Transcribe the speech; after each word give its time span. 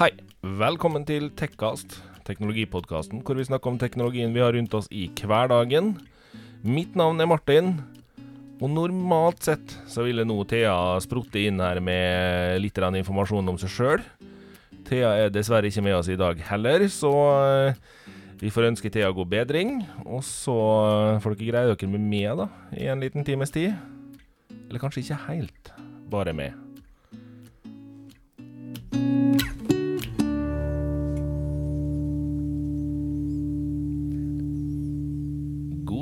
Hei, 0.00 0.14
velkommen 0.56 1.02
til 1.04 1.26
Tekkast, 1.36 1.98
teknologipodkasten 2.24 3.20
hvor 3.20 3.36
vi 3.36 3.44
snakker 3.44 3.68
om 3.68 3.74
teknologien 3.76 4.30
vi 4.32 4.40
har 4.40 4.54
rundt 4.56 4.72
oss 4.78 4.86
i 4.88 5.10
hverdagen. 5.12 5.90
Mitt 6.64 6.94
navn 6.96 7.20
er 7.20 7.28
Martin, 7.28 7.68
og 8.64 8.72
normalt 8.72 9.44
sett 9.44 9.74
så 9.92 10.06
ville 10.06 10.24
nå 10.24 10.38
Thea 10.48 10.72
sprutte 11.04 11.42
inn 11.42 11.60
her 11.60 11.82
med 11.84 12.62
litt 12.64 12.80
informasjon 12.80 13.52
om 13.52 13.58
seg 13.60 13.74
sjøl. 13.74 14.06
Thea 14.88 15.12
er 15.26 15.36
dessverre 15.36 15.68
ikke 15.68 15.84
med 15.84 15.98
oss 15.98 16.08
i 16.08 16.16
dag 16.16 16.40
heller, 16.48 16.86
så 16.88 17.12
eh, 17.44 18.08
vi 18.40 18.48
får 18.48 18.70
ønske 18.70 18.88
Thea 18.88 19.12
god 19.12 19.28
bedring. 19.28 19.82
Og 20.06 20.24
så 20.24 20.56
får 21.20 21.36
dere 21.36 21.52
greie 21.52 21.76
dere 21.76 21.92
med 21.92 22.08
meg 22.08 22.40
da, 22.40 22.48
i 22.72 22.88
en 22.88 23.04
liten 23.04 23.20
times 23.28 23.52
tid. 23.52 23.76
Eller 24.64 24.80
kanskje 24.80 25.04
ikke 25.04 25.22
helt, 25.28 25.74
bare 26.08 26.32
med. 26.32 26.69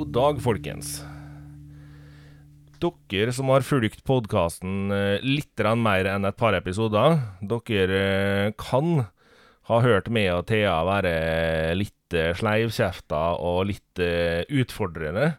Dag, 0.09 0.39
folkens. 0.41 1.03
Dere 2.81 3.33
som 3.35 3.51
har 3.53 3.61
fulgt 3.61 3.99
podkasten 4.07 4.89
litt 5.21 5.61
mer 5.77 6.07
enn 6.09 6.25
et 6.25 6.37
par 6.39 6.55
episoder, 6.57 7.19
dere 7.45 7.99
eh, 7.99 8.53
kan 8.57 9.03
ha 9.69 9.79
hørt 9.83 10.09
meg 10.09 10.31
og 10.33 10.47
Thea 10.49 10.79
være 10.87 11.11
litt 11.77 12.15
eh, 12.17 12.31
sleivkjefta 12.33 13.19
og 13.37 13.67
litt 13.69 14.01
eh, 14.01 14.41
utfordrende 14.49 15.35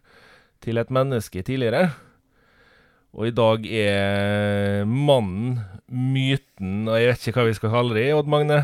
til 0.62 0.78
et 0.78 0.92
menneske 0.94 1.42
tidligere. 1.42 1.88
Og 3.10 3.26
i 3.26 3.34
dag 3.34 3.66
er 3.66 4.86
mannen, 4.86 5.64
myten, 5.90 6.86
og 6.86 6.94
jeg 6.94 7.10
vet 7.10 7.26
ikke 7.26 7.42
hva 7.42 7.48
vi 7.50 7.58
skal 7.58 7.74
kalle 7.74 7.98
det, 7.98 8.06
Odd 8.14 8.30
Magne. 8.30 8.62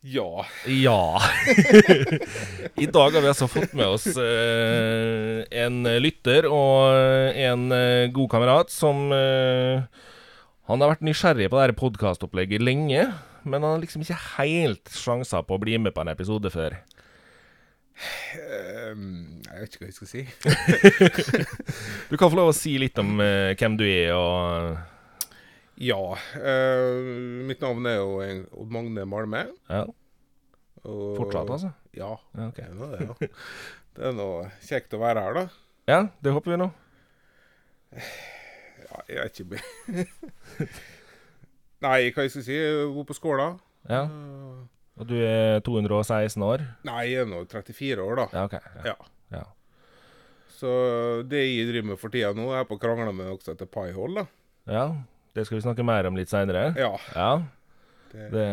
Ja. 0.00 0.46
Ja. 0.66 1.20
I 2.74 2.86
dag 2.86 3.10
har 3.10 3.20
vi 3.20 3.28
altså 3.28 3.48
fått 3.52 3.74
med 3.76 3.84
oss 3.86 4.06
eh, 4.16 5.42
en 5.60 5.82
lytter 6.00 6.46
og 6.48 7.36
en 7.36 7.66
eh, 7.76 8.06
god 8.08 8.30
kamerat 8.32 8.72
som 8.72 9.10
eh, 9.12 9.82
Han 10.70 10.80
har 10.80 10.94
vært 10.94 11.04
nysgjerrig 11.04 11.50
på 11.52 11.60
dette 11.60 11.76
podkastopplegget 11.76 12.64
lenge, 12.64 13.10
men 13.44 13.60
han 13.60 13.74
har 13.74 13.82
liksom 13.82 14.06
ikke 14.06 14.16
helt 14.38 14.88
sjanser 14.94 15.44
på 15.44 15.58
å 15.58 15.60
bli 15.60 15.76
med 15.76 15.92
på 15.92 16.04
en 16.04 16.12
episode 16.14 16.52
før. 16.54 16.78
Um, 18.94 19.42
jeg 19.44 19.60
vet 19.60 19.74
ikke 19.74 19.84
hva 19.84 19.90
jeg 19.90 19.98
skal 19.98 20.08
si. 20.08 20.22
Du 22.10 22.16
kan 22.16 22.30
få 22.30 22.38
lov 22.38 22.54
å 22.54 22.56
si 22.56 22.78
litt 22.80 22.96
om 23.02 23.20
eh, 23.20 23.52
hvem 23.52 23.76
du 23.76 23.84
er 23.84 24.14
og 24.16 24.80
Ja. 25.80 26.00
Uh, 26.36 27.44
mitt 27.48 27.62
navn 27.64 27.86
er 27.88 27.98
jo 28.00 28.18
Odd 28.60 28.72
Magne 28.74 29.06
Malme. 29.08 29.46
Ja, 29.70 29.86
Og, 30.84 31.16
fortsatt, 31.16 31.48
altså? 31.56 31.70
Ja. 31.96 32.12
Ja, 32.36 32.48
okay. 32.50 32.68
Det 32.68 32.70
er 32.70 32.76
noe, 32.76 32.90
det, 32.92 33.08
ja. 33.08 33.28
det 33.96 34.06
er 34.10 34.14
noe 34.16 34.50
kjekt 34.64 34.96
å 34.96 35.00
være 35.02 35.24
her, 35.24 35.38
da. 35.40 35.44
Ja, 35.90 36.00
det 36.22 36.32
håper 36.36 36.54
vi 36.54 36.58
nå. 36.60 36.68
Ja, 37.96 39.00
jeg 39.10 39.24
vet 39.24 39.40
ikke 39.42 39.60
Nei, 41.84 41.96
hva 42.12 42.24
jeg 42.26 42.32
skal 42.34 42.44
si? 42.44 42.54
Jeg 42.54 42.90
bor 42.94 43.06
på 43.08 43.16
Skåla. 43.16 43.48
Ja, 43.88 44.02
Og 45.00 45.08
du 45.08 45.16
er 45.24 45.62
216 45.64 46.44
år? 46.44 46.66
Nei, 46.84 47.00
jeg 47.08 47.24
er 47.24 47.30
nå 47.30 47.40
34 47.48 48.04
år, 48.04 48.20
da. 48.20 48.26
Ja, 48.36 48.44
OK. 48.46 48.58
Ja. 48.60 48.92
Ja. 48.92 49.38
ja. 49.38 49.44
Så 50.60 50.70
det 51.30 51.40
jeg 51.46 51.70
driver 51.70 51.94
med 51.94 52.00
for 52.02 52.12
tida 52.12 52.34
nå, 52.36 52.50
er 52.52 52.68
på 52.68 52.76
å 52.76 52.82
krangle 52.82 53.08
med 53.16 53.30
noen 53.30 53.40
som 53.40 53.54
heter 53.56 53.70
Piehold, 53.72 54.20
da. 54.20 54.26
ja. 54.68 54.84
Det 55.34 55.44
skal 55.46 55.58
vi 55.60 55.62
snakke 55.64 55.84
mer 55.86 56.08
om 56.08 56.16
litt 56.18 56.30
seinere. 56.32 56.72
Ja. 56.78 56.92
Ja. 57.14 57.30
Det, 58.10 58.26
Det, 58.32 58.46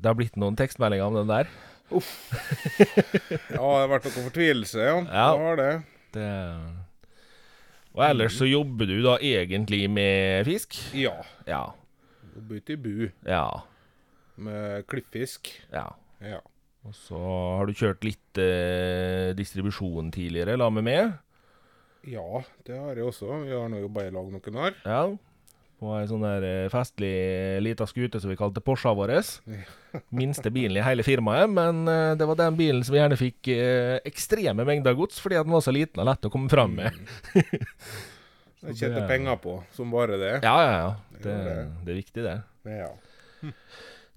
det 0.00 0.06
har 0.06 0.14
blitt 0.18 0.36
noen 0.38 0.54
tekstmeldinger 0.58 1.08
om 1.10 1.16
den 1.18 1.30
der. 1.32 1.48
Uff. 1.94 2.10
ja, 3.28 3.36
det 3.50 3.58
har 3.60 3.90
vært 3.90 4.06
noe 4.08 4.22
fortvilelse, 4.28 4.78
ja. 4.80 4.94
Ja. 5.02 5.26
Det 5.34 5.42
har 5.44 5.58
det. 5.60 5.72
Det 6.14 6.28
Og 7.94 8.02
ellers 8.06 8.38
så 8.38 8.46
jobber 8.48 8.88
du 8.90 8.96
da 9.04 9.16
egentlig 9.22 9.84
med 9.90 10.46
fisk? 10.48 10.78
Ja. 10.96 11.16
Ja. 11.46 11.64
Jobber 12.34 12.58
ute 12.62 12.74
i 12.74 12.80
bu 12.80 13.10
Ja. 13.28 13.44
med 14.36 14.86
klippfisk. 14.90 15.52
ja. 15.72 15.90
Ja. 16.24 16.40
Og 16.84 16.92
så 16.96 17.16
har 17.18 17.66
du 17.66 17.72
kjørt 17.76 18.02
litt 18.04 18.38
eh, 18.40 19.30
distribusjon 19.36 20.10
tidligere, 20.12 20.56
la 20.60 20.66
meg 20.70 20.84
med. 20.84 21.12
ja, 22.04 22.42
det 22.66 22.76
har 22.78 22.94
jeg 22.98 23.06
også. 23.08 23.28
Vi 23.44 23.52
har 23.56 23.68
nå 23.72 23.78
jobba 23.80 24.04
i 24.04 24.10
lag 24.12 24.26
noen 24.32 24.58
år. 24.60 24.74
Ja. 24.84 24.98
På 25.84 25.92
ei 25.98 26.06
sånn 26.08 26.22
der 26.24 26.44
eh, 26.48 26.70
festlig 26.72 27.12
lita 27.60 27.84
skute 27.88 28.20
som 28.22 28.30
vi 28.32 28.38
kalte 28.40 28.62
Porscha 28.64 28.94
vår. 28.96 29.12
Minste 30.20 30.48
bilen 30.54 30.78
i 30.80 30.84
hele 30.86 31.04
firmaet, 31.04 31.50
men 31.52 31.82
eh, 31.90 32.14
det 32.16 32.28
var 32.30 32.38
den 32.40 32.56
bilen 32.56 32.80
som 32.86 32.96
vi 32.96 33.02
gjerne 33.02 33.20
fikk 33.20 33.50
eh, 33.52 33.98
ekstreme 34.08 34.64
mengder 34.64 34.96
gods, 34.96 35.20
fordi 35.20 35.36
at 35.36 35.48
den 35.48 35.52
var 35.56 35.64
så 35.66 35.74
liten 35.76 36.00
og 36.00 36.08
lett 36.08 36.24
å 36.24 36.32
komme 36.32 36.48
fram 36.52 36.78
med. 36.80 36.96
Jeg 38.64 38.78
tjente 38.78 39.02
det- 39.02 39.08
penger 39.10 39.36
på 39.44 39.58
som 39.76 39.90
bare 39.92 40.16
det. 40.16 40.34
Ja, 40.40 40.56
ja, 40.64 40.76
ja. 40.80 40.92
Det, 41.20 41.34
Det 41.84 41.92
er 41.92 41.98
viktig, 42.00 42.22
det. 42.24 42.38
Ja. 42.64 42.88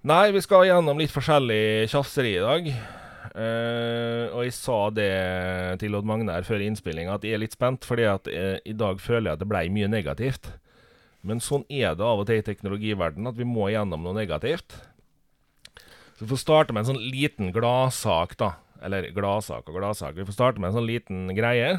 Nei, 0.08 0.30
vi 0.32 0.40
skal 0.40 0.64
gjennom 0.70 1.00
litt 1.00 1.12
forskjellig 1.12 1.90
tjafseri 1.92 2.32
i 2.38 2.44
dag. 2.44 2.70
Uh, 3.38 4.32
og 4.32 4.46
jeg 4.46 4.54
sa 4.56 4.78
det 4.94 5.10
til 5.82 5.94
Odd 5.98 6.06
Magne 6.08 6.32
her 6.32 6.46
før 6.48 6.64
innspillinga, 6.64 7.18
at 7.18 7.26
jeg 7.26 7.36
er 7.36 7.42
litt 7.42 7.54
spent, 7.54 7.84
fordi 7.86 8.06
at 8.08 8.30
uh, 8.32 8.56
i 8.64 8.72
dag 8.72 9.02
føler 9.04 9.28
jeg 9.28 9.36
at 9.36 9.42
det 9.44 9.50
ble 9.52 9.62
mye 9.74 9.90
negativt. 9.92 10.48
Men 11.26 11.42
sånn 11.42 11.64
er 11.68 11.96
det 11.98 12.06
av 12.06 12.22
og 12.22 12.28
til 12.28 12.40
i 12.40 12.46
teknologiverdenen, 12.46 13.30
at 13.30 13.38
vi 13.38 13.46
må 13.48 13.68
gjennom 13.72 14.04
noe 14.06 14.16
negativt. 14.16 14.76
Så 16.14 16.24
vi 16.24 16.30
får 16.32 16.42
starte 16.42 16.74
med 16.74 16.84
en 16.84 16.92
sånn 16.92 17.10
liten 17.10 17.52
gladsak, 17.54 18.36
da. 18.38 18.54
Eller 18.82 19.10
gladsak 19.14 19.66
og 19.70 19.80
gladsak. 19.80 20.16
Vi 20.16 20.26
får 20.26 20.36
starte 20.36 20.62
med 20.62 20.70
en 20.70 20.78
sånn 20.78 20.88
liten 20.88 21.28
greie. 21.34 21.74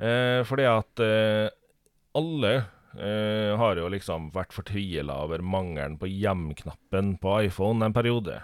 Eh, 0.00 0.40
fordi 0.48 0.66
at 0.66 1.02
eh, 1.04 1.50
alle 2.16 2.52
eh, 2.98 3.52
har 3.58 3.78
jo 3.78 3.90
liksom 3.92 4.30
vært 4.34 4.54
fortvila 4.56 5.20
over 5.26 5.44
mangelen 5.44 5.98
på 6.00 6.10
hjem-knappen 6.10 7.16
på 7.22 7.36
iPhone 7.46 7.86
en 7.86 7.94
periode. 7.96 8.40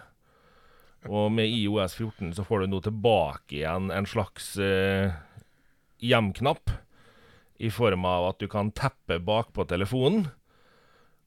Og 1.06 1.30
med 1.34 1.50
IOS 1.50 1.94
14 1.98 2.34
så 2.36 2.44
får 2.46 2.64
du 2.64 2.72
nå 2.72 2.82
tilbake 2.84 3.60
igjen 3.60 3.92
en 3.94 4.08
slags 4.10 4.54
eh, 4.58 5.14
hjem-knapp. 6.02 6.70
I 7.62 7.70
form 7.72 8.04
av 8.08 8.30
at 8.32 8.40
du 8.42 8.48
kan 8.52 8.68
teppe 8.76 9.16
bakpå 9.24 9.64
telefonen. 9.68 10.26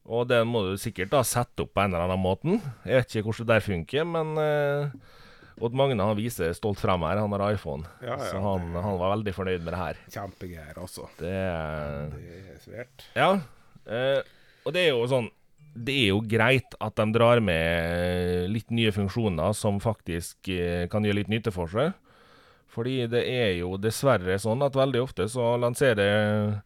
Og 0.09 0.28
den 0.29 0.47
må 0.50 0.63
du 0.66 0.75
sikkert 0.81 1.12
da 1.13 1.22
sette 1.28 1.66
opp 1.66 1.73
på 1.75 1.84
en 1.84 1.94
eller 1.94 2.07
annen 2.07 2.22
måte. 2.22 2.56
Jeg 2.85 3.01
vet 3.01 3.16
ikke 3.19 3.29
hvordan 3.29 3.47
det 3.50 3.56
der 3.56 3.66
funker, 3.66 4.07
men 4.09 4.31
eh, 4.41 4.94
Odd 5.59 5.75
Magne 5.78 6.06
han 6.06 6.18
viser 6.18 6.53
stolt 6.57 6.79
frem 6.81 7.03
her. 7.06 7.19
Han 7.22 7.34
har 7.35 7.44
iPhone. 7.53 7.85
Ja, 8.01 8.16
ja, 8.16 8.29
så 8.31 8.39
han, 8.41 8.69
han 8.73 8.97
var 9.01 9.13
veldig 9.18 9.34
fornøyd 9.35 9.66
med 9.66 9.73
det 9.75 9.81
her. 9.81 10.00
Kjempegreier, 10.16 10.78
altså. 10.81 11.09
Det 11.19 11.34
Det 12.16 12.38
er 12.56 12.62
svært. 12.63 13.06
ja. 13.18 13.31
Eh, 13.89 14.22
og 14.68 14.73
det 14.75 14.81
er 14.85 14.89
jo 14.91 15.06
sånn 15.09 15.29
Det 15.73 15.94
er 15.95 16.09
jo 16.12 16.19
greit 16.29 16.75
at 16.84 16.97
de 17.00 17.06
drar 17.16 17.39
med 17.41 18.50
litt 18.51 18.69
nye 18.75 18.91
funksjoner 18.94 19.53
som 19.57 19.78
faktisk 19.81 20.50
eh, 20.53 20.85
kan 20.91 21.06
gjøre 21.06 21.22
litt 21.22 21.31
nytte 21.31 21.53
for 21.56 21.69
seg. 21.72 21.94
Fordi 22.69 23.07
det 23.09 23.24
er 23.25 23.56
jo 23.59 23.74
dessverre 23.81 24.38
sånn 24.41 24.62
at 24.66 24.78
veldig 24.78 25.02
ofte 25.02 25.25
så 25.31 25.56
lanserer 25.57 26.59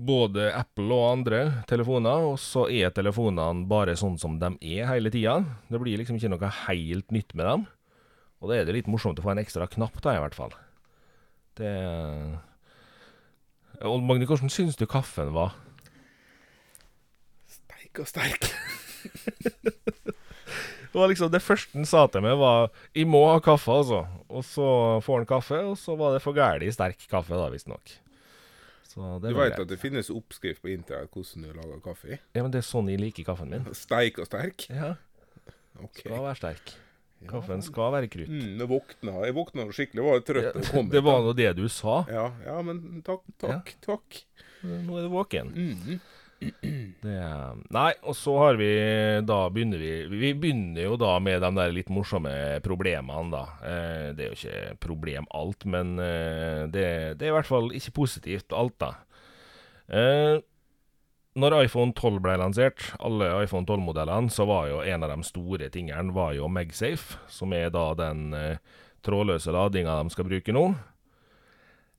både 0.00 0.48
Apple 0.56 0.94
og 0.96 1.06
andre 1.10 1.40
telefoner, 1.68 2.24
og 2.30 2.38
så 2.40 2.64
er 2.72 2.92
telefonene 2.94 3.66
bare 3.68 3.96
sånn 3.98 4.16
som 4.20 4.38
de 4.40 4.54
er 4.64 4.88
hele 4.88 5.12
tida. 5.12 5.40
Det 5.68 5.80
blir 5.82 6.00
liksom 6.00 6.16
ikke 6.16 6.32
noe 6.32 6.52
helt 6.64 7.12
nytt 7.12 7.34
med 7.34 7.48
dem. 7.50 7.66
Og 8.40 8.48
da 8.48 8.56
er 8.56 8.68
det 8.68 8.78
litt 8.78 8.88
morsomt 8.88 9.18
å 9.20 9.24
få 9.24 9.34
en 9.34 9.42
ekstra 9.42 9.68
knapp, 9.68 9.98
da, 10.00 10.16
i 10.16 10.22
hvert 10.22 10.38
fall. 10.38 10.54
Det 11.60 11.72
Odd 13.80 14.04
Magne, 14.04 14.28
hvordan 14.28 14.52
syns 14.52 14.76
du 14.76 14.86
kaffen 14.88 15.32
var? 15.36 15.54
Steik 17.48 18.00
og 18.00 18.08
sterk. 18.08 18.48
Det 20.90 20.98
var 20.98 21.08
liksom 21.08 21.30
det 21.30 21.42
første 21.42 21.76
han 21.78 21.86
sa 21.86 22.06
til 22.10 22.22
meg, 22.24 22.36
var 22.38 22.70
'Jeg 22.94 23.06
må 23.06 23.20
ha 23.30 23.38
kaffe', 23.38 23.70
altså. 23.70 24.06
Og 24.28 24.42
så 24.44 25.00
får 25.02 25.18
han 25.18 25.26
kaffe, 25.26 25.58
og 25.70 25.76
så 25.78 25.96
var 25.96 26.12
det 26.14 26.22
for 26.22 26.34
gæli 26.34 26.70
sterk 26.72 26.98
kaffe, 27.08 27.30
da, 27.30 27.48
visstnok. 27.48 27.92
Så 28.90 29.20
Du 29.22 29.32
veit 29.34 29.54
at 29.58 29.68
det 29.68 29.78
finnes 29.78 30.10
oppskrift 30.10 30.62
på 30.62 30.68
internett 30.72 31.10
hvordan 31.14 31.42
du 31.46 31.52
lager 31.54 31.80
kaffe? 31.80 32.18
Ja, 32.34 32.42
men 32.42 32.50
det 32.50 32.58
er 32.58 32.66
sånn 32.66 32.88
jeg 32.90 32.98
liker 32.98 33.24
kaffen 33.24 33.48
min. 33.50 33.64
Steik 33.72 34.18
og 34.18 34.26
sterk? 34.26 34.66
Ja, 34.68 34.96
Okay. 35.80 36.02
skal 36.02 36.20
være 36.26 36.36
sterk. 36.36 36.72
Kaffen 37.28 37.62
skal 37.62 37.92
være 37.92 38.08
krutt. 38.08 38.28
Mm, 38.28 38.58
jeg 38.58 38.68
våkna 38.68 39.12
jeg 39.24 39.34
våkna 39.36 39.66
skikkelig, 39.72 40.02
var 40.04 40.20
trøtt. 40.24 40.54
Ja, 40.56 40.72
kom 40.72 40.88
Det 40.94 41.02
var 41.04 41.20
nå 41.22 41.32
det 41.36 41.54
du 41.56 41.68
sa. 41.68 42.04
ja, 42.08 42.32
ja, 42.44 42.60
men 42.62 43.02
takk, 43.06 43.22
takk, 43.38 43.74
takk. 43.84 44.22
Nå 44.64 44.98
er 44.98 45.02
du 45.06 45.10
våken. 45.12 45.52
Mm. 45.54 46.00
Det, 46.40 47.16
nei, 47.72 47.90
og 48.08 48.14
så 48.16 48.32
har 48.40 48.56
vi 48.56 48.68
Da 49.28 49.38
begynner 49.52 49.80
vi 49.80 49.90
Vi 50.08 50.30
begynner 50.40 50.86
jo 50.86 50.94
da 51.00 51.14
med 51.20 51.42
de 51.44 51.50
der 51.56 51.72
litt 51.76 51.90
morsomme 51.92 52.32
problemene, 52.64 53.28
da. 53.32 53.42
Eh, 53.60 54.06
det 54.16 54.24
er 54.24 54.30
jo 54.30 54.38
ikke 54.38 54.78
problem 54.84 55.28
alt, 55.36 55.66
men 55.68 55.98
eh, 56.00 56.64
det, 56.72 56.86
det 57.20 57.28
er 57.28 57.32
i 57.32 57.36
hvert 57.36 57.48
fall 57.48 57.72
ikke 57.76 57.96
positivt 58.00 58.56
alt, 58.56 58.76
da. 58.80 58.92
Eh, 59.90 60.40
når 61.40 61.56
iPhone 61.64 61.94
12 61.94 62.18
ble 62.24 62.36
lansert, 62.40 62.88
alle 62.98 63.28
iPhone 63.44 63.68
12-modellene, 63.68 64.32
så 64.34 64.46
var 64.50 64.66
jo 64.70 64.80
en 64.82 65.06
av 65.06 65.12
de 65.12 65.26
store 65.26 65.68
tingene 65.70 66.14
var 66.14 66.34
jo 66.34 66.48
MagSafe, 66.50 67.20
som 67.30 67.54
er 67.54 67.70
da 67.74 67.84
den 67.98 68.32
eh, 68.34 68.58
trådløse 69.06 69.54
ladinga 69.54 70.00
de 70.02 70.14
skal 70.14 70.26
bruke 70.26 70.54
nå. 70.54 70.64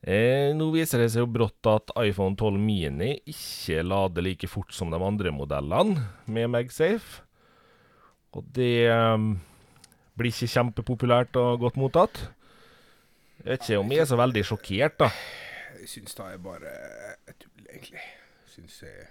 Eh, 0.02 0.50
nå 0.58 0.72
viser 0.74 1.04
det 1.04 1.12
seg 1.14 1.22
jo 1.22 1.30
brått 1.30 1.68
at 1.70 1.92
iPhone 2.02 2.34
12 2.40 2.58
Mini 2.58 3.12
ikke 3.30 3.84
lader 3.86 4.26
like 4.26 4.48
fort 4.50 4.74
som 4.74 4.90
de 4.90 4.98
andre 4.98 5.30
modellene 5.36 6.08
med 6.26 6.50
MagSafe. 6.50 7.22
Og 8.34 8.48
det 8.56 8.88
eh, 8.90 9.26
blir 10.18 10.34
ikke 10.34 10.50
kjempepopulært 10.56 11.38
og 11.38 11.60
godt 11.68 11.78
mottatt. 11.78 12.24
Jeg 13.44 13.52
vet 13.52 13.66
ikke 13.68 13.80
om 13.84 13.94
jeg 13.94 14.02
er 14.04 14.10
så 14.10 14.18
veldig 14.22 14.44
sjokkert, 14.46 14.98
da. 15.02 15.12
Jeg 15.82 15.90
syns 15.90 16.18
det 16.18 16.26
er 16.32 16.42
bare 16.46 16.74
tull, 17.42 17.64
egentlig. 17.70 18.04
Syns 18.52 18.82
jeg 18.84 19.08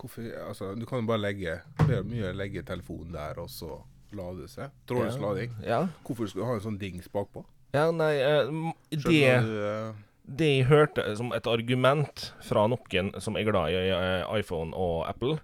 Hvorfor 0.00 0.22
Altså, 0.46 0.68
du 0.78 0.84
kan 0.86 1.00
jo 1.02 1.06
bare 1.08 1.20
legge 1.20 1.54
Det 1.80 1.96
er 1.98 2.04
mye 2.06 2.30
legge 2.36 2.62
telefonen 2.64 3.12
der, 3.16 3.40
og 3.42 3.50
så 3.50 3.80
lade 4.16 4.46
seg. 4.48 4.70
Trådløs 4.86 5.16
Ja. 5.16 5.22
lading. 5.24 5.56
Ja, 5.66 5.80
Hvorfor 6.06 6.26
skal 6.30 6.42
du 6.42 6.46
ha 6.46 6.54
en 6.58 6.62
sånn 6.66 6.78
dings 6.80 7.08
bakpå? 7.10 7.42
Ja 7.74 7.90
nei 7.94 8.14
eh, 8.18 8.50
det 8.90 9.20
eh, 9.30 9.92
Det 10.30 10.48
jeg 10.48 10.66
hørte 10.70 11.04
som 11.18 11.32
et 11.34 11.46
argument 11.50 12.30
fra 12.46 12.66
noen 12.70 13.12
som 13.22 13.38
er 13.38 13.48
glad 13.48 13.74
i 13.74 13.80
eh, 13.90 14.26
iPhone 14.38 14.74
og 14.76 15.08
Apple, 15.10 15.40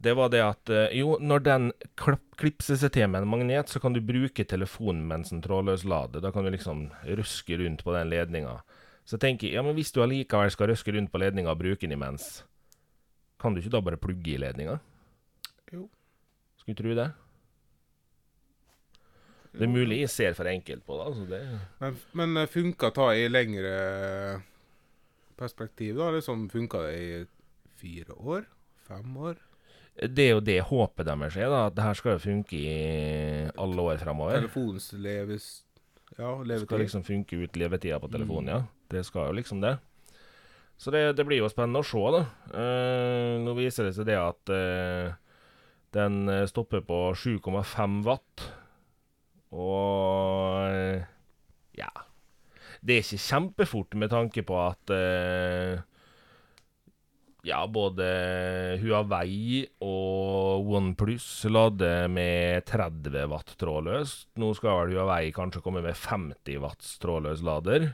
det 0.00 0.14
var 0.16 0.30
det 0.32 0.40
at 0.40 0.70
jo, 0.96 1.18
når 1.20 1.42
den 1.44 1.64
klipser 2.40 2.78
seg 2.80 2.94
til 2.94 3.10
med 3.12 3.26
en 3.26 3.28
magnet, 3.28 3.68
så 3.68 3.82
kan 3.82 3.92
du 3.92 4.00
bruke 4.00 4.46
telefonen 4.48 5.02
mens 5.10 5.28
den 5.28 5.42
trådløs 5.44 5.84
lader. 5.84 6.24
Da 6.24 6.30
kan 6.32 6.46
du 6.46 6.54
liksom 6.54 6.86
ruske 7.04 7.58
rundt 7.60 7.84
på 7.84 7.92
den 7.92 8.08
ledninga. 8.08 8.62
Så 9.04 9.18
jeg 9.18 9.26
tenker 9.26 9.52
ja, 9.52 9.60
men 9.66 9.76
hvis 9.76 9.92
du 9.92 10.00
allikevel 10.00 10.48
skal 10.54 10.72
ruske 10.72 10.94
rundt 10.96 11.12
på 11.12 11.20
ledninga 11.20 11.52
og 11.52 11.60
bruke 11.60 11.84
den 11.84 11.98
imens, 11.98 12.46
kan 13.40 13.52
du 13.52 13.60
ikke 13.60 13.74
da 13.76 13.84
bare 13.84 14.00
plugge 14.00 14.32
i 14.32 14.40
ledninga? 14.40 14.78
Jo. 15.74 15.84
Skulle 16.56 16.80
tro 16.80 16.96
det. 16.96 17.10
Det 19.52 19.66
er 19.66 19.72
mulig 19.72 20.00
jeg 20.04 20.10
ser 20.12 20.34
for 20.38 20.46
enkelt 20.46 20.84
på 20.86 20.96
det. 20.98 21.06
Altså 21.10 21.24
det 21.30 21.40
Men, 21.80 21.96
men 22.14 22.36
eh, 22.42 22.46
funka 22.50 22.90
ta 22.94 23.08
i 23.18 23.24
lengre 23.28 24.42
perspektiv, 25.40 25.96
da? 25.98 26.10
Liksom 26.14 26.48
funka 26.52 26.82
det 26.86 26.98
i 27.00 27.24
fire 27.80 28.14
år? 28.14 28.44
Fem 28.86 29.16
år? 29.16 29.38
Det 30.00 30.26
er 30.28 30.34
jo 30.36 30.40
det 30.44 30.58
håpet 30.68 31.06
deres 31.08 31.36
er, 31.36 31.48
da. 31.50 31.64
At 31.68 31.74
det 31.76 31.84
her 31.84 31.98
skal 31.98 32.20
funke 32.22 32.56
i 32.56 33.48
alle 33.58 33.82
år 33.90 33.98
fremover. 34.00 34.38
Telefonens 34.40 34.92
leves... 34.92 35.50
Ja, 36.18 36.34
Det 36.44 36.60
skal 36.64 36.82
liksom 36.82 37.04
funke 37.06 37.36
ut 37.44 37.56
levetida 37.56 37.98
på 38.02 38.08
telefonen, 38.10 38.48
Mm. 38.50 38.54
ja. 38.54 38.62
Det 38.90 39.04
skal 39.06 39.28
jo 39.28 39.32
liksom 39.38 39.60
det. 39.62 39.78
Så 40.76 40.90
det, 40.90 41.16
det 41.16 41.24
blir 41.26 41.38
jo 41.38 41.48
spennende 41.48 41.80
å 41.80 41.86
se, 41.86 42.00
da. 42.16 42.22
Eh, 42.58 43.36
nå 43.44 43.54
viser 43.54 43.86
det 43.86 43.94
seg 43.94 44.06
det 44.08 44.16
at 44.18 44.50
eh, 44.50 45.12
den 45.94 46.28
eh, 46.28 46.46
stopper 46.50 46.80
på 46.82 46.98
7,5 47.14 48.02
watt. 48.04 48.46
Og 49.50 51.00
ja. 51.76 51.90
Det 52.80 52.96
er 52.96 53.04
ikke 53.04 53.24
kjempefort 53.26 53.96
med 53.98 54.12
tanke 54.12 54.44
på 54.46 54.56
at 54.62 54.92
uh, 54.94 55.82
ja, 57.46 57.60
både 57.68 58.06
Huawei 58.82 59.64
og 59.84 60.70
OnePlus 60.76 61.26
lader 61.52 62.08
med 62.12 62.64
30 62.68 63.26
watt 63.32 63.54
trådløst. 63.60 64.28
Nå 64.40 64.52
skal 64.56 64.84
vel 64.84 64.96
Huawei 64.96 65.32
kanskje 65.36 65.62
komme 65.64 65.82
med 65.84 65.98
50 65.98 66.60
watts 66.62 66.96
trådløs 67.02 67.44
lader. 67.46 67.90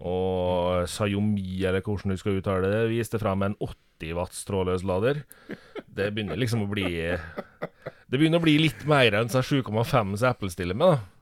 Og 0.00 0.88
Sayomi, 0.88 1.60
eller 1.68 1.84
hvordan 1.84 2.14
du 2.14 2.20
skal 2.20 2.38
uttale 2.38 2.70
det, 2.72 2.84
viste 2.92 3.20
frem 3.20 3.44
en 3.44 3.56
80 3.60 4.14
watts 4.16 4.44
stråløs 4.46 4.84
lader. 4.88 5.24
Det 5.84 6.08
begynner 6.14 6.40
liksom 6.40 6.64
å 6.64 6.70
bli 6.70 6.88
Det 7.10 8.16
begynner 8.16 8.40
å 8.40 8.44
bli 8.44 8.56
litt 8.62 8.86
mer 8.88 9.18
enn 9.18 9.28
7,5 9.28 10.16
som 10.16 10.30
Apple 10.30 10.50
stiller 10.52 10.78
med, 10.78 10.96
da. 10.96 11.20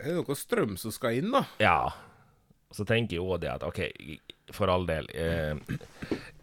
Det 0.00 0.08
er 0.08 0.16
noe 0.16 0.36
strøm 0.36 0.76
som 0.80 0.92
skal 0.94 1.18
inn, 1.20 1.32
da. 1.32 1.44
Ja. 1.60 1.78
Så 2.72 2.86
tenker 2.88 3.16
jeg 3.16 3.24
òg 3.24 3.40
det 3.42 3.50
at 3.52 3.64
OK, 3.66 3.80
for 4.54 4.70
all 4.70 4.84
del 4.86 5.08
eh, 5.10 5.56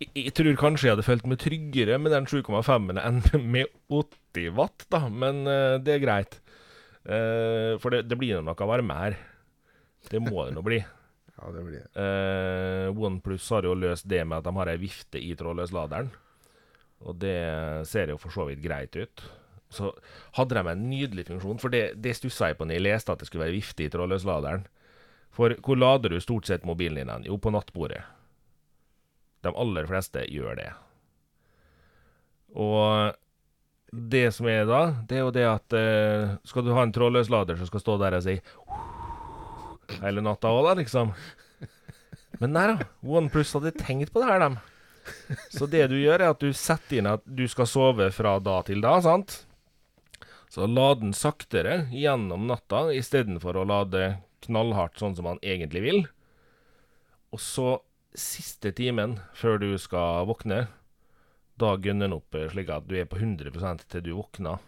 jeg, 0.01 0.33
tror 0.35 0.57
kanskje 0.59 0.89
jeg 0.89 0.95
hadde 0.97 1.05
følt 1.07 1.29
meg 1.29 1.39
tryggere 1.39 1.97
med 2.01 2.13
den 2.13 2.27
7,5-en 2.27 2.99
enn 2.99 3.21
med 3.47 3.71
80 3.87 4.51
watt, 4.57 4.85
da. 4.93 5.05
Men 5.07 5.45
eh, 5.49 5.77
det 5.81 5.95
er 5.95 6.03
greit. 6.03 6.37
Eh, 7.07 7.73
for 7.81 7.95
det, 7.95 8.03
det 8.09 8.19
blir 8.19 8.41
nå 8.41 8.51
noe 8.51 8.91
her. 8.99 9.17
Det 10.11 10.21
må 10.23 10.45
det 10.45 10.55
nå 10.55 10.65
bli. 10.65 10.81
Ja, 11.37 11.51
det 11.53 11.63
blir 11.63 11.83
det. 11.83 12.03
Eh, 12.03 12.87
OnePlus 12.97 13.49
har 13.53 13.67
jo 13.67 13.75
løst 13.77 14.07
det 14.09 14.23
med 14.25 14.39
at 14.39 14.47
de 14.47 14.55
har 14.57 14.71
ei 14.71 14.79
vifte 14.81 15.21
i 15.21 15.35
trådløsladeren. 15.37 16.09
Og 17.05 17.19
det 17.21 17.37
ser 17.85 18.09
jo 18.09 18.17
for 18.17 18.33
så 18.33 18.47
vidt 18.49 18.63
greit 18.63 18.95
ut. 18.97 19.25
Så 19.69 19.91
hadde 20.37 20.55
de 20.57 20.71
en 20.71 20.87
nydelig 20.89 21.27
funksjon, 21.27 21.59
for 21.61 21.73
det, 21.73 21.99
det 22.01 22.15
stussa 22.17 22.49
jeg 22.49 22.57
på 22.57 22.65
når 22.65 22.79
jeg 22.79 22.85
leste 22.87 23.13
at 23.13 23.21
det 23.21 23.29
skulle 23.29 23.45
være 23.45 23.57
vifte 23.59 23.85
i 23.85 23.91
trådløsladeren. 23.93 24.65
For 25.35 25.53
hvor 25.61 25.77
lader 25.77 26.15
du 26.15 26.19
stort 26.23 26.49
sett 26.49 26.65
mobilen 26.65 27.11
din? 27.11 27.27
Jo, 27.29 27.37
på 27.37 27.53
nattbordet. 27.53 28.01
De 29.45 29.53
aller 29.53 29.85
fleste 29.85 30.23
gjør 30.33 30.57
det. 30.57 30.71
Og 32.57 33.13
det 33.91 34.31
som 34.35 34.47
er 34.49 34.65
da, 34.67 34.81
det 35.07 35.19
er 35.19 35.25
jo 35.27 35.35
det 35.35 35.45
at 35.47 35.75
eh, 35.77 36.37
skal 36.47 36.65
du 36.65 36.73
ha 36.75 36.83
en 36.83 36.95
trådløslader 36.95 37.59
som 37.59 37.69
skal 37.69 37.83
stå 37.83 37.99
der 38.01 38.17
og 38.17 38.25
si 38.25 38.39
hele 40.01 40.23
natta 40.23 40.51
òg, 40.53 40.65
da, 40.67 40.77
liksom. 40.81 41.13
Men 42.41 42.53
nei 42.53 42.65
da, 42.69 42.87
OnePlus 43.01 43.55
hadde 43.57 43.73
tenkt 43.77 44.13
på 44.13 44.21
det 44.21 44.29
her, 44.29 44.43
dem. 44.43 44.57
Så 45.53 45.67
det 45.71 45.85
du 45.91 45.97
gjør, 45.99 46.21
er 46.21 46.33
at 46.33 46.43
du 46.43 46.51
setter 46.55 46.99
inn 46.99 47.09
at 47.09 47.23
du 47.25 47.45
skal 47.49 47.69
sove 47.69 48.09
fra 48.15 48.37
da 48.43 48.59
til 48.67 48.83
da, 48.83 48.97
sant? 49.03 49.41
Så 50.51 50.67
lad 50.67 51.01
den 51.01 51.13
saktere 51.15 51.85
gjennom 51.91 52.47
natta 52.47 52.87
istedenfor 52.95 53.59
å 53.59 53.67
lade 53.67 54.17
knallhardt 54.45 54.99
sånn 54.99 55.15
som 55.17 55.27
man 55.27 55.41
egentlig 55.43 55.83
vil. 55.83 55.99
Og 57.35 57.41
så 57.43 57.67
siste 58.17 58.71
timen 58.75 59.17
før 59.37 59.59
du 59.61 59.69
skal 59.81 60.27
våkne, 60.29 60.65
da 61.57 61.73
gunner 61.81 62.07
den 62.07 62.17
opp 62.17 62.37
slik 62.53 62.69
at 62.73 62.87
du 62.87 62.95
er 62.99 63.09
på 63.09 63.19
100% 63.19 63.87
til 63.91 64.05
du 64.05 64.11
våkner. 64.17 64.61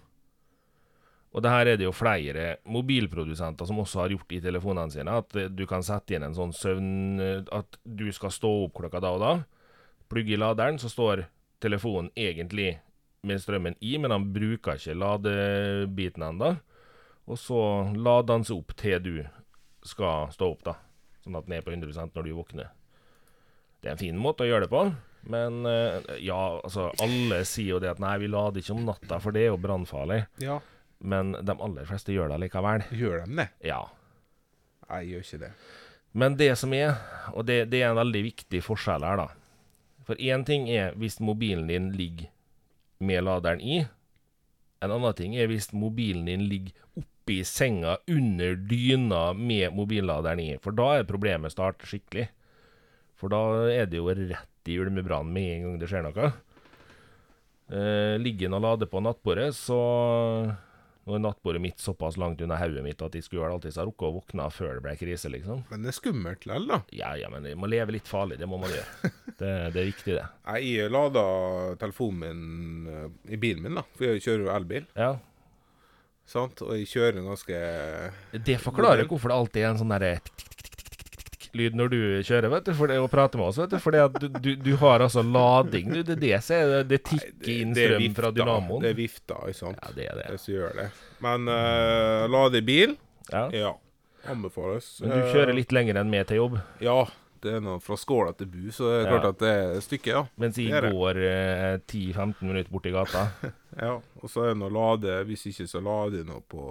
Og 1.30 1.44
det 1.46 1.52
her 1.54 1.70
er 1.70 1.78
det 1.78 1.86
jo 1.86 1.94
flere 1.94 2.56
mobilprodusenter 2.66 3.68
som 3.70 3.82
også 3.84 4.02
har 4.04 4.14
gjort 4.16 4.34
i 4.34 4.42
telefonene 4.42 4.94
sine, 4.94 5.18
at 5.22 5.36
eh, 5.38 5.50
du 5.54 5.66
kan 5.70 5.86
sette 5.86 6.16
inn 6.18 6.26
en 6.26 6.38
sånn 6.38 6.54
søvn 6.56 7.22
eh, 7.22 7.42
At 7.54 7.78
du 7.84 8.08
skal 8.16 8.34
stå 8.34 8.50
opp 8.66 8.80
klokka 8.80 9.02
da 9.04 9.12
og 9.14 9.22
da. 9.22 9.34
Plugge 10.10 10.34
i 10.34 10.40
laderen, 10.40 10.80
så 10.82 10.90
står 10.90 11.28
telefonen 11.62 12.10
egentlig 12.18 12.80
med 13.28 13.42
strømmen 13.44 13.76
i, 13.84 13.98
men 14.02 14.16
han 14.16 14.30
bruker 14.34 14.80
ikke 14.80 14.96
ladebiten 14.98 16.26
ennå. 16.26 16.56
Og 17.30 17.38
så 17.38 17.60
lader 17.94 18.40
han 18.40 18.48
seg 18.48 18.58
opp 18.58 18.74
til 18.80 19.04
du 19.06 19.14
skal 19.86 20.32
stå 20.34 20.50
opp, 20.50 20.64
da. 20.66 20.76
Sånn 21.22 21.38
at 21.38 21.46
den 21.46 21.60
er 21.60 21.66
på 21.66 21.76
100% 21.76 22.16
når 22.16 22.26
du 22.26 22.34
våkner. 22.40 22.74
Det 23.80 23.92
er 23.92 23.94
en 23.94 24.02
fin 24.02 24.18
måte 24.18 24.48
å 24.48 24.50
gjøre 24.50 24.66
det 24.66 24.72
på. 24.74 24.82
Men 25.30 25.62
eh, 25.68 26.00
ja, 26.24 26.40
altså 26.64 26.90
Alle 27.04 27.44
sier 27.46 27.76
jo 27.76 27.80
det 27.84 27.92
at 27.92 28.02
nei, 28.02 28.16
vi 28.24 28.32
lader 28.32 28.64
ikke 28.64 28.74
om 28.74 28.86
natta, 28.88 29.20
for 29.22 29.36
det 29.36 29.46
er 29.46 29.52
jo 29.52 29.62
brannfarlig. 29.62 30.24
Ja, 30.42 30.58
Men 31.00 31.32
de 31.32 31.56
aller 31.56 31.88
fleste 31.88 32.14
gjør 32.14 32.34
det 32.34 32.42
likevel. 32.44 32.84
gjør 33.02 33.24
de 33.24 33.38
det? 33.42 33.48
Ja. 33.72 33.84
Nei, 34.90 35.04
jeg 35.04 35.12
gjør 35.12 35.28
ikke 35.28 35.44
det. 35.46 35.52
Men 36.20 36.36
det 36.40 36.50
som 36.58 36.74
er, 36.74 36.98
og 37.38 37.46
det, 37.46 37.62
det 37.72 37.84
er 37.84 37.92
en 37.92 38.02
veldig 38.02 38.24
viktig 38.26 38.64
forskjell 38.66 39.06
her, 39.06 39.22
da. 39.22 39.30
For 40.08 40.18
én 40.18 40.44
ting 40.48 40.66
er 40.74 40.96
hvis 40.98 41.20
mobilen 41.22 41.68
din 41.70 41.92
ligger 41.94 42.32
med 43.06 43.24
laderen 43.28 43.62
i. 43.62 43.84
En 44.82 44.96
annen 44.96 45.16
ting 45.16 45.36
er 45.38 45.50
hvis 45.52 45.70
mobilen 45.76 46.26
din 46.26 46.48
ligger 46.50 46.74
oppi 46.98 47.44
senga 47.46 48.00
under 48.10 48.58
dyna 48.58 49.34
med 49.38 49.76
mobilladeren 49.78 50.42
i. 50.42 50.52
For 50.64 50.74
da 50.76 50.96
er 50.98 51.10
problemet 51.10 51.54
start 51.54 51.86
skikkelig. 51.86 52.26
For 53.20 53.30
da 53.30 53.70
er 53.70 53.90
det 53.92 54.00
jo 54.00 54.10
rett 54.10 54.72
i 54.72 54.80
ulmebrannen 54.82 55.34
med 55.36 55.52
en 55.54 55.66
gang 55.68 55.78
det 55.82 55.92
skjer 55.92 56.08
noe. 56.08 56.32
Eh, 57.70 58.16
ligger 58.18 58.48
den 58.48 58.58
og 58.58 58.66
lader 58.66 58.90
på 58.90 59.04
nattbordet, 59.06 59.52
så 59.54 59.78
Nå 61.10 61.16
er 61.18 61.24
nattbordet 61.24 61.62
mitt 61.64 61.82
såpass 61.82 62.20
langt 62.22 62.42
unna 62.46 62.60
hodet 62.60 62.84
mitt 62.86 63.00
at 63.02 63.16
jeg 63.18 63.26
skulle 63.26 63.48
vel 63.48 63.56
alltid 63.56 63.80
ha 63.82 63.86
rukket 63.88 64.06
å 64.06 64.12
våkne 64.20 64.44
før 64.54 64.76
det 64.78 64.84
ble 64.86 64.92
krise, 65.00 65.32
liksom. 65.34 65.64
Men 65.72 65.82
det 65.82 65.90
er 65.90 65.96
skummelt 65.98 66.46
likevel, 66.46 66.68
da. 66.70 66.78
Ja, 66.94 67.16
ja, 67.18 67.32
men 67.34 67.48
Vi 67.50 67.56
må 67.58 67.66
leve 67.66 67.96
litt 67.96 68.08
farlig. 68.08 68.38
Det 68.38 68.46
må 68.46 68.60
man 68.62 68.70
gjøre. 68.70 69.12
Det, 69.40 69.50
det 69.72 69.80
er 69.80 69.86
viktig, 69.88 70.14
det. 70.18 70.24
Jeg 70.60 70.90
lada 70.92 71.22
telefonen 71.80 72.20
min 72.20 72.88
eh, 72.92 73.06
i 73.32 73.38
bilen 73.40 73.64
min, 73.64 73.78
da. 73.80 73.86
For 73.96 74.10
jeg 74.10 74.24
kjører 74.26 74.42
jo 74.44 74.50
elbil. 74.52 74.90
Ja. 75.00 75.14
Sant? 76.28 76.60
Og 76.66 76.76
jeg 76.76 76.90
kjører 76.92 77.24
ganske 77.24 77.62
Det 78.46 78.58
forklarer 78.60 79.08
hvorfor 79.08 79.32
det 79.32 79.38
alltid 79.38 79.64
er 79.64 79.70
en 79.70 79.80
sånn 79.80 79.94
derre 79.96 80.18
lyd 81.58 81.76
når 81.80 81.90
du 81.94 81.98
kjører, 82.28 82.50
vet 82.54 82.66
du, 82.70 82.74
for 82.78 82.88
det 82.92 82.98
og 83.02 83.10
prater 83.12 83.40
med 83.42 83.48
oss, 83.48 83.58
vet 83.62 83.70
du. 83.74 83.78
Fordi 83.82 83.98
at 84.04 84.18
du, 84.22 84.28
du, 84.30 84.50
du 84.56 84.72
har 84.82 85.00
altså 85.06 85.24
lading. 85.26 85.94
Du, 85.94 86.02
det 86.04 86.16
er 86.18 86.22
det 86.24 86.40
som 86.46 86.56
er 86.56 86.68
det, 86.74 86.82
det 86.92 87.00
tikker 87.10 87.54
inn 87.56 87.74
det 87.74 87.86
er 87.88 87.94
fra 87.96 88.00
vifta. 88.04 88.32
dynamoen. 88.38 88.82
Det 88.84 88.90
er 88.94 88.98
vifta, 89.00 89.40
ikke 89.50 89.60
sant. 89.62 89.80
Ja, 89.82 89.94
det 89.96 90.06
er 90.12 90.20
det. 90.22 90.28
Det 90.36 90.40
som 90.44 90.54
gjør 90.54 90.76
det. 90.82 90.90
Men 91.26 91.48
uh, 91.50 92.28
lade 92.36 92.62
i 92.62 92.66
bil, 92.74 92.98
Ja. 93.32 93.48
ja. 93.54 93.74
Anbefales. 94.30 95.00
Men 95.02 95.16
du 95.16 95.32
kjører 95.32 95.54
litt 95.56 95.72
lenger 95.74 95.98
enn 96.02 96.10
meg 96.12 96.28
til 96.28 96.42
jobb. 96.42 96.58
Ja, 96.84 97.00
det 97.40 97.54
er 97.56 97.62
noe 97.64 97.80
fra 97.80 97.96
skåla 97.96 98.34
til 98.36 98.50
bu, 98.52 98.66
så 98.76 98.90
det 98.90 98.96
er 98.98 99.06
Ja. 99.06 99.12
klart 99.14 99.28
at 99.30 99.38
det 99.40 99.50
er 99.56 99.78
et 99.78 99.86
stykke, 99.86 100.12
ja. 100.12 100.24
Mens 100.44 100.58
jeg 100.60 100.82
går 100.92 101.20
eh, 101.24 101.78
10-15 101.88 102.42
minutter 102.44 102.72
borti 102.74 102.92
gata. 102.92 103.28
ja. 103.80 103.94
Og 104.20 104.28
så 104.30 104.44
er 104.44 104.52
det 104.54 104.60
noe 104.60 104.74
lade, 104.76 105.22
hvis 105.30 105.46
ikke 105.54 105.68
så 105.72 105.80
lade 105.82 106.26
noe 106.28 106.44
på 106.52 106.66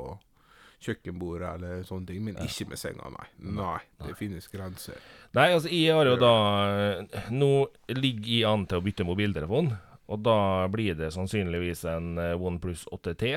kjøkkenbordet 0.84 1.48
eller 1.56 1.82
sånne 1.86 2.06
ting, 2.06 2.22
men 2.24 2.38
ikke 2.44 2.68
med 2.70 2.78
senga, 2.80 3.10
nei. 3.14 3.26
Nei, 3.58 3.78
det 4.04 4.14
finnes 4.18 4.46
grenser. 4.50 4.98
Nei, 5.34 5.48
altså, 5.56 5.70
jeg 5.74 5.94
har 5.96 6.06
jo 6.06 6.16
da 6.20 6.34
eh, 6.70 7.24
Nå 7.34 7.50
ligger 7.98 8.30
jeg 8.30 8.46
an 8.48 8.66
til 8.70 8.78
å 8.78 8.84
bytte 8.84 9.06
mobiltelefon, 9.08 9.72
og 10.08 10.22
da 10.24 10.38
blir 10.72 10.96
det 10.98 11.10
sannsynligvis 11.16 11.82
en 11.90 12.12
eh, 12.22 12.34
OnePlus 12.38 12.86
8T. 12.94 13.32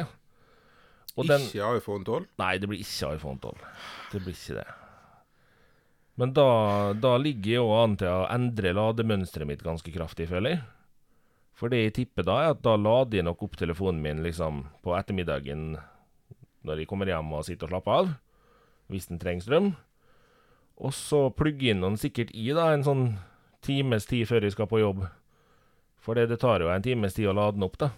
Og 1.17 1.27
den 1.27 1.47
Ikke 1.49 1.73
iPhone 1.81 2.05
12? 2.07 2.29
Nei, 2.39 2.53
det 2.61 2.69
blir 2.71 2.83
ikke 2.85 3.15
iPhone 3.17 3.41
12. 3.41 3.65
Det 4.13 4.21
blir 4.21 4.37
ikke 4.37 4.59
det. 4.61 4.67
Men 6.21 6.35
da, 6.37 6.45
da 6.93 7.15
ligger 7.17 7.55
jeg 7.55 7.59
jo 7.63 7.73
an 7.73 7.97
til 7.99 8.11
å 8.11 8.27
endre 8.29 8.75
lademønsteret 8.77 9.49
mitt 9.49 9.65
ganske 9.65 9.91
kraftig, 9.95 10.29
føler 10.29 10.55
jeg. 10.55 10.61
For 11.57 11.73
det 11.73 11.81
jeg 11.81 11.95
tipper 11.97 12.25
da, 12.25 12.37
er 12.41 12.53
at 12.55 12.61
da 12.65 12.75
lader 12.77 13.19
jeg 13.19 13.25
nok 13.27 13.43
opp 13.45 13.57
telefonen 13.59 14.01
min 14.03 14.21
liksom 14.25 14.63
på 14.85 14.93
ettermiddagen 14.97 15.75
når 16.67 16.81
de 16.81 16.87
kommer 16.89 17.09
hjem 17.09 17.31
og 17.33 17.45
sitter 17.47 17.67
og 17.69 17.75
slapper 17.75 17.97
av, 17.97 18.11
hvis 18.91 19.09
den 19.09 19.21
trenger 19.21 19.45
strøm. 19.45 19.71
Og 20.81 20.93
så 20.97 21.27
plugger 21.37 21.73
inn 21.73 21.83
den 21.85 21.97
sikkert 22.01 22.33
i 22.33 22.49
da 22.57 22.71
en 22.73 22.85
sånn 22.85 23.03
times 23.65 24.07
tid 24.09 24.27
før 24.29 24.45
jeg 24.45 24.55
skal 24.55 24.69
på 24.69 24.81
jobb. 24.81 25.03
For 26.01 26.17
det, 26.17 26.31
det 26.31 26.39
tar 26.41 26.63
jo 26.63 26.71
en 26.73 26.85
times 26.85 27.13
tid 27.17 27.29
å 27.29 27.35
lade 27.37 27.57
den 27.57 27.67
opp, 27.67 27.77
da. 27.81 27.91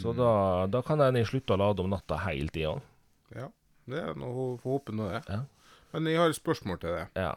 Så 0.00 0.14
da, 0.16 0.30
da 0.70 0.80
kan 0.86 1.02
jeg 1.02 1.26
slutte 1.28 1.56
å 1.56 1.60
lade 1.60 1.82
om 1.84 1.90
natta 1.92 2.16
helt 2.24 2.54
igjen. 2.56 2.80
Ja, 3.34 3.50
det 3.90 4.00
er 4.00 4.14
noe 4.16 4.32
å 4.32 4.46
få 4.62 4.78
håpe 4.78 4.94
nå, 4.96 5.10
det. 5.12 5.20
Ja. 5.28 5.42
Men 5.92 6.08
jeg 6.08 6.18
har 6.22 6.32
et 6.32 6.38
spørsmål 6.38 6.80
til 6.80 6.94
deg. 6.96 7.18
Ja. 7.18 7.34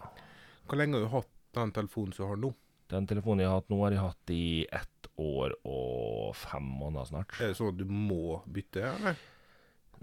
Hvor 0.70 0.79
lenge 0.79 0.98
har 0.98 1.03
du 1.03 1.12
hatt 1.12 1.34
den 1.58 1.74
telefonen 1.75 2.15
som 2.15 2.24
du 2.24 2.32
har 2.32 2.39
nå? 2.46 2.53
Den 2.91 3.08
telefonen 3.10 3.44
jeg 3.44 3.50
har 3.51 3.60
hatt 3.62 3.72
nå, 3.74 3.79
har 3.84 3.96
jeg 3.96 4.03
hatt 4.03 4.32
i 4.36 4.46
ett 4.72 5.10
år 5.17 5.56
og 5.65 6.36
fem 6.38 6.63
måneder 6.79 7.10
snart. 7.10 7.34
Er 7.41 7.51
det 7.51 7.58
sånn 7.60 7.74
at 7.74 7.79
du 7.82 7.89
må 7.89 8.38
bytte, 8.46 8.86
eller? 8.86 9.17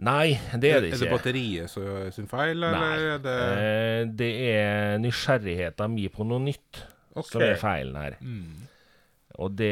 Nei, 0.04 0.34
det 0.58 0.70
er 0.74 0.80
det 0.82 0.88
ikke. 0.90 0.96
Er 0.98 1.04
det 1.04 1.12
batteriet 1.12 1.70
som 1.70 1.86
sin 2.12 2.26
feil, 2.26 2.58
eller 2.58 2.74
Nei. 2.74 2.94
er 3.14 3.18
det 3.22 3.34
Eh, 3.54 4.04
det 4.20 4.30
er 4.50 4.98
nysgjerrigheten 4.98 5.94
min 5.94 6.10
på 6.10 6.26
noe 6.26 6.42
nytt 6.42 6.82
Ok. 7.14 7.28
som 7.30 7.42
er 7.46 7.54
feilen 7.60 7.94
her. 7.96 8.16
Mm. 8.20 8.64
Og 9.38 9.54
det, 9.54 9.70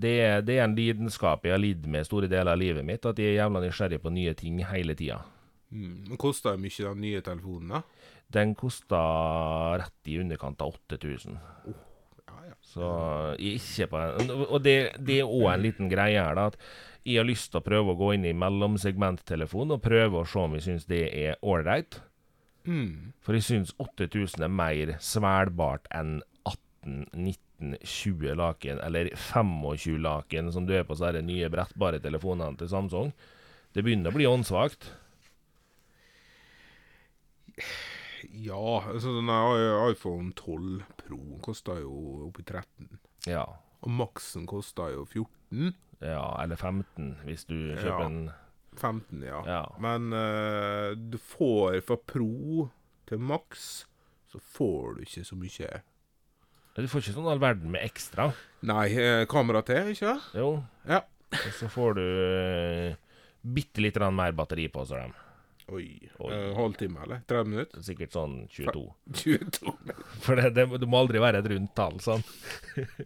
det, 0.00 0.14
det 0.48 0.56
er 0.58 0.64
en 0.64 0.76
lidenskap 0.76 1.44
jeg 1.44 1.52
har 1.52 1.60
lidd 1.60 1.86
med 1.88 2.04
store 2.08 2.28
deler 2.28 2.52
av 2.52 2.60
livet 2.60 2.84
mitt, 2.84 3.04
at 3.08 3.20
jeg 3.20 3.34
er 3.34 3.42
jævla 3.42 3.60
nysgjerrig 3.64 4.00
på 4.02 4.12
nye 4.12 4.34
ting 4.36 4.58
hele 4.68 4.96
tida. 4.96 5.20
Mm. 5.70 6.16
Det 6.16 6.18
mye, 6.18 6.70
den 6.80 7.00
nye 7.04 7.20
telefonen? 7.20 7.68
da? 7.76 7.82
Den 8.28 8.54
kosta 8.54 9.02
rett 9.80 10.08
i 10.08 10.18
underkant 10.20 10.60
av 10.64 10.74
8000. 10.74 11.36
Ja, 11.36 11.72
ja. 11.72 11.84
Så 12.68 12.88
ikke 13.40 13.88
på 13.92 14.02
Og 14.50 14.60
det, 14.64 14.76
det 15.00 15.22
er 15.22 15.30
òg 15.30 15.48
en 15.54 15.64
liten 15.64 15.88
greie 15.90 16.20
her, 16.20 16.36
da. 16.36 16.50
At 16.52 16.58
jeg 17.08 17.22
har 17.22 17.28
lyst 17.28 17.52
til 17.52 17.62
å 17.62 17.64
prøve 17.64 17.94
å 17.94 17.98
gå 17.98 18.12
inn 18.16 18.26
i 18.28 18.36
mellomsegmenttelefon 18.36 19.72
og 19.72 19.84
prøve 19.84 20.20
å 20.20 20.28
se 20.28 20.42
om 20.42 20.56
jeg 20.58 20.66
syns 20.66 20.88
det 20.90 21.06
er 21.16 21.38
ålreit. 21.40 22.02
Mm. 22.68 23.14
For 23.24 23.38
jeg 23.38 23.46
syns 23.46 23.72
8000 23.80 24.44
er 24.44 24.52
mer 24.52 24.94
svelbart 25.00 25.88
enn 25.94 26.18
18, 26.44 27.08
19, 27.14 27.78
20 27.80 28.36
laken, 28.38 28.82
eller 28.84 29.10
25 29.16 29.96
laken, 30.04 30.52
som 30.52 30.68
du 30.68 30.74
er 30.76 30.84
på 30.86 30.98
sånne 30.98 31.24
nye 31.24 31.48
brettbare 31.52 32.02
telefonene 32.04 32.60
til 32.60 32.70
Samsung. 32.70 33.14
Det 33.72 33.84
begynner 33.86 34.12
å 34.12 34.18
bli 34.18 34.28
åndssvakt. 34.28 34.90
Ja, 38.32 38.82
altså 38.90 39.12
denne 39.16 39.36
iPhone 39.92 40.32
12 40.36 40.82
Pro 41.02 41.20
koster 41.44 41.80
jo 41.82 42.28
oppi 42.28 42.44
13. 42.46 42.98
Ja. 43.28 43.44
Og 43.84 43.92
maksen 43.94 44.46
koster 44.50 44.92
jo 44.94 45.04
14. 45.06 45.74
ja. 46.02 46.24
Eller 46.42 46.56
15, 46.56 47.12
hvis 47.26 47.44
du 47.48 47.56
kjøper 47.76 48.00
Ja. 48.00 48.06
en 48.06 48.30
15, 48.78 49.22
ja. 49.26 49.42
Ja. 49.46 49.62
Men 49.82 50.12
uh, 50.12 50.94
du 50.94 51.18
får 51.18 51.80
fra 51.86 51.96
Pro 51.96 52.68
til 53.08 53.18
maks, 53.18 53.86
så 54.30 54.38
får 54.38 54.98
du 54.98 55.04
ikke 55.06 55.24
så 55.24 55.38
mye. 55.38 55.82
Du 56.78 56.86
får 56.86 57.02
ikke 57.02 57.16
sånn 57.16 57.30
all 57.32 57.40
verden 57.42 57.72
med 57.74 57.82
ekstra. 57.82 58.28
Nei, 58.68 58.92
eh, 58.94 59.24
kamera 59.26 59.64
til, 59.66 59.88
ikke? 59.96 60.12
Jo. 60.38 60.50
Ja. 60.86 61.00
Og 61.34 61.54
så 61.56 61.66
får 61.72 61.96
du 61.98 62.04
uh, 62.04 62.98
bitte 63.42 63.82
litt 63.82 63.98
mer 64.14 64.36
batteri 64.36 64.68
på 64.70 64.84
seg. 64.86 65.10
Oi. 65.68 66.10
Oi. 66.18 66.34
Eh, 66.34 66.56
halvtime, 66.56 67.02
eller? 67.02 67.20
30 67.28 67.50
minutter? 67.50 67.82
Sikkert 67.84 68.14
sånn 68.16 68.38
22. 68.48 68.84
22. 69.20 69.74
For 70.24 70.40
det, 70.40 70.54
det, 70.56 70.64
det 70.80 70.88
må 70.88 71.02
aldri 71.02 71.20
være 71.20 71.42
et 71.42 71.50
rundt 71.52 71.74
tall, 71.76 71.98
sånn. 72.00 72.24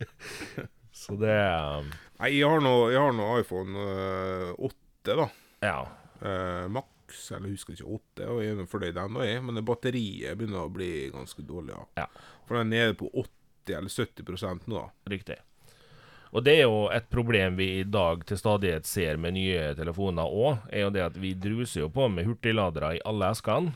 så 1.02 1.18
det 1.18 1.34
um, 1.34 1.90
Nei, 2.20 2.30
jeg 2.36 2.46
har 2.46 2.62
nå 2.62 2.74
jeg 2.92 3.02
har 3.02 3.16
nå 3.18 3.28
iPhone 3.40 3.86
uh, 4.54 4.70
8, 4.70 5.16
da. 5.18 5.28
Ja. 5.66 5.76
Uh, 6.22 6.70
Max, 6.70 7.24
eller 7.34 7.50
husker 7.50 7.74
ikke 7.74 7.98
8, 7.98 8.28
og 8.30 8.42
jeg 8.44 8.54
er 8.54 8.70
fornøyd 8.70 9.00
ennå, 9.08 9.26
jeg. 9.26 9.42
Men 9.48 9.64
batteriet 9.66 10.38
begynner 10.38 10.68
å 10.68 10.74
bli 10.74 10.92
ganske 11.14 11.42
dårlig, 11.46 11.74
ja. 11.74 12.04
Ja. 12.04 12.10
For 12.46 12.60
den 12.60 12.70
er 12.70 12.92
nede 12.92 13.00
på 13.02 13.10
80 13.10 13.78
eller 13.80 13.90
70 13.90 14.70
nå, 14.70 14.78
da. 14.78 14.86
Riktig. 15.10 15.42
Og 16.32 16.44
det 16.44 16.54
er 16.56 16.62
jo 16.64 16.86
et 16.88 17.08
problem 17.12 17.58
vi 17.58 17.68
i 17.82 17.84
dag 17.84 18.22
til 18.28 18.38
stadighet 18.40 18.88
ser 18.88 19.18
med 19.20 19.36
nye 19.36 19.72
telefoner 19.76 20.32
òg, 20.32 20.62
er 20.72 20.86
jo 20.86 20.92
det 20.94 21.02
at 21.04 21.16
vi 21.20 21.34
druser 21.36 21.84
jo 21.84 21.90
på 21.92 22.06
med 22.08 22.24
hurtigladere 22.24 22.94
i 22.96 23.02
alle 23.08 23.28
eskene. 23.34 23.74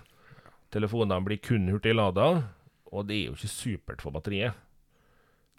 Telefonene 0.73 1.21
blir 1.25 1.41
kun 1.45 1.69
hurtiglada, 1.69 2.31
og 2.89 3.09
det 3.09 3.19
er 3.19 3.27
jo 3.29 3.37
ikke 3.37 3.53
supert 3.53 4.05
for 4.05 4.15
batteriet. 4.15 4.57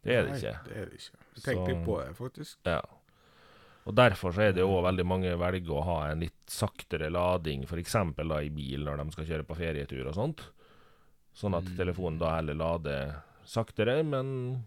Det 0.01 0.15
er 0.15 0.25
det 0.25 0.37
ikke. 0.39 0.53
Nei, 0.55 0.69
det 0.69 0.79
er 0.81 0.89
det 0.89 1.01
ikke. 1.01 1.19
Jeg 1.35 1.43
tenkte 1.45 1.69
litt 1.69 1.85
på 1.85 1.97
det, 2.01 2.11
faktisk. 2.17 2.57
Ja. 2.65 2.81
Og 3.87 3.95
Derfor 3.95 4.33
så 4.35 4.47
er 4.47 4.55
det 4.55 4.65
òg 4.65 4.81
veldig 4.83 5.05
mange 5.07 5.35
velger 5.39 5.77
å 5.77 5.85
ha 5.87 5.97
en 6.09 6.25
litt 6.25 6.51
saktere 6.51 7.11
lading, 7.13 7.63
f.eks. 7.69 7.95
da 8.17 8.39
i 8.43 8.49
bil 8.51 8.83
når 8.83 9.03
de 9.03 9.13
skal 9.15 9.29
kjøre 9.29 9.47
på 9.47 9.57
ferietur 9.59 10.09
og 10.09 10.17
sånt. 10.17 10.43
Sånn 11.37 11.55
at 11.55 11.69
telefonen 11.77 12.17
da 12.19 12.33
heller 12.39 12.57
lader 12.57 13.13
saktere, 13.47 14.01
men 14.03 14.65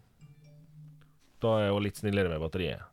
da 1.41 1.57
er 1.65 1.71
hun 1.75 1.83
litt 1.85 1.99
snillere 1.99 2.29
med 2.31 2.41
batteriet. 2.43 2.87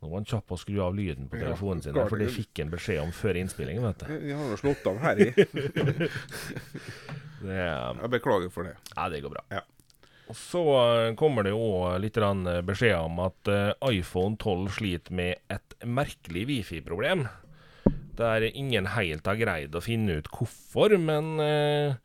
Nå 0.00 0.08
var 0.08 0.16
han 0.22 0.28
kjapp 0.30 0.54
å 0.54 0.56
skru 0.56 0.78
av 0.80 0.94
lyden 0.96 1.26
på 1.28 1.36
telefonen 1.36 1.82
sin, 1.84 1.96
for 2.08 2.16
det 2.20 2.30
fikk 2.32 2.62
han 2.62 2.70
beskjed 2.72 3.02
om 3.02 3.10
før 3.12 3.36
innspillingen, 3.36 3.84
vet 3.84 4.04
du. 4.06 4.14
Vi 4.22 4.32
har 4.32 4.46
nå 4.48 4.56
slått 4.56 4.86
av 4.88 4.96
her 5.02 5.20
i. 5.20 5.28
Det, 7.40 7.56
er- 7.56 8.00
Jeg 8.02 8.10
beklager 8.12 8.50
for 8.52 8.68
det. 8.68 8.74
ja, 8.96 9.08
det 9.08 9.20
går 9.24 9.32
bra. 9.32 9.42
Ja. 9.50 9.62
Og 10.30 10.36
så 10.36 10.60
eh, 10.78 11.14
kommer 11.18 11.42
det 11.46 11.50
jo 11.54 11.96
litt 11.98 12.16
eh, 12.46 12.60
om 13.00 13.18
at 13.24 13.48
eh, 13.50 13.72
iPhone 13.96 14.36
12 14.36 14.68
sliter 14.76 15.12
med 15.16 15.40
et 15.50 15.74
merkelig 15.84 16.44
wifi-problem. 16.50 17.24
Der 18.20 18.44
ingen 18.52 18.86
helt 18.94 19.26
har 19.26 19.38
greid 19.40 19.74
å 19.74 19.80
finne 19.82 20.20
ut 20.20 20.28
hvorfor, 20.30 20.94
men 21.00 21.40
eh, 21.40 21.96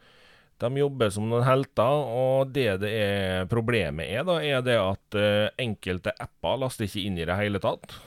de 0.64 0.70
jobber 0.80 1.12
som 1.12 1.28
noen 1.30 1.46
helter. 1.46 2.02
Og 2.16 2.52
det 2.56 2.70
det 2.84 2.92
er 2.96 3.50
problemet 3.52 4.08
er, 4.08 4.26
da, 4.28 4.40
er 4.40 4.64
det 4.66 4.78
at 4.80 5.20
uh, 5.20 5.54
enkelte 5.62 6.16
apper 6.22 6.62
laster 6.62 6.88
ikke 6.88 7.06
inn 7.06 7.20
i 7.20 7.28
det 7.28 7.38
hele 7.40 7.62
tatt. 7.64 7.98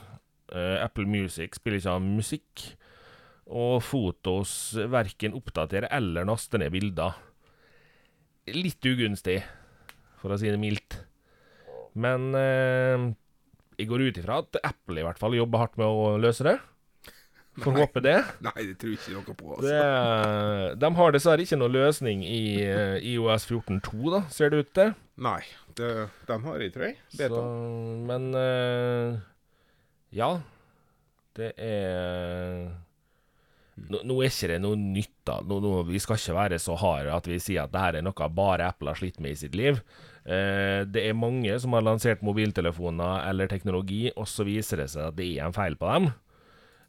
Uh, 0.49 0.81
Apple 0.81 1.07
Music 1.09 1.59
spiller 1.59 1.81
ikke 1.81 1.95
av 1.97 2.05
musikk. 2.05 2.65
Og 3.49 3.79
Fotos 3.81 4.51
verken 4.89 5.37
oppdaterer 5.37 5.89
eller 5.93 6.27
laster 6.29 6.61
ned 6.61 6.73
bilder. 6.73 7.17
Litt 8.49 8.85
ugunstig, 8.85 9.39
for 10.21 10.33
å 10.33 10.37
si 10.41 10.49
det 10.49 10.61
mildt. 10.61 10.99
Men 11.99 12.29
uh, 12.33 13.09
jeg 13.79 13.89
går 13.89 14.09
ut 14.09 14.19
ifra 14.21 14.41
at 14.43 14.59
Apple 14.65 15.01
i 15.01 15.05
hvert 15.05 15.21
fall 15.21 15.37
jobber 15.37 15.65
hardt 15.65 15.79
med 15.81 15.87
å 15.89 16.17
løse 16.21 16.45
det. 16.45 16.57
Får 17.63 17.75
Nei. 17.75 17.83
håpe 17.83 18.03
det. 18.05 18.17
Nei, 18.47 18.55
det 18.67 18.75
tror 18.81 18.95
ikke 18.95 19.15
noe 19.15 19.37
på. 19.37 19.55
det 19.63 19.75
Altså. 19.77 20.75
de 20.81 20.91
har 20.99 21.15
dessverre 21.15 21.45
ikke 21.45 21.59
noe 21.59 21.73
løsning 21.73 22.25
i 22.27 22.41
eh, 22.65 22.97
IOS 23.13 23.47
14.2, 23.49 24.13
da, 24.15 24.21
ser 24.33 24.53
det 24.53 24.63
ut 24.63 24.73
til. 24.79 24.93
Nei, 25.19 25.41
det, 25.79 25.93
den 26.29 26.45
har 26.47 26.63
jeg, 26.63 26.75
tror 26.75 26.87
jeg. 26.89 26.99
Så, 27.15 27.41
men 28.09 28.29
uh, 28.35 29.19
ja. 30.15 30.29
Det 31.39 31.53
er 31.61 32.69
nå, 33.87 34.01
nå 34.03 34.17
er 34.19 34.31
ikke 34.31 34.49
det 34.51 34.59
noe 34.63 34.77
nytt, 34.79 35.13
da. 35.27 35.39
Nå, 35.45 35.59
nå, 35.63 35.73
vi 35.87 36.01
skal 36.03 36.19
ikke 36.19 36.37
være 36.37 36.59
så 36.61 36.75
harde 36.79 37.13
at 37.15 37.27
vi 37.29 37.39
sier 37.41 37.65
at 37.65 37.73
det 37.73 37.83
her 37.83 37.99
er 37.99 38.05
noe 38.05 38.29
bare 38.35 38.67
Apple 38.71 38.91
har 38.91 38.99
slitt 38.99 39.19
med 39.23 39.35
i 39.35 39.39
sitt 39.39 39.55
liv. 39.57 39.79
Eh, 40.25 40.85
det 40.89 41.05
er 41.05 41.17
mange 41.17 41.55
som 41.61 41.75
har 41.77 41.85
lansert 41.85 42.23
mobiltelefoner 42.25 43.27
eller 43.29 43.51
teknologi, 43.51 44.09
og 44.15 44.27
så 44.29 44.45
viser 44.47 44.83
det 44.83 44.89
seg 44.93 45.09
at 45.09 45.19
det 45.19 45.29
er 45.37 45.47
en 45.47 45.55
feil 45.55 45.77
på 45.79 45.89
dem. 45.93 46.09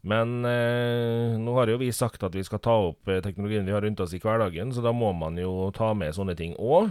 Men 0.02 0.44
eh, 0.48 1.36
nå 1.36 1.52
har 1.58 1.68
jo 1.68 1.76
vi 1.82 1.90
sagt 1.92 2.22
at 2.24 2.32
vi 2.34 2.42
skal 2.46 2.58
ta 2.64 2.72
opp 2.88 3.08
eh, 3.12 3.20
teknologien 3.20 3.66
vi 3.66 3.72
har 3.74 3.82
rundt 3.84 4.00
oss 4.00 4.14
i 4.16 4.20
hverdagen, 4.22 4.72
så 4.72 4.80
da 4.84 4.92
må 4.96 5.10
man 5.12 5.36
jo 5.36 5.70
ta 5.76 5.92
med 5.94 6.14
sånne 6.16 6.36
ting 6.38 6.54
òg. 6.56 6.88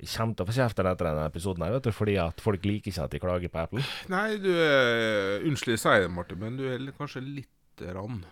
Jeg 0.00 0.08
kommer 0.16 0.36
til 0.36 0.44
å 0.44 0.48
få 0.48 0.54
kjeft 0.56 0.78
etter 0.80 1.04
denne 1.04 1.24
episoden, 1.28 1.64
her, 1.64 1.74
vet 1.76 1.84
du, 1.88 1.92
fordi 1.92 2.14
at 2.20 2.38
folk 2.40 2.62
liker 2.64 2.88
ikke 2.92 3.04
at 3.04 3.12
de 3.12 3.20
klager 3.20 3.52
på 3.52 3.60
Apple. 3.60 3.82
Nei, 4.08 4.36
du 4.40 4.48
er 4.52 5.42
Unnskyld 5.48 5.76
å 5.76 5.80
sier 5.82 6.04
det, 6.06 6.12
Martin, 6.12 6.40
men 6.40 6.56
du 6.56 6.64
er 6.72 6.86
kanskje 6.96 7.20
litt 7.24 7.84
rann. 7.96 8.22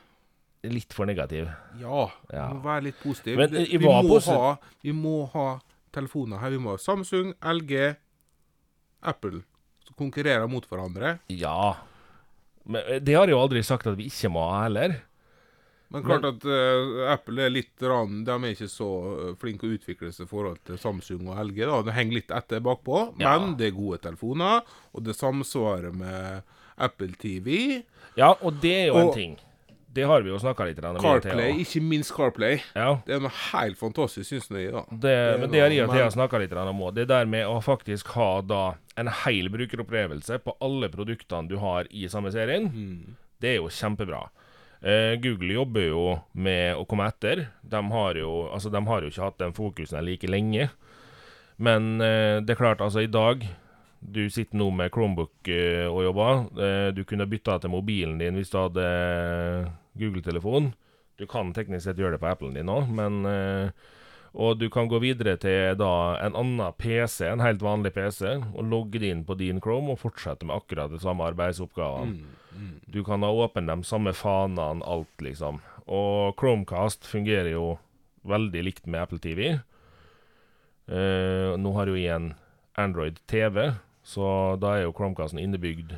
litt 0.64 0.92
for 0.92 1.06
negativ. 1.06 1.46
Ja, 1.80 2.08
Ja. 2.32 2.48
må 2.52 2.60
være 2.64 2.82
litt 2.88 3.00
positiv. 3.00 3.36
Men 3.36 3.50
Det- 3.52 3.68
vi, 3.70 3.78
må 3.78 4.20
ha, 4.20 4.56
vi 4.82 4.92
må 4.92 5.30
ha 5.32 5.60
telefoner 5.92 6.38
her. 6.40 6.50
Vi 6.50 6.58
må 6.58 6.70
ha 6.72 6.76
Samsung, 6.76 7.32
LG, 7.40 7.96
Apple, 9.02 9.42
som 9.86 9.94
konkurrerer 9.96 10.48
mot 10.50 10.66
hverandre. 10.68 11.18
Ja. 11.28 11.76
Men 12.68 12.84
eh, 12.84 13.00
det 13.02 13.16
har 13.16 13.26
jeg 13.28 13.36
jo 13.36 13.42
aldri 13.42 13.62
sagt 13.66 13.88
at 13.90 13.98
vi 13.98 14.08
ikke 14.12 14.30
må 14.32 14.44
ha 14.48 14.64
heller. 14.66 14.98
Men 15.88 16.04
klart 16.04 16.26
at 16.28 16.42
uh, 16.44 17.06
Apple 17.14 17.46
er 17.46 17.52
litt 17.54 17.80
rann, 17.88 18.18
De 18.26 18.34
er 18.34 18.50
ikke 18.52 18.68
så 18.68 18.88
eh, 19.08 19.30
flinke 19.40 19.64
å 19.64 19.72
utvikle 19.72 20.10
seg 20.12 20.26
i 20.26 20.28
forhold 20.28 20.58
til 20.68 20.76
Samsung 20.76 21.30
og 21.32 21.40
LG. 21.46 21.62
da, 21.64 21.78
Det 21.86 21.94
henger 21.96 22.18
litt 22.18 22.34
etter 22.36 22.60
bakpå, 22.60 22.98
Ja. 23.22 23.38
men 23.40 23.54
det 23.56 23.70
er 23.70 23.78
gode 23.78 24.02
telefoner, 24.04 24.68
og 24.92 25.06
det 25.06 25.16
samsvarer 25.16 25.96
med 25.96 26.42
Apple 26.76 27.16
TV. 27.16 27.80
Ja, 28.20 28.34
og 28.36 28.60
det 28.60 28.74
er 28.82 28.86
jo 28.90 29.00
en 29.00 29.14
ting. 29.16 29.38
Det 29.98 30.06
har 30.06 30.22
vi 30.24 30.30
jo 30.30 30.38
snakka 30.40 30.68
litt 30.70 30.78
om. 30.86 30.98
CarPlay, 31.02 31.52
til, 31.52 31.62
ikke 31.66 31.82
minst 31.90 32.14
CarPlay. 32.14 32.60
Ja. 32.78 32.92
Det 33.06 33.16
er 33.18 33.22
noe 33.26 33.34
helt 33.50 33.78
fantastisk, 33.80 34.30
syns 34.30 34.48
jeg. 34.54 34.70
da. 34.74 34.84
Det, 34.90 35.14
er 35.18 35.38
men 35.42 35.50
det 35.52 35.62
har 35.64 35.74
jeg 35.74 35.88
og 35.88 35.94
Thea 35.96 36.08
snakka 36.14 36.40
litt 36.44 36.54
om 36.62 36.82
òg. 36.86 36.94
Det 36.96 37.08
der 37.10 37.26
med 37.26 37.46
å 37.50 37.58
faktisk 37.64 38.14
ha 38.14 38.30
da 38.46 38.62
en 38.98 39.10
hel 39.24 39.50
brukeropplevelse 39.54 40.38
på 40.44 40.54
alle 40.64 40.88
produktene 40.90 41.50
du 41.50 41.58
har 41.62 41.86
i 41.90 42.06
samme 42.10 42.30
serien, 42.34 42.70
Mm. 42.70 43.16
det 43.42 43.56
er 43.56 43.56
jo 43.60 43.68
kjempebra. 43.70 44.28
Eh, 44.82 45.16
Google 45.18 45.54
jobber 45.56 45.88
jo 45.88 46.02
med 46.34 46.76
å 46.78 46.84
komme 46.86 47.08
etter. 47.10 47.48
De 47.62 47.80
har 47.90 48.14
jo, 48.14 48.48
altså, 48.54 48.70
de 48.70 48.82
har 48.86 49.02
jo 49.02 49.10
ikke 49.10 49.24
hatt 49.26 49.38
den 49.42 49.52
fokusen 49.56 50.04
like 50.06 50.26
lenge. 50.30 50.68
Men 51.58 52.00
eh, 52.00 52.38
det 52.40 52.54
er 52.54 52.60
klart, 52.60 52.80
altså, 52.84 53.02
i 53.02 53.10
dag 53.10 53.42
Du 54.00 54.20
sitter 54.30 54.54
nå 54.60 54.68
med 54.70 54.92
Chromebook 54.94 55.48
eh, 55.50 55.88
og 55.90 56.04
jobber. 56.04 56.92
Du 56.94 57.00
kunne 57.02 57.26
bytta 57.26 57.56
til 57.58 57.72
mobilen 57.72 58.20
din 58.20 58.36
hvis 58.38 58.52
du 58.52 58.58
hadde 58.60 58.84
Google-telefon. 59.98 60.72
Du 61.18 61.26
kan 61.26 61.52
teknisk 61.52 61.84
sett 61.88 61.98
gjøre 61.98 62.14
det 62.16 62.20
på 62.22 62.28
Applen 62.30 62.54
din 62.54 62.70
òg, 62.70 62.88
men 62.94 63.24
eh, 63.26 63.70
Og 64.38 64.58
du 64.60 64.68
kan 64.70 64.86
gå 64.90 64.98
videre 65.00 65.38
til 65.40 65.74
da 65.80 65.88
en 66.22 66.36
annen 66.36 66.74
PC, 66.78 67.24
en 67.26 67.40
helt 67.40 67.62
vanlig 67.64 67.94
PC, 67.96 68.36
og 68.54 68.66
logge 68.68 69.00
inn 69.08 69.24
på 69.26 69.34
din 69.40 69.58
Chrome 69.64 69.94
og 69.94 69.98
fortsette 70.02 70.44
med 70.46 70.54
akkurat 70.60 70.92
de 70.92 71.00
samme 71.00 71.24
arbeidsoppgavene. 71.24 72.12
Mm. 72.20 72.36
Mm. 72.58 72.74
Du 72.92 73.00
kan 73.06 73.24
ha 73.24 73.30
åpne 73.32 73.66
de 73.72 73.88
samme 73.88 74.12
fanene, 74.14 74.84
alt, 74.84 75.10
liksom. 75.24 75.58
Og 75.88 76.36
Chromecast 76.38 77.08
fungerer 77.08 77.50
jo 77.54 77.78
veldig 78.28 78.62
likt 78.68 78.86
med 78.86 79.00
Apple 79.06 79.18
TV. 79.24 79.56
Eh, 80.88 81.56
nå 81.60 81.72
har 81.76 81.90
jo 81.90 81.96
jeg 81.98 82.14
en 82.14 82.30
Android 82.78 83.18
TV, 83.28 83.72
så 84.06 84.28
da 84.60 84.76
er 84.78 84.86
jo 84.86 84.94
Chromecasten 84.96 85.40
innebygd. 85.42 85.96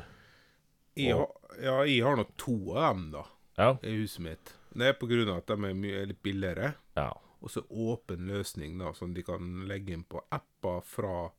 Jeg, 0.97 1.15
har- 1.15 1.61
ja, 1.61 1.77
jeg 1.87 2.03
har 2.03 2.17
nå 2.19 2.25
to 2.37 2.55
av 2.75 2.95
dem, 2.95 3.05
da, 3.13 3.23
Ja. 3.57 3.77
i 3.83 3.95
huset 3.99 4.19
mitt. 4.25 4.53
Det 4.73 4.87
er 4.87 4.93
på 4.99 5.07
grunn 5.09 5.27
av 5.29 5.41
at 5.41 5.47
de 5.51 5.53
er 5.69 5.73
mye 5.75 6.05
litt 6.07 6.21
billigere. 6.23 6.73
ja. 6.95 7.11
Og 7.41 7.49
så 7.49 7.63
åpen 7.73 8.27
løsning, 8.29 8.75
da, 8.77 8.91
som 8.93 9.15
de 9.15 9.23
kan 9.25 9.63
legge 9.67 9.95
inn 9.95 10.03
på 10.05 10.19
apper 10.31 10.83
fra 10.85 11.31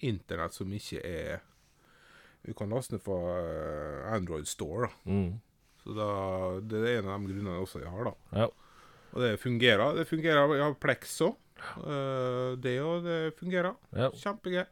internett 0.00 0.54
som 0.56 0.70
ikke 0.72 1.02
er 1.04 1.42
Du 2.46 2.54
kan 2.56 2.70
laste 2.72 2.94
ned 2.96 3.02
fra 3.04 3.18
eh, 3.42 4.14
Android 4.14 4.46
Store, 4.48 4.88
da. 4.88 5.10
Mm. 5.12 5.40
Så 5.84 5.94
da, 5.96 6.06
det 6.64 6.80
er 6.80 7.02
en 7.02 7.10
av 7.12 7.20
de 7.20 7.28
grunnene 7.34 7.60
også 7.60 7.82
jeg 7.82 7.92
har, 7.92 8.04
da. 8.08 8.14
Ja. 8.40 8.48
Og 9.12 9.20
det 9.20 9.34
fungerer. 9.40 9.94
Det 10.00 10.06
fungerer. 10.08 10.54
Jeg 10.56 10.64
har 10.64 10.74
Plex 10.80 11.12
òg. 11.28 11.36
det 12.64 12.74
òg, 12.80 13.04
det 13.04 13.34
fungerer. 13.38 13.76
ja. 13.92 14.08
Kjempegøy. 14.10 14.64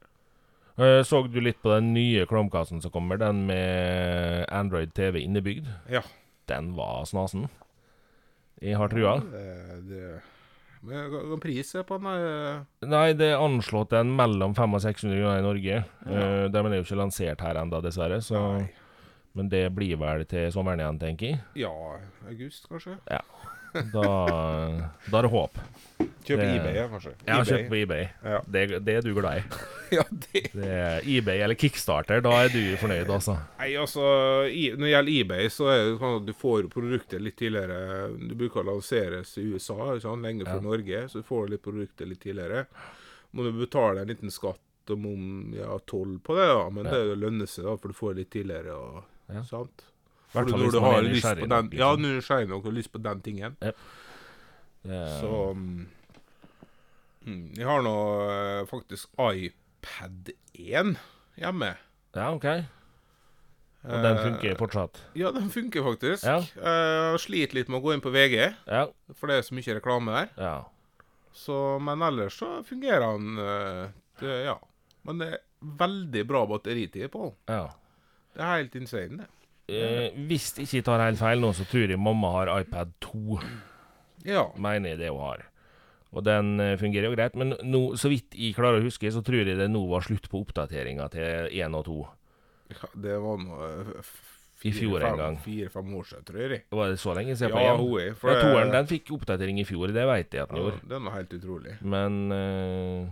Eh, 0.78 1.02
Så 1.04 1.20
du 1.28 1.40
litt 1.40 1.60
på 1.62 1.68
den 1.74 1.92
nye 1.92 2.24
Chromecasten 2.26 2.80
som 2.80 2.90
kommer, 2.90 3.16
den 3.20 3.44
med 3.46 4.46
Android 4.48 4.92
TV 4.96 5.20
innebygd? 5.20 5.68
Ja. 5.92 6.00
Den 6.50 6.72
var 6.76 7.04
snasen. 7.08 7.48
Jeg 8.62 8.78
har 8.78 8.90
trua. 8.92 9.16
Det, 9.26 9.80
det, 9.88 10.04
men 10.82 11.10
hva 11.12 11.38
pris 11.42 11.68
er 11.78 11.84
på 11.86 11.98
den? 12.02 12.10
eh, 12.10 12.86
Nei, 12.90 13.12
det 13.18 13.28
er 13.32 13.42
anslått 13.42 13.94
en 13.94 14.10
mellom 14.18 14.54
500 14.58 14.78
og 14.80 14.82
600 14.82 15.20
kroner 15.20 15.38
i 15.38 15.46
Norge. 15.46 15.80
Uh, 16.06 16.46
den 16.50 16.66
er 16.70 16.80
jo 16.80 16.86
ikke 16.86 16.98
lansert 16.98 17.44
her 17.46 17.60
ennå, 17.60 17.78
dessverre. 17.84 18.18
Så, 18.22 18.40
men 19.38 19.50
det 19.52 19.64
blir 19.74 19.98
vel 20.02 20.26
til 20.30 20.50
sommeren 20.54 20.82
igjen, 20.82 20.98
tenker 21.02 21.30
jeg. 21.32 21.42
Ja, 21.62 21.72
august, 22.28 22.66
kanskje? 22.70 22.98
Da, 23.72 24.06
da 25.08 25.18
er 25.18 25.26
det 25.26 25.30
håp. 25.32 25.60
Kjøp 26.22 26.38
eBay, 26.38 26.74
ja, 26.76 26.84
kanskje. 26.90 27.12
Ja, 27.26 27.38
kjøp 27.46 27.68
på 27.70 27.76
eBay. 27.80 28.04
Ja. 28.22 28.40
Det, 28.46 28.62
det 28.86 28.94
er 29.00 29.04
du 29.06 29.12
glad 29.16 29.40
i. 29.40 29.60
ja, 29.96 30.04
det 30.10 30.42
Det 30.54 30.68
er 30.68 31.06
eBay 31.16 31.42
eller 31.42 31.58
Kickstarter, 31.58 32.22
da 32.24 32.32
er 32.44 32.52
du 32.52 32.60
fornøyd, 32.80 33.10
altså. 33.10 33.36
Nei, 33.58 33.72
altså, 33.80 34.04
i, 34.46 34.68
Når 34.76 34.86
det 34.86 34.92
gjelder 34.92 35.12
eBay, 35.18 35.50
så 35.52 35.68
er 35.72 35.82
det 35.82 35.94
sånn 36.02 36.18
at 36.20 36.26
du 36.28 36.34
får 36.38 36.68
produkter 36.72 37.22
litt 37.22 37.38
tidligere. 37.40 38.10
Du 38.20 38.34
bruker 38.38 38.62
å 38.62 38.68
lanseres 38.70 39.34
i 39.42 39.46
USA 39.52 39.94
sånn, 40.02 40.22
lenge 40.26 40.46
før 40.46 40.60
Ja. 40.60 40.66
Norge, 40.68 41.04
så 41.10 41.22
du 41.22 41.28
får 41.28 41.54
litt 41.54 41.64
produkter 41.64 42.10
litt 42.10 42.22
tidligere. 42.22 42.66
Må 43.32 43.46
du 43.48 43.52
betale 43.56 44.04
en 44.04 44.12
liten 44.12 44.30
skatt 44.32 44.60
og 44.92 44.98
mom, 44.98 45.54
ja, 45.56 45.74
toll 45.86 46.18
på 46.22 46.34
det, 46.38 46.46
da, 46.50 46.66
men 46.74 46.88
det 46.90 47.02
lønner 47.18 47.48
seg 47.50 47.66
da, 47.68 47.76
for 47.78 47.92
du 47.92 47.98
får 47.98 48.14
det 48.14 48.24
litt 48.24 48.32
tidligere. 48.34 48.74
og 48.76 49.46
sant? 49.48 49.86
For 50.32 50.44
når 50.48 50.70
du 50.72 50.80
har 50.80 50.98
er 50.98 51.02
lyst 51.02 51.26
på 51.26 51.46
den, 51.48 51.70
Ja, 51.76 51.90
når 51.92 51.96
du 51.96 52.06
er 52.08 52.20
nysgjerrig 52.20 52.48
nok 52.48 52.66
og 52.66 52.72
lyst 52.72 52.92
på 52.92 53.02
den 53.02 53.20
tingen. 53.20 53.56
Det- 53.60 53.74
Så 55.20 55.52
mm, 55.54 55.86
mm, 57.26 57.54
Jeg 57.56 57.66
har 57.66 57.82
nå 57.82 57.96
eh, 58.30 58.66
faktisk 58.66 59.08
iPad 59.18 60.32
1 60.54 60.96
hjemme. 61.38 61.74
Ja, 62.14 62.32
OK. 62.34 62.44
Og 63.84 63.98
den 64.04 64.16
Eh, 64.16 64.22
funker 64.24 64.56
fortsatt? 64.58 65.00
Ja, 65.18 65.30
den 65.32 65.48
funker 65.50 65.82
faktisk. 65.82 66.22
Ja. 66.24 66.38
Eh, 66.38 67.16
sliter 67.18 67.54
litt 67.58 67.68
med 67.68 67.80
å 67.80 67.84
gå 67.84 67.94
inn 67.94 68.00
på 68.00 68.12
VG, 68.14 68.54
Ja. 68.66 68.86
for 69.14 69.26
det 69.26 69.38
er 69.38 69.42
så 69.42 69.54
mye 69.54 69.74
reklame 69.80 70.12
der. 70.12 70.28
ja. 70.38 70.64
Så, 71.34 71.80
men 71.80 72.02
ellers 72.02 72.34
så 72.38 72.62
fungerer 72.62 73.00
han 73.02 73.38
eh, 73.38 73.88
det, 74.20 74.44
Ja. 74.44 74.58
Men 75.04 75.18
det 75.18 75.28
er 75.32 75.38
veldig 75.64 76.26
bra 76.28 76.46
batteritid 76.46 77.08
på 77.10 77.22
den. 77.24 77.34
ja. 77.48 77.68
Det 78.34 78.40
er 78.42 78.56
helt 78.56 78.74
insane, 78.74 79.16
det. 79.18 79.26
Eh, 79.72 80.18
hvis 80.28 80.50
jeg 80.56 80.68
ikke 80.68 80.86
tar 80.90 81.04
helt 81.06 81.20
feil 81.20 81.42
nå, 81.42 81.52
så 81.56 81.66
tror 81.68 81.92
jeg 81.92 82.00
mamma 82.00 82.32
har 82.36 82.52
iPad 82.60 82.92
2. 83.04 83.40
Ja. 84.28 84.46
Mener 84.60 84.94
jeg 84.94 85.02
det 85.02 85.12
hun 85.12 85.24
har. 85.24 85.46
Og 86.12 86.24
den 86.26 86.58
eh, 86.60 86.74
fungerer 86.80 87.08
jo 87.08 87.14
greit, 87.16 87.36
men 87.38 87.54
nå, 87.64 87.82
så 88.00 88.10
vidt 88.12 88.36
jeg 88.36 88.56
klarer 88.56 88.82
å 88.82 88.84
huske, 88.84 89.08
så 89.12 89.22
tror 89.24 89.48
jeg 89.48 89.56
det 89.58 89.70
nå 89.72 89.86
var 89.88 90.04
slutt 90.04 90.28
på 90.28 90.42
oppdateringa 90.44 91.08
til 91.14 91.48
1 91.48 91.78
og 91.78 91.88
2. 91.88 92.02
ja 92.74 92.90
det 93.06 93.16
var 93.22 93.40
nå 93.40 93.62
eh, 93.68 94.12
I 94.68 94.74
fjor 94.76 95.06
en 95.08 95.18
gang. 95.18 95.40
Fire-fem 95.42 95.96
år 95.98 96.10
siden, 96.10 96.26
tror 96.28 96.44
jeg. 96.44 96.60
Var 96.70 96.92
det 96.92 97.00
så 97.00 97.16
lenge 97.16 97.38
siden? 97.40 97.56
Ja, 97.56 97.72
hun 97.80 97.96
er. 97.98 98.12
Ja, 98.12 98.36
toeren 98.44 98.76
den 98.76 98.92
fikk 98.92 99.10
oppdatering 99.16 99.58
i 99.62 99.66
fjor, 99.66 99.88
det 99.96 100.04
vet 100.12 100.36
jeg 100.36 100.44
at 100.44 100.52
den 100.52 100.60
ja, 100.60 100.68
gjorde. 100.68 100.84
Den 100.92 101.08
var 101.08 101.16
helt 101.16 101.34
utrolig. 101.40 101.78
Men 101.80 102.20
eh, 102.36 103.10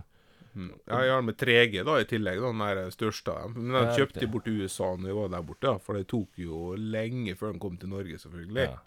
Mm. 0.55 0.71
Ja, 0.87 0.99
jeg 1.05 1.11
har 1.15 1.21
med 1.21 1.37
3G 1.37 1.83
da 1.87 1.95
i 2.01 2.03
tillegg, 2.09 2.39
da, 2.41 2.47
den 2.51 2.59
der 2.59 2.89
største 2.91 3.31
av 3.31 3.53
dem. 3.53 3.67
Men 3.69 3.77
den 3.85 3.93
kjøpte 3.95 4.19
de 4.19 4.25
jeg 4.25 4.31
bort 4.31 4.43
til 4.45 4.61
USA 4.61 4.89
når 4.95 5.07
vi 5.07 5.13
var 5.21 5.27
der 5.29 5.41
borte, 5.47 5.61
da, 5.67 5.77
for 5.77 5.93
det 5.95 6.07
tok 6.11 6.27
jo 6.43 6.73
lenge 6.75 7.35
før 7.39 7.51
den 7.53 7.59
kom 7.63 7.77
til 7.77 7.89
Norge, 7.89 8.17
selvfølgelig. 8.19 8.65
ja. 8.67 8.77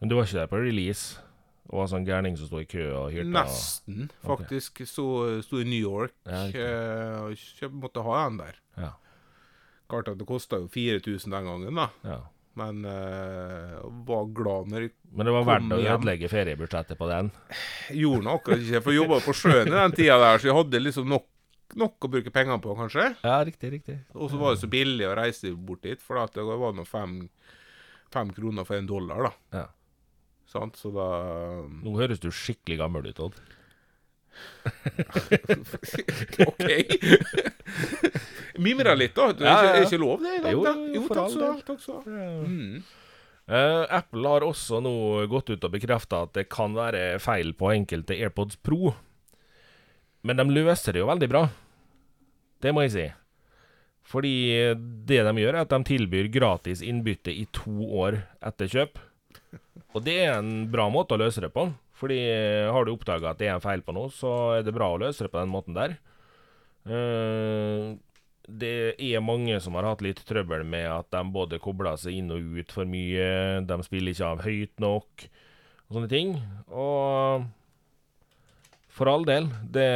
Men 0.00 0.08
du 0.10 0.14
var 0.16 0.24
ikke 0.28 0.38
der 0.38 0.46
på 0.52 0.56
release? 0.60 1.18
Og 1.68 1.80
var 1.80 1.86
sånn 1.90 2.04
gærning 2.06 2.36
som 2.38 2.46
sto 2.46 2.60
i 2.62 2.64
kø 2.68 2.84
og 2.94 3.10
hyrte? 3.10 3.26
og- 3.26 3.32
Nesten, 3.32 4.10
faktisk. 4.22 4.76
Okay. 4.76 4.86
sto 4.86 5.58
i 5.58 5.64
New 5.64 5.80
York 5.82 6.12
Ja, 6.26 6.44
riktig. 6.46 6.60
eh, 6.62 7.22
og 7.24 7.32
kjøp, 7.34 7.72
måtte 7.72 8.02
ha 8.06 8.28
den 8.28 8.36
der. 8.38 8.54
Ja. 8.78 8.90
Klart 9.88 10.08
at 10.08 10.18
det 10.18 10.26
kosta 10.28 10.56
jo 10.60 10.68
4000 10.68 11.30
den 11.32 11.44
gangen, 11.44 11.74
da. 11.74 11.88
ja. 12.04 12.20
Men 12.56 12.84
uh, 12.88 13.84
var 14.08 14.28
glad 14.32 14.70
når 14.72 14.86
jeg 14.86 14.92
Men 15.12 15.28
det 15.28 15.32
var 15.34 15.46
verdt 15.50 15.74
å 15.76 15.80
ødelegge 15.82 16.30
feriebudsjettet 16.32 16.96
på 16.96 17.08
den? 17.10 17.30
gjorde 17.92 18.24
nok, 18.24 18.46
akkurat 18.46 18.64
ikke. 18.64 18.82
For 18.84 18.94
jeg 18.94 19.02
jobba 19.02 19.18
på 19.26 19.34
sjøen 19.36 19.68
i 19.68 19.76
den 19.76 19.96
tida 19.98 20.16
der, 20.22 20.40
så 20.40 20.48
jeg 20.48 20.56
hadde 20.56 20.80
liksom 20.80 21.10
nok, 21.12 21.26
nok 21.76 22.08
å 22.08 22.12
bruke 22.16 22.32
penger 22.32 22.62
på, 22.64 22.76
kanskje. 22.80 23.10
Ja, 23.26 23.36
riktig, 23.44 23.72
riktig. 23.76 23.98
Og 24.16 24.32
så 24.32 24.40
var 24.40 24.54
det 24.54 24.62
så 24.64 24.70
billig 24.72 25.08
å 25.08 25.16
reise 25.18 25.52
bort 25.52 25.84
dit, 25.84 26.00
for 26.00 26.22
det 26.32 26.46
var 26.48 26.76
nå 26.76 26.86
fem, 26.88 27.18
fem 28.14 28.32
kroner 28.36 28.68
for 28.68 28.80
en 28.80 28.88
dollar, 28.88 29.28
da. 29.28 29.60
Ja. 29.60 29.66
Sant, 30.46 30.78
så 30.78 30.92
da 30.94 31.06
Nå 31.66 31.96
høres 31.98 32.20
du 32.22 32.30
skikkelig 32.32 32.78
gammel 32.80 33.10
ut, 33.10 33.20
Odd. 33.20 33.38
OK. 36.48 36.68
Mimre 38.66 38.94
litt, 38.96 39.14
da. 39.16 39.32
Det 39.36 39.48
er 39.48 39.82
ikke, 39.84 40.00
lov, 40.00 40.22
det? 40.22 40.38
Da? 40.44 40.52
jo, 40.54 40.64
jo 40.94 41.02
takk 41.10 41.80
skal 41.82 42.00
du 42.04 42.14
ha. 42.14 42.30
Mm. 42.46 42.78
Uh, 43.46 43.84
Apple 43.94 44.26
har 44.26 44.42
også 44.42 44.80
nå 44.82 44.92
gått 45.30 45.52
ut 45.52 45.66
og 45.68 45.74
bekrefta 45.76 46.24
at 46.26 46.32
det 46.34 46.48
kan 46.50 46.74
være 46.74 47.20
feil 47.22 47.52
på 47.54 47.70
enkelte 47.76 48.16
AirPods 48.18 48.58
Pro. 48.58 48.96
Men 50.26 50.40
de 50.40 50.48
løser 50.50 50.96
det 50.96 51.04
jo 51.04 51.10
veldig 51.12 51.30
bra. 51.30 51.44
Det 52.62 52.72
må 52.74 52.82
jeg 52.86 52.94
si. 52.96 53.06
Fordi 54.06 54.34
det 55.06 55.22
de 55.26 55.34
gjør, 55.42 55.54
er 55.54 55.64
at 55.64 55.72
de 55.72 55.78
tilbyr 55.86 56.30
gratis 56.34 56.82
innbytte 56.82 57.34
i 57.34 57.46
to 57.54 57.86
år 58.02 58.20
etter 58.46 58.70
kjøp. 58.70 58.98
Og 59.94 60.02
det 60.06 60.16
er 60.24 60.36
en 60.36 60.66
bra 60.70 60.88
måte 60.92 61.14
å 61.16 61.20
løse 61.20 61.42
det 61.42 61.52
på. 61.54 61.68
Fordi 61.96 62.18
eh, 62.28 62.68
har 62.72 62.84
du 62.84 62.92
oppdaga 62.92 63.32
at 63.32 63.40
det 63.40 63.48
er 63.48 63.56
en 63.56 63.64
feil 63.64 63.82
på 63.84 63.94
noe, 63.96 64.12
så 64.12 64.32
er 64.58 64.66
det 64.66 64.74
bra 64.76 64.90
å 64.92 65.00
løse 65.00 65.24
det 65.24 65.32
på 65.32 65.40
den 65.40 65.52
måten 65.52 65.76
der. 65.76 65.96
Eh, 66.86 67.94
det 68.46 68.74
er 69.02 69.24
mange 69.24 69.56
som 69.62 69.74
har 69.78 69.88
hatt 69.88 70.04
litt 70.04 70.20
trøbbel 70.28 70.62
med 70.68 70.86
at 70.92 71.08
de 71.10 71.22
både 71.34 71.58
kobler 71.62 71.96
seg 71.98 72.20
inn 72.20 72.30
og 72.34 72.60
ut 72.60 72.74
for 72.74 72.88
mye, 72.88 73.62
de 73.66 73.78
spiller 73.86 74.14
ikke 74.14 74.32
av 74.36 74.44
høyt 74.44 74.82
nok, 74.82 75.26
og 75.86 75.96
sånne 75.96 76.12
ting. 76.12 76.36
Og 76.68 77.48
for 78.96 79.10
all 79.10 79.26
del, 79.28 79.48
det, 79.64 79.88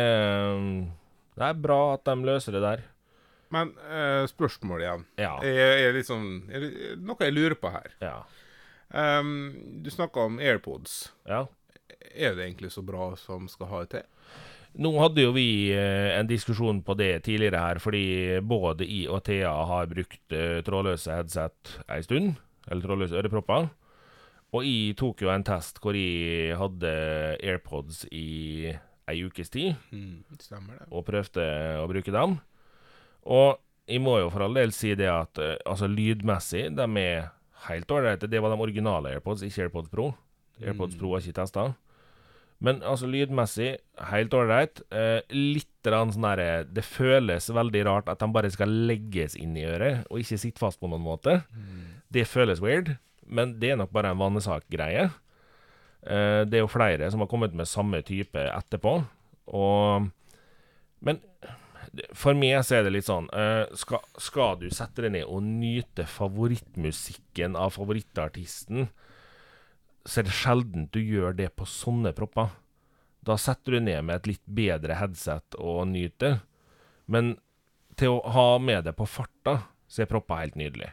det 1.37 1.47
er 1.47 1.63
bra 1.69 1.81
at 1.95 2.09
de 2.09 2.17
løser 2.27 2.57
det 2.57 2.65
der. 2.65 2.83
Men 3.51 3.73
eh, 3.91 4.25
spørsmålet 4.31 4.87
igjen. 4.87 5.07
Ja. 5.21 5.37
Er, 5.45 5.87
er 5.87 5.97
liksom, 5.97 6.27
er 6.55 6.69
noe 7.03 7.27
jeg 7.27 7.35
lurer 7.35 7.59
på 7.59 7.73
her. 7.75 7.95
Ja. 8.03 8.19
Um, 8.91 9.81
du 9.85 9.91
snakka 9.93 10.27
om 10.27 10.41
AirPods. 10.43 11.13
ja. 11.29 11.47
Er 12.15 12.35
det 12.35 12.45
egentlig 12.47 12.71
så 12.75 12.83
bra 12.87 13.11
som 13.21 13.49
skal 13.49 13.67
ha 13.71 13.81
det 13.85 13.91
til? 13.91 14.07
Nå 14.81 14.93
hadde 15.03 15.25
jo 15.25 15.33
vi 15.35 15.73
eh, 15.75 16.13
en 16.19 16.29
diskusjon 16.31 16.79
på 16.87 16.95
det 16.99 17.25
tidligere 17.27 17.59
her, 17.59 17.81
fordi 17.83 18.39
både 18.47 18.87
I 18.87 19.01
og 19.11 19.25
Thea 19.27 19.51
har 19.67 19.89
brukt 19.91 20.33
eh, 20.37 20.61
trådløse 20.67 21.11
headset 21.11 21.73
ei 21.91 22.03
stund, 22.07 22.37
eller 22.71 22.85
trådløse 22.87 23.19
ørepropper. 23.19 23.67
Og 24.55 24.65
jeg 24.67 24.95
tok 24.99 25.23
jo 25.23 25.31
en 25.31 25.45
test 25.47 25.79
hvor 25.83 25.95
jeg 25.99 26.57
hadde 26.59 26.93
AirPods 27.43 28.05
i 28.15 28.71
ei 29.11 29.19
ukes 29.27 29.51
tid, 29.51 29.75
Mm, 29.91 30.23
stemmer 30.39 30.79
det. 30.79 30.87
og 30.91 31.05
prøvde 31.07 31.45
å 31.83 31.89
bruke 31.91 32.15
dem. 32.15 32.39
Og 33.27 33.59
jeg 33.91 34.01
må 34.03 34.21
jo 34.21 34.31
for 34.31 34.47
all 34.47 34.55
del 34.55 34.71
si 34.75 34.95
det 34.95 35.11
at 35.11 35.39
eh, 35.43 35.57
altså 35.67 35.89
lydmessig, 35.91 36.69
de 36.79 36.87
er 37.03 37.31
helt 37.67 37.91
ålreite. 37.91 38.31
Det 38.31 38.39
var 38.43 38.55
de 38.55 38.63
originale 38.63 39.17
AirPods, 39.17 39.43
ikke 39.43 39.67
AirPods 39.67 39.91
Pro. 39.91 40.13
AirPods 40.63 40.95
Pro 41.01 41.15
har 41.17 41.21
ikke 41.27 41.41
testa. 41.43 41.73
Men 42.61 42.83
altså 42.85 43.09
lydmessig, 43.09 43.71
helt 44.11 44.35
ålreit. 44.37 44.83
Eh, 44.93 45.21
litt 45.33 45.67
sånn 45.81 46.13
derre 46.21 46.67
Det 46.69 46.83
føles 46.85 47.47
veldig 47.49 47.85
rart 47.89 48.11
at 48.13 48.21
de 48.21 48.27
bare 48.35 48.51
skal 48.53 48.69
legges 48.69 49.37
inn 49.41 49.57
i 49.57 49.65
øret, 49.65 50.05
og 50.11 50.21
ikke 50.21 50.39
sitte 50.43 50.61
fast 50.61 50.81
på 50.81 50.91
noen 50.91 51.05
måte. 51.05 51.39
Det 52.13 52.27
føles 52.29 52.61
weird, 52.61 52.99
men 53.25 53.59
det 53.63 53.73
er 53.73 53.81
nok 53.81 53.93
bare 53.95 54.13
en 54.13 54.21
vanesak-greie. 54.21 55.09
Eh, 56.03 56.43
det 56.45 56.59
er 56.59 56.65
jo 56.65 56.73
flere 56.73 57.09
som 57.11 57.25
har 57.25 57.31
kommet 57.33 57.57
med 57.57 57.69
samme 57.69 58.03
type 58.05 58.39
etterpå, 58.39 59.05
og 59.57 60.11
Men 61.01 61.17
for 62.13 62.37
meg 62.37 62.61
så 62.61 62.77
er 62.77 62.83
det 62.85 62.93
litt 62.93 63.07
sånn 63.07 63.25
eh, 63.33 63.65
skal, 63.79 64.03
skal 64.21 64.59
du 64.61 64.67
sette 64.69 65.01
deg 65.01 65.15
ned 65.15 65.25
og 65.25 65.41
nyte 65.43 66.05
favorittmusikken 66.05 67.57
av 67.57 67.73
favorittartisten, 67.73 68.91
så 70.11 70.21
er 70.21 70.27
det 70.27 70.35
sjelden 70.35 70.89
du 70.91 70.99
gjør 70.99 71.37
det 71.39 71.53
på 71.55 71.67
sånne 71.71 72.11
propper. 72.17 72.51
Da 73.23 73.37
setter 73.39 73.77
du 73.77 73.85
ned 73.85 74.03
med 74.09 74.17
et 74.17 74.33
litt 74.33 74.47
bedre 74.51 74.97
headset 74.99 75.55
og 75.61 75.85
nyter. 75.93 76.41
Men 77.07 77.37
til 78.01 78.17
å 78.17 78.33
ha 78.35 78.47
med 78.59 78.89
det 78.89 78.97
på 78.99 79.07
farta, 79.07 79.61
så 79.87 80.03
er 80.03 80.11
propper 80.11 80.43
helt 80.43 80.59
nydelig. 80.59 80.89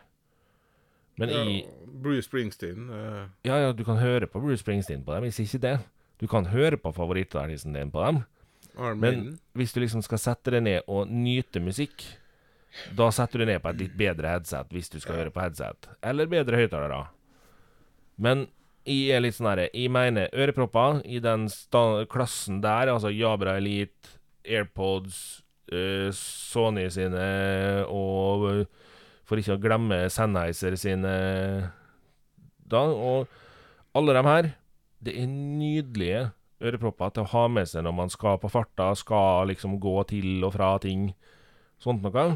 Men 1.17 1.34
i 1.34 1.62
Bruce 1.88 2.27
Springsteen 2.27 2.91
uh... 2.93 3.23
Ja, 3.47 3.58
ja, 3.63 3.71
du 3.73 3.82
kan 3.88 3.97
høre 3.97 4.30
på 4.30 4.41
Bruce 4.43 4.62
Springsteen 4.62 5.01
på 5.06 5.15
dem, 5.15 5.25
hvis 5.25 5.39
ikke 5.41 5.63
det. 5.63 5.77
Du 6.21 6.27
kan 6.30 6.49
høre 6.51 6.77
på 6.77 6.91
favorittartisten 6.93 7.73
din 7.73 7.93
på 7.93 8.03
dem. 8.06 8.21
Armin. 8.77 9.01
Men 9.01 9.39
hvis 9.58 9.73
du 9.73 9.82
liksom 9.82 10.03
skal 10.06 10.21
sette 10.21 10.53
deg 10.53 10.62
ned 10.67 10.86
og 10.86 11.10
nyte 11.10 11.62
musikk, 11.63 12.06
da 12.93 13.10
setter 13.13 13.41
du 13.41 13.47
ned 13.49 13.63
på 13.63 13.71
et 13.73 13.82
litt 13.82 13.97
bedre 13.97 14.36
headset 14.36 14.69
hvis 14.75 14.93
du 14.93 14.99
skal 15.01 15.23
høre 15.23 15.34
på 15.34 15.41
headset. 15.41 15.89
Eller 16.06 16.30
bedre 16.30 16.60
høyttalere. 16.62 17.08
Men 18.21 18.45
jeg 18.88 19.17
er 19.17 19.23
litt 19.23 19.36
sånn 19.36 19.50
herre 19.52 19.67
Jeg 19.76 19.91
mener 19.91 20.32
ørepropper 20.32 21.02
i 21.06 21.19
den 21.23 21.47
klassen 22.12 22.62
der, 22.63 22.93
altså 22.93 23.12
Jabra 23.12 23.58
Elite, 23.60 24.15
AirPods, 24.47 25.43
uh, 25.73 26.08
Sony 26.15 26.88
sine 26.93 27.28
og 27.91 28.47
eh, 28.52 28.62
for 29.28 29.39
ikke 29.41 29.58
å 29.58 29.62
glemme 29.62 30.06
Sennheiser 30.12 30.78
sine 30.80 31.13
da, 32.67 32.84
og 32.88 33.28
alle 33.97 34.15
dem 34.15 34.28
her, 34.28 34.50
det 35.04 35.15
er 35.19 35.28
nydelige 35.28 36.21
ørepropper 36.63 37.13
til 37.13 37.26
å 37.26 37.32
ha 37.34 37.45
med 37.52 37.69
seg 37.69 37.86
når 37.86 37.95
man 37.95 38.12
skal 38.12 38.39
på 38.41 38.52
farta, 38.52 38.93
skal 38.97 39.50
liksom 39.52 39.78
gå 39.84 39.95
til 40.10 40.45
og 40.47 40.56
fra 40.56 40.73
ting, 40.84 41.12
sånt 41.82 42.04
noe. 42.06 42.28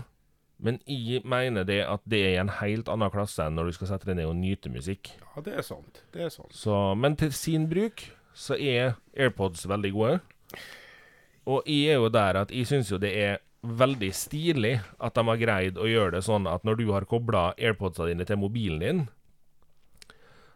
Men 0.61 0.77
jeg 0.85 1.23
mener 1.25 1.65
det 1.65 1.79
at 1.89 2.03
det 2.09 2.19
er 2.21 2.35
i 2.35 2.41
en 2.41 2.51
helt 2.59 2.89
annen 2.91 3.09
klasse 3.13 3.47
enn 3.47 3.55
når 3.57 3.71
du 3.71 3.77
skal 3.79 3.89
sette 3.89 4.05
deg 4.09 4.19
ned 4.19 4.29
og 4.29 4.37
nyte 4.37 4.69
musikk. 4.69 5.09
Ja, 5.33 5.41
det 5.45 5.55
er 5.57 5.65
sant. 5.65 6.03
Det 6.13 6.27
er 6.27 6.33
sant. 6.33 6.53
Så, 6.53 6.75
men 6.95 7.17
til 7.17 7.33
sin 7.33 7.65
bruk 7.71 8.03
så 8.37 8.55
er 8.55 8.93
AirPods 9.17 9.65
veldig 9.69 9.91
gode. 9.95 10.19
Og 11.49 11.65
jeg 11.65 11.95
er 11.95 11.97
jo 11.97 12.11
der 12.13 12.43
at 12.43 12.53
jeg 12.53 12.69
syns 12.69 12.91
jo 12.93 13.01
det 13.01 13.11
er 13.17 13.41
veldig 13.61 14.09
stilig 14.13 14.75
at 15.01 15.17
de 15.17 15.23
har 15.27 15.41
greid 15.41 15.81
å 15.81 15.89
gjøre 15.89 16.15
det 16.17 16.23
sånn 16.25 16.47
at 16.49 16.63
når 16.65 16.79
du 16.79 16.85
har 16.93 17.09
kobla 17.09 17.51
AirPodsa 17.57 18.07
dine 18.09 18.25
til 18.25 18.39
mobilen 18.41 18.81
din, 18.81 19.01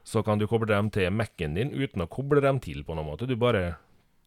så 0.06 0.22
kan 0.26 0.38
du 0.38 0.46
koble 0.50 0.70
dem 0.70 0.91
til 0.94 1.10
Mac-en 1.13 1.58
din 1.58 1.74
uten 1.74 2.06
å 2.06 2.10
koble 2.10 2.41
dem 2.46 2.62
til 2.62 2.84
på 2.86 2.94
noen 2.94 3.10
måte. 3.10 3.26
Du 3.26 3.34
bare 3.41 3.80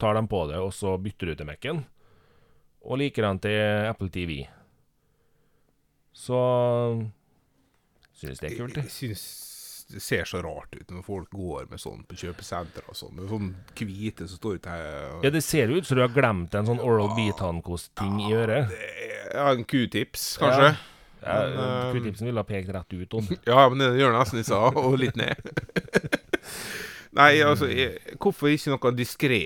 tar 0.02 0.18
dem 0.18 0.26
på 0.30 0.44
det, 0.50 0.58
og 0.58 0.72
så 0.74 0.96
bytter 0.98 1.30
du 1.30 1.38
til 1.38 1.46
Mac-en. 1.46 1.84
Og 2.82 2.98
likedan 2.98 3.38
til 3.42 3.86
Apple 3.86 4.10
TV. 4.10 4.40
Så 6.18 6.38
Synes 8.18 8.40
det 8.42 8.48
er 8.50 8.56
kult, 8.58 8.74
Jeg, 8.76 8.88
jeg. 8.88 8.92
synes 8.92 9.22
syns 9.22 9.44
det 9.88 10.02
ser 10.04 10.26
så 10.28 10.40
rart 10.44 10.74
ut 10.76 10.90
når 10.92 11.04
folk 11.06 11.30
går 11.32 11.68
med 11.70 11.80
sånn 11.80 12.02
på 12.04 12.16
kjøpesenter 12.20 12.84
og 12.90 12.96
sånn. 12.98 13.14
Med 13.16 13.30
sånn 13.30 13.46
hvite 13.78 14.26
som 14.28 14.36
står 14.40 14.58
ute 14.58 14.72
her. 14.74 15.14
Ja, 15.24 15.30
det 15.32 15.40
ser 15.46 15.70
ut 15.72 15.86
som 15.88 15.96
du 15.96 16.02
har 16.02 16.12
glemt 16.12 16.52
en 16.58 16.66
sånn 16.68 16.82
Oral 16.84 17.14
B-tannkost-ting 17.16 18.18
i 18.26 18.34
øret. 18.36 18.74
Ja, 19.32 19.46
en 19.54 19.64
q-tips, 19.64 20.26
kanskje. 20.42 20.74
Ja, 21.22 21.38
Men, 21.48 21.56
eh, 21.62 21.92
Q-tipsen 21.94 22.28
ville 22.28 22.42
ha 22.42 22.46
pekt 22.46 22.68
rett 22.74 22.92
ut. 22.98 23.14
Om. 23.16 23.30
Ja, 23.48 23.64
men 23.70 23.80
det 23.80 23.88
gjør 24.02 24.12
nesten 24.18 24.42
ikke 24.42 24.50
så, 24.52 24.60
og 24.76 24.98
litt 25.00 25.16
ned. 25.16 25.40
Nei, 27.18 27.32
altså, 27.42 27.70
hvorfor 28.20 28.52
ikke 28.52 28.74
noe 28.74 28.92
diskré? 28.98 29.40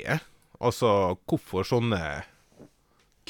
Altså, 0.59 0.91
hvorfor 1.31 1.65
sånne 1.71 2.03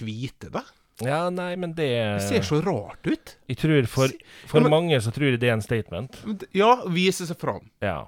hvite, 0.01 0.49
da? 0.51 0.65
Ja, 1.05 1.29
nei, 1.31 1.57
men 1.57 1.73
det 1.75 1.89
Det 2.19 2.23
ser 2.29 2.43
så 2.47 2.61
rart 2.65 3.07
ut. 3.07 3.37
Jeg 3.49 3.57
tror 3.59 3.87
for, 3.91 4.09
for 4.47 4.61
Ja, 4.61 4.69
men- 4.69 4.71
mange 4.71 5.01
så 5.03 5.11
tror 5.13 5.31
jeg 5.31 5.41
det 5.41 5.49
er 5.49 5.53
en 5.59 5.63
statement. 5.65 6.21
Ja, 6.55 6.77
vise 6.89 7.27
seg 7.27 7.39
fram. 7.41 7.71
Ja. 7.83 8.05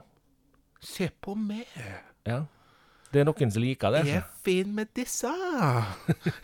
Se 0.81 1.11
på 1.23 1.35
meg. 1.37 1.67
ja. 2.27 2.45
Det 3.15 3.21
er 3.23 3.27
noen 3.29 3.51
som 3.55 3.63
liker 3.63 3.93
det. 3.95 4.01
Jeg 4.09 4.17
er 4.17 4.25
fin 4.43 4.73
med 4.75 4.89
disse. 4.93 5.31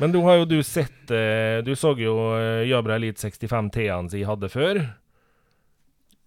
Men 0.00 0.12
du 0.12 0.20
har 0.24 0.38
jo 0.40 0.44
du 0.48 0.56
sett 0.64 1.10
eh, 1.12 1.60
Du 1.62 1.74
så 1.76 1.92
jo 1.98 2.14
eh, 2.38 2.64
Jabra 2.70 2.96
Elite 2.96 3.20
65 3.20 3.70
T-ene 3.74 4.08
som 4.10 4.18
jeg 4.18 4.26
hadde 4.28 4.48
før, 4.50 4.80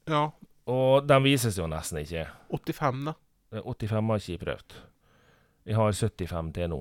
Ja, 0.08 0.26
og 0.68 1.08
de 1.08 1.18
vises 1.24 1.58
jo 1.60 1.66
nesten 1.68 2.00
ikke. 2.04 2.26
85, 2.52 3.06
da. 3.10 3.14
Eh, 3.56 3.64
85 3.66 4.10
har 4.12 4.20
ikke 4.22 4.34
jeg 4.34 4.42
prøvd. 4.44 4.76
Jeg 5.68 5.76
har 5.80 5.92
75 5.96 6.52
T 6.56 6.68
nå. 6.72 6.80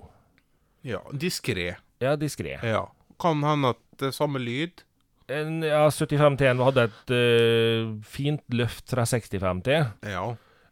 Ja, 0.87 1.01
diskré. 1.15 1.73
Ja, 2.03 2.17
diskré. 2.19 2.57
Ja. 2.67 2.87
Kan 3.23 3.43
hende 3.47 3.75
at 3.77 3.83
det 4.01 4.11
er 4.11 4.17
samme 4.17 4.43
lyd. 4.43 4.83
En- 5.31 5.63
Ja, 5.65 5.87
75 5.89 6.37
T-en 6.41 6.61
hadde 6.67 6.89
et 6.91 7.13
uh, 7.15 7.95
fint 8.05 8.43
løft 8.53 8.91
fra 8.91 9.07
65 9.07 9.63
T. 9.65 9.79
Ja. 10.11 10.25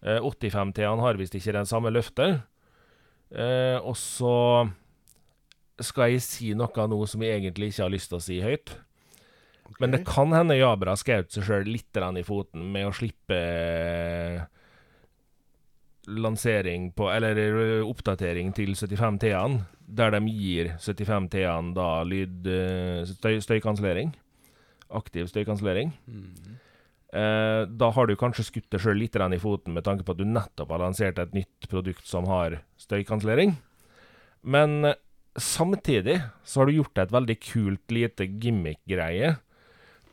Uh, 0.02 0.18
85 0.26 0.74
T-en 0.76 1.00
har 1.04 1.20
visst 1.20 1.36
ikke 1.38 1.54
den 1.56 1.68
samme 1.70 1.92
løftet. 1.94 2.42
Uh, 3.30 3.78
og 3.86 3.94
så 3.96 4.34
skal 5.80 6.10
jeg 6.12 6.22
si 6.24 6.52
noe 6.58 6.86
nå 6.90 6.98
som 7.08 7.22
jeg 7.24 7.38
egentlig 7.38 7.70
ikke 7.70 7.86
har 7.86 7.92
lyst 7.94 8.10
til 8.10 8.18
å 8.18 8.24
si 8.24 8.40
høyt. 8.44 8.74
Men 9.80 9.94
det 9.94 10.02
kan 10.08 10.32
hende 10.34 10.58
Jabra 10.58 10.96
skjøt 10.98 11.30
seg 11.32 11.46
sjøl 11.46 11.68
litt 11.70 11.96
i 11.96 12.24
foten 12.26 12.64
med 12.74 12.88
å 12.88 12.92
slippe 12.96 13.36
eh, 13.36 14.40
lansering 16.08 16.90
på 16.96 17.10
Eller 17.12 17.36
eh, 17.36 17.84
oppdatering 17.84 18.54
til 18.56 18.72
75 18.74 19.20
T-en, 19.20 19.60
der 19.86 20.14
de 20.14 20.20
gir 20.30 20.72
75 20.78 21.28
T-en 21.34 21.74
da 21.76 21.90
lyd 22.06 22.48
eh, 22.48 23.04
støy, 23.08 23.40
støykansellering. 23.44 24.14
Aktiv 24.90 25.28
støykansellering. 25.30 25.92
Mm. 26.06 26.56
Eh, 27.10 27.62
da 27.66 27.90
har 27.90 28.06
du 28.06 28.14
kanskje 28.18 28.46
skutt 28.46 28.70
deg 28.70 28.82
sjøl 28.84 29.00
litt 29.02 29.16
i 29.18 29.42
foten 29.42 29.74
med 29.74 29.82
tanke 29.82 30.06
på 30.06 30.14
at 30.14 30.20
du 30.20 30.26
nettopp 30.28 30.70
har 30.70 30.84
lansert 30.84 31.18
et 31.18 31.34
nytt 31.34 31.66
produkt 31.70 32.06
som 32.06 32.28
har 32.30 32.60
støykansellering. 32.78 33.56
Men 34.42 34.84
eh, 34.84 34.98
samtidig 35.36 36.20
så 36.44 36.60
har 36.60 36.70
du 36.70 36.78
gjort 36.78 36.94
deg 36.94 37.08
et 37.08 37.16
veldig 37.16 37.38
kult 37.42 37.94
lite 37.94 38.26
gimmick-greie 38.26 39.34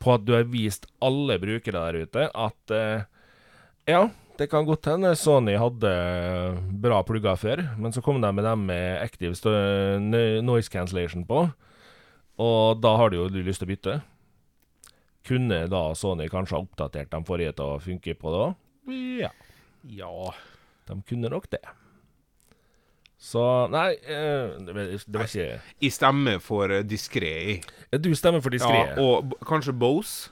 på 0.01 0.13
at 0.13 0.25
du 0.25 0.33
har 0.33 0.49
vist 0.49 0.87
alle 1.01 1.37
brukere 1.41 1.85
der 1.85 2.05
ute 2.05 2.25
at 2.33 2.73
eh, 2.73 3.05
ja, 3.87 4.07
det 4.37 4.49
kan 4.51 4.65
godt 4.67 4.85
hende 4.91 5.13
Sony 5.17 5.55
hadde 5.57 5.91
bra 6.83 7.01
plugger 7.05 7.37
før, 7.39 7.63
men 7.77 7.93
så 7.95 8.03
kom 8.05 8.19
de 8.21 8.29
med 8.33 8.45
dem 8.45 8.65
med 8.69 9.01
active 9.01 9.33
noise 10.45 10.69
cancellation 10.71 11.25
på, 11.27 11.47
og 12.37 12.81
da 12.83 12.93
har 12.99 13.09
du 13.09 13.17
jo 13.17 13.27
lyst 13.33 13.63
til 13.63 13.67
å 13.67 13.71
bytte. 13.73 13.97
Kunne 15.27 15.65
da 15.71 15.81
Sony 15.97 16.29
kanskje 16.31 16.55
ha 16.55 16.61
oppdatert 16.63 17.11
de 17.11 17.23
forrige 17.27 17.55
til 17.57 17.73
å 17.73 17.81
funke 17.83 18.15
på 18.15 18.31
det 18.31 18.43
òg? 18.45 18.55
Ja, 19.23 19.33
Ja. 19.83 20.31
de 20.87 21.01
kunne 21.07 21.29
nok 21.29 21.49
det. 21.51 21.63
Så 23.17 23.67
Nei, 23.73 23.97
eh, 24.05 24.53
det 24.61 24.73
var 25.09 25.25
ikke 25.25 25.59
Jeg 25.81 25.91
stemmer 25.91 26.39
for 26.39 26.69
uh, 26.69 26.83
diskré. 26.85 27.63
Du 27.91 28.13
stemmer 28.15 28.41
for 28.41 28.53
diskré. 28.53 28.93
Ja, 28.93 29.01
og 29.01 29.33
kanskje 29.41 29.73
Bose? 29.73 30.29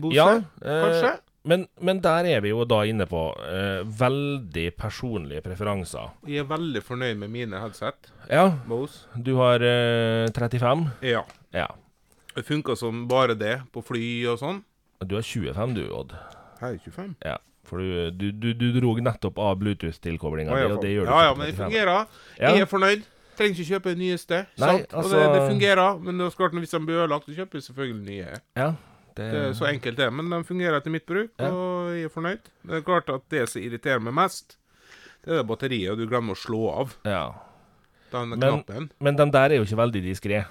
Bose? 0.00 0.16
Ja, 0.16 0.40
eh, 0.64 0.82
kanskje? 0.86 1.12
Men, 1.44 1.64
men 1.82 1.98
der 2.02 2.26
er 2.30 2.40
vi 2.44 2.52
jo 2.52 2.62
da 2.68 2.82
inne 2.86 3.06
på 3.10 3.20
eh, 3.42 3.82
veldig 3.98 4.66
personlige 4.78 5.42
preferanser. 5.42 6.12
Jeg 6.30 6.44
er 6.44 6.50
veldig 6.50 6.82
fornøyd 6.86 7.18
med 7.18 7.32
mine 7.34 7.58
headset. 7.58 8.12
Ja, 8.30 8.44
Bose. 8.68 9.08
du 9.18 9.34
har 9.40 9.62
eh, 9.66 10.28
35. 10.30 10.84
Ja. 11.02 11.24
Ja. 11.54 11.66
Det 12.36 12.46
funka 12.46 12.76
som 12.78 13.08
bare 13.10 13.34
det 13.36 13.56
på 13.74 13.82
fly 13.84 14.04
og 14.30 14.38
sånn. 14.40 14.62
Du 15.02 15.16
har 15.18 15.26
25, 15.26 15.74
du, 15.74 15.82
Odd. 15.90 16.14
Hei, 16.60 16.76
er 16.76 16.84
25. 16.84 17.16
Ja. 17.26 17.40
For 17.66 17.82
du, 17.82 18.10
du, 18.14 18.28
du, 18.38 18.52
du 18.58 18.68
dro 18.78 18.94
nettopp 19.02 19.38
av 19.42 19.56
Bluetooth-tilkoblinga 19.60 20.54
Ja, 20.54 20.62
di, 20.62 20.68
ja, 20.68 20.76
og 20.76 20.82
det 20.82 20.92
gjør 20.92 21.06
du 21.06 21.10
ja, 21.10 21.20
ja, 21.26 21.34
men 21.38 21.46
det 21.50 21.56
fungerer. 21.58 22.06
Ja. 22.38 22.52
Jeg 22.54 22.64
er 22.66 22.70
fornøyd. 22.70 23.04
Trenger 23.38 23.56
ikke 23.56 23.68
kjøpe 23.74 23.92
det 23.94 23.98
nyeste. 23.98 24.40
Nei, 24.60 24.70
sant? 24.78 24.92
altså- 24.92 25.18
Og 25.18 25.18
det, 25.18 25.28
det 25.34 25.44
fungerer. 25.50 25.98
Men 26.06 26.18
det 26.20 26.26
er 26.26 26.34
klart 26.38 26.54
hvis 26.58 26.74
den 26.76 26.86
blir 26.86 27.02
ødelagt, 27.02 27.26
så 27.26 27.34
kjøper 27.34 27.58
jeg 27.58 27.66
selvfølgelig 27.66 28.02
nye. 28.06 28.40
Ja, 28.58 28.70
det, 29.16 29.28
Det 29.32 29.42
er 29.48 29.52
så 29.58 29.68
enkelt 29.68 29.96
det. 30.00 30.08
Men 30.12 30.30
den 30.30 30.44
fungerer 30.48 30.78
etter 30.80 30.90
mitt 30.94 31.06
bruk, 31.06 31.30
Ja. 31.38 31.50
og 31.50 31.92
jeg 31.96 32.04
er 32.08 32.14
fornøyd. 32.14 32.50
Det 32.64 32.78
er 32.78 32.86
klart 32.86 33.08
at 33.12 33.28
det 33.30 33.48
som 33.48 33.62
irriterer 33.62 34.00
meg 34.00 34.14
mest, 34.14 34.56
det 35.24 35.32
er 35.32 35.42
det 35.42 35.46
batteriet, 35.50 35.96
du 35.98 36.06
glemmer 36.10 36.34
å 36.34 36.40
slå 36.42 36.62
av 36.80 36.96
ja. 37.04 37.32
den 38.12 38.28
Men- 38.36 38.40
knappen. 38.64 38.90
Men 39.00 39.16
de 39.16 39.30
der 39.30 39.50
er 39.52 39.56
jo 39.60 39.64
ikke 39.68 39.82
veldig 39.84 40.02
diskré. 40.02 40.44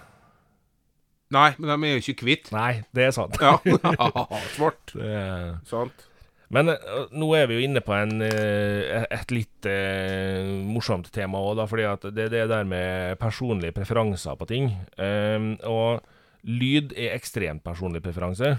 Nei, 1.31 1.53
men 1.57 1.69
de 1.81 1.87
er 1.87 1.93
jo 1.95 2.01
ikke 2.03 2.19
kvitt. 2.25 2.51
Nei, 2.51 2.83
det 2.93 3.05
er 3.07 3.11
sant. 3.15 3.37
Ja. 3.39 3.55
Svart. 4.57 4.91
Det 4.93 5.59
Sant. 5.69 6.07
Men 6.51 6.67
eh, 6.73 7.05
nå 7.15 7.29
er 7.37 7.45
vi 7.47 7.55
jo 7.55 7.63
inne 7.63 7.79
på 7.79 7.93
en, 7.95 8.17
eh, 8.25 9.05
et 9.07 9.31
litt 9.31 9.67
eh, 9.71 10.49
morsomt 10.67 11.07
tema 11.15 11.39
òg, 11.39 11.55
da. 11.61 11.67
Fordi 11.71 11.85
det 12.11 12.25
er 12.25 12.33
det 12.33 12.41
der 12.51 12.67
med 12.67 13.15
personlige 13.21 13.71
preferanser 13.77 14.35
på 14.35 14.47
ting. 14.49 14.67
Ehm, 14.99 15.53
og 15.63 16.01
lyd 16.43 16.93
er 16.97 17.15
ekstremt 17.15 17.63
personlig 17.65 18.01
preferanse. 18.05 18.55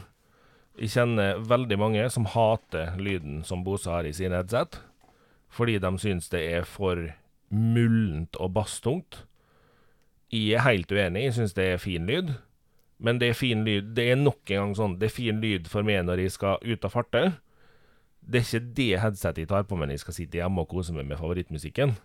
Jeg 0.79 0.93
kjenner 0.95 1.43
veldig 1.45 1.77
mange 1.81 2.07
som 2.13 2.29
hater 2.33 2.95
lyden 2.97 3.43
som 3.45 3.65
Bose 3.65 3.91
har 3.91 4.07
i 4.09 4.15
sine 4.17 4.39
headset. 4.39 4.79
Fordi 5.53 5.77
de 5.83 5.91
syns 6.01 6.31
det 6.33 6.41
er 6.55 6.65
for 6.65 7.11
mullent 7.53 8.39
og 8.41 8.55
basstungt. 8.57 9.25
Jeg 10.33 10.57
er 10.57 10.65
helt 10.65 10.93
uenig. 10.93 11.27
Jeg 11.27 11.37
syns 11.37 11.57
det 11.59 11.67
er 11.75 11.83
fin 11.83 12.09
lyd. 12.09 12.33
Men 13.03 13.19
det 13.19 13.33
er 13.33 13.35
fin 13.35 13.65
lyd 13.67 13.97
Det 13.97 14.05
er 14.13 14.17
nok 14.17 14.47
en 14.47 14.61
gang 14.61 14.75
sånn 14.79 14.93
Det 15.01 15.09
er 15.09 15.15
fin 15.17 15.41
lyd 15.43 15.67
for 15.67 15.83
meg 15.83 16.05
når 16.07 16.21
jeg 16.23 16.35
skal 16.37 16.63
ut 16.63 16.87
og 16.87 16.93
farte. 16.95 17.23
Det 18.23 18.41
er 18.41 18.47
ikke 18.47 18.75
det 18.79 18.91
headsetet 19.03 19.43
jeg 19.43 19.51
tar 19.51 19.67
på 19.67 19.77
meg 19.77 19.91
når 19.91 19.99
jeg 19.99 20.05
skal 20.05 20.17
sitte 20.21 20.39
hjemme 20.39 20.63
og 20.63 20.71
kose 20.71 20.95
meg 20.95 21.09
med 21.11 21.19
favorittmusikken. 21.19 21.97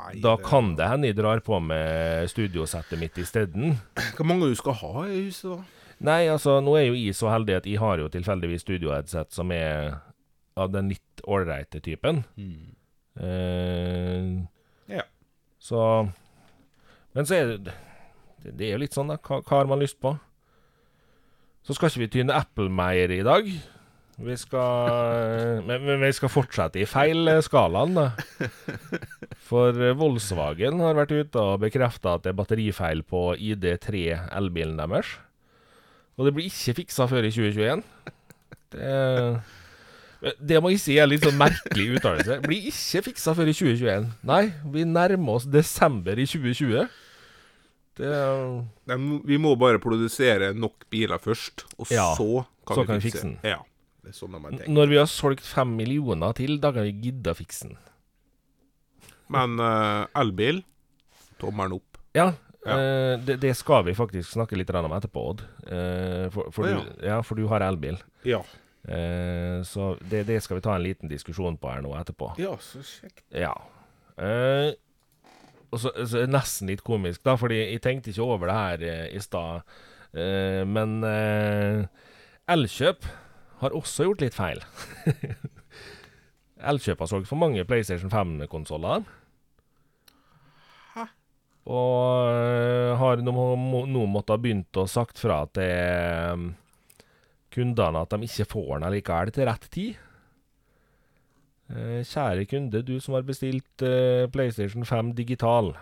Nei, 0.00 0.20
Da 0.24 0.36
kan 0.40 0.74
det 0.78 0.88
hende 0.88 1.10
jeg 1.10 1.16
drar 1.18 1.40
på 1.44 1.58
med 1.62 2.30
studiosettet 2.32 2.98
mitt 3.00 3.18
isteden. 3.20 3.76
Hvor 4.16 4.26
mange 4.28 4.48
du 4.48 4.56
skal 4.58 4.76
ha 4.80 5.04
i 5.08 5.26
huset, 5.26 5.50
da? 5.52 5.62
Nei, 6.00 6.20
altså, 6.32 6.56
nå 6.64 6.72
er 6.80 6.86
jo 6.88 6.94
jeg 6.96 7.14
så 7.18 7.28
heldig 7.28 7.58
at 7.58 7.66
jeg 7.68 7.76
har 7.82 8.00
jo 8.00 8.08
tilfeldigvis 8.08 8.62
studioheadset 8.64 9.34
som 9.36 9.50
er 9.52 9.98
av 10.56 10.70
den 10.72 10.88
litt 10.94 11.24
ålreite 11.28 11.82
typen. 11.84 12.22
Eh, 13.20 14.40
Ja. 14.88 15.02
Så 15.60 16.08
Men 17.14 17.26
så 17.26 17.34
er 17.36 17.46
det 17.58 17.74
det, 18.42 18.66
er 18.66 18.72
jo 18.72 18.80
litt 18.80 18.94
sånn, 18.96 19.10
da. 19.12 19.18
Hva, 19.20 19.42
hva 19.44 19.58
har 19.58 19.66
man 19.68 19.82
lyst 19.82 19.98
på? 20.00 20.14
Så 21.66 21.74
skal 21.76 21.90
ikke 21.90 22.00
vi 22.06 22.08
tyne 22.14 22.32
eplemeyer 22.38 23.12
i 23.12 23.22
dag. 23.26 23.50
Vi 24.20 24.36
skal 24.36 25.62
men, 25.64 25.86
vi 26.02 26.10
skal 26.12 26.32
fortsette 26.32 26.80
i 26.82 26.88
feil 26.88 27.28
eh, 27.30 27.40
skalaen, 27.44 27.96
da. 27.96 28.50
For 29.48 29.76
eh, 29.76 29.96
Volkswagen 29.96 30.82
har 30.84 30.98
vært 30.98 31.14
ute 31.14 31.40
og 31.40 31.62
bekrefta 31.64 32.18
at 32.18 32.26
det 32.26 32.34
er 32.34 32.38
batterifeil 32.38 33.02
på 33.08 33.30
ID3 33.38 34.04
elbilen 34.36 34.76
deres. 34.80 35.16
Og 36.20 36.28
det 36.28 36.34
blir 36.36 36.50
ikke 36.50 36.76
fiksa 36.82 37.08
før 37.08 37.24
i 37.24 37.32
2021. 37.32 37.80
Det, 38.70 38.90
det 40.36 40.58
må 40.60 40.74
jeg 40.74 40.82
si 40.82 40.98
er 41.00 41.08
litt 41.08 41.24
sånn 41.24 41.38
merkelig 41.40 41.96
uttalelse. 41.96 42.42
Blir 42.44 42.68
ikke 42.68 43.06
fiksa 43.08 43.32
før 43.38 43.48
i 43.48 43.56
2021. 43.56 44.10
Nei, 44.28 44.42
vi 44.74 44.84
nærmer 44.84 45.40
oss 45.40 45.48
desember 45.48 46.20
i 46.20 46.28
2020. 46.28 46.90
Det 48.00 48.12
er... 48.16 49.00
vi 49.28 49.40
må 49.40 49.56
bare 49.60 49.80
produsere 49.82 50.52
nok 50.56 50.86
biler 50.92 51.20
først, 51.20 51.64
og 51.78 51.90
Ja, 51.92 52.12
så 52.16 52.44
kan 52.68 52.76
så 52.76 52.84
vi 52.84 52.92
kan 52.92 53.02
fikse 53.04 53.24
den. 53.24 53.36
Ja. 53.44 53.62
Det 54.00 54.12
er 54.12 54.16
sånn 54.16 54.36
man 54.36 54.54
tenker. 54.54 54.72
Når 54.72 54.92
vi 54.92 54.98
har 55.00 55.08
solgt 55.10 55.46
fem 55.46 55.72
millioner 55.76 56.36
til, 56.38 56.56
da 56.62 56.72
kan 56.74 56.86
vi 56.88 56.94
gidde 57.08 57.34
å 57.34 57.38
fikse 57.38 57.68
den. 57.68 57.78
Men 59.30 59.60
uh, 59.62 60.08
elbil 60.18 60.62
tommelen 61.42 61.80
opp. 61.80 62.00
Ja, 62.16 62.32
Ja. 62.60 62.74
Uh, 62.76 63.14
det, 63.24 63.38
det 63.40 63.54
skal 63.56 63.86
vi 63.86 63.94
faktisk 63.96 64.34
snakke 64.34 64.58
litt 64.58 64.68
om 64.76 64.92
etterpå, 64.92 65.22
Odd. 65.30 65.44
Uh, 65.64 66.26
for, 66.34 66.50
for, 66.52 66.68
ja. 66.68 66.80
du, 66.80 67.06
ja, 67.08 67.20
for 67.24 67.40
du 67.40 67.46
har 67.48 67.64
elbil. 67.64 67.96
Ja. 68.28 68.42
Uh, 68.84 69.64
så 69.64 69.94
det, 70.10 70.26
det 70.28 70.42
skal 70.44 70.58
vi 70.58 70.64
ta 70.66 70.74
en 70.76 70.84
liten 70.84 71.08
diskusjon 71.08 71.56
på 71.60 71.70
her 71.72 71.80
nå 71.84 71.94
etterpå. 71.96 72.34
Ja, 72.40 72.52
så 72.60 72.82
kjekt. 72.84 73.24
Ja. 73.32 73.54
Eh, 74.20 74.74
og 75.70 75.80
så, 75.80 75.92
så 76.08 76.26
nesten 76.28 76.70
litt 76.70 76.82
komisk, 76.86 77.22
da, 77.26 77.36
fordi 77.40 77.60
jeg 77.62 77.82
tenkte 77.84 78.12
ikke 78.12 78.26
over 78.26 78.50
det 78.50 78.58
her 78.58 78.86
eh, 78.88 79.06
i 79.16 79.22
stad. 79.22 79.66
Eh, 80.12 80.62
men 80.68 80.98
eh, 81.06 81.84
Elkjøp 82.50 83.06
har 83.60 83.76
også 83.76 84.08
gjort 84.08 84.24
litt 84.24 84.36
feil. 84.36 84.62
Elkjøp 86.70 87.00
har 87.00 87.10
solgt 87.10 87.28
for 87.30 87.40
mange 87.40 87.64
PlayStation 87.68 88.12
5-konsoller. 88.12 89.06
Hæ? 90.94 91.06
Og 91.70 92.30
eh, 92.34 92.92
har 93.00 93.24
nå, 93.24 93.32
må, 93.32 93.84
må, 93.86 94.04
måttet 94.08 94.34
ha 94.36 94.42
begynt 94.42 94.80
å 94.80 94.88
sagt 94.90 95.20
fra 95.22 95.42
til 95.54 95.70
eh, 95.70 96.46
kundene 97.50 98.04
at 98.04 98.14
de 98.14 98.28
ikke 98.28 98.48
får 98.52 98.72
den 98.78 98.94
likevel 98.96 99.34
til 99.34 99.48
rett 99.48 99.68
tid. 99.72 100.06
Eh, 101.70 102.00
Kjære 102.06 102.48
kunde, 102.50 102.82
du 102.86 102.96
som 103.00 103.16
har 103.16 103.26
bestilt 103.28 103.84
eh, 103.86 104.26
PlayStation 104.32 104.84
5 104.86 105.14
digital. 105.18 105.72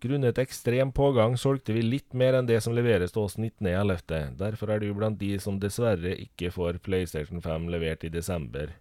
Grunnet 0.00 0.36
ekstrem 0.38 0.90
pågang 0.92 1.38
solgte 1.40 1.72
vi 1.72 1.80
litt 1.82 2.12
mer 2.12 2.36
enn 2.36 2.48
det 2.48 2.58
som 2.60 2.74
leveres 2.76 3.14
til 3.14 3.22
oss 3.24 3.38
19.11. 3.40 4.36
Derfor 4.36 4.72
er 4.74 4.82
du 4.82 4.90
blant 4.94 5.16
de 5.20 5.30
som 5.40 5.56
dessverre 5.60 6.12
ikke 6.20 6.50
får 6.52 6.82
PlayStation 6.84 7.40
5 7.40 7.70
levert 7.72 8.04
i 8.04 8.12
desember. 8.12 8.74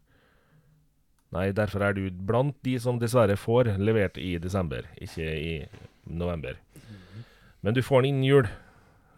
Nei, 1.36 1.50
derfor 1.56 1.88
er 1.88 1.96
du 1.96 2.04
blant 2.12 2.56
de 2.68 2.76
som 2.84 3.00
dessverre 3.00 3.40
får 3.40 3.74
levert 3.80 4.20
i 4.20 4.36
desember, 4.44 4.88
ikke 5.00 5.24
i 5.24 5.56
november. 6.04 6.60
Men 7.64 7.74
du 7.76 7.82
får 7.84 8.04
den 8.04 8.14
innen 8.14 8.28
jul. 8.28 8.48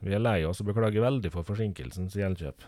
Vi 0.05 0.13
er 0.13 0.21
lei 0.21 0.43
oss 0.45 0.61
og 0.61 0.69
beklager 0.69 1.01
veldig 1.01 1.33
for 1.33 1.45
forsinkelsen, 1.45 2.11
sier 2.13 2.29
Elkjøp. 2.29 2.61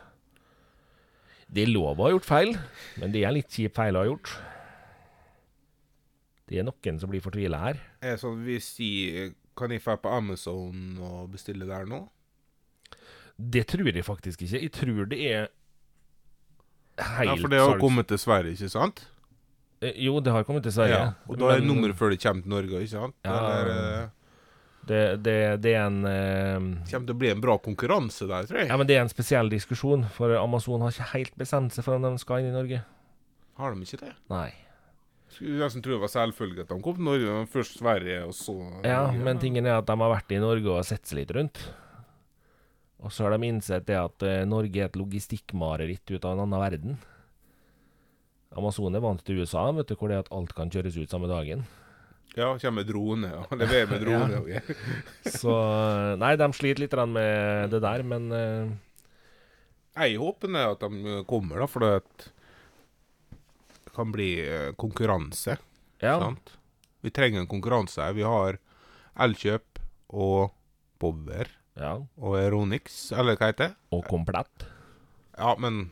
Det 1.50 1.63
er 1.65 1.72
lov 1.72 1.98
å 1.98 2.08
ha 2.08 2.13
gjort 2.13 2.28
feil, 2.30 2.58
men 3.02 3.13
det 3.13 3.24
er 3.26 3.34
litt 3.38 3.54
kjip 3.54 3.78
feil 3.78 3.98
å 3.98 4.04
ha 4.04 4.10
gjort. 4.10 4.34
Det 6.50 6.58
er 6.58 6.66
noen 6.66 6.98
som 7.00 7.12
blir 7.12 7.22
fortvila 7.22 7.60
her. 7.62 7.78
Er 8.02 8.16
det 8.16 8.22
sånn 8.24 8.40
hvis 8.46 8.72
sier, 8.80 9.34
Kan 9.60 9.70
jeg 9.76 9.84
dra 9.84 9.98
på 10.02 10.10
Amazon 10.16 10.98
og 11.04 11.30
bestille 11.34 11.68
der 11.68 11.86
nå? 11.86 12.06
Det 13.40 13.66
tror 13.68 13.88
jeg 13.92 14.04
faktisk 14.08 14.42
ikke. 14.46 14.62
Jeg 14.66 14.72
tror 14.76 15.06
det 15.12 15.20
er 15.20 15.48
helt 17.00 17.30
Ja, 17.30 17.36
for 17.40 17.48
det 17.52 17.60
har 17.60 17.74
salgs- 17.76 17.80
kommet 17.84 18.08
til 18.08 18.18
Sverige, 18.18 18.56
ikke 18.58 18.70
sant? 18.72 19.06
Eh, 19.82 19.94
Jo, 19.96 20.20
det 20.20 20.32
har 20.32 20.44
kommet 20.44 20.64
til 20.64 20.72
Sverige. 20.76 20.96
Ja, 20.98 21.14
og 21.28 21.38
da 21.40 21.52
er 21.54 21.60
men 21.62 21.68
nummeret 21.70 21.96
før 21.96 22.10
det 22.12 22.20
kommer 22.24 22.42
til 22.44 22.50
Norge, 22.52 22.82
ikke 22.84 22.90
sant? 22.96 23.16
Ja. 23.24 23.36
Eller 23.38 23.70
eh, 24.04 24.08
det, 24.90 25.24
det, 25.24 25.62
det 25.62 25.74
er 25.76 25.86
en 25.86 26.06
eh, 26.06 26.60
kommer 26.92 27.06
til 27.08 27.16
å 27.16 27.20
bli 27.20 27.30
en 27.32 27.42
bra 27.44 27.58
konkurranse 27.58 28.28
der, 28.28 28.48
tror 28.50 28.60
jeg. 28.64 28.68
Ja, 28.72 28.78
men 28.78 28.88
det 28.88 28.96
er 28.98 29.02
en 29.06 29.10
spesiell 29.12 29.50
diskusjon, 29.52 30.08
for 30.16 30.36
Amazon 30.40 30.82
har 30.82 30.92
ikke 30.92 31.12
helt 31.14 31.36
bestemt 31.38 31.72
seg 31.76 31.84
for 31.86 31.96
om 31.96 32.02
de 32.08 32.18
skal 32.20 32.40
inn 32.44 32.50
i 32.52 32.56
Norge. 32.56 32.82
Har 33.60 33.76
de 33.76 33.82
ikke 33.86 34.02
det? 34.06 34.14
Nei. 34.32 34.50
Skulle 35.39 35.62
nesten 35.63 35.80
tro 35.80 35.93
det 35.93 36.02
var 36.02 36.12
selvfølge 36.12 36.65
at 36.65 36.71
de 36.73 36.75
kom 36.84 36.97
til 36.97 37.06
Norge, 37.08 37.32
men 37.32 37.45
først 37.47 37.78
Sverige, 37.80 38.25
og 38.28 38.34
så 38.36 38.58
Ja, 38.84 39.06
men 39.15 39.38
tingen 39.39 39.63
er 39.63 39.78
at 39.78 39.86
de 39.88 39.95
har 39.95 40.12
vært 40.12 40.34
i 40.36 40.39
Norge 40.43 40.73
og 40.73 40.84
sett 40.84 41.08
seg 41.08 41.21
litt 41.21 41.32
rundt. 41.32 41.62
Og 42.99 43.13
så 43.15 43.23
har 43.23 43.32
de 43.38 43.47
innsett 43.47 43.86
det 43.88 43.95
at 43.95 44.25
eh, 44.28 44.43
Norge 44.43 44.82
er 44.82 44.89
et 44.89 44.97
logistikkmareritt 44.99 46.12
ut 46.12 46.25
av 46.28 46.34
en 46.34 46.41
annen 46.43 46.60
verden. 46.60 46.97
Amazon 48.60 48.97
er 48.99 49.04
vant 49.06 49.23
til 49.23 49.39
USA, 49.39 49.69
vet 49.78 49.88
du, 49.88 49.95
hvor 49.95 50.12
det 50.12 50.17
er 50.17 50.25
at 50.25 50.34
alt 50.36 50.52
kan 50.58 50.73
kjøres 50.73 50.97
ut 50.99 51.13
samme 51.13 51.30
dagen. 51.32 51.63
Ja, 52.36 52.49
kommer 52.60 52.82
med 52.82 52.89
drone, 52.91 53.30
ja. 53.32 53.45
Leverer 53.62 53.88
med 53.93 54.04
drone. 54.04 54.41
Ja. 54.52 54.63
Så 55.39 55.56
eh, 55.56 56.17
Nei, 56.19 56.34
de 56.36 56.49
sliter 56.58 56.84
litt 56.84 56.97
med 57.15 57.71
det 57.71 57.80
der, 57.88 58.04
men 58.04 58.28
uh... 58.36 58.75
Jeg 59.95 60.19
håper 60.19 60.60
at 60.65 60.84
de 60.84 61.23
kommer, 61.32 61.63
da, 61.63 61.71
for 61.71 61.88
det 61.88 61.95
kan 63.95 64.12
bli 64.15 64.32
eh, 64.45 64.71
konkurranse. 64.80 65.58
ja. 66.02 66.19
Sant? 66.19 66.56
Vi 67.02 67.12
trenger 67.15 67.39
en 67.39 67.47
konkurranse. 67.47 68.04
Vi 68.12 68.25
har 68.28 68.58
Elkjøp 69.23 69.80
og 70.12 70.52
Bobber 70.99 71.47
ja. 71.80 71.93
og 72.19 72.34
Eronix, 72.36 73.12
eller 73.15 73.38
hva 73.39 73.47
heter 73.54 73.69
det? 73.69 73.75
Og 73.95 74.04
komplett. 74.10 74.65
Ja, 75.39 75.54
men 75.58 75.89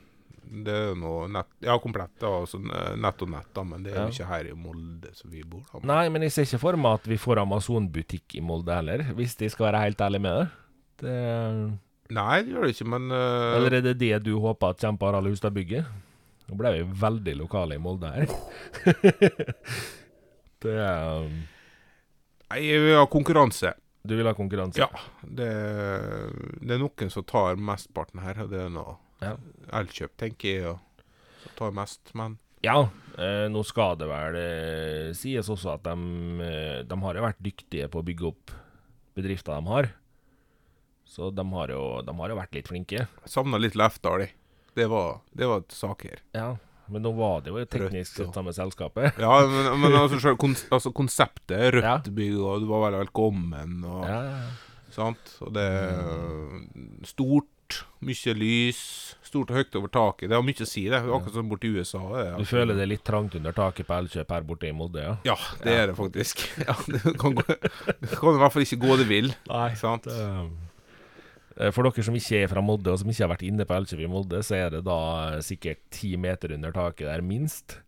Det 0.47 0.71
er 0.71 0.93
noe 0.95 1.25
nett 1.27 1.49
Ja, 1.63 1.75
komplett, 1.79 2.13
da. 2.19 2.29
Altså 2.41 2.59
nett 2.59 3.21
og 3.23 3.29
nett, 3.31 3.49
da, 3.55 3.63
men 3.67 3.83
det 3.83 3.91
er 3.93 3.97
jo 3.97 4.03
Ja. 4.05 4.11
ikke 4.11 4.27
her 4.29 4.47
i 4.47 4.53
Molde 4.55 5.09
som 5.15 5.31
vi 5.31 5.43
bor. 5.43 5.63
da. 5.73 5.79
Nei, 5.87 6.09
men 6.09 6.21
jeg 6.23 6.31
ser 6.31 6.47
ikke 6.47 6.59
for 6.59 6.77
meg 6.79 6.99
at 7.01 7.07
vi 7.07 7.17
får 7.19 7.41
Amazon-butikk 7.43 8.35
i 8.35 8.43
Molde 8.43 8.75
heller, 8.75 9.03
hvis 9.15 9.35
de 9.35 9.49
skal 9.49 9.65
være 9.71 9.81
helt 9.83 9.99
ærlig 9.99 10.21
med 10.21 10.37
det. 10.39 10.49
det 11.03 11.79
Nei, 12.15 12.43
det 12.43 12.53
gjør 12.53 12.63
det 12.63 12.75
ikke, 12.75 12.87
men 12.87 13.11
uh... 13.11 13.55
eller 13.57 13.73
er 13.79 13.81
det 13.81 13.97
det 13.99 14.23
du 14.23 14.39
håper 14.39 14.69
at 14.71 14.79
kommer 14.79 14.99
på 14.99 15.05
Harald 15.09 15.27
Hustad 15.27 15.51
bygge? 15.51 15.85
Nå 16.47 16.55
ble 16.55 16.71
vi 16.77 16.85
veldig 17.01 17.35
lokale 17.41 17.75
i 17.75 17.81
Molde 17.81 18.11
her. 18.13 18.31
det 20.63 20.77
um, 20.79 21.35
Nei, 22.47 22.61
jeg 22.63 22.83
vil 22.85 22.95
ha 22.95 23.03
konkurranse. 23.11 23.73
Du 24.07 24.15
vil 24.15 24.27
ha 24.29 24.31
konkurranse? 24.35 24.79
Ja. 24.79 24.87
Det, 25.21 25.47
det 26.63 26.77
er 26.77 26.79
noen 26.79 27.11
som 27.11 27.25
tar 27.27 27.59
mesteparten 27.59 28.23
her, 28.23 28.45
det 28.47 28.63
er 28.67 28.71
noe 28.71 28.95
Ja. 29.19 29.33
Elkjøp, 29.75 30.13
tenker 30.21 30.47
jeg, 30.47 30.71
og, 30.71 31.03
som 31.41 31.57
tar 31.59 31.75
mest, 31.75 32.13
men 32.15 32.37
Ja, 32.63 32.87
eh, 33.19 33.47
nå 33.51 33.65
skal 33.67 33.97
det 33.99 34.07
vel 34.07 34.37
eh, 34.39 35.11
sies 35.17 35.49
også 35.51 35.73
at 35.75 35.83
de, 35.89 35.95
eh, 36.45 36.79
de 36.87 36.99
har 37.03 37.19
jo 37.19 37.25
vært 37.25 37.43
dyktige 37.43 37.89
på 37.91 37.99
å 37.99 38.07
bygge 38.07 38.29
opp 38.29 38.55
bedrifter 39.17 39.57
de 39.57 39.73
har. 39.73 39.91
Så 41.07 41.31
de 41.33 41.43
har 41.51 41.73
jo, 41.73 41.83
de 42.05 42.15
har 42.21 42.31
jo 42.31 42.39
vært 42.39 42.55
litt 42.55 42.71
flinke. 42.71 43.07
savna 43.25 43.59
litt 43.59 43.75
Lefdal, 43.75 44.23
jeg. 44.23 44.36
Det 44.77 44.85
var, 44.91 45.19
det 45.33 45.49
var 45.49 45.63
et 45.65 45.73
sak 45.75 46.05
her. 46.07 46.19
Ja, 46.37 46.51
Men 46.87 47.03
nå 47.03 47.11
var 47.17 47.41
det 47.43 47.51
jo 47.51 47.63
teknisk 47.67 48.15
sett 48.21 48.35
samme 48.37 48.53
selskapet. 48.55 49.17
Ja, 49.25 49.41
men, 49.49 49.73
men 49.81 49.97
altså, 49.99 50.21
selv 50.23 50.39
altså 50.71 50.93
konseptet 50.95 51.73
Rødt 51.75 51.83
Ja. 51.83 51.97
bygg, 52.07 52.37
og 52.39 52.61
du 52.63 52.69
var 52.69 52.85
veldig 52.87 53.01
velkommen, 53.07 53.81
og 53.83 54.05
Ja, 54.07 54.21
ja, 54.23 54.37
ja. 54.45 54.91
sant. 54.95 55.33
Og 55.43 55.51
det 55.57 55.65
er 55.67 57.07
stort, 57.09 57.81
mye 57.99 58.33
lys, 58.37 58.79
stort 59.27 59.49
og 59.51 59.57
høyt 59.59 59.75
over 59.75 59.91
taket. 59.91 60.29
Det 60.31 60.37
har 60.37 60.45
mye 60.47 60.63
å 60.63 60.69
si, 60.69 60.85
det. 60.87 61.01
Akkurat 61.03 61.35
som 61.35 61.49
borti 61.51 61.73
USA. 61.75 61.99
Det, 62.15 62.27
Du 62.39 62.45
føler 62.47 62.77
det 62.77 62.85
er 62.85 62.91
litt 62.93 63.03
trangt 63.03 63.35
under 63.35 63.51
taket 63.57 63.89
på 63.89 63.97
Elkjøp 63.97 64.31
her 64.37 64.45
borte 64.47 64.69
i 64.69 64.75
Molde, 64.77 65.03
ja? 65.03 65.17
Ja, 65.33 65.35
det 65.65 65.73
er 65.81 65.91
det 65.91 65.97
faktisk. 65.99 66.45
Ja, 66.69 66.77
det 66.87 67.01
kan, 67.19 67.35
gå, 67.35 67.43
det 67.43 68.13
kan 68.15 68.37
i 68.37 68.41
hvert 68.45 68.55
fall 68.55 68.63
ikke 68.63 68.79
gå 68.85 68.95
det 69.01 69.09
vil. 69.11 69.33
Nei. 69.51 69.67
Sant? 69.75 70.07
Eh, 70.07 70.47
For 71.73 71.87
dere 71.87 72.05
som 72.05 72.17
ikke 72.17 72.43
er 72.43 72.51
fra 72.51 72.61
Molde, 72.61 72.93
og 72.93 73.01
som 73.01 73.09
ikke 73.09 73.23
har 73.25 73.33
vært 73.33 73.47
inne 73.47 73.65
på 73.65 73.75
Elkjøp 73.77 74.03
i 74.05 74.09
Molde, 74.11 74.41
så 74.45 74.57
er 74.59 74.75
det 74.75 74.83
da 74.85 74.99
eh, 75.33 75.43
sikkert 75.45 75.83
ti 75.93 76.13
meter 76.21 76.53
under 76.53 76.75
taket 76.75 77.07
der, 77.09 77.23
minst. 77.25 77.79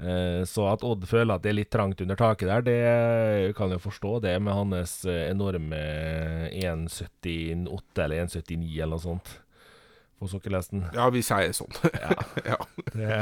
Eh, 0.00 0.42
Så 0.48 0.64
at 0.70 0.82
Odd 0.86 1.04
føler 1.06 1.36
at 1.36 1.44
det 1.44 1.52
er 1.52 1.58
litt 1.60 1.70
trangt 1.70 2.00
under 2.02 2.18
taket 2.18 2.50
der, 2.50 2.64
det 2.66 3.54
kan 3.58 3.70
jeg 3.70 3.84
forstå. 3.84 4.16
Det 4.24 4.34
med 4.42 4.56
hans 4.56 4.96
eh, 5.06 5.28
enorme 5.30 5.84
1,78 6.50 8.04
eller 8.06 8.26
1,79 8.26 8.74
eller 8.80 8.96
noe 8.96 9.04
sånt 9.04 9.36
på 10.20 10.28
sokkelesten. 10.28 10.82
Ja, 10.92 11.06
hvis 11.12 11.30
jeg 11.32 11.48
er 11.48 11.54
sånn. 11.56 11.76
Ja. 11.96 12.16
ja. 12.52 12.58
Det, 12.92 13.20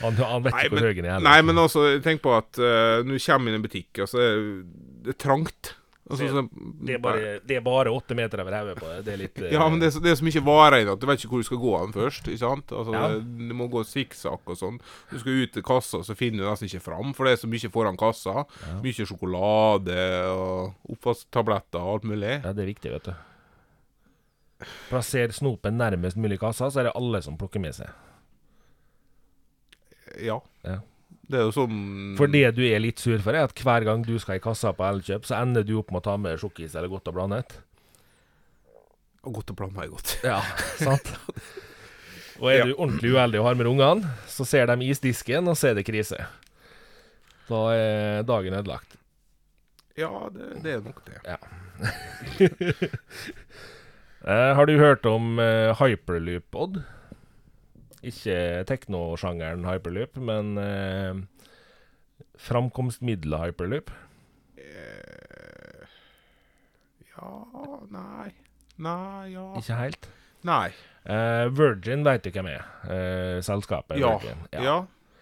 han, 0.00 0.16
han 0.18 0.46
vet 0.46 0.56
Nei, 0.56 0.64
ikke 0.66 0.74
hvor 0.74 0.88
høy 0.88 0.96
han 0.96 1.06
er. 1.06 1.26
Nei, 1.26 1.36
men 1.46 1.60
altså, 1.62 1.84
tenk 2.02 2.24
på 2.24 2.32
at 2.34 2.58
uh, 2.58 3.04
når 3.06 3.14
du 3.14 3.22
kommer 3.22 3.50
inn 3.52 3.58
i 3.58 3.60
en 3.60 3.66
butikk, 3.68 4.00
altså, 4.02 4.24
det 5.06 5.14
er 5.14 5.20
trangt. 5.22 5.76
Altså, 6.10 6.24
Det- 6.26 6.32
sånn- 6.34 6.74
det, 6.84 6.94
er 6.94 6.98
bare, 6.98 7.40
det 7.46 7.56
er 7.56 7.60
bare 7.62 7.86
åtte 7.94 8.16
meter 8.18 8.40
over 8.42 8.52
hodet 8.58 8.76
på 8.80 8.86
det. 8.90 9.04
Det 9.06 9.12
er 9.12 9.16
litt 9.20 9.36
Ja, 9.54 9.68
men 9.70 9.78
det 9.78 9.86
er, 9.86 9.90
så- 9.94 10.02
det 10.02 10.10
er 10.10 10.16
så 10.18 10.26
mye 10.26 10.42
varer 10.44 10.80
i 10.80 10.84
det 10.84 10.92
at 10.92 11.00
du 11.00 11.06
vet 11.06 11.20
ikke 11.22 11.30
hvor 11.30 11.38
du 11.44 11.46
skal 11.46 11.60
gå 11.62 11.74
den 11.84 11.92
først. 11.94 12.24
Ikke 12.26 12.38
sant? 12.42 12.66
Altså, 12.74 12.92
Ja. 12.92 13.08
du 13.20 13.54
må 13.54 13.68
gå 13.70 13.84
sikksakk 13.86 14.42
og 14.50 14.58
sånn. 14.58 14.80
Du 15.12 15.18
skal 15.22 15.32
ut 15.44 15.52
til 15.54 15.62
kassa, 15.62 16.02
så 16.02 16.16
finner 16.18 16.42
du 16.42 16.50
nesten 16.50 16.66
ikke 16.68 16.82
fram, 16.82 17.14
for 17.14 17.24
det 17.24 17.32
er 17.38 17.46
så 17.46 17.48
mye 17.48 17.70
foran 17.70 17.96
kassa. 17.96 18.44
Ja. 18.66 18.80
Mye 18.82 19.06
sjokolade 19.06 19.98
og 20.34 20.74
oppvasktabletter 20.90 21.78
og 21.80 21.94
alt 21.94 22.04
mulig. 22.10 22.42
Ja, 22.42 22.52
det 22.52 22.64
er 22.66 22.72
viktig, 22.74 22.90
vet 22.98 23.04
du. 23.04 23.14
Plasser 24.90 25.28
snopen 25.32 25.78
nærmest 25.78 26.16
mulig 26.20 26.38
kassa, 26.42 26.66
så 26.68 26.80
er 26.80 26.90
det 26.90 26.96
alle 26.98 27.22
som 27.22 27.38
plukker 27.38 27.60
med 27.62 27.72
seg. 27.78 27.88
Ja. 30.20 30.40
Ja. 30.66 30.80
Det 31.30 31.38
er 31.38 31.44
jo 31.46 31.52
som 31.54 31.74
For 32.18 32.30
det 32.30 32.44
du 32.56 32.62
er 32.66 32.80
litt 32.82 32.98
sur 33.02 33.18
for, 33.22 33.36
er 33.36 33.46
at 33.46 33.54
hver 33.62 33.84
gang 33.86 34.02
du 34.06 34.16
skal 34.18 34.40
i 34.40 34.42
kassa 34.42 34.72
på 34.74 34.82
Elkjøp, 34.88 35.28
så 35.28 35.38
ender 35.40 35.62
du 35.66 35.76
opp 35.78 35.92
med 35.94 36.02
å 36.02 36.06
ta 36.08 36.16
med 36.18 36.40
sjokkis 36.42 36.74
eller 36.74 36.90
godt 36.90 37.10
og 37.12 37.18
blandet. 37.20 37.58
Og 39.20 39.34
Godt 39.36 39.52
å 39.52 39.56
blande 39.58 39.82
er 39.84 39.90
godt. 39.92 40.14
Ja, 40.24 40.40
sant? 40.80 41.10
Og 42.40 42.48
er 42.48 42.62
Ja. 42.62 42.64
du 42.64 42.72
ordentlig 42.78 43.10
uheldig 43.12 43.40
og 43.42 43.46
har 43.50 43.58
med 43.58 43.68
ungene, 43.68 44.14
så 44.26 44.46
ser 44.48 44.66
de 44.70 44.86
isdisken, 44.88 45.46
og 45.48 45.58
så 45.60 45.68
er 45.70 45.74
det 45.76 45.84
krise. 45.84 46.16
Da 47.50 47.58
er 47.74 48.22
dagen 48.24 48.56
ødelagt. 48.56 48.96
Ja, 49.98 50.08
det, 50.32 50.62
det 50.64 50.72
er 50.78 50.80
nok 50.80 51.02
det. 51.04 51.20
Ja. 51.28 51.36
har 54.56 54.66
du 54.66 54.78
hørt 54.80 55.04
om 55.06 55.38
eh, 55.42 55.74
hyperloop, 55.76 56.56
Odd? 56.64 56.80
Ikke 58.02 58.64
teknosjangeren 58.68 59.66
hyperloop, 59.68 60.16
men 60.24 60.54
eh, 60.58 61.18
framkomstmiddelet 62.40 63.50
hyperloop. 63.50 63.90
Eh, 64.56 65.84
ja 67.10 67.32
Nei. 67.92 68.30
Nei, 68.80 69.26
ja 69.34 69.44
Ikke 69.60 69.76
helt. 69.82 70.08
Nei. 70.48 70.70
Eh, 71.04 71.46
Virgin 71.52 72.04
vet 72.06 72.24
du 72.24 72.30
hvem 72.32 72.48
er. 72.54 72.64
Eh, 72.88 73.40
selskapet 73.44 74.00
Ja. 74.00 74.14
Virgin. 74.16 74.46
Ja. 74.56 74.78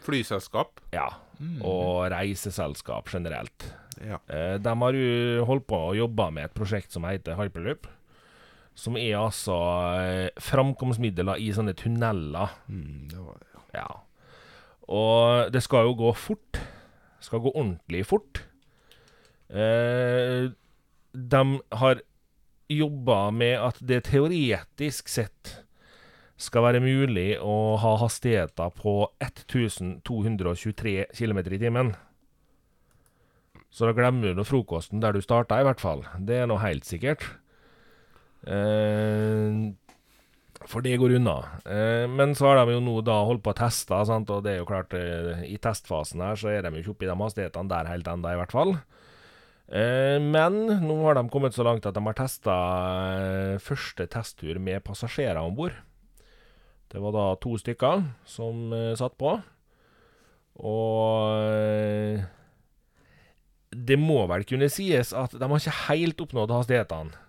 Flyselskap. 0.07 0.81
ja. 0.95 1.09
Mm. 1.39 1.61
Og 1.63 2.09
reiseselskap 2.11 3.07
generelt. 3.13 3.69
Ja. 4.03 4.17
Eh, 4.27 4.57
de 4.59 4.73
har 4.81 4.97
jo 4.99 5.45
holdt 5.47 5.69
på 5.71 5.79
å 5.91 5.95
jobbe 5.95 6.25
med 6.35 6.49
et 6.49 6.55
prosjekt 6.55 6.91
som 6.91 7.05
heter 7.07 7.37
Hyperloop. 7.39 7.87
Som 8.79 8.99
er 9.01 9.17
altså 9.19 9.57
eh, 9.99 10.43
framkomstmidler 10.43 11.41
i 11.43 11.51
sånne 11.55 11.75
tunneler. 11.79 12.53
Mm, 12.71 13.09
det 13.11 13.23
var 13.23 13.41
ja. 13.43 13.65
Ja. 13.79 13.89
Og 14.89 15.53
det 15.53 15.63
skal 15.65 15.89
jo 15.89 15.97
gå 15.99 16.13
fort. 16.17 16.61
Det 17.19 17.27
skal 17.27 17.43
gå 17.45 17.53
ordentlig 17.53 18.05
fort. 18.09 18.45
Eh, 19.51 20.49
de 21.13 21.43
har 21.83 22.03
jobba 22.69 23.31
med 23.33 23.57
at 23.65 23.81
det 23.81 24.05
teoretisk 24.09 25.09
sett 25.09 25.55
skal 26.39 26.69
være 26.69 26.83
mulig 26.85 27.33
å 27.43 27.77
ha 27.83 27.95
hastigheter 27.99 28.71
på 28.77 29.09
1223 29.25 31.09
km 31.17 31.41
i 31.41 31.59
timen. 31.59 31.95
Så 33.75 33.89
da 33.89 33.93
glemmer 33.97 34.37
du 34.37 34.45
frokosten 34.47 35.03
der 35.03 35.17
du 35.17 35.21
starta, 35.25 35.59
i 35.59 35.67
hvert 35.67 35.83
fall. 35.83 36.05
Det 36.25 36.39
er 36.43 36.47
nå 36.49 36.61
helt 36.63 36.87
sikkert. 36.89 37.27
Eh, 38.47 39.73
for 40.69 40.85
det 40.85 40.99
går 41.01 41.17
unna. 41.19 41.39
Eh, 41.65 42.07
men 42.11 42.35
så 42.39 42.51
har 42.51 42.61
de 42.61 42.77
jo 42.77 42.85
nå 42.85 43.01
da 43.07 43.19
holdt 43.27 43.43
på 43.45 43.55
å 43.55 43.59
teste, 43.59 43.99
sant? 44.07 44.31
og 44.31 44.45
det 44.45 44.55
er 44.55 44.61
jo 44.63 44.69
klart 44.69 44.95
eh, 44.97 45.45
I 45.49 45.59
testfasen 45.63 46.23
her 46.25 46.39
så 46.39 46.53
er 46.53 46.63
de 46.63 46.75
jo 46.77 46.85
ikke 46.85 46.95
oppe 46.97 47.09
i 47.09 47.11
de 47.11 47.19
hastighetene 47.19 47.73
der 47.73 47.91
helt 47.91 48.11
ennå, 48.11 48.33
i 48.33 48.41
hvert 48.43 48.55
fall. 48.55 48.79
Men 49.69 50.55
nå 50.81 50.95
har 51.03 51.19
de 51.19 51.29
kommet 51.29 51.53
så 51.53 51.61
langt 51.67 51.85
at 51.85 51.93
de 51.93 52.01
har 52.01 52.15
testa 52.17 52.55
første 53.61 54.07
testtur 54.09 54.57
med 54.65 54.81
passasjerer 54.81 55.43
om 55.43 55.53
bord. 55.59 55.75
Det 56.89 57.03
var 57.05 57.13
da 57.13 57.27
to 57.37 57.53
stykker 57.61 58.01
som 58.25 58.73
satt 58.97 59.19
på. 59.21 59.35
Og 60.65 62.25
det 63.77 64.01
må 64.01 64.23
vel 64.33 64.49
kunne 64.49 64.73
sies 64.73 65.13
at 65.13 65.37
de 65.37 65.45
har 65.45 65.61
ikke 65.61 65.81
helt 65.91 66.25
oppnådd 66.25 66.57
hastighetene. 66.63 67.28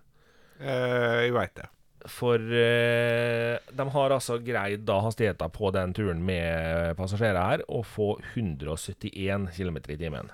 Eh, 0.59 1.25
jeg 1.25 1.35
veit 1.35 1.55
det. 1.55 1.69
For 2.09 2.39
eh, 2.39 3.55
de 3.75 3.85
har 3.93 4.13
altså 4.15 4.39
greid 4.43 4.85
da 4.87 4.99
hastigheter 5.03 5.51
på 5.51 5.71
den 5.75 5.93
turen 5.95 6.21
med 6.25 6.95
passasjerer 6.99 7.39
her 7.39 7.63
å 7.67 7.81
få 7.83 8.13
171 8.33 9.49
km 9.55 9.81
i 9.87 9.97
timen. 9.99 10.31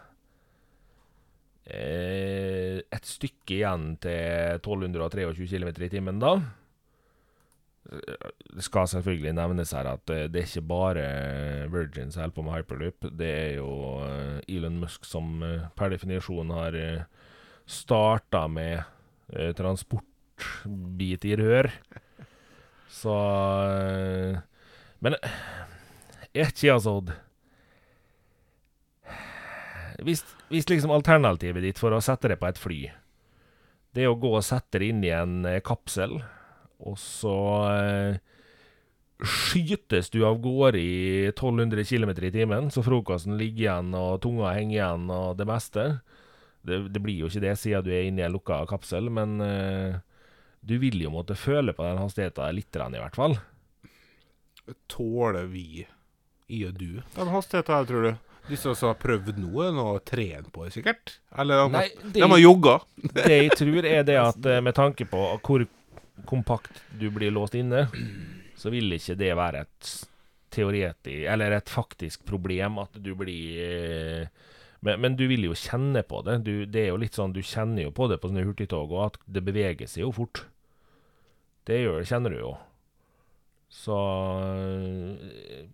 Eh, 1.65 2.81
et 2.85 3.09
stykke 3.09 3.57
igjen 3.59 3.95
til 4.01 4.61
1223 4.61 5.49
km 5.49 5.73
i 5.73 5.91
timen, 5.93 6.21
da. 6.21 6.37
Det 7.85 8.63
skal 8.65 8.87
selvfølgelig 8.89 9.35
nevnes 9.37 9.73
her 9.77 9.85
at 9.91 10.09
det 10.09 10.39
er 10.39 10.47
ikke 10.47 10.63
bare 10.65 11.03
Virgin 11.69 12.09
som 12.09 12.23
holder 12.23 12.33
på 12.33 12.45
med 12.45 12.55
hyperloop. 12.57 13.09
Det 13.13 13.29
er 13.29 13.51
jo 13.59 13.69
Elon 14.49 14.79
Musk 14.81 15.05
som 15.05 15.37
per 15.77 15.93
definisjon 15.93 16.49
har 16.55 16.73
uh, 16.73 17.27
starta 17.69 18.47
med 18.49 18.81
eh, 20.41 20.71
bit 20.99 21.25
i 21.25 21.35
rør. 21.39 21.71
Så 22.91 23.13
eh, 23.13 24.41
Men 25.03 25.17
er 26.35 26.49
ikke 26.51 26.73
altså 26.73 26.99
hvis, 30.03 30.23
hvis 30.51 30.67
liksom 30.69 30.91
alternativet 30.91 31.63
ditt 31.63 31.79
for 31.79 31.95
å 31.95 32.03
sette 32.03 32.29
deg 32.31 32.39
på 32.41 32.49
et 32.49 32.59
fly, 32.59 32.79
det 33.95 34.03
er 34.03 34.11
å 34.11 34.19
gå 34.19 34.33
og 34.35 34.43
sette 34.43 34.81
deg 34.81 34.91
inn 34.91 35.03
i 35.05 35.11
en 35.15 35.45
eh, 35.47 35.61
kapsel, 35.63 36.17
og 36.83 36.97
så 36.99 37.35
eh, 37.71 38.17
skytes 39.23 40.11
du 40.11 40.19
av 40.27 40.41
gårde 40.43 40.81
i 40.81 40.97
1200 41.31 41.85
km 41.87 42.11
i 42.17 42.33
timen, 42.33 42.67
så 42.73 42.83
frokosten 42.83 43.37
ligger 43.39 43.63
igjen, 43.63 43.93
og 43.95 44.19
tunga 44.25 44.51
henger 44.57 44.75
igjen, 44.75 45.07
og 45.15 45.39
det 45.39 45.47
meste. 45.47 45.87
Det, 46.65 46.81
det 46.91 47.01
blir 47.01 47.23
jo 47.23 47.31
ikke 47.31 47.45
det, 47.45 47.55
siden 47.61 47.85
du 47.85 47.93
er 47.93 48.09
inne 48.09 48.23
i 48.23 48.27
en 48.27 48.35
lukka 48.35 48.63
kapsel, 48.67 49.07
men 49.13 49.39
eh, 49.45 50.01
du 50.65 50.77
vil 50.81 50.97
jo 51.05 51.11
måtte 51.13 51.35
føle 51.37 51.73
på 51.77 51.85
den 51.85 51.99
hastigheten 52.01 52.55
litt, 52.57 52.73
i 52.75 53.01
hvert 53.01 53.15
fall. 53.17 53.35
Tåler 54.89 55.45
vi, 55.51 55.85
i 56.49 56.63
og 56.65 56.73
du, 56.79 57.01
den 57.15 57.29
hastigheten 57.33 57.75
her, 57.75 57.85
tror 57.89 58.07
du? 58.07 58.15
Disse 58.45 58.73
som 58.77 58.91
har 58.91 58.97
prøvd 59.01 59.39
noe, 59.41 59.71
har 59.73 60.01
trent 60.05 60.51
på 60.53 60.65
det 60.67 60.73
sikkert? 60.75 61.15
Eller 61.37 61.63
de, 61.63 61.71
Nei, 61.73 61.83
har- 61.89 62.03
det, 62.09 62.11
de 62.21 62.29
har 62.29 62.41
jogga? 62.41 62.75
det 63.15 63.37
jeg 63.39 63.53
tror, 63.57 63.87
er 63.89 64.03
det 64.05 64.17
at 64.29 64.49
eh, 64.51 64.61
med 64.65 64.75
tanke 64.77 65.07
på 65.09 65.21
hvor 65.45 65.65
kompakt 66.29 66.81
du 66.97 67.07
blir 67.13 67.33
låst 67.33 67.57
inne, 67.57 67.87
så 68.57 68.71
vil 68.73 68.93
ikke 68.97 69.17
det 69.19 69.31
være 69.37 69.65
et 69.65 69.93
teoretisk 70.55 71.25
Eller 71.27 71.51
et 71.57 71.67
faktisk 71.69 72.21
problem 72.29 72.77
at 72.79 72.93
du 73.03 73.09
blir 73.19 73.57
eh, 73.65 74.27
men, 74.85 75.01
men 75.01 75.15
du 75.17 75.25
vil 75.27 75.47
jo 75.49 75.55
kjenne 75.57 76.03
på 76.07 76.21
det. 76.23 76.37
Du, 76.45 76.53
det 76.69 76.83
er 76.85 76.91
jo 76.93 76.99
litt 77.01 77.17
sånn, 77.17 77.33
du 77.35 77.41
kjenner 77.43 77.87
jo 77.87 77.91
på 77.97 78.05
det 78.11 78.19
på 78.21 78.29
sånne 78.29 78.45
hurtigtog, 78.45 78.91
og 78.93 79.01
at 79.07 79.17
det 79.25 79.41
beveger 79.43 79.89
seg 79.89 80.03
jo 80.05 80.11
fort. 80.13 80.43
Det 81.65 81.79
gjør, 81.81 82.03
kjenner 82.05 82.29
du 82.35 82.39
jo. 82.39 82.51
Så 83.75 83.95
eh, 84.45 85.65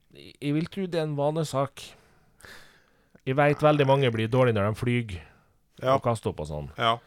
Jeg 0.42 0.54
vil 0.56 0.70
tro 0.72 0.86
det 0.88 1.00
er 1.02 1.08
en 1.10 1.18
vanesak. 1.20 1.84
Jeg 3.28 3.38
veit 3.38 3.62
veldig 3.62 3.86
mange 3.86 4.10
blir 4.14 4.32
dårlige 4.32 4.58
når 4.58 4.72
de 4.72 4.80
flyr 4.80 5.18
Ja. 5.82 5.96
og 5.96 6.04
kaster 6.06 6.30
opp 6.32 6.39
og 6.44 6.48
sånn. 6.50 6.70
ja. 6.78 6.98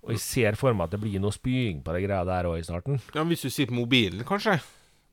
Og 0.00 0.14
jeg 0.14 0.20
ser 0.24 0.56
for 0.56 0.72
meg 0.72 0.86
at 0.88 0.94
det 0.94 1.00
blir 1.02 1.20
noe 1.20 1.30
spying 1.34 1.82
på 1.84 1.92
det 1.92 2.06
greia 2.06 2.24
der 2.24 2.46
òg 2.48 2.56
i 2.56 2.64
starten. 2.64 3.02
Ja, 3.12 3.20
men 3.20 3.34
Hvis 3.34 3.42
du 3.44 3.50
sitter 3.50 3.68
på 3.74 3.82
mobilen, 3.82 4.24
kanskje? 4.24 4.54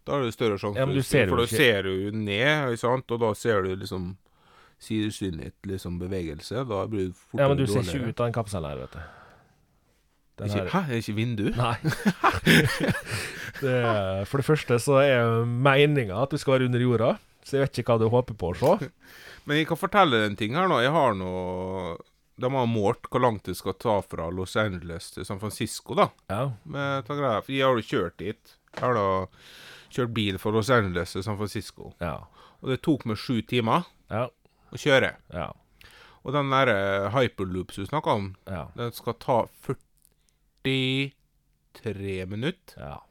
Da 0.07 0.15
er 0.15 0.23
det 0.23 0.33
større 0.33 0.55
sjanse. 0.57 0.79
Ja, 0.79 0.85
for 0.87 0.93
du 0.95 1.03
ser 1.03 1.27
For 1.27 1.41
da 1.41 1.45
ser 1.51 1.83
du 1.83 1.89
jo 2.05 2.11
ned, 2.15 2.77
sant? 2.79 3.11
og 3.11 3.19
da 3.19 3.33
ser 3.35 3.63
du 3.63 3.75
liksom 3.75 4.15
sidesynet 4.79 5.43
ditt 5.43 5.67
liksom 5.73 5.99
bevegelse. 5.99 6.63
Da 6.69 6.85
blir 6.87 7.09
du 7.09 7.13
fortere 7.19 7.41
Ja, 7.43 7.47
men 7.51 7.57
du 7.59 7.65
ser 7.67 7.83
ikke 7.83 8.07
ut 8.07 8.19
av 8.21 8.25
den 8.29 8.37
kapselen 8.37 8.69
her, 8.69 8.77
vet 8.85 8.95
du. 8.95 8.99
Den 10.37 10.47
Ikke, 10.51 10.63
her, 10.63 10.69
hæ, 10.69 10.79
er 10.85 10.87
det 10.93 11.01
ikke 11.01 11.15
vindu? 11.17 11.47
nei. 11.57 11.77
det, 13.61 13.77
for 14.29 14.37
det 14.41 14.45
første 14.47 14.77
så 14.81 14.99
er 15.03 15.45
meninga 15.47 16.19
at 16.23 16.33
du 16.33 16.37
skal 16.41 16.57
være 16.57 16.67
under 16.69 16.83
jorda, 16.83 17.13
så 17.47 17.57
jeg 17.57 17.65
vet 17.67 17.79
ikke 17.81 17.95
hva 17.95 18.01
du 18.03 18.09
håper 18.13 18.37
på 18.37 18.51
å 18.53 18.57
se. 18.59 18.89
Men 19.47 19.61
jeg 19.61 19.69
kan 19.69 19.79
fortelle 19.79 20.25
en 20.27 20.35
ting 20.39 20.55
her 20.57 20.67
nå. 20.69 20.81
Jeg 20.83 20.91
har 20.91 21.13
nå 21.15 21.31
De 22.37 22.49
har 22.51 22.67
målt 22.69 23.07
hvor 23.09 23.23
langt 23.23 23.47
du 23.47 23.53
skal 23.57 23.73
ta 23.79 23.95
fra 24.03 24.27
Los 24.29 24.57
Angeles 24.59 25.07
til 25.15 25.25
San 25.25 25.39
Francisco, 25.41 25.95
da. 25.97 26.09
Ja. 26.29 26.41
Med 26.69 27.07
ta 27.07 27.15
greia. 27.17 27.39
For 27.41 27.55
jeg 27.55 27.63
har 27.65 27.79
jo 27.79 27.85
kjørt 27.87 28.17
dit. 28.21 28.57
Jeg 28.75 28.83
har 28.83 28.93
da 28.99 29.05
kjørt 29.95 30.11
bil 30.13 30.37
fra 30.37 30.51
Los 30.53 30.69
Angeles 30.69 31.15
til 31.15 31.23
San 31.25 31.39
Francisco. 31.39 31.93
Ja. 32.03 32.17
Og 32.61 32.73
det 32.73 32.81
tok 32.85 33.07
meg 33.09 33.17
sju 33.17 33.39
timer 33.47 33.87
Ja. 34.11 34.27
å 34.69 34.77
kjøre. 34.83 35.13
Ja. 35.33 35.47
Og 36.27 36.35
den 36.35 36.51
derre 36.51 37.07
hyperloops 37.15 37.79
du 37.79 37.87
snakka 37.87 38.13
om, 38.19 38.29
Ja. 38.51 38.67
den 38.75 38.91
skal 38.91 39.15
ta 39.23 39.39
43 40.63 42.25
minutter. 42.29 42.77
Ja. 42.81 43.01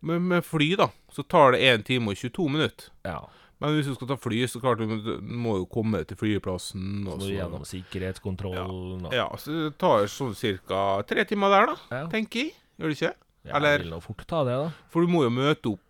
Men 0.00 0.28
med 0.28 0.44
fly, 0.46 0.76
da, 0.78 0.88
så 1.12 1.22
tar 1.26 1.52
det 1.52 1.60
1 1.66 1.84
time 1.88 2.12
og 2.12 2.16
22 2.16 2.48
minutter. 2.48 2.90
ja. 3.04 3.20
Men 3.60 3.72
hvis 3.74 3.88
du 3.90 3.94
skal 3.96 4.06
ta 4.06 4.14
fly, 4.14 4.44
så 4.46 4.60
klart 4.62 4.78
du 4.78 4.86
må- 4.86 5.56
jo 5.58 5.64
komme 5.66 6.04
til 6.06 6.16
flyplassen. 6.16 7.08
Og 7.08 7.18
så, 7.20 7.26
gjennom 7.34 7.64
sikkerhetskontrollen 7.66 9.06
og 9.06 9.12
ja, 9.12 9.24
så 9.34 9.50
det 9.50 9.78
tar 9.78 10.04
sånn 10.06 10.32
ca. 10.38 11.02
tre 11.02 11.24
timer 11.24 11.50
der, 11.50 11.66
da, 11.66 11.74
Ja. 11.90 12.06
tenker 12.06 12.38
jeg. 12.44 12.52
Gjør 12.78 12.88
det 12.88 12.96
ikke? 13.02 13.14
Ja, 13.44 13.56
eller- 13.56 13.78
vil 13.78 13.90
nå 13.90 14.00
fort 14.00 14.24
ta 14.28 14.44
det, 14.44 14.54
da. 14.62 14.70
For 14.88 15.00
du 15.04 15.08
må 15.08 15.24
jo 15.24 15.30
møte 15.30 15.72
opp 15.72 15.80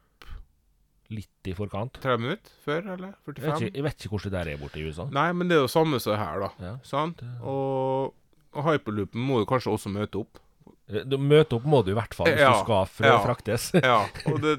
Litt 1.10 1.28
i 1.44 1.52
forkant. 1.52 1.92
30 2.00 2.18
minutter 2.20 2.50
før, 2.66 2.86
eller? 2.94 3.14
Jeg 3.26 3.34
vet 3.34 3.36
45? 3.36 3.60
ikke, 3.68 3.74
jeg 3.74 3.82
vet 3.84 3.96
ikke 3.98 4.08
hvordan 4.10 4.30
det 4.30 4.32
der 4.46 4.52
er 4.52 4.56
borte 4.56 4.76
i 4.76 4.88
USA. 4.88 5.04
Nei, 5.10 5.32
men 5.32 5.48
det 5.48 5.56
er 5.56 5.60
jo 5.60 5.66
samme 5.68 6.00
som 6.00 6.16
her, 6.16 6.40
da. 6.40 6.48
Ja. 6.60 6.76
Sant? 6.82 7.22
Og 7.42 8.14
hyperloopen 8.54 9.20
må 9.20 9.40
jo 9.42 9.46
kanskje 9.50 9.72
også 9.74 9.90
møte 9.92 10.20
opp. 10.22 10.38
Eh, 10.90 11.04
Du, 11.04 11.18
møte 11.18 11.56
opp 11.58 11.64
må 11.68 11.82
du 11.84 11.90
i 11.92 11.94
hvert 11.98 12.14
fall 12.14 12.26
hvis 12.30 12.40
Ja. 12.40 12.52
du 12.52 12.64
skal 12.64 12.86
fra, 12.86 13.06
Ja. 13.06 13.18
fraktes. 13.24 13.70
Ja, 13.84 14.06
og 14.32 14.40
det 14.40 14.58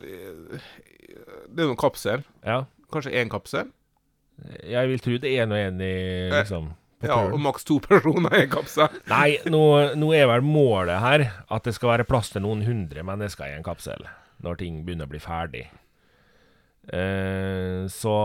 Det 0.00 1.58
er 1.58 1.66
jo 1.66 1.70
en 1.74 1.76
kapsel. 1.76 2.24
ja. 2.44 2.64
Kanskje 2.90 3.12
én 3.14 3.28
kapsel? 3.30 3.68
Jeg 4.66 4.88
vil 4.88 4.98
tro 4.98 5.18
det 5.20 5.30
er 5.30 5.44
én 5.46 5.52
og 5.52 5.58
en 5.58 5.80
i 5.80 6.30
liksom 6.32 6.70
Ja, 7.02 7.14
og 7.30 7.38
maks 7.40 7.64
to 7.64 7.78
personer 7.86 8.34
i 8.34 8.42
en 8.42 8.50
kapsel. 8.50 8.88
Nei, 9.08 9.38
nå, 9.46 9.60
nå 9.96 10.08
er 10.16 10.26
vel 10.26 10.42
målet 10.42 10.98
her 11.00 11.24
at 11.50 11.62
det 11.64 11.74
skal 11.76 11.92
være 11.94 12.04
plass 12.08 12.30
til 12.34 12.42
noen 12.42 12.64
hundre 12.66 13.02
mennesker 13.06 13.46
i 13.46 13.54
en 13.56 13.62
kapsel 13.64 14.02
når 14.42 14.56
ting 14.58 14.82
begynner 14.84 15.06
å 15.06 15.12
bli 15.12 15.20
ferdig. 15.20 15.66
Eh, 16.92 17.86
så 17.92 18.16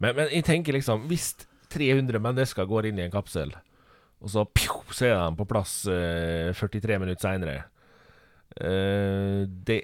men, 0.00 0.14
men 0.16 0.28
jeg 0.32 0.44
tenker 0.46 0.72
liksom 0.74 1.04
Hvis 1.10 1.34
300 1.70 2.20
mennesker 2.24 2.64
går 2.68 2.86
inn 2.90 2.98
i 2.98 3.04
en 3.06 3.12
kapsel, 3.12 3.52
og 4.22 4.30
så, 4.32 4.44
pju, 4.46 4.80
så 4.96 5.06
er 5.06 5.16
de 5.20 5.36
på 5.38 5.46
plass 5.48 5.74
eh, 5.92 6.50
43 6.56 6.96
minutter 6.98 7.22
seinere 7.22 7.56
eh, 8.58 9.44
Det 9.46 9.80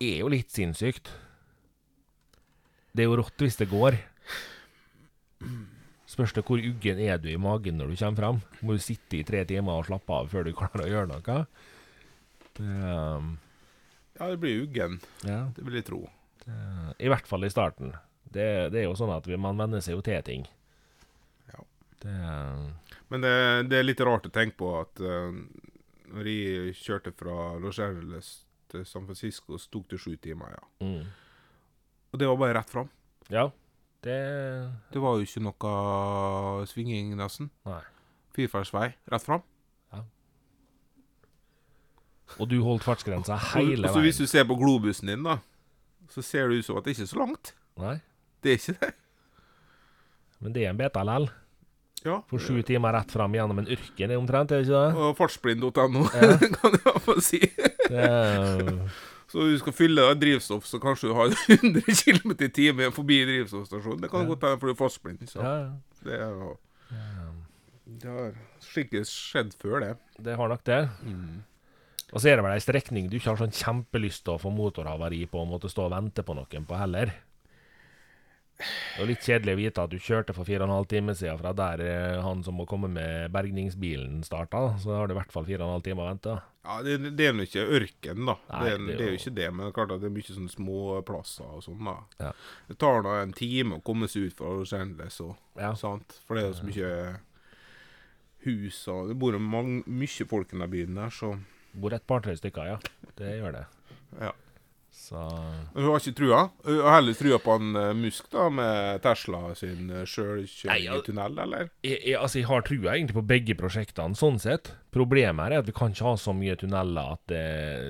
er 0.00 0.20
jo 0.22 0.30
litt 0.32 0.48
sinnssykt. 0.54 1.10
Det 2.96 3.04
er 3.04 3.10
jo 3.10 3.18
rått 3.20 3.42
hvis 3.44 3.58
det 3.60 3.68
går. 3.70 3.98
Spørs 6.10 6.32
det 6.34 6.42
hvor 6.48 6.58
uggen 6.58 6.98
er 7.04 7.20
du 7.22 7.28
i 7.30 7.36
magen 7.40 7.76
når 7.78 7.92
du 7.92 7.98
kommer 8.00 8.18
fram. 8.22 8.40
Må 8.66 8.74
du 8.74 8.82
sitte 8.82 9.20
i 9.20 9.24
tre 9.26 9.44
timer 9.48 9.78
og 9.78 9.86
slappe 9.86 10.16
av 10.16 10.30
før 10.32 10.46
du 10.48 10.54
klarer 10.56 10.86
å 10.86 10.90
gjøre 10.90 11.10
noe. 11.12 11.36
Det, 12.56 12.64
um, 12.66 13.36
Ja, 14.18 14.26
det 14.32 14.40
blir 14.42 14.64
uggen. 14.64 14.98
ja, 15.24 15.44
Det 15.54 15.64
vil 15.64 15.78
jeg 15.78 15.86
tro. 15.86 16.00
det, 16.44 16.56
I 16.98 17.08
hvert 17.12 17.28
fall 17.30 17.44
i 17.46 17.52
starten. 17.52 17.92
Det, 18.30 18.48
det 18.72 18.80
er 18.82 18.88
jo 18.88 18.96
sånn 18.98 19.14
at 19.16 19.24
vi- 19.26 19.36
man 19.38 19.56
venner 19.56 19.80
seg 19.80 19.94
jo 19.94 20.00
til 20.02 20.22
ting. 20.22 20.46
Ja. 22.04 22.36
Det, 22.70 23.00
Men 23.12 23.24
det, 23.24 23.32
det 23.70 23.78
er 23.80 23.86
litt 23.86 24.00
rart 24.06 24.28
å 24.28 24.32
tenke 24.32 24.56
på 24.60 24.70
at 24.80 25.02
uh, 25.04 25.30
når 26.10 26.30
jeg 26.30 26.76
kjørte 26.80 27.12
fra 27.16 27.56
Los 27.62 27.78
Angeles 27.82 28.30
til 28.70 28.86
San 28.86 29.06
Francisco, 29.08 29.58
så 29.58 29.70
tok 29.74 29.90
det 29.92 30.00
sju 30.00 30.14
timer, 30.22 30.54
ja. 30.56 30.64
mm. 30.86 31.02
Og 32.10 32.18
det 32.18 32.26
var 32.26 32.38
bare 32.40 32.56
rett 32.58 32.70
fram. 32.72 32.88
Ja, 33.30 33.50
det 34.02 34.16
Det 34.90 34.98
var 35.02 35.18
jo 35.18 35.26
ikke 35.26 35.42
noe 35.44 36.66
svinging, 36.66 37.12
nesten. 37.18 37.50
Nei. 37.68 37.82
Firefeltsvei 38.34 38.88
rett 39.12 39.26
fram. 39.26 39.44
Og 42.38 42.46
du 42.50 42.60
holdt 42.62 42.84
fartsgrensa 42.86 43.36
hele 43.56 43.80
veien. 43.80 43.88
og 43.88 43.96
så 43.96 44.02
hvis 44.04 44.20
du 44.20 44.26
ser 44.30 44.46
på 44.46 44.54
globusen 44.58 45.10
din, 45.10 45.24
da, 45.26 45.38
så 46.12 46.22
ser 46.22 46.50
det 46.50 46.60
ut 46.60 46.68
som 46.68 46.78
at 46.78 46.86
det 46.86 46.94
ikke 46.94 47.06
er 47.08 47.10
så 47.10 47.18
langt. 47.18 47.52
Nei, 47.80 47.96
Det 48.44 48.52
er 48.52 48.58
ikke 48.60 48.76
det. 48.80 48.92
men 50.40 50.54
det 50.54 50.64
er 50.64 50.70
en 50.70 50.78
beta 50.78 51.02
lell. 51.04 51.26
Ja. 52.06 52.22
For 52.30 52.40
sju 52.40 52.62
timer 52.64 52.94
rett 52.96 53.10
fram 53.12 53.34
gjennom 53.36 53.58
en 53.60 53.66
ørken, 53.74 54.12
omtrent, 54.16 54.52
er 54.56 54.62
det 54.62 54.68
ikke 54.70 54.82
det? 54.86 55.00
Og 55.04 55.16
fartsblind.no, 55.18 56.04
Ja. 56.16 56.30
kan 56.56 56.72
jeg 56.72 56.80
i 56.80 56.84
hvert 56.86 57.02
fall 57.04 57.20
si. 57.26 57.40
er, 57.90 58.70
Så 59.30 59.44
du 59.46 59.58
skal 59.60 59.74
fylle 59.76 60.06
deg 60.08 60.22
drivstoff, 60.24 60.64
så 60.66 60.80
kanskje 60.82 61.10
du 61.10 61.14
har 61.18 61.34
100 61.58 61.84
km 62.00 62.32
i 62.40 62.48
timen 62.56 62.94
forbi 62.96 63.20
drivstoffstasjonen. 63.28 64.00
Det 64.06 64.10
kan 64.10 64.24
Ja. 64.24 64.30
godt 64.32 64.48
hende 64.48 64.58
for 64.62 64.66
du 64.66 64.72
er 64.74 64.80
fartsblind. 64.80 65.22
Så 65.30 65.44
ja, 65.44 65.52
det, 66.06 66.16
er, 66.16 66.32
jo- 66.32 66.58
ja. 66.90 67.28
det 68.00 68.10
har 68.16 68.32
skikkelig 68.64 69.04
skjedd 69.12 69.54
før, 69.60 69.80
det. 69.84 69.92
det 70.24 70.36
har 70.40 70.48
nok 70.50 70.64
det. 70.66 70.80
Og 72.10 72.18
så 72.18 72.26
er 72.32 72.40
det 72.40 72.42
vel 72.48 72.56
ei 72.56 72.62
strekning 72.64 73.06
du 73.12 73.20
ikke 73.20 73.30
har 73.30 73.38
sånn 73.38 73.52
kjempelyst 73.54 74.24
til 74.26 74.34
å 74.34 74.40
få 74.42 74.50
motorhavari 74.50 75.20
på 75.30 75.44
og 75.44 75.52
måtte 75.52 75.68
stå 75.70 75.84
og 75.86 75.92
vente 75.94 76.24
på 76.26 76.34
noen 76.34 76.64
på 76.66 76.74
heller. 76.80 77.12
Det 78.60 79.02
er 79.02 79.08
litt 79.08 79.24
kjedelig 79.24 79.54
å 79.56 79.58
vite 79.60 79.82
at 79.86 79.90
du 79.92 79.98
kjørte 79.98 80.34
for 80.36 80.44
fire 80.48 80.66
og 80.68 80.70
en 80.70 81.14
siden 81.16 81.38
fra 81.40 81.52
der 81.56 81.80
eh, 81.84 82.20
han 82.22 82.42
som 82.44 82.54
må 82.60 82.66
komme 82.68 82.90
med 82.92 83.32
bergningsbilen 83.34 84.20
starta. 84.26 84.76
Så 84.82 84.92
har 84.94 85.08
du 85.08 85.14
i 85.14 85.18
hvert 85.18 85.32
fall 85.32 85.46
fire 85.48 85.64
og 85.64 85.86
en 85.88 86.02
å 86.04 86.08
vente. 86.10 86.36
Ja, 86.66 86.76
det, 86.84 86.98
det 87.16 87.26
er 87.30 87.32
nå 87.32 87.46
ikke 87.48 87.64
ørken, 87.78 88.26
da. 88.28 88.34
Nei, 88.50 88.60
det, 88.66 88.72
er, 88.74 88.82
det 88.84 88.92
er 88.92 88.98
det 89.00 89.06
jo 89.06 89.14
jo- 89.14 89.20
ikke 89.22 89.34
det, 89.40 89.48
men 89.54 89.64
det 89.64 89.70
er 89.70 89.76
klart 89.78 89.94
at 89.96 90.02
det 90.02 90.10
er 90.10 90.16
mye 90.18 90.28
sånne 90.36 90.52
små 90.52 90.80
plasser 91.08 91.48
og 91.56 91.62
sånn, 91.64 91.80
da. 91.88 91.96
Ja. 92.20 92.32
Det 92.68 92.76
tar 92.84 93.00
da 93.08 93.16
en 93.22 93.32
time 93.36 93.78
å 93.78 93.84
komme 93.86 94.10
seg 94.12 94.28
ut 94.28 94.36
fra 94.36 94.52
Los 94.58 94.74
Angeles 94.76 95.20
og 95.24 95.36
Ja. 95.60 95.72
sant. 95.74 96.20
For 96.28 96.36
det 96.36 96.44
er 96.44 96.52
jo 96.52 96.58
så 96.60 96.68
mye 96.68 96.92
hus 98.46 98.76
og 98.88 99.08
Det 99.10 99.16
bor 99.20 99.34
jo 99.36 99.40
mange, 99.44 99.82
mye 99.86 100.26
folk 100.28 100.52
i 100.54 100.56
den 100.60 100.70
byen 100.72 100.94
der, 101.00 101.10
så 101.12 101.34
Bor 101.72 101.92
et 101.94 102.02
par-tre 102.08 102.32
stykker, 102.34 102.66
ja. 102.66 102.78
Det 103.14 103.28
gjør 103.38 103.52
det. 103.54 103.64
Ja. 104.18 104.32
Så 104.90 105.16
Hun 105.74 105.84
har 105.84 105.98
ikke 105.98 106.14
trua. 106.18 106.40
Hun 106.64 106.80
har 106.84 106.96
heller 106.98 107.16
trua 107.18 107.38
på 107.42 107.56
en 107.58 107.76
eh, 107.78 107.92
Musk, 107.98 108.28
da, 108.30 108.48
med 108.50 109.02
Tesla 109.02 109.42
sin 109.58 109.90
uh, 109.90 110.02
Nei, 110.02 110.06
sjølkjøring 110.06 111.04
tunnel, 111.06 111.38
eller? 111.46 111.70
jeg, 111.82 111.98
jeg, 112.04 112.16
altså, 112.18 112.40
jeg 112.40 112.48
har 112.50 112.64
trua 112.66 112.94
egentlig 112.94 113.18
på 113.18 113.26
begge 113.32 113.56
prosjektene, 113.58 114.18
sånn 114.18 114.40
sett. 114.42 114.72
Problemet 114.94 115.46
her 115.46 115.56
er 115.56 115.64
at 115.64 115.70
vi 115.70 115.76
kan 115.76 115.94
ikke 115.94 116.08
ha 116.08 116.16
så 116.18 116.34
mye 116.36 116.58
tunneler 116.58 117.14
at 117.14 117.22
det, 117.30 117.44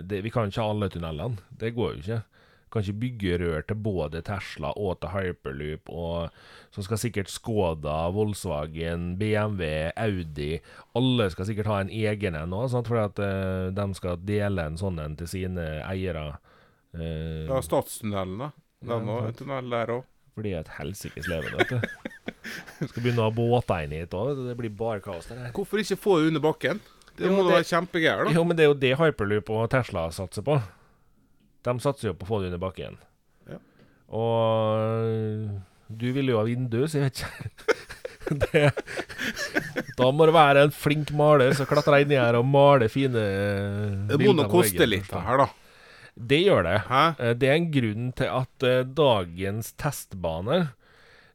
det, 0.08 0.24
Vi 0.24 0.32
kan 0.32 0.48
ikke 0.48 0.64
ha 0.64 0.74
alle 0.74 0.90
tunnelene. 0.92 1.40
Det 1.60 1.72
går 1.76 1.96
jo 1.96 2.04
ikke. 2.04 2.20
Kan 2.70 2.84
ikke 2.84 3.00
bygge 3.02 3.38
rør 3.42 3.64
til 3.66 3.80
både 3.82 4.20
Tesla 4.22 4.70
og 4.78 5.00
til 5.02 5.10
Hyperloop, 5.10 5.90
og 5.90 6.70
så 6.70 6.84
skal 6.86 7.00
sikkert 7.02 7.32
Skoda, 7.32 7.96
Volkswagen, 8.14 9.16
BMW, 9.18 9.90
Audi 9.98 10.60
Alle 10.94 11.26
skal 11.34 11.48
sikkert 11.48 11.72
ha 11.72 11.80
en 11.82 11.90
egen 11.90 12.38
en 12.38 12.54
òg, 12.54 12.76
for 12.86 13.02
at 13.02 13.18
eh, 13.18 13.72
de 13.74 13.88
skal 13.98 14.22
dele 14.22 14.68
en 14.70 14.78
sånn 14.78 15.02
en 15.02 15.18
til 15.18 15.32
sine 15.32 15.66
eiere. 15.82 16.38
Eh, 16.96 17.46
Ja, 17.48 17.60
Stadstunnelen, 17.62 18.38
da. 18.38 18.50
Den 18.82 19.06
òg. 19.12 19.26
en 19.28 19.36
tunnel 19.36 19.70
der 19.70 19.92
òg. 19.98 20.04
For 20.34 20.46
det 20.46 20.52
er 20.54 20.60
et 20.64 20.72
helsikes 20.78 21.26
leven, 21.28 21.52
vet 21.58 21.68
du. 21.74 21.80
Skal 22.88 23.02
begynne 23.02 23.20
å 23.22 23.28
ha 23.28 23.34
båter 23.34 23.90
hit 23.92 24.14
òg. 24.16 24.32
Det 24.48 24.56
blir 24.58 24.70
bare 24.74 25.02
kaos. 25.04 25.26
der. 25.28 25.50
Hvorfor 25.56 25.82
ikke 25.82 25.98
få 26.00 26.20
det 26.20 26.30
under 26.32 26.44
bakken? 26.48 26.80
Det 27.18 27.26
Jo, 27.26 27.34
må 27.36 27.42
da 27.44 27.56
være 27.58 27.68
kjempegreier, 27.68 28.24
da. 28.24 28.32
Jo, 28.32 28.44
men 28.48 28.56
det 28.56 28.64
er 28.64 28.70
jo 28.70 28.78
det 28.80 28.92
Hyperloop 28.96 29.50
og 29.52 29.66
Tesla 29.74 30.06
satser 30.14 30.46
på. 30.46 30.56
De 31.66 31.74
satser 31.84 32.08
jo 32.08 32.14
på 32.16 32.24
å 32.24 32.30
få 32.30 32.38
det 32.40 32.48
under 32.52 32.62
bakken. 32.62 32.94
Ja. 33.50 33.58
Og 34.16 35.50
du 36.00 36.06
vil 36.16 36.30
jo 36.32 36.38
ha 36.38 36.44
vindu, 36.46 36.80
så 36.88 37.00
jeg 37.02 37.10
vet 37.10 37.20
ikke 37.20 38.38
det, 38.46 38.62
Da 39.98 40.08
må 40.14 40.26
det 40.28 40.34
være 40.36 40.62
en 40.68 40.72
flink 40.74 41.10
maler 41.16 41.52
som 41.58 41.66
klatrer 41.68 42.04
inn 42.04 42.14
her 42.14 42.36
og 42.38 42.46
maler 42.46 42.88
fine 42.92 43.24
Det 44.08 44.18
må 44.22 44.32
nå 44.38 44.46
koste 44.52 44.86
litt, 44.86 45.08
det 45.10 45.22
her, 45.26 45.42
da. 45.44 45.48
Det 46.16 46.40
gjør 46.44 46.62
det. 46.66 46.76
Hæ? 46.88 47.02
Eh, 47.18 47.34
Det 47.38 47.48
er 47.48 47.54
en 47.60 47.70
grunn 47.72 48.12
til 48.18 48.24
at 48.30 48.62
eh, 48.66 48.84
dagens 48.84 49.72
testbane 49.78 50.72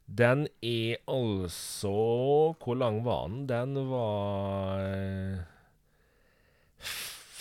Den 0.06 0.46
er 0.62 0.96
altså 1.08 2.54
Hvor 2.62 2.74
lang 2.78 3.00
var 3.04 3.26
den? 3.28 3.46
Den 3.50 3.74
var 3.90 4.78
eh, 4.84 5.38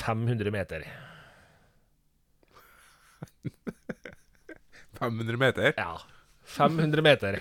500 0.05 0.51
meter. 0.51 0.83
500 4.99 5.37
meter? 5.37 5.73
Ja. 5.77 5.97
500 6.45 7.01
meter. 7.03 7.39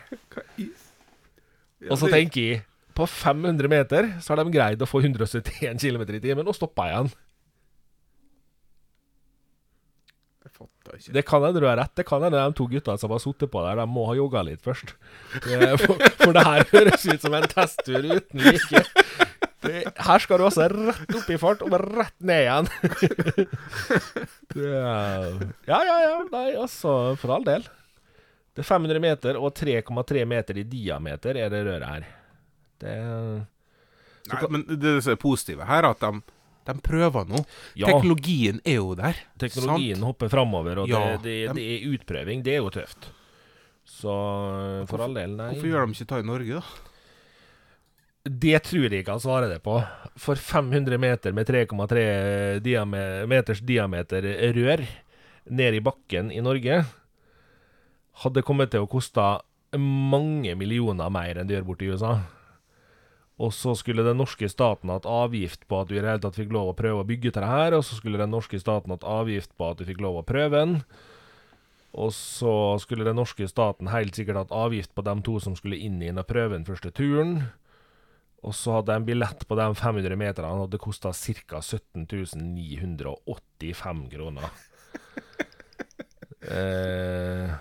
Og 1.90 1.99
så 2.01 2.09
tenker 2.09 2.40
jeg 2.40 2.62
På 2.97 3.07
500 3.11 3.68
meter 3.68 4.07
så 4.22 4.32
har 4.34 4.40
de 4.45 4.53
greid 4.55 4.82
å 4.82 4.86
få 4.88 5.01
171 5.03 5.80
km 5.82 6.03
i 6.14 6.20
timen 6.22 6.47
og 6.49 6.55
stoppa 6.57 6.86
igjen. 6.92 7.09
Jeg 10.43 10.43
fatter 10.55 10.98
ikke. 10.98 11.12
Det 11.16 11.24
kan 11.28 11.44
hende 11.44 11.61
du 11.62 11.66
har 11.68 11.78
rett. 11.80 11.92
Det 11.98 12.07
kan 12.09 12.22
hende 12.24 12.40
de 12.40 12.57
to 12.59 12.66
guttene 12.70 13.00
som 13.02 13.12
har 13.14 13.22
sittet 13.22 13.50
på 13.52 13.62
der, 13.66 13.80
de 13.82 13.86
må 13.90 14.07
ha 14.09 14.16
jogga 14.18 14.42
litt 14.46 14.62
først. 14.64 14.94
For, 15.36 15.94
for 16.22 16.36
det 16.36 16.44
her 16.48 16.66
høres 16.72 17.07
ut 17.11 17.24
som 17.26 17.36
en 17.38 17.48
testtur 17.50 18.00
uten 18.07 18.44
like. 18.46 18.84
Det, 19.64 19.80
her 20.07 20.20
skal 20.20 20.40
du 20.40 20.44
altså 20.44 20.66
rett 20.68 21.14
opp 21.16 21.30
i 21.32 21.38
fart 21.40 21.62
og 21.64 21.72
rett 21.80 22.16
ned 22.20 22.44
igjen. 22.44 22.68
Er- 24.55 25.40
ja, 25.66 25.78
ja, 25.88 25.96
ja. 26.05 26.18
Nei, 26.30 26.50
altså, 26.61 26.92
for 27.20 27.32
all 27.38 27.46
del. 27.46 27.64
Det 28.55 28.62
er 28.62 28.68
500 28.68 29.00
meter 29.02 29.38
og 29.40 29.50
3,3 29.59 30.22
meter 30.30 30.61
i 30.61 30.66
diameter 30.68 31.40
er 31.40 31.50
det 31.50 31.64
røret 31.66 31.88
her. 31.90 32.07
Det 32.84 32.94
Nei, 34.24 34.38
men 34.48 34.62
det 34.80 34.94
som 35.05 35.12
er 35.12 35.20
positive 35.20 35.66
her, 35.68 35.84
er 35.84 35.90
at 35.90 36.00
de, 36.00 36.34
de 36.64 36.74
prøver 36.84 37.28
nå. 37.28 37.42
Ja. 37.78 37.90
Teknologien 37.90 38.62
er 38.64 38.80
jo 38.80 38.94
der. 38.98 39.20
Teknologien 39.40 39.98
sant? 40.00 40.08
hopper 40.10 40.32
framover, 40.32 40.84
og 40.84 40.90
Ja, 40.90 41.04
det, 41.16 41.22
det, 41.24 41.36
de... 41.50 41.60
det 41.60 41.68
er 41.74 41.92
utprøving. 41.92 42.42
Det 42.46 42.56
er 42.56 42.64
jo 42.64 42.72
tøft. 42.74 43.10
Så 43.84 44.16
for 44.88 45.04
all 45.04 45.16
del, 45.16 45.36
nei. 45.36 45.52
Hvorfor 45.52 45.70
gjør 45.70 45.86
de 45.86 45.96
ikke 45.98 46.10
ta 46.10 46.20
i 46.22 46.26
Norge, 46.26 46.60
da? 46.60 46.90
Det 48.24 48.56
tror 48.64 48.86
jeg 48.88 49.02
ikke 49.02 49.12
han 49.18 49.20
svarer 49.20 49.50
det 49.52 49.60
på. 49.64 49.76
For 50.16 50.40
500 50.40 50.96
meter 51.00 51.34
med 51.36 51.48
3,3 51.50 52.04
diame 52.64 53.02
meters 53.28 53.60
diameter 53.60 54.24
rør 54.56 54.84
ned 55.52 55.76
i 55.76 55.82
bakken 55.84 56.30
i 56.32 56.40
Norge 56.40 56.78
hadde 58.22 58.44
kommet 58.46 58.72
til 58.72 58.86
å 58.86 58.88
koste 58.88 59.24
mange 59.76 60.54
millioner 60.56 61.10
mer 61.12 61.40
enn 61.40 61.48
det 61.50 61.58
gjør 61.58 61.66
borte 61.68 61.84
i 61.84 61.90
USA. 61.92 62.14
Og 63.43 63.51
så 63.51 63.72
skulle 63.74 64.05
den 64.07 64.20
norske 64.20 64.47
staten 64.51 64.93
hatt 64.95 65.09
avgift 65.11 65.64
på 65.66 65.80
at 65.80 65.89
du 65.91 65.97
i 65.97 65.99
det 65.99 66.07
hele 66.07 66.22
tatt 66.22 66.39
fikk 66.39 66.53
lov 66.55 66.70
å 66.70 66.76
prøve 66.78 67.03
å 67.03 67.09
bygge 67.09 67.32
til 67.32 67.43
det 67.43 67.51
her, 67.51 67.74
og 67.74 67.82
så 67.82 67.99
skulle 67.99 68.20
den 68.20 68.30
norske 68.30 68.61
staten 68.62 68.95
hatt 68.95 69.07
avgift 69.07 69.51
på 69.59 69.72
at 69.72 69.80
du 69.80 69.89
fikk 69.89 70.05
lov 70.05 70.20
å 70.20 70.26
prøve 70.26 70.61
den. 70.61 70.76
Og 71.95 72.11
så 72.14 72.55
skulle 72.82 73.07
den 73.07 73.18
norske 73.18 73.47
staten 73.51 73.91
helt 73.91 74.14
sikkert 74.18 74.45
hatt 74.45 74.55
avgift 74.55 74.95
på 74.95 75.03
de 75.07 75.14
to 75.26 75.37
som 75.43 75.55
skulle 75.59 75.78
inn 75.78 76.01
i 76.03 76.09
den 76.11 76.22
og 76.22 76.30
prøve 76.30 76.57
den 76.57 76.66
første 76.66 76.91
turen. 76.95 77.37
Og 78.45 78.55
så 78.55 78.78
hadde 78.78 78.99
en 78.99 79.07
billett 79.07 79.47
på 79.49 79.57
de 79.59 79.66
500 79.78 80.18
meterne 80.20 80.55
hadde 80.61 80.82
kosta 80.82 81.14
ca. 81.14 81.62
17 81.62 82.07
985 82.55 84.07
kroner. 84.14 84.51
Eh, 86.45 87.53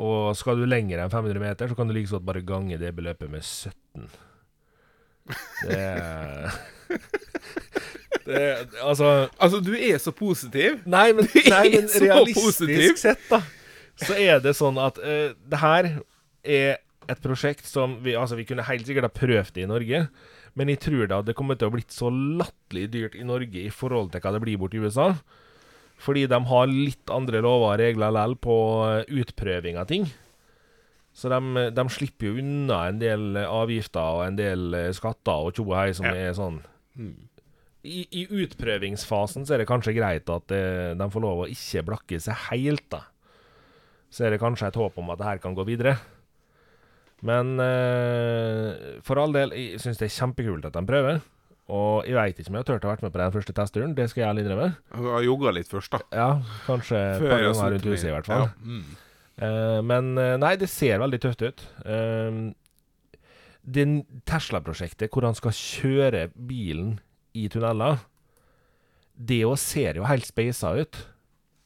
og 0.00 0.32
skal 0.38 0.56
du 0.56 0.64
lenger 0.64 1.02
enn 1.02 1.12
500 1.12 1.42
meter, 1.42 1.68
så 1.68 1.76
kan 1.76 1.90
du 1.90 1.92
like 1.92 2.08
godt 2.08 2.24
bare 2.24 2.40
gange 2.48 2.78
det 2.80 2.94
beløpet 2.96 3.28
med 3.28 3.44
17. 3.44 4.06
Det 5.66 5.86
det, 8.26 8.40
Altså 8.82 9.28
Altså, 9.38 9.60
du 9.64 9.72
er 9.76 9.98
så 10.02 10.12
positiv. 10.14 10.80
Nei, 10.84 11.10
men, 11.16 11.28
nei, 11.48 11.66
men 11.74 11.88
realistisk 11.88 12.46
positiv. 12.46 12.96
sett, 13.00 13.22
da, 13.30 13.42
så 14.02 14.16
er 14.18 14.42
det 14.44 14.54
sånn 14.58 14.80
at 14.82 14.98
uh, 15.02 15.32
det 15.32 15.62
her 15.62 15.90
er 16.42 16.80
et 17.10 17.22
prosjekt 17.22 17.66
som 17.68 17.98
vi 18.04 18.16
Altså, 18.18 18.38
vi 18.38 18.46
kunne 18.48 18.66
helt 18.66 18.88
sikkert 18.88 19.10
ha 19.10 19.14
prøvd 19.14 19.54
det 19.56 19.66
i 19.66 19.70
Norge, 19.70 20.06
men 20.58 20.72
jeg 20.72 20.82
tror 20.84 21.06
det 21.06 21.16
hadde 21.16 21.36
kommet 21.36 21.60
til 21.60 21.70
å 21.70 21.74
blitt 21.74 21.94
så 21.94 22.10
latterlig 22.12 22.90
dyrt 22.92 23.16
i 23.18 23.26
Norge 23.26 23.64
i 23.66 23.72
forhold 23.72 24.12
til 24.12 24.22
hva 24.22 24.34
det 24.34 24.42
blir 24.44 24.60
borti 24.60 24.82
USA. 24.82 25.12
Fordi 26.02 26.26
de 26.26 26.38
har 26.48 26.66
litt 26.70 27.12
andre 27.14 27.40
lover 27.44 27.76
og 27.76 27.80
regler 27.80 28.10
likevel 28.12 28.36
på 28.42 28.56
eh, 28.88 29.20
utprøving 29.22 29.78
av 29.78 29.88
ting. 29.90 30.08
Så 31.12 31.28
de, 31.28 31.66
de 31.76 31.84
slipper 31.92 32.30
jo 32.30 32.38
unna 32.40 32.86
en 32.88 32.98
del 33.02 33.36
avgifter 33.44 34.00
og 34.00 34.22
en 34.26 34.36
del 34.38 34.72
eh, 34.78 34.90
skatter 34.96 35.48
og 35.48 35.52
tjo 35.56 35.66
og 35.68 35.74
hei 35.76 35.90
som 35.96 36.06
Ja. 36.08 36.14
er 36.28 36.32
sånn 36.38 36.60
Mm. 36.96 37.14
i, 37.88 38.02
I 38.12 38.26
utprøvingsfasen 38.28 39.46
så 39.48 39.54
er 39.54 39.62
det 39.62 39.68
kanskje 39.68 39.94
greit 39.96 40.28
at 40.28 40.44
det, 40.52 40.62
de 41.00 41.06
får 41.10 41.22
lov 41.24 41.38
å 41.44 41.48
ikke 41.48 41.82
blakke 41.88 42.18
seg 42.20 42.36
helt, 42.50 42.84
da. 42.92 43.00
Så 44.12 44.26
er 44.26 44.30
det 44.34 44.40
kanskje 44.42 44.68
et 44.68 44.76
håp 44.76 44.98
om 45.00 45.08
at 45.10 45.18
det 45.22 45.24
her 45.30 45.38
kan 45.40 45.54
gå 45.56 45.64
videre. 45.64 45.94
Men 47.24 47.54
eh, 47.62 48.98
for 49.06 49.20
all 49.22 49.32
del, 49.32 49.52
jeg 49.56 49.80
syns 49.80 50.00
det 50.00 50.08
er 50.10 50.16
kjempekult 50.18 50.66
at 50.68 50.76
de 50.76 50.82
prøver. 50.88 51.20
Og 51.72 52.04
jeg 52.04 52.16
veit 52.18 52.36
ikke 52.42 52.50
om 52.50 52.56
jeg 52.58 52.64
har 52.64 52.68
turt 52.72 52.84
å 52.84 52.90
vært 52.92 53.04
med 53.06 53.12
på 53.14 53.20
den 53.22 53.32
første 53.38 53.54
testturen, 53.56 53.94
det 53.96 54.08
skal 54.10 54.20
jeg 54.24 54.28
ærlig 54.32 54.42
innrømme. 54.44 54.70
Jeg 54.92 55.06
har 55.14 55.22
jogga 55.24 55.52
litt 55.56 55.70
først, 55.70 55.94
da. 55.94 56.00
Ja, 56.12 56.28
kanskje 56.66 56.98
et 56.98 57.22
par 57.24 57.40
ganger 57.46 57.70
rundt 57.76 57.86
huset, 57.88 58.08
i 58.10 58.14
hvert 58.16 58.28
fall. 58.28 58.48
Ja. 58.50 58.66
Mm. 58.66 58.84
Eh, 59.40 59.80
men 59.84 60.12
eh, 60.20 60.36
nei, 60.40 60.56
det 60.60 60.70
ser 60.72 61.00
veldig 61.02 61.20
tøft 61.22 61.44
ut. 61.46 61.64
Uh, 61.86 62.52
det 63.62 63.86
Tesla-prosjektet, 64.26 65.10
hvor 65.12 65.24
han 65.26 65.38
skal 65.38 65.54
kjøre 65.54 66.26
bilen 66.34 66.96
i 67.38 67.46
tunneler, 67.52 68.00
det 69.14 69.44
òg 69.46 69.58
ser 69.60 70.00
jo 70.00 70.06
helt 70.08 70.26
speisa 70.26 70.72
ut. 70.74 70.98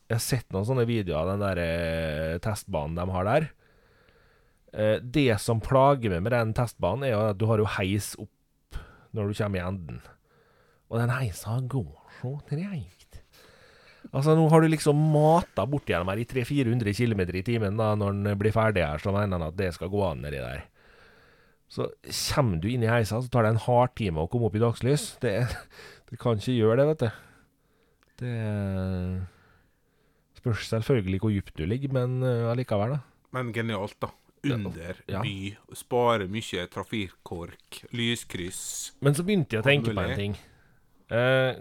Jeg 0.07 0.19
har 0.19 0.23
sett 0.23 0.53
noen 0.55 0.67
sånne 0.69 0.87
videoer 0.87 1.23
av 1.23 1.31
den 1.33 1.43
der 1.43 1.61
eh, 1.63 2.35
testbanen 2.43 2.99
de 2.99 3.07
har 3.11 3.27
der. 3.27 3.49
Eh, 4.77 4.99
det 5.01 5.41
som 5.43 5.63
plager 5.63 6.13
meg 6.13 6.27
med 6.27 6.35
den 6.37 6.53
testbanen, 6.55 7.09
er 7.09 7.33
at 7.33 7.41
du 7.41 7.47
har 7.51 7.63
jo 7.63 7.71
heis 7.79 8.13
opp 8.21 8.79
når 9.17 9.33
du 9.33 9.41
kommer 9.41 9.59
i 9.59 9.65
enden. 9.65 10.03
Og 10.93 11.01
den 11.01 11.11
heisa 11.17 11.59
går 11.67 11.91
så 12.21 12.37
treigt. 12.47 12.96
Altså, 14.17 14.33
nå 14.39 14.47
har 14.49 14.65
du 14.65 14.71
liksom 14.73 14.97
mata 15.13 15.67
bort 15.69 15.91
gjennom 15.91 16.09
her 16.09 16.23
i 16.23 16.25
300-400 16.29 16.95
km 16.97 17.21
i 17.37 17.43
timen 17.45 17.77
da, 17.77 17.91
når 17.99 18.17
den 18.17 18.39
blir 18.41 18.55
ferdig 18.55 18.81
her, 18.87 19.03
så 19.03 19.13
mener 19.13 19.37
han 19.37 19.51
at 19.51 19.59
det 19.59 19.75
skal 19.77 19.91
gå 19.93 20.01
an 20.07 20.23
nedi 20.25 20.41
der. 20.41 20.65
Så 21.69 21.89
kommer 22.33 22.61
du 22.63 22.69
inn 22.71 22.85
i 22.87 22.89
heisa, 22.89 23.19
så 23.21 23.29
tar 23.33 23.45
det 23.45 23.55
en 23.57 23.65
hardtime 23.67 24.23
å 24.23 24.29
komme 24.31 24.49
opp 24.49 24.57
i 24.57 24.63
dagslys. 24.63 25.09
Det, 25.21 25.35
det 26.09 26.19
kan 26.23 26.39
ikke 26.41 26.55
gjøre 26.57 26.79
det, 26.81 26.87
vet 26.93 27.05
du. 27.05 27.23
Det 28.23 28.35
spørs 30.41 30.69
selvfølgelig 30.71 31.21
hvor 31.21 31.35
dypt 31.35 31.59
du 31.59 31.67
ligger, 31.69 31.93
men 31.99 32.21
uh, 32.25 32.53
allikevel, 32.53 32.97
da. 32.97 33.03
Men 33.37 33.53
genialt, 33.53 33.99
da. 34.01 34.13
Under 34.47 34.95
Ja. 35.11 35.21
by. 35.25 35.57
Spare 35.75 36.29
mye 36.31 36.69
trafikkork, 36.71 37.81
lyskryss. 37.97 38.61
Men 39.03 39.17
så 39.19 39.25
begynte 39.27 39.57
jeg 39.57 39.65
å 39.65 39.67
tenke 39.67 39.91
på 39.97 40.05
en 40.05 40.15
ting. 40.15 40.37
Eh, 41.11 41.59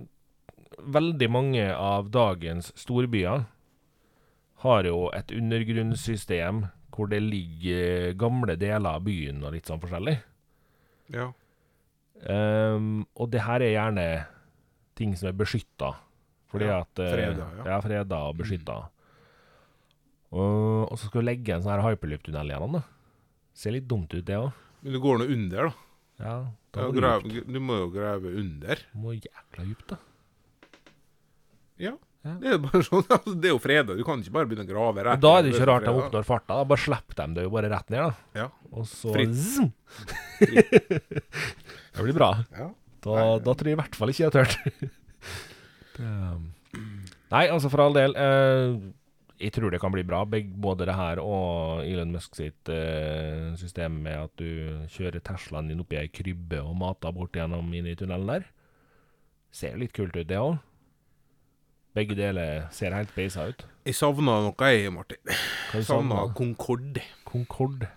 veldig 0.79 1.29
mange 1.31 1.65
av 1.73 2.09
dagens 2.13 2.71
storbyer 2.79 3.45
har 4.65 4.87
jo 4.87 5.09
et 5.15 5.31
undergrunnssystem 5.35 6.65
hvor 6.95 7.09
det 7.11 7.19
ligger 7.23 8.13
gamle 8.19 8.55
deler 8.59 8.97
av 8.97 9.03
byen 9.05 9.43
og 9.43 9.55
litt 9.55 9.67
sånn 9.67 9.81
forskjellig. 9.83 10.15
Ja. 11.13 11.29
Um, 12.23 13.03
og 13.19 13.29
det 13.33 13.43
her 13.43 13.61
er 13.61 13.73
gjerne 13.75 14.07
ting 14.95 15.15
som 15.19 15.29
er 15.29 15.37
beskytta. 15.37 15.91
Fordi 16.51 16.69
Ja, 16.69 16.81
at 16.85 17.01
eh, 17.03 17.11
freda, 17.11 17.47
ja. 17.57 17.65
ja. 17.67 17.79
freda 17.83 18.19
og 18.29 18.37
beskytta. 18.39 18.77
Og, 20.35 20.85
og 20.87 20.95
så 20.95 21.09
skal 21.09 21.23
du 21.23 21.27
legge 21.27 21.55
en 21.55 21.63
sånn 21.65 21.75
her 21.75 21.83
hyperloop-tunnel 21.83 22.53
gjennom, 22.53 22.77
da. 22.79 22.83
Ser 23.55 23.75
litt 23.75 23.87
dumt 23.91 24.11
ut, 24.15 24.23
det 24.27 24.39
òg. 24.39 24.55
Men 24.83 24.95
du 24.95 25.01
går 25.03 25.19
nå 25.19 25.27
under, 25.35 25.69
da. 25.69 25.81
Ja, 26.15 26.35
da 26.71 26.85
Ja, 26.95 27.13
du 27.43 27.59
må 27.59 27.81
jo 27.81 27.89
grave 27.91 28.31
under. 28.39 28.79
Må 28.95 29.17
jækla 29.17 29.67
dypt, 29.67 29.89
da. 29.91 29.99
Ja. 31.81 31.95
Det 32.25 32.49
er 32.49 32.55
jo 32.55 32.61
bare 32.63 32.81
sånn, 32.85 33.03
altså, 33.17 33.35
det 33.37 33.49
er 33.49 33.53
jo 33.53 33.61
freda. 33.61 33.95
Du 33.97 34.01
kan 34.07 34.21
ikke 34.21 34.33
bare 34.39 34.49
begynne 34.49 34.65
å 34.65 34.71
grave 34.71 35.03
Og 35.03 35.07
rett 35.09 35.21
da 35.21 35.33
er 35.37 35.45
det 35.45 35.53
ikke 35.53 35.69
rart 35.69 35.85
de 35.85 35.93
oppnår 35.93 36.25
farta. 36.25 36.57
Da 36.57 36.67
bare 36.71 36.83
slipper 36.85 37.19
de 37.21 37.27
det 37.37 37.45
jo 37.45 37.53
bare 37.53 37.71
rett 37.73 37.93
ned, 37.93 38.09
da. 38.09 38.41
Ja. 38.41 38.49
Og 38.73 38.89
så 38.89 39.13
Fritt. 39.13 39.37
zoom. 39.37 39.71
det 40.41 42.01
blir 42.01 42.17
bra. 42.17 42.31
Ja. 42.55 42.71
Da, 43.05 43.15
da 43.45 43.53
tror 43.53 43.69
jeg 43.69 43.77
i 43.77 43.81
hvert 43.83 43.97
fall 43.97 44.11
ikke 44.11 44.23
jeg 44.23 44.31
har 44.31 44.37
tørt. 44.39 44.85
um, 46.01 46.47
nei, 47.29 47.45
altså 47.45 47.69
for 47.69 47.85
all 47.85 47.97
del. 47.97 48.17
Eh, 48.17 48.79
jeg 49.45 49.53
tror 49.53 49.69
det 49.69 49.81
kan 49.83 49.93
bli 49.93 50.01
bra, 50.07 50.23
både 50.25 50.87
det 50.87 50.95
her 50.95 51.19
og 51.21 51.83
Elon 51.85 52.13
Musk 52.15 52.37
sitt 52.39 52.71
eh, 52.71 53.51
system 53.59 53.99
med 54.05 54.29
at 54.29 54.33
du 54.39 54.87
kjører 54.95 55.21
Teslaen 55.21 55.69
din 55.69 55.83
oppi 55.83 55.99
ei 55.99 56.09
krybbe 56.09 56.61
og 56.63 56.77
mater 56.79 57.13
bort 57.13 57.35
gjennom 57.35 57.67
inn 57.75 57.89
i 57.91 57.97
tunnelen 57.99 58.31
der. 58.31 58.47
Ser 59.55 59.77
litt 59.77 59.93
kult 59.95 60.15
ut, 60.15 60.25
det 60.27 60.39
òg. 60.39 60.55
Begge 61.95 62.15
deler 62.17 62.65
ser 62.75 62.95
helt 62.95 63.13
beisa 63.15 63.47
ut. 63.47 63.65
Jeg 63.85 63.95
savna 63.95 64.39
noe, 64.43 64.71
jeg, 64.71 64.91
Martin. 64.91 65.21
Hva 65.71 65.81
Savna 65.85 66.17
savner? 66.17 66.33
Concorde. 66.35 67.03
Concorde. 67.27 67.89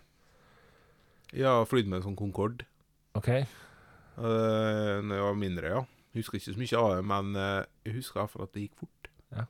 Jeg 1.35 1.49
har 1.49 1.67
flydd 1.69 1.89
med 1.91 1.99
en 2.01 2.07
sånn 2.07 2.17
Concorde 2.17 2.65
OK. 3.19 3.29
uh, 4.17 5.01
Når 5.05 5.13
jeg 5.19 5.25
var 5.27 5.37
mindre, 5.37 5.73
ja. 5.75 5.83
Husker 6.17 6.39
ikke 6.39 6.55
så 6.55 6.61
mye 6.61 6.81
av 6.81 6.95
det, 6.95 7.03
men 7.11 7.35
uh, 7.37 7.67
jeg 7.85 7.99
husker 7.99 8.23
iallfall 8.23 8.47
at 8.47 8.55
det 8.55 8.65
gikk 8.65 8.85
fort. 8.85 9.11
Ja. 9.35 9.45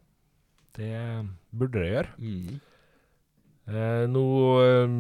Det 0.79 0.91
burde 1.55 1.85
det 1.85 1.93
gjøre. 1.93 2.15
Mm. 2.19 2.59
Uh, 3.69 4.05
nå 4.09 4.25
eh, 4.65 4.93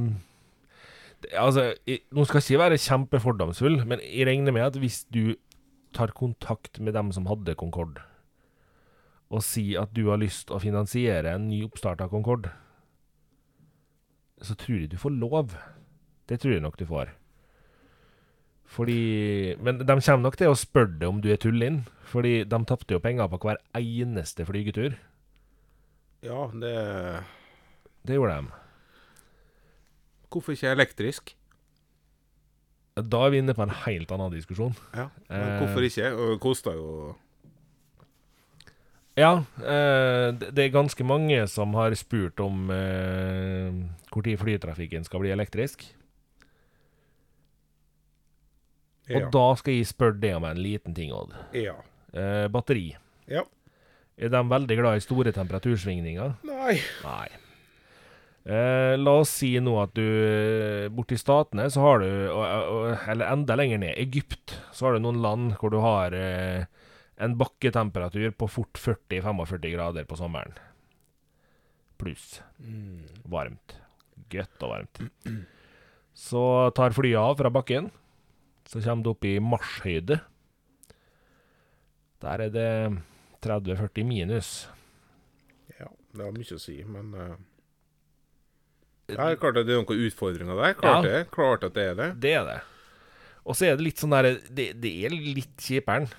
det, 1.24 1.30
Altså, 1.40 1.70
jeg, 1.88 2.02
nå 2.12 2.26
skal 2.28 2.42
jeg 2.42 2.50
ikke 2.50 2.64
være 2.66 2.80
kjempefordomsfull, 2.84 3.80
men 3.88 4.02
jeg 4.04 4.28
regner 4.28 4.54
med 4.54 4.68
at 4.68 4.76
hvis 4.82 5.02
du 5.08 5.38
tar 5.96 6.12
kontakt 6.12 6.78
med 6.84 6.92
dem 6.94 7.10
som 7.16 7.26
hadde 7.30 7.56
Concorde, 7.58 8.04
og 9.28 9.42
si 9.44 9.74
at 9.76 9.92
du 9.92 10.06
har 10.08 10.20
lyst 10.20 10.50
å 10.50 10.60
finansiere 10.62 11.34
en 11.36 11.48
ny 11.50 11.62
oppstart 11.66 12.00
av 12.00 12.10
Concorde, 12.12 12.52
så 14.40 14.54
tror 14.56 14.78
jeg 14.84 14.92
du 14.92 14.98
får 15.00 15.16
lov. 15.18 15.56
Det 16.28 16.38
tror 16.40 16.54
jeg 16.54 16.62
nok 16.64 16.78
du 16.78 16.86
får. 16.88 17.10
Fordi 18.68 19.56
Men 19.64 19.78
de 19.80 19.86
kommer 19.86 20.22
nok 20.22 20.36
til 20.36 20.52
å 20.52 20.56
spørre 20.58 20.98
deg 21.00 21.08
om 21.08 21.20
du 21.24 21.30
er 21.32 21.40
tullin, 21.40 21.82
fordi 22.08 22.44
de 22.44 22.58
tapte 22.68 22.94
jo 22.94 23.02
penger 23.04 23.28
på 23.32 23.40
hver 23.42 23.60
eneste 23.76 24.44
flygetur. 24.48 24.96
Ja, 26.22 26.48
det 26.52 27.24
Det 28.06 28.14
gjorde 28.16 28.36
de. 28.42 28.52
Hvorfor 30.28 30.52
ikke 30.52 30.72
elektrisk? 30.76 31.34
Da 32.98 33.20
er 33.24 33.30
vi 33.30 33.38
inne 33.38 33.54
på 33.54 33.62
en 33.62 33.72
helt 33.86 34.10
annen 34.12 34.32
diskusjon. 34.32 34.74
Ja, 34.94 35.08
men 35.28 35.40
Eh. 35.40 35.58
Hvorfor 35.60 35.80
ikke? 35.86 36.12
Og 36.16 36.30
Det 36.32 36.40
koster 36.40 36.72
jo 36.74 37.16
Ja, 39.18 39.32
eh, 39.58 40.28
det 40.38 40.68
er 40.68 40.74
ganske 40.74 41.04
mange 41.06 41.40
som 41.50 41.74
har 41.74 41.94
spurt 41.98 42.38
om 42.44 42.68
eh, 42.70 43.78
når 44.14 44.38
flytrafikken 44.38 45.06
skal 45.06 45.24
bli 45.24 45.32
elektrisk. 45.34 45.82
Og 49.08 49.30
da 49.32 49.44
skal 49.56 49.78
jeg 49.78 49.88
spørre 49.88 50.20
deg 50.20 50.36
om 50.36 50.44
en 50.44 50.60
liten 50.60 50.94
ting, 50.96 51.12
Odd. 51.16 51.34
ja. 51.56 51.74
Eh, 52.12 52.46
batteri. 52.48 52.94
Ja. 53.28 53.42
Er 54.18 54.30
de 54.32 54.40
veldig 54.50 54.76
glad 54.78 54.96
i 54.98 55.04
store 55.04 55.32
temperatursvingninger? 55.36 56.38
Nei. 56.48 56.78
Nei. 57.04 57.28
Eh, 58.48 58.94
la 58.96 59.12
oss 59.20 59.34
si 59.42 59.50
nå 59.60 59.74
at 59.82 59.92
du 59.92 60.04
eh, 60.04 60.88
Borti 60.88 61.18
Statene 61.20 61.66
så 61.70 61.82
har 61.84 62.00
du, 62.00 62.08
og, 62.32 62.44
og, 62.72 62.86
eller 63.12 63.28
enda 63.28 63.58
lenger 63.60 63.82
ned, 63.82 63.98
Egypt, 64.00 64.56
så 64.72 64.88
har 64.88 64.96
du 64.96 65.04
noen 65.04 65.20
land 65.20 65.52
hvor 65.60 65.74
du 65.74 65.82
har 65.84 66.16
eh, 66.16 66.64
en 67.18 67.34
bakketemperatur 67.38 68.30
på 68.38 68.46
fort 68.50 68.78
40-45 68.78 69.72
grader 69.74 70.06
på 70.06 70.16
sommeren. 70.18 70.54
Pluss. 71.98 72.40
Varmt. 73.26 73.74
Godt 74.30 74.62
og 74.62 74.70
varmt. 74.74 75.00
Så 76.18 76.42
tar 76.78 76.94
flyet 76.94 77.18
av 77.18 77.34
fra 77.40 77.50
bakken. 77.50 77.90
Så 78.68 78.82
kommer 78.84 79.06
det 79.06 79.14
opp 79.16 79.26
i 79.26 79.34
marsjhøyde. 79.42 80.20
Der 82.22 82.42
er 82.46 82.54
det 82.54 82.70
30-40 83.42 84.06
minus. 84.06 84.52
Ja, 85.78 85.90
det 86.14 86.24
har 86.26 86.34
mye 86.34 86.56
å 86.58 86.62
si, 86.62 86.78
men 86.86 87.12
uh... 87.14 87.36
Det 89.08 89.16
er 89.16 89.38
klart 89.40 89.56
at 89.56 89.64
det 89.64 89.72
er 89.72 89.80
noen 89.80 90.02
utfordringer 90.04 90.58
der. 90.58 90.74
Klart 90.76 91.06
Ja. 91.06 91.10
det. 91.10 91.20
Klart 91.32 91.62
at 91.64 91.74
det 91.78 91.84
er 91.90 91.94
det. 91.96 92.08
Det 92.20 92.32
er 92.36 92.44
det. 92.44 92.58
Og 93.48 93.56
så 93.56 93.70
er 93.70 93.78
det 93.78 93.86
litt 93.86 94.02
sånn 94.02 94.12
der 94.12 94.26
Det, 94.52 94.66
det 94.76 94.90
er 95.06 95.14
litt 95.16 95.54
kjiperen 95.64 96.10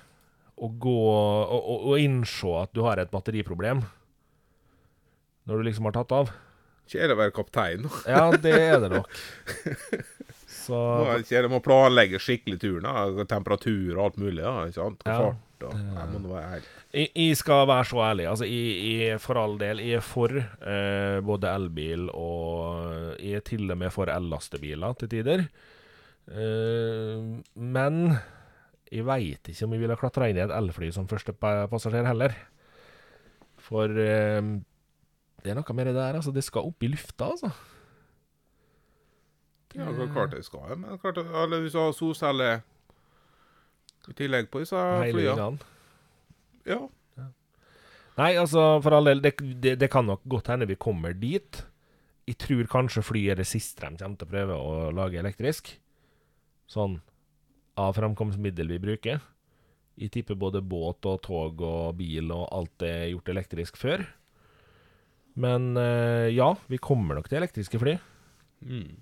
å 0.60 0.68
gå 0.82 0.98
og, 1.08 1.56
og, 1.56 1.88
og 1.92 2.02
innse 2.02 2.54
at 2.60 2.72
du 2.76 2.84
har 2.84 3.00
et 3.00 3.10
batteriproblem 3.12 3.82
når 5.48 5.60
du 5.60 5.66
liksom 5.66 5.88
har 5.88 5.96
tatt 5.96 6.12
av. 6.14 6.32
Kjedelig 6.90 7.14
å 7.14 7.20
være 7.20 7.34
kaptein. 7.34 7.86
Ja, 8.06 8.24
det 8.34 8.52
er 8.54 8.80
det 8.82 8.90
nok. 8.92 9.20
Så 10.60 10.78
er 11.16 11.46
det 11.46 11.50
å 11.50 11.62
planlegge 11.64 12.20
skikkelig 12.22 12.60
turen. 12.62 12.84
da. 12.86 13.06
Altså, 13.06 13.26
Temperatur 13.30 13.94
og 13.96 14.02
alt 14.04 14.18
mulig. 14.20 14.42
da, 14.42 14.66
ikke 14.68 14.78
sant? 14.78 15.06
Ja. 15.06 15.16
fart. 15.24 15.46
Og, 15.60 15.74
Nei, 15.76 16.04
må 16.08 16.22
nå 16.22 16.30
være 16.32 16.60
jeg, 16.96 17.10
jeg 17.12 17.36
skal 17.36 17.66
være 17.68 17.86
så 17.90 18.00
ærlig. 18.06 18.26
Altså, 18.30 18.46
jeg, 18.48 18.76
jeg, 18.96 19.20
for 19.22 19.40
all 19.40 19.58
del, 19.60 19.82
jeg 19.84 20.00
er 20.00 20.06
for 20.06 20.36
eh, 20.40 21.18
både 21.26 21.50
elbil 21.52 22.06
og 22.16 23.18
Jeg 23.20 23.42
er 23.42 23.44
til 23.46 23.66
og 23.70 23.78
med 23.82 23.92
for 23.94 24.10
ellastebiler 24.10 24.96
til 24.98 25.12
tider. 25.12 25.44
Eh, 26.32 27.28
men 27.54 28.00
jeg 28.90 29.06
veit 29.06 29.50
ikke 29.50 29.66
om 29.66 29.74
jeg 29.76 29.82
ville 29.84 29.96
klatra 29.98 30.26
inn 30.30 30.38
i 30.40 30.42
et 30.42 30.54
elfly 30.54 30.90
som 30.94 31.06
første 31.10 31.34
passasjer 31.38 32.08
heller. 32.08 32.34
For 33.62 33.86
eh, 34.02 34.40
det 35.40 35.52
er 35.52 35.58
noe 35.58 35.76
med 35.76 35.90
det 35.90 35.94
der, 35.96 36.18
altså. 36.18 36.32
Det 36.34 36.42
skal 36.44 36.66
opp 36.68 36.82
i 36.82 36.90
lufta, 36.90 37.30
altså. 37.30 37.52
Ja, 39.76 39.86
det 39.86 40.02
er 40.02 40.10
klart 40.10 40.32
det 40.34 40.42
skal 40.42 40.72
men 40.74 40.98
klart, 40.98 41.20
eller 41.22 41.60
hvis 41.62 41.76
du 41.76 41.78
har 41.78 41.92
solceller 41.94 42.64
i 44.10 44.14
tillegg 44.18 44.48
på 44.50 44.64
disse 44.64 44.80
flyene 45.12 45.52
Ja. 46.66 46.80
Ja. 47.14 47.26
Nei, 48.18 48.32
altså, 48.34 48.80
for 48.82 48.96
all 48.96 49.06
del, 49.06 49.22
det, 49.22 49.36
det, 49.62 49.76
det 49.78 49.88
kan 49.92 50.08
nok 50.10 50.24
godt 50.28 50.50
hende 50.50 50.66
vi 50.68 50.74
kommer 50.74 51.14
dit. 51.14 51.62
Jeg 52.26 52.36
tror 52.42 52.66
kanskje 52.72 53.04
flyet 53.06 53.36
er 53.36 53.40
det 53.40 53.46
siste 53.48 53.86
de 53.86 54.02
kommer 54.02 54.18
til 54.18 54.26
å 54.26 54.32
prøve 54.34 54.58
å 54.58 54.74
lage 54.96 55.22
elektrisk. 55.22 55.70
Sånn 56.70 56.98
av 57.80 57.96
framkomstmiddel 57.96 58.70
vi 58.76 58.80
bruker. 58.82 59.20
Jeg 60.00 60.12
tipper 60.14 60.38
både 60.38 60.62
båt 60.64 61.04
og 61.08 61.20
tog 61.26 61.60
og 61.66 61.96
bil 61.98 62.30
og 62.32 62.46
alt 62.56 62.84
er 62.86 63.10
gjort 63.10 63.28
elektrisk 63.32 63.76
før. 63.80 64.04
Men 65.40 65.72
eh, 65.78 66.30
ja, 66.34 66.52
vi 66.70 66.80
kommer 66.82 67.18
nok 67.18 67.28
til 67.30 67.40
elektriske 67.40 67.80
fly. 67.80 67.96
Mm. 68.64 68.96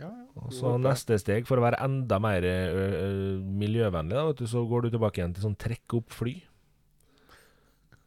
Ja, 0.00 0.08
ja. 0.08 0.24
Og 0.40 0.54
så 0.56 0.72
neste 0.80 1.18
steg, 1.20 1.44
for 1.48 1.60
å 1.60 1.64
være 1.66 1.80
enda 1.84 2.16
mer 2.22 2.44
ø, 2.48 2.54
ø, 2.72 3.10
miljøvennlig, 3.60 4.16
da, 4.16 4.24
vet 4.30 4.40
du, 4.40 4.46
så 4.48 4.62
går 4.68 4.86
du 4.86 4.94
tilbake 4.94 5.20
igjen 5.20 5.34
til 5.36 5.44
sånn 5.44 5.58
trekke 5.60 5.98
opp 6.00 6.16
fly. 6.16 6.32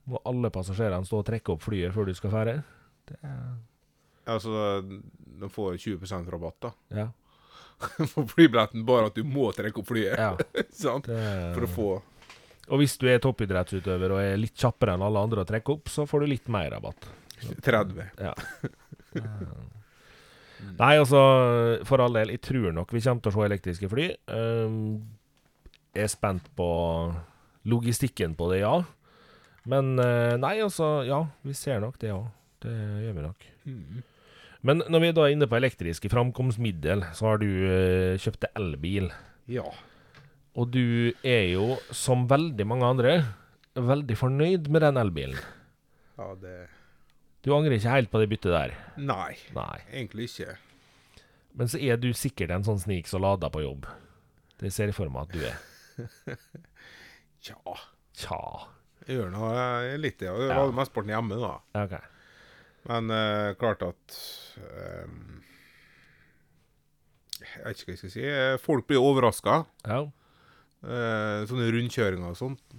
Må 0.09 0.21
alle 0.29 0.49
passasjerene 0.53 1.05
stå 1.07 1.21
og 1.21 1.27
trekke 1.29 1.53
opp 1.53 1.63
flyet 1.65 1.93
før 1.93 2.09
du 2.09 2.17
skal 2.17 2.33
fære? 2.33 2.57
Det 3.09 3.21
er 3.21 3.55
Altså, 4.25 4.81
de 4.81 5.47
får 5.53 5.75
20% 5.77 6.29
rabatt 6.33 6.55
da 6.65 6.71
Ja. 6.97 7.03
på 8.15 8.25
flybilletten, 8.33 8.85
bare 8.87 9.11
at 9.11 9.17
du 9.17 9.23
må 9.27 9.51
trekke 9.55 9.81
opp 9.81 9.89
flyet. 9.91 10.17
ja 10.19 10.33
det 11.07 11.23
For 11.55 11.67
å 11.67 11.71
få 11.77 11.89
og 12.65 12.81
hvis 12.81 12.95
du 12.97 13.05
er 13.05 13.19
toppidrettsutøver 13.21 14.15
og 14.15 14.21
er 14.23 14.39
litt 14.41 14.57
kjappere 14.57 14.95
enn 14.95 15.03
alle 15.05 15.21
andre 15.21 15.43
å 15.43 15.45
trekke 15.45 15.75
opp, 15.75 15.91
så 15.91 16.07
får 16.09 16.23
du 16.23 16.31
litt 16.31 16.47
mer 16.49 16.71
rabatt. 16.73 17.05
30. 17.61 18.07
Ja. 18.17 18.31
Nei, 20.79 20.95
altså, 20.97 21.19
for 21.85 22.01
all 22.01 22.17
del, 22.17 22.33
jeg 22.33 22.41
tror 22.47 22.73
nok 22.73 22.93
vi 22.95 23.03
kommer 23.05 23.21
til 23.21 23.31
å 23.31 23.35
se 23.35 23.45
elektriske 23.45 23.89
fly. 23.91 24.07
Um, 24.31 24.79
jeg 25.93 26.07
er 26.07 26.11
spent 26.11 26.49
på 26.57 26.69
logistikken 27.69 28.33
på 28.39 28.49
det, 28.51 28.63
ja. 28.63 28.79
Men 29.69 29.95
eh, 30.01 30.35
nei, 30.37 30.57
altså, 30.61 30.99
ja, 31.07 31.23
vi 31.45 31.55
ser 31.57 31.79
nok 31.81 31.95
det 32.01 32.11
òg. 32.13 32.27
Det 32.65 32.73
gjør 32.73 33.15
vi 33.17 33.23
nok. 33.23 33.45
Mm. 33.65 34.03
Men 34.65 34.81
når 34.89 35.01
vi 35.03 35.09
da 35.13 35.25
er 35.27 35.33
inne 35.35 35.47
på 35.49 35.57
elektriske 35.59 36.09
framkomstmiddel, 36.09 37.03
så 37.13 37.27
har 37.29 37.41
du 37.41 37.45
uh, 37.45 38.15
kjøpt 38.21 38.41
deg 38.47 38.55
elbil. 38.57 39.11
Ja. 39.51 39.65
Og 40.57 40.71
du 40.73 41.11
er 41.27 41.43
jo, 41.51 41.75
som 41.93 42.23
veldig 42.31 42.65
mange 42.65 42.87
andre, 42.87 43.11
veldig 43.77 44.15
fornøyd 44.17 44.69
med 44.73 44.81
den 44.87 44.97
elbilen. 45.01 45.37
ja, 46.17 46.29
det 46.41 46.55
Du 47.45 47.51
angrer 47.53 47.75
ikke 47.77 47.91
helt 47.93 48.09
på 48.09 48.17
det 48.23 48.29
byttet 48.31 48.53
der? 48.55 48.71
Nei, 48.97 49.35
Nei. 49.53 49.75
egentlig 49.93 50.29
ikke. 50.31 50.55
Men 51.53 51.69
så 51.69 51.77
er 51.77 51.99
du 52.01 52.07
sikkert 52.17 52.49
en 52.55 52.63
sånn 52.65 52.79
snik 52.81 53.05
som 53.07 53.21
lader 53.21 53.51
på 53.53 53.61
jobb. 53.61 53.85
Det 54.57 54.71
ser 54.73 54.89
jeg 54.89 54.95
for 54.97 55.11
meg 55.13 55.27
at 55.27 55.35
du 55.35 55.43
er. 55.45 56.39
Tja. 57.45 57.75
Tja. 58.17 58.39
Jeg 59.05 59.19
gjør 59.19 59.29
nå 59.35 59.51
eh, 59.53 59.93
litt 60.01 60.17
det. 60.23 60.31
Jeg 60.31 60.49
Ja. 60.49 60.55
lager 60.57 60.73
mesteparten 60.79 61.13
hjemme, 61.13 61.37
da. 61.43 61.53
Ja, 61.77 61.83
OK. 61.85 61.95
Men 62.85 63.09
uh, 63.11 63.53
klart 63.57 63.81
at 63.85 64.17
um, 65.05 65.41
Jeg 67.41 67.63
vet 67.65 67.79
ikke 67.81 67.89
hva 67.89 67.95
jeg 67.95 68.01
skal 68.03 68.13
si. 68.13 68.25
Eh, 68.29 68.55
Folk 68.61 68.87
blir 68.89 69.01
overraska. 69.03 69.63
Ja. 69.85 70.03
sånne 71.49 71.71
rundkjøringer 71.73 72.29
og 72.29 72.37
sånt. 72.37 72.75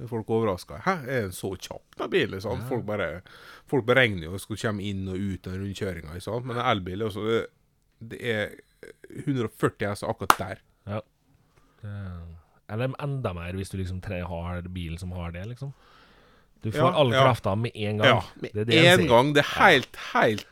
Er 0.00 0.08
Folk 0.10 0.28
overraska. 0.30 0.80
'Hæ, 0.84 0.94
er 1.08 1.22
den 1.26 1.32
så 1.34 1.50
kjapp, 1.56 1.84
den 1.98 2.10
bilen?' 2.10 2.34
Liksom. 2.36 2.60
Ja. 2.60 2.66
Folk, 2.68 2.84
bare, 2.86 3.08
folk 3.66 3.86
beregner 3.88 4.28
jo 4.28 4.38
skal 4.38 4.60
komme 4.60 4.84
inn 4.86 5.08
og 5.08 5.16
ut 5.18 5.46
av 5.46 5.56
rundkjøringa. 5.58 6.16
Men 6.44 6.56
en 6.56 6.68
elbil 6.72 7.00
er 7.00 7.06
også 7.10 7.24
det, 7.26 7.40
det 8.12 8.20
er 8.34 8.54
140 9.26 9.88
hester 9.88 10.08
akkurat 10.08 10.36
der. 10.38 10.62
Ja. 10.86 11.00
Eller 12.70 12.94
enda 13.02 13.32
mer 13.34 13.56
hvis 13.58 13.72
du 13.72 13.78
liksom 13.80 14.00
tre 14.04 14.20
har 14.22 14.62
bilen 14.68 14.98
som 15.00 15.12
har 15.16 15.32
det, 15.34 15.46
liksom. 15.50 15.72
Du 16.62 16.70
får 16.72 16.80
Ja, 16.80 16.92
all 17.00 17.12
ja. 17.12 17.24
krafta 17.24 17.54
med 17.56 17.70
en 17.74 17.98
gang. 17.98 18.08
Ja, 18.08 18.22
med 18.34 18.50
Det 18.54 18.64
det 18.68 18.86
en 18.86 19.06
gang. 19.08 19.32
Det 19.34 19.44
er 19.44 19.52
helt, 19.60 19.96
helt 20.12 20.46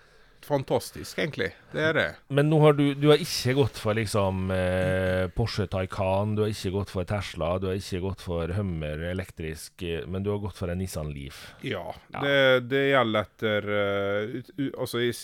fantastisk, 0.49 1.19
egentlig. 1.19 1.51
Det 1.73 1.83
er 1.91 1.93
det. 1.93 2.07
Men 2.33 2.49
nå 2.49 2.59
har 2.63 2.73
du, 2.79 2.95
du 2.97 3.09
har 3.11 3.21
ikke 3.21 3.53
gått 3.59 3.81
for 3.81 3.99
liksom 3.99 4.49
eh, 4.55 5.27
Porsche 5.37 5.67
Taycan, 5.69 6.35
du 6.37 6.45
har 6.47 6.53
ikke 6.53 6.73
gått 6.79 6.93
for 6.95 7.09
Tesla, 7.09 7.51
du 7.61 7.69
har 7.69 7.77
ikke 7.77 8.01
gått 8.07 8.25
for 8.25 8.55
Hummer 8.57 9.05
elektrisk, 9.11 9.83
eh, 9.85 10.07
men 10.09 10.25
du 10.25 10.33
har 10.33 10.41
gått 10.47 10.57
for 10.57 10.73
en 10.73 10.81
Nissan 10.81 11.13
Leaf. 11.13 11.43
Ja. 11.61 11.85
Ja. 12.15 12.25
Det, 12.25 12.39
det 12.73 12.85
gjelder 12.89 13.29
etter 13.29 13.69
uh, 13.69 14.37
ut, 14.39 14.51
u, 14.57 14.65
Altså, 14.71 15.03
jeg, 15.05 15.19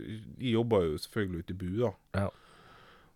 jeg 0.00 0.54
jobber 0.56 0.88
jo 0.88 0.98
selvfølgelig 1.04 1.44
ute 1.44 1.56
i 1.56 1.60
bu, 1.60 1.70
da. 1.82 1.92
Ja. 2.22 2.28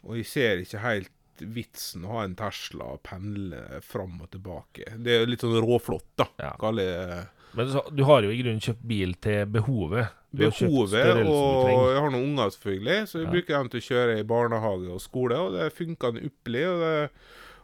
Og 0.04 0.18
jeg 0.20 0.28
ser 0.28 0.60
ikke 0.60 0.84
helt 0.84 1.12
vitsen 1.42 2.04
å 2.04 2.18
ha 2.18 2.24
en 2.24 2.34
Tesla 2.38 2.84
og 2.94 3.02
pendle 3.02 3.80
fram 3.82 4.20
og 4.22 4.30
tilbake. 4.30 4.96
Det 5.02 5.16
er 5.20 5.26
litt 5.26 5.40
sånn 5.44 5.56
råflott, 5.64 6.06
da. 6.16 6.26
Ja. 6.38 6.52
Kaller 6.60 7.28
Men 7.54 7.70
du 7.94 8.02
har 8.04 8.22
jo 8.22 8.30
i 8.34 8.40
grunnen 8.42 8.60
kjøpt 8.60 8.82
bil 8.82 9.14
til 9.22 9.46
behovet. 9.46 10.08
Du 10.34 10.42
behovet, 10.50 11.04
og 11.22 11.92
jeg 11.92 12.00
har 12.02 12.10
noen 12.10 12.24
unger, 12.32 12.50
selvfølgelig, 12.50 13.06
så 13.06 13.18
vi 13.20 13.24
Ja. 13.24 13.30
bruker 13.30 13.54
dem 13.58 13.68
til 13.70 13.80
å 13.80 13.88
kjøre 13.88 14.18
i 14.18 14.24
barnehage 14.26 14.90
og 14.90 15.00
skole, 15.00 15.36
og 15.38 15.52
det 15.52 15.72
funker 15.72 16.18
ypperlig. 16.18 16.66
og 16.66 17.10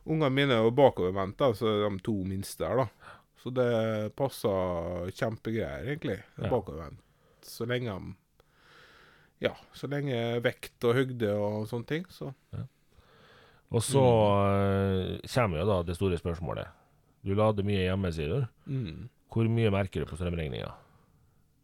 Ungene 0.07 0.31
mine 0.33 0.53
er 0.53 0.71
bakovervendte, 0.71 1.45
altså 1.45 1.91
de 1.91 1.99
to 1.99 2.14
minste 2.25 2.64
her, 2.66 2.77
da. 2.77 2.89
Så 3.43 3.51
det 3.53 4.14
passer 4.16 5.11
kjempegreier, 5.12 5.85
egentlig. 5.87 6.23
Ja. 6.39 6.49
Bakovervendt. 6.49 6.99
Så 7.43 7.66
lenge 7.66 7.87
de 7.99 8.14
Ja, 9.41 9.55
så 9.75 9.89
lenge 9.89 10.41
vekt 10.43 10.85
og 10.85 10.95
høgde 10.95 11.31
og 11.35 11.66
sånne 11.66 11.87
ting, 11.87 12.05
så 12.12 12.35
Og 13.71 13.83
så 13.87 14.03
Mm. 14.03 15.21
eh, 15.23 15.31
kommer 15.35 15.61
jo 15.62 15.66
da 15.68 15.83
det 15.87 15.95
store 15.97 16.18
spørsmålet. 16.18 16.66
Du 17.25 17.35
lader 17.35 17.62
mye 17.62 17.85
hjemme, 17.87 18.11
sier 18.12 18.29
du. 18.29 18.47
mm. 18.66 19.09
Hvor 19.31 19.47
mye 19.47 19.71
merker 19.71 20.03
du 20.03 20.07
på 20.11 20.16
strømregninga? 20.18 20.73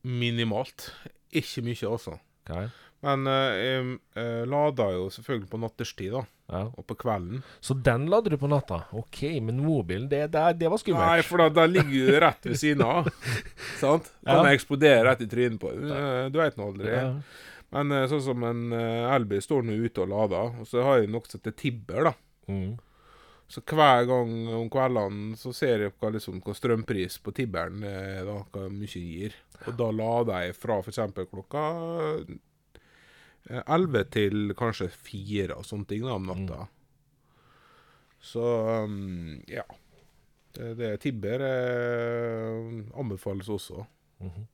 Minimalt. 0.06 0.92
Ikke 1.34 1.62
mye, 1.66 1.88
altså. 1.90 2.18
Okay. 2.46 2.68
Men 3.02 3.26
uh, 3.26 3.52
jeg 3.58 3.98
uh, 4.16 4.44
lader 4.48 4.92
jo 4.96 5.08
selvfølgelig 5.12 5.50
på 5.50 5.58
natterstid, 5.60 6.12
da. 6.14 6.22
Ja. 6.52 6.60
Og 6.78 6.86
på 6.86 6.94
kvelden. 7.02 7.42
Så 7.60 7.74
den 7.82 8.06
lader 8.10 8.30
du 8.30 8.38
på 8.38 8.48
natta? 8.50 8.84
OK, 8.94 9.24
men 9.42 9.58
mobilen, 9.66 10.06
det, 10.08 10.22
det, 10.30 10.44
det 10.60 10.70
var 10.70 10.78
skummelt. 10.78 11.02
Nei, 11.10 11.24
for 11.26 11.42
da, 11.42 11.48
da 11.50 11.66
ligger 11.66 11.90
du 11.90 12.20
rett 12.22 12.46
ved 12.46 12.56
siden 12.62 12.84
av. 12.86 13.10
sant? 13.82 14.12
Kan 14.24 14.46
Ja. 14.46 14.54
eksplodere 14.54 15.02
rett 15.10 15.26
i 15.26 15.28
trynet 15.30 15.58
på 15.62 15.74
deg. 15.74 15.90
Eh, 15.90 16.28
Du 16.30 16.38
veit 16.38 16.56
nå 16.56 16.70
aldri. 16.70 16.94
Ja. 16.94 17.10
Men 17.74 17.92
eh, 17.92 18.06
sånn 18.10 18.24
som 18.28 18.44
en 18.46 18.66
eh, 18.76 19.14
elbil 19.14 19.42
står 19.42 19.66
nå 19.66 19.78
ute 19.86 20.04
og 20.04 20.12
lader, 20.12 20.60
og 20.62 20.68
så 20.70 20.84
har 20.86 21.00
jeg 21.00 21.10
som 21.10 21.40
heter 21.40 21.56
Tibber, 21.58 22.10
da. 22.10 22.14
Mm. 22.46 22.76
Så 23.48 23.62
hver 23.62 24.06
gang 24.08 24.30
om 24.58 24.70
kveldene 24.70 25.36
så 25.38 25.52
ser 25.54 25.84
jeg 25.84 25.94
hva, 26.00 26.10
liksom, 26.14 26.40
hva 26.42 26.54
strømpris 26.56 27.20
på 27.22 27.34
Tibberen 27.34 27.84
er, 27.86 28.24
da, 28.26 28.40
hva 28.50 28.66
mye 28.72 29.02
gir. 29.02 29.36
Og 29.66 29.76
da 29.78 29.90
lader 29.94 30.48
jeg 30.48 30.56
fra 30.58 30.80
f.eks. 30.82 31.02
klokka 31.30 31.66
eh, 32.24 33.62
11 33.62 34.08
til 34.10 34.54
kanskje 34.58 34.90
4 34.90 35.60
og 35.60 35.66
sånne 35.66 35.90
ting 35.92 36.02
da, 36.06 36.16
om 36.18 36.26
natta. 36.26 36.64
Så 38.26 38.42
um, 38.82 39.38
ja. 39.46 39.62
Det, 40.56 40.72
det 40.78 40.90
Tibber 41.04 41.42
eh, 41.46 42.82
anbefales 42.98 43.50
også. 43.52 43.86
Mhm. 44.24 44.46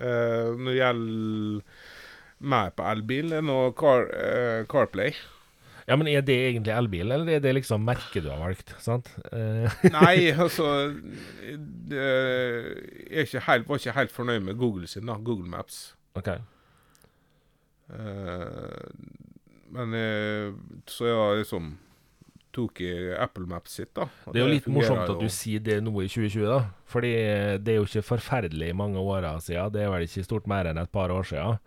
Eh, 0.00 0.48
når 0.56 0.70
det 0.70 0.78
gjelder 0.78 1.62
meg 2.52 2.72
på 2.78 2.88
elbil, 2.90 3.36
er 3.36 3.44
noe 3.46 3.70
car, 3.78 4.08
uh, 4.10 4.64
CarPlay. 4.70 5.14
Ja, 5.86 5.96
men 5.98 6.08
er 6.10 6.22
det 6.26 6.34
egentlig 6.48 6.72
elbil, 6.74 7.12
eller 7.14 7.36
er 7.36 7.42
det 7.42 7.52
liksom 7.54 7.84
merket 7.86 8.24
du 8.24 8.30
har 8.32 8.40
valgt? 8.42 8.72
Sant? 8.82 9.10
Uh. 9.30 9.66
Nei, 9.96 10.30
altså 10.30 10.66
Jeg 11.90 13.26
ikke 13.26 13.44
helt, 13.46 13.68
var 13.68 13.78
ikke 13.78 13.96
helt 13.98 14.14
fornøyd 14.14 14.42
med 14.46 14.58
Google 14.58 14.90
sin, 14.90 15.06
da. 15.10 15.18
Google 15.22 15.50
Maps. 15.50 15.92
OK. 16.18 16.30
Eh, 17.92 18.90
men 19.72 19.96
så 20.90 21.08
ja, 21.08 21.22
liksom 21.38 21.74
tok 22.52 22.80
i 22.84 22.90
Apple 23.16 23.46
Maps 23.50 23.76
sitt, 23.78 23.90
da. 23.96 24.06
Det 24.28 24.38
er 24.40 24.44
jo 24.46 24.52
litt 24.52 24.66
morsomt 24.72 25.02
at 25.06 25.14
jo. 25.14 25.20
du 25.24 25.32
sier 25.32 25.62
det 25.64 25.78
nå 25.84 25.92
i 26.02 26.08
2020, 26.10 26.46
da. 26.50 26.58
Fordi 26.92 27.12
det 27.64 27.74
er 27.74 27.78
jo 27.80 27.86
ikke 27.88 28.04
forferdelig 28.12 28.72
mange 28.76 29.00
åra 29.00 29.34
siden, 29.40 29.72
det 29.74 29.82
er 29.86 29.92
vel 29.94 30.04
ikke 30.08 30.24
stort 30.26 30.46
mer 30.50 30.68
enn 30.70 30.80
et 30.82 30.92
par 30.92 31.12
år 31.14 31.24
siden, 31.28 31.58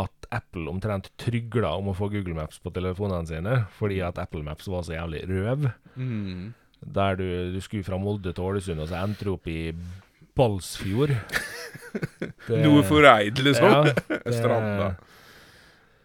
at 0.00 0.26
Apple 0.30 0.68
omtrent 0.70 1.08
trygla 1.18 1.72
om 1.80 1.88
å 1.90 1.96
få 1.98 2.06
Google 2.12 2.36
Maps 2.38 2.60
på 2.62 2.70
telefonene 2.74 3.26
sine, 3.26 3.56
fordi 3.78 3.98
at 4.06 4.18
Apple 4.22 4.42
Maps 4.46 4.68
var 4.70 4.84
så 4.86 4.94
jævlig 4.98 5.24
røv. 5.30 5.70
mm. 5.96 6.52
Der 6.80 7.12
du, 7.18 7.26
du 7.52 7.58
skulle 7.60 7.84
fra 7.84 7.98
Molde 8.00 8.30
til 8.32 8.40
Ålesund, 8.46 8.80
og 8.80 8.86
så 8.88 9.02
endte 9.04 9.26
du 9.26 9.34
opp 9.34 9.44
i 9.52 9.74
Balsfjord. 10.38 11.10
Det- 12.48 12.62
Noe 12.64 12.80
for 12.88 13.04
eid, 13.04 13.36
liksom. 13.44 13.66
Ja, 13.68 13.82
det- 14.08 14.32
Stranda. 14.38 14.86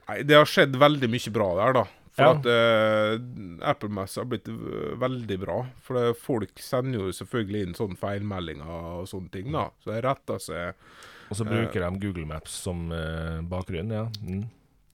Nei, 0.10 0.18
det 0.28 0.36
har 0.36 0.46
skjedd 0.50 0.76
veldig 0.78 1.08
mye 1.10 1.32
bra 1.34 1.48
der, 1.62 1.78
da. 1.80 1.86
For 2.16 2.24
Ja. 2.24 2.32
at 2.32 2.46
uh, 2.48 3.68
Apple 3.68 3.90
Maps 3.92 4.16
har 4.16 4.26
blitt 4.32 4.48
veldig 4.48 5.40
bra. 5.42 5.58
For 5.84 5.98
det, 6.00 6.18
folk 6.22 6.62
sender 6.64 7.02
jo 7.02 7.12
selvfølgelig 7.12 7.64
inn 7.68 7.74
sånne 7.76 7.98
feilmeldinger 8.00 8.70
og 9.02 9.08
sånne 9.12 9.32
ting, 9.34 9.50
da. 9.52 9.66
Så 9.84 9.92
det 9.92 10.04
retter 10.06 10.40
seg 10.40 10.86
Og 11.30 11.36
så 11.40 11.44
bruker 11.48 11.82
de 11.84 12.00
Google 12.00 12.26
Maps 12.30 12.54
som 12.64 12.86
uh, 12.94 13.42
bakgrunn, 13.50 13.92
ja. 13.92 14.06
Mm. 14.24 14.46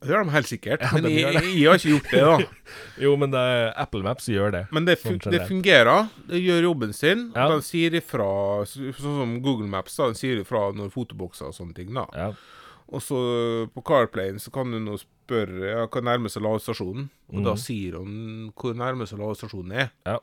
Det 0.01 0.09
gjør 0.09 0.23
de 0.25 0.31
helt 0.33 0.49
sikkert. 0.49 0.81
Ja, 0.81 0.89
men 0.97 1.03
de 1.05 1.09
jeg, 1.13 1.33
jeg 1.59 1.67
har 1.69 1.77
ikke 1.77 1.91
gjort 1.91 2.07
det, 2.09 2.21
da. 2.25 2.71
Jo, 3.03 3.11
men 3.21 3.29
det, 3.35 3.43
Apple 3.83 4.01
Maps 4.01 4.25
gjør 4.33 4.55
det. 4.55 4.61
Men 4.73 4.87
det, 4.87 4.95
fun 5.03 5.19
Sånn 5.21 5.35
det 5.35 5.43
fungerer. 5.45 6.07
Det 6.31 6.39
gjør 6.41 6.63
jobben 6.71 6.95
sin. 6.97 7.27
Ja. 7.35 7.45
Den 7.51 7.61
sier 7.61 7.93
ifra, 7.99 8.25
så- 8.65 8.95
sånn 8.97 9.19
som 9.19 9.35
Google 9.45 9.69
Maps, 9.69 9.99
da, 9.99 10.07
den 10.09 10.17
sier 10.17 10.41
ifra 10.41 10.71
når 10.73 10.89
fotobokser 10.95 11.51
og 11.51 11.53
sånne 11.53 11.77
ting. 11.77 11.93
da. 11.93 12.07
Ja. 12.17 12.31
Og 12.91 12.99
så 13.01 13.17
på 13.71 13.81
Carplayen 13.87 14.39
så 14.39 14.51
kan 14.51 14.71
du 14.71 14.77
nå 14.83 14.97
spørre 14.99 15.69
ja, 15.69 15.85
hva 15.87 16.01
nærmeste 16.03 16.41
ladestasjonen. 16.43 17.05
Og 17.31 17.43
da 17.45 17.53
Mhm. 17.55 17.57
sier 17.63 17.97
hun 17.97 18.51
hvor 18.55 18.73
nærmeste 18.75 19.15
ladestasjonen 19.17 19.71
er. 19.71 19.91
Ja. 20.05 20.17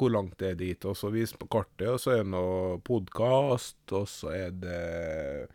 Hvor 0.00 0.08
langt 0.10 0.38
det 0.40 0.50
er 0.50 0.54
dit. 0.56 0.84
Og 0.88 0.96
så 0.96 1.10
viser 1.12 1.36
på 1.36 1.46
kartet, 1.52 1.88
og 1.92 2.00
så 2.00 2.12
er 2.14 2.22
det 2.22 2.30
noe 2.32 2.78
podkast, 2.80 3.76
og 3.92 4.06
så 4.08 4.32
er 4.32 4.50
det 4.50 5.48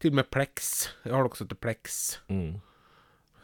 til 0.00 0.10
og 0.10 0.14
med 0.22 0.30
Plex. 0.32 0.88
Jeg 1.04 1.12
har 1.12 1.22
noe 1.26 1.36
som 1.36 1.46
heter 1.46 1.60
Plex. 1.60 1.98
Mm. 2.30 2.54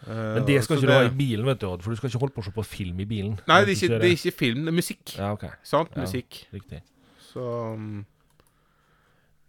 Eh, 0.09 0.34
Men 0.38 0.46
det 0.46 0.62
skal 0.64 0.78
ikke 0.78 0.86
du 0.88 0.92
ha 0.94 1.05
i 1.05 1.12
bilen, 1.18 1.44
vet 1.44 1.61
du, 1.61 1.66
for 1.82 1.90
du 1.90 1.96
skal 1.96 2.09
ikke 2.09 2.20
holde 2.22 2.34
på 2.34 2.40
å 2.40 2.44
se 2.49 2.53
på 2.55 2.64
film 2.64 3.01
i 3.01 3.05
bilen. 3.05 3.38
Nei, 3.51 3.64
det 3.66 3.74
er, 3.74 3.76
ikke, 3.76 3.99
det 4.01 4.09
er 4.09 4.16
ikke 4.16 4.32
film, 4.38 4.64
det 4.64 4.72
er 4.72 4.78
musikk. 4.78 5.16
Ja, 5.18 5.32
OK. 5.34 5.44
Sant? 5.66 5.90
Ja. 5.96 6.01
Musikk. 6.07 6.46
Riktig. 6.55 6.80
Så 7.28 7.44
um, 7.74 8.07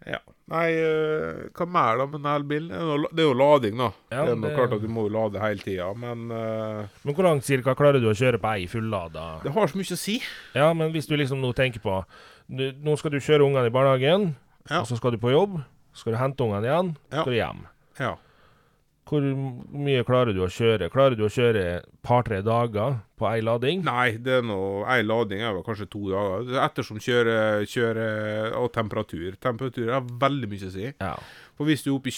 Ja. 0.07 0.19
Nei, 0.49 0.69
eh, 0.71 1.49
hva 1.53 1.65
mer 1.69 1.97
da 1.99 2.05
med 2.09 2.21
en 2.23 2.29
elbil? 2.31 2.69
Det 2.69 3.19
er 3.19 3.27
jo- 3.27 3.33
lading, 3.37 3.77
da. 3.77 3.89
Ja, 4.11 4.25
det 4.25 4.31
er 4.37 4.41
det- 4.47 4.55
klart 4.57 4.73
at 4.73 4.81
du 4.81 4.87
må 4.87 5.03
jo 5.09 5.13
lade 5.13 5.39
hele 5.41 5.59
tida, 5.59 5.93
men 5.93 6.31
uh... 6.31 6.87
Men 7.03 7.13
hvor 7.15 7.23
langt 7.27 7.43
cirka 7.45 7.75
klarer 7.75 7.99
du 8.01 8.07
å 8.09 8.15
kjøre 8.15 8.39
på 8.41 8.49
ei 8.55 8.65
fullada? 8.67 9.41
det 9.43 9.51
har 9.53 9.67
så 9.67 9.75
mye 9.77 9.93
å 9.93 9.97
si. 9.97 10.21
Ja, 10.55 10.71
men 10.73 10.91
hvis 10.93 11.05
du 11.07 11.15
liksom 11.17 11.41
nå 11.41 11.53
tenker 11.53 11.79
på 11.83 12.03
Nå 12.49 12.97
skal 12.97 13.11
du 13.11 13.19
kjøre 13.19 13.45
ungene 13.45 13.67
i 13.67 13.69
barnehagen, 13.69 14.35
Ja. 14.69 14.79
og 14.81 14.87
så 14.87 14.97
skal 14.97 15.11
du 15.11 15.17
på 15.17 15.29
jobb. 15.31 15.63
Skal 15.93 16.13
du 16.13 16.17
hente 16.17 16.41
ungene 16.41 16.65
igjen, 16.65 16.95
Ja. 17.11 17.21
skal 17.21 17.31
du 17.33 17.37
hjem. 17.37 17.59
Ja. 17.99 18.15
Hvor 19.09 19.23
mye 19.73 20.03
klarer 20.05 20.35
du 20.37 20.43
å 20.45 20.49
kjøre? 20.53 20.89
Klarer 20.93 21.15
du 21.17 21.23
å 21.25 21.31
kjøre 21.33 21.63
par-tre 22.05 22.43
dager 22.45 22.99
på 23.17 23.25
ei 23.31 23.41
lading? 23.41 23.81
Nei, 23.87 24.11
det 24.21 24.35
er 24.39 24.43
noe 24.45 24.83
Ei 24.93 25.01
lading 25.01 25.41
er 25.41 25.55
vel 25.55 25.63
kanskje 25.65 25.87
to 25.89 26.03
dager. 26.11 26.45
Er 26.53 26.59
Ettersom 26.67 26.99
kjøre, 27.01 27.37
kjøre 27.69 28.05
og 28.59 28.69
temperatur. 28.75 29.33
Temperatur 29.41 29.89
har 29.95 30.05
veldig 30.21 30.49
mye 30.51 30.69
å 30.69 30.73
si. 30.75 30.85
Ja. 31.01 31.15
For 31.57 31.65
hvis 31.65 31.81
du 31.87 31.89
er 31.89 31.97
oppe 31.97 32.13
i 32.13 32.17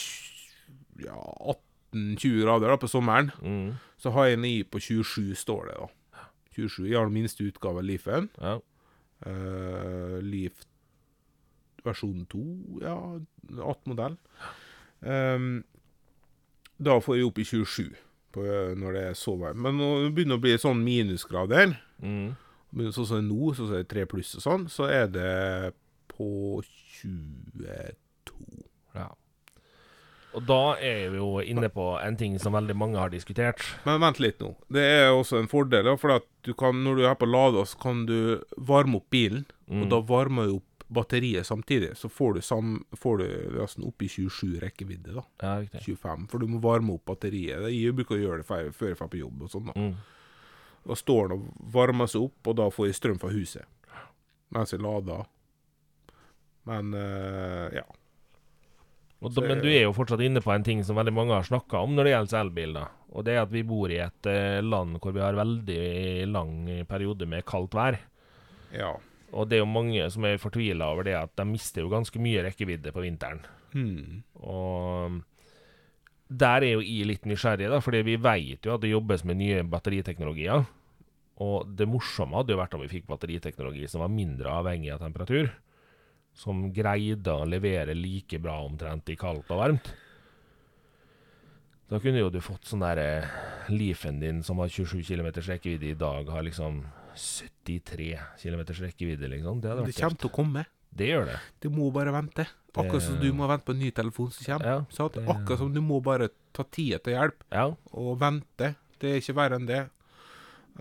ja, 1.06 1.16
18-20 1.96 2.44
grader 2.44 2.74
da, 2.74 2.78
på 2.84 2.92
sommeren, 2.92 3.32
Mm. 3.42 3.72
så 3.98 4.12
har 4.16 4.28
jeg 4.28 4.38
en 4.42 4.46
i 4.52 4.56
på 4.64 4.80
27, 4.84 5.32
står 5.39 5.72
det 5.72 5.78
da. 5.80 5.88
27. 6.58 6.89
Jeg 6.89 6.98
har 7.00 7.08
den 7.08 7.16
minste 7.16 7.48
utgave 7.48 7.80
av 7.80 7.88
Leafen. 7.88 8.30
ja. 8.42 8.58
Uh, 9.22 10.18
Leaf 10.26 10.64
versjon 11.86 12.26
2, 12.30 12.39
ja, 12.82 12.96
18-modell. 13.54 14.16
Um, 15.02 15.64
da 16.82 16.99
får 17.03 17.17
jeg 17.19 17.27
opp 17.29 17.39
i 17.39 17.43
27 17.45 17.89
på, 18.34 18.45
eh, 18.45 18.73
når 18.79 18.93
det 18.97 19.03
er 19.11 19.17
så 19.19 19.36
varmt. 19.39 19.59
Men 19.61 19.77
når 19.77 20.05
det 20.07 20.13
begynner 20.15 20.39
å 20.39 20.41
bli 20.41 20.55
sånn 20.57 20.84
minusgrader, 20.84 21.77
Mm. 22.01 22.36
sånn 22.73 23.05
som 23.05 23.17
det 23.17 23.23
er 23.25 23.27
nå, 23.36 23.53
sånn 23.55 23.67
som 23.67 23.75
det 23.75 23.79
er 23.86 23.93
3 23.95 24.05
pluss 24.07 24.36
og 24.36 24.41
sånn, 24.41 24.67
så 24.71 24.88
er 24.89 25.07
det 25.07 25.73
på 26.07 26.61
22. 27.01 28.63
ja. 28.95 29.07
Og 30.34 30.45
da 30.47 30.77
er 30.79 31.09
vi 31.11 31.17
jo 31.19 31.41
inne 31.43 31.67
på 31.73 31.86
en 31.99 32.15
ting 32.15 32.38
som 32.39 32.53
veldig 32.55 32.75
mange 32.79 32.95
har 33.01 33.11
diskutert. 33.11 33.59
Men 33.86 33.99
vent 33.99 34.19
litt 34.23 34.39
nå. 34.39 34.53
Det 34.71 34.79
er 34.82 35.09
også 35.11 35.41
en 35.41 35.49
fordel, 35.51 35.89
for 35.99 36.13
at 36.15 36.23
du 36.47 36.53
kan, 36.53 36.77
når 36.86 36.95
du 37.01 37.05
er 37.09 37.17
på 37.19 37.27
lada, 37.27 37.65
så 37.67 37.77
kan 37.84 38.05
du 38.07 38.41
varme 38.57 38.95
opp 39.01 39.09
bilen, 39.11 39.45
Mm. 39.69 39.84
og 39.84 39.89
da 39.89 39.99
varmer 40.01 40.47
jo 40.47 40.61
batteriet 40.92 41.48
samtidig. 41.48 41.94
Så 41.98 42.10
får 42.12 42.34
du, 42.38 42.42
sam, 42.46 42.74
får 43.00 43.18
du 43.22 43.28
nesten 43.60 43.86
opp 43.88 44.02
i 44.04 44.10
27 44.12 44.60
rekkevidde, 44.62 45.14
da. 45.16 45.24
Ja, 45.44 45.54
riktig. 45.64 45.82
25, 45.98 46.28
for 46.32 46.39
du 46.44 46.48
må 46.52 46.60
varme 46.64 46.94
opp 46.98 47.06
batteriet. 47.12 47.68
Jeg 47.72 47.96
bruker 47.96 48.18
å 48.18 48.22
gjøre 48.26 48.42
det 48.44 48.48
før 48.50 48.92
jeg 48.92 48.98
drar 49.00 49.12
på 49.14 49.22
jobb 49.22 49.46
og 49.48 49.54
sånn, 49.54 49.72
da. 49.72 49.78
Mm. 49.80 49.94
Da 50.89 50.98
står 50.98 51.30
den 51.30 51.38
og 51.38 51.72
varmer 51.76 52.08
seg 52.10 52.24
opp, 52.28 52.48
og 52.52 52.56
da 52.58 52.70
får 52.74 52.88
jeg 52.89 52.98
strøm 53.00 53.20
fra 53.22 53.30
huset. 53.34 53.66
Mens 54.52 54.74
jeg 54.74 54.82
lader 54.84 55.26
Men 56.68 56.94
eh, 56.94 57.78
ja. 57.80 57.86
Da, 59.22 59.30
Så- 59.30 59.42
men 59.46 59.60
du 59.62 59.68
er 59.70 59.84
jo 59.86 59.94
fortsatt 59.94 60.22
inne 60.26 60.42
på 60.42 60.52
en 60.54 60.64
ting 60.66 60.84
som 60.84 60.96
veldig 60.98 61.14
mange 61.14 61.34
har 61.34 61.44
snakka 61.46 61.84
om 61.86 61.96
når 61.96 62.04
det 62.04 62.12
gjelder 62.14 62.39
elbil. 62.42 62.74
da. 62.74 62.88
Og 63.14 63.26
det 63.26 63.34
er 63.36 63.42
at 63.44 63.52
vi 63.52 63.62
bor 63.64 63.89
i 63.94 63.98
et 64.02 64.26
eh, 64.30 64.62
land 64.62 65.00
hvor 65.00 65.14
vi 65.14 65.20
har 65.22 65.34
veldig 65.38 66.28
lang 66.32 66.86
periode 66.89 67.28
med 67.30 67.46
kaldt 67.46 67.72
vær. 67.78 68.00
Ja. 68.74 68.96
Og 69.32 69.47
det 69.47 69.57
er 69.57 69.63
jo 69.63 69.71
mange 69.71 70.05
som 70.11 70.25
er 70.27 70.41
fortvila 70.41 70.89
over 70.91 71.07
det 71.07 71.15
at 71.15 71.34
de 71.39 71.45
mister 71.47 71.86
jo 71.86 71.91
ganske 71.91 72.19
mye 72.19 72.43
rekkevidde 72.43 72.91
på 72.91 73.03
vinteren. 73.05 73.39
Hmm. 73.71 74.23
Og 74.43 75.21
der 76.27 76.65
er 76.67 76.75
jo 76.75 76.84
jeg 76.84 77.07
litt 77.07 77.27
nysgjerrig, 77.27 77.69
da, 77.71 77.79
fordi 77.84 78.03
vi 78.07 78.19
vet 78.19 78.67
jo 78.67 78.75
at 78.75 78.84
det 78.84 78.91
jobbes 78.91 79.25
med 79.27 79.39
nye 79.39 79.63
batteriteknologier. 79.67 80.67
Og 81.41 81.73
det 81.77 81.88
morsomme 81.89 82.38
hadde 82.38 82.53
jo 82.53 82.61
vært 82.61 82.77
om 82.77 82.84
vi 82.84 82.91
fikk 82.91 83.09
batteriteknologi 83.09 83.88
som 83.89 84.03
var 84.03 84.13
mindre 84.13 84.51
avhengig 84.61 84.91
av 84.93 85.01
temperatur. 85.03 85.49
Som 86.38 86.69
greide 86.75 87.34
å 87.34 87.47
levere 87.47 87.95
like 87.97 88.39
bra 88.39 88.61
omtrent 88.63 89.09
i 89.11 89.17
kaldt 89.19 89.51
og 89.51 89.63
varmt. 89.63 89.91
Da 91.91 91.99
kunne 91.99 92.21
jo 92.21 92.32
du 92.32 92.39
fått 92.39 92.69
sånn 92.69 92.84
derre 92.86 93.25
Leafen 93.71 94.21
din 94.21 94.39
som 94.43 94.61
har 94.63 94.71
27 94.71 95.03
km 95.03 95.27
rekkevidde 95.43 95.89
i 95.91 95.97
dag, 95.99 96.29
har 96.32 96.45
liksom 96.47 96.86
73 97.16 98.20
km 98.41 98.62
rekkevidde, 98.86 99.28
liksom. 99.30 99.62
Det 99.62 99.76
Det 99.86 99.95
kommer 99.95 100.18
til 100.18 100.30
å 100.30 100.34
komme. 100.34 100.66
Det 100.93 101.07
gjør 101.07 101.26
det. 101.26 101.39
Du 101.62 101.70
må 101.70 101.91
bare 101.93 102.12
vente. 102.12 102.47
Akkurat 102.76 103.01
som 103.03 103.20
du 103.20 103.32
må 103.34 103.47
vente 103.47 103.66
på 103.66 103.72
en 103.76 103.80
ny 103.80 103.91
telefon 103.91 104.32
som 104.32 104.45
kommer. 104.45 104.66
Ja, 104.66 105.07
det- 105.07 105.28
Akkurat 105.28 105.57
som 105.59 105.74
du 105.74 105.82
må 105.82 106.01
bare 106.03 106.30
ta 106.53 106.64
tida 106.64 106.99
til 106.99 107.14
hjelp 107.14 107.43
Ja. 107.51 107.76
og 107.93 108.20
vente. 108.20 108.76
Det 108.99 109.09
er 109.09 109.18
ikke 109.22 109.36
verre 109.36 109.55
enn 109.55 109.66
det. 109.68 109.89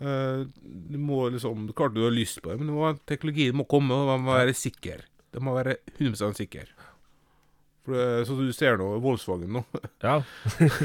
Eh, 0.01 0.45
du 0.91 0.99
må 0.99 1.31
liksom 1.31 1.73
Klart 1.75 1.95
du 1.95 2.03
har 2.05 2.11
lyst 2.11 2.41
på 2.43 2.51
det, 2.51 2.59
men 2.59 2.69
du 2.69 2.73
må, 2.75 2.99
teknologien 3.07 3.53
må 3.55 3.67
komme, 3.67 3.91
og 3.93 4.07
man 4.07 4.21
må 4.25 4.39
være 4.39 4.55
sikker. 4.55 5.03
Det 5.33 5.41
må 5.43 5.55
være 5.55 5.77
100 5.99 6.35
sikker. 6.35 6.67
For 7.87 8.25
Sånn 8.27 8.37
som 8.37 8.49
du 8.49 8.53
ser 8.57 8.77
nå, 8.81 8.89
Volkswagen 9.05 9.55
nå. 9.57 9.63
ja. 10.07 10.19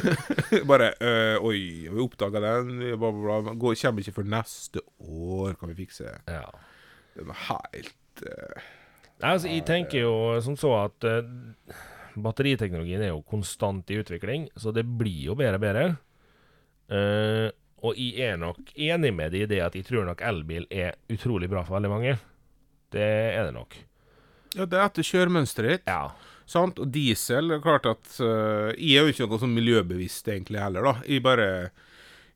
Bare 0.70 0.94
øh, 1.00 1.50
Oi, 1.50 1.60
vi 1.90 2.06
oppdaga 2.06 2.42
den. 2.44 2.78
Bla, 2.96 3.12
bla, 3.12 3.42
bla. 3.42 3.56
Går, 3.60 3.76
kommer 3.82 4.06
ikke 4.06 4.16
før 4.22 4.32
neste 4.38 4.84
år, 5.02 5.58
kan 5.60 5.74
vi 5.74 5.84
fikse. 5.84 6.16
ja. 6.30 6.48
Det 7.16 7.24
er 7.24 7.44
helt 7.48 8.24
øh, 8.28 8.64
Nei, 9.24 9.30
altså, 9.30 9.48
jeg 9.48 9.64
tenker 9.64 10.02
jo 10.02 10.16
som 10.44 10.58
så 10.60 10.74
at 10.82 11.06
øh, 11.08 11.30
batteriteknologien 12.20 13.04
er 13.06 13.14
jo 13.14 13.22
konstant 13.28 13.92
i 13.92 14.00
utvikling, 14.02 14.50
så 14.60 14.74
det 14.76 14.84
blir 14.84 15.30
jo 15.30 15.38
bedre 15.40 15.60
og 15.60 15.64
bedre. 15.64 15.86
Uh, 16.86 17.50
og 17.86 17.98
jeg 17.98 18.28
er 18.34 18.38
nok 18.38 18.60
enig 18.78 19.12
med 19.16 19.34
deg 19.34 19.46
i 19.46 19.50
det 19.50 19.62
at 19.66 19.76
jeg 19.78 19.88
tror 19.88 20.06
nok 20.06 20.22
elbil 20.26 20.68
er 20.70 20.96
utrolig 21.12 21.50
bra 21.50 21.64
for 21.66 21.78
veldig 21.78 21.92
mange. 21.92 22.16
Det 22.94 23.08
er 23.08 23.48
det 23.48 23.56
nok. 23.56 23.76
Ja, 24.56 24.68
det 24.68 24.80
er 24.80 24.86
etter 24.86 25.08
kjøremønsteret 25.08 25.80
ditt. 25.80 25.90
Ja. 25.90 26.12
Sant? 26.50 26.80
Og 26.82 26.92
diesel 26.94 27.56
er 27.56 27.64
klart 27.64 27.88
at 27.90 28.06
uh, 28.22 28.70
Jeg 28.78 29.00
er 29.00 29.08
jo 29.08 29.14
ikke 29.14 29.28
noe 29.32 29.42
sånn 29.42 29.56
miljøbevisst 29.56 30.28
egentlig 30.30 30.62
heller, 30.62 30.86
da. 30.86 30.94
Jeg 31.10 31.24
bare 31.26 31.50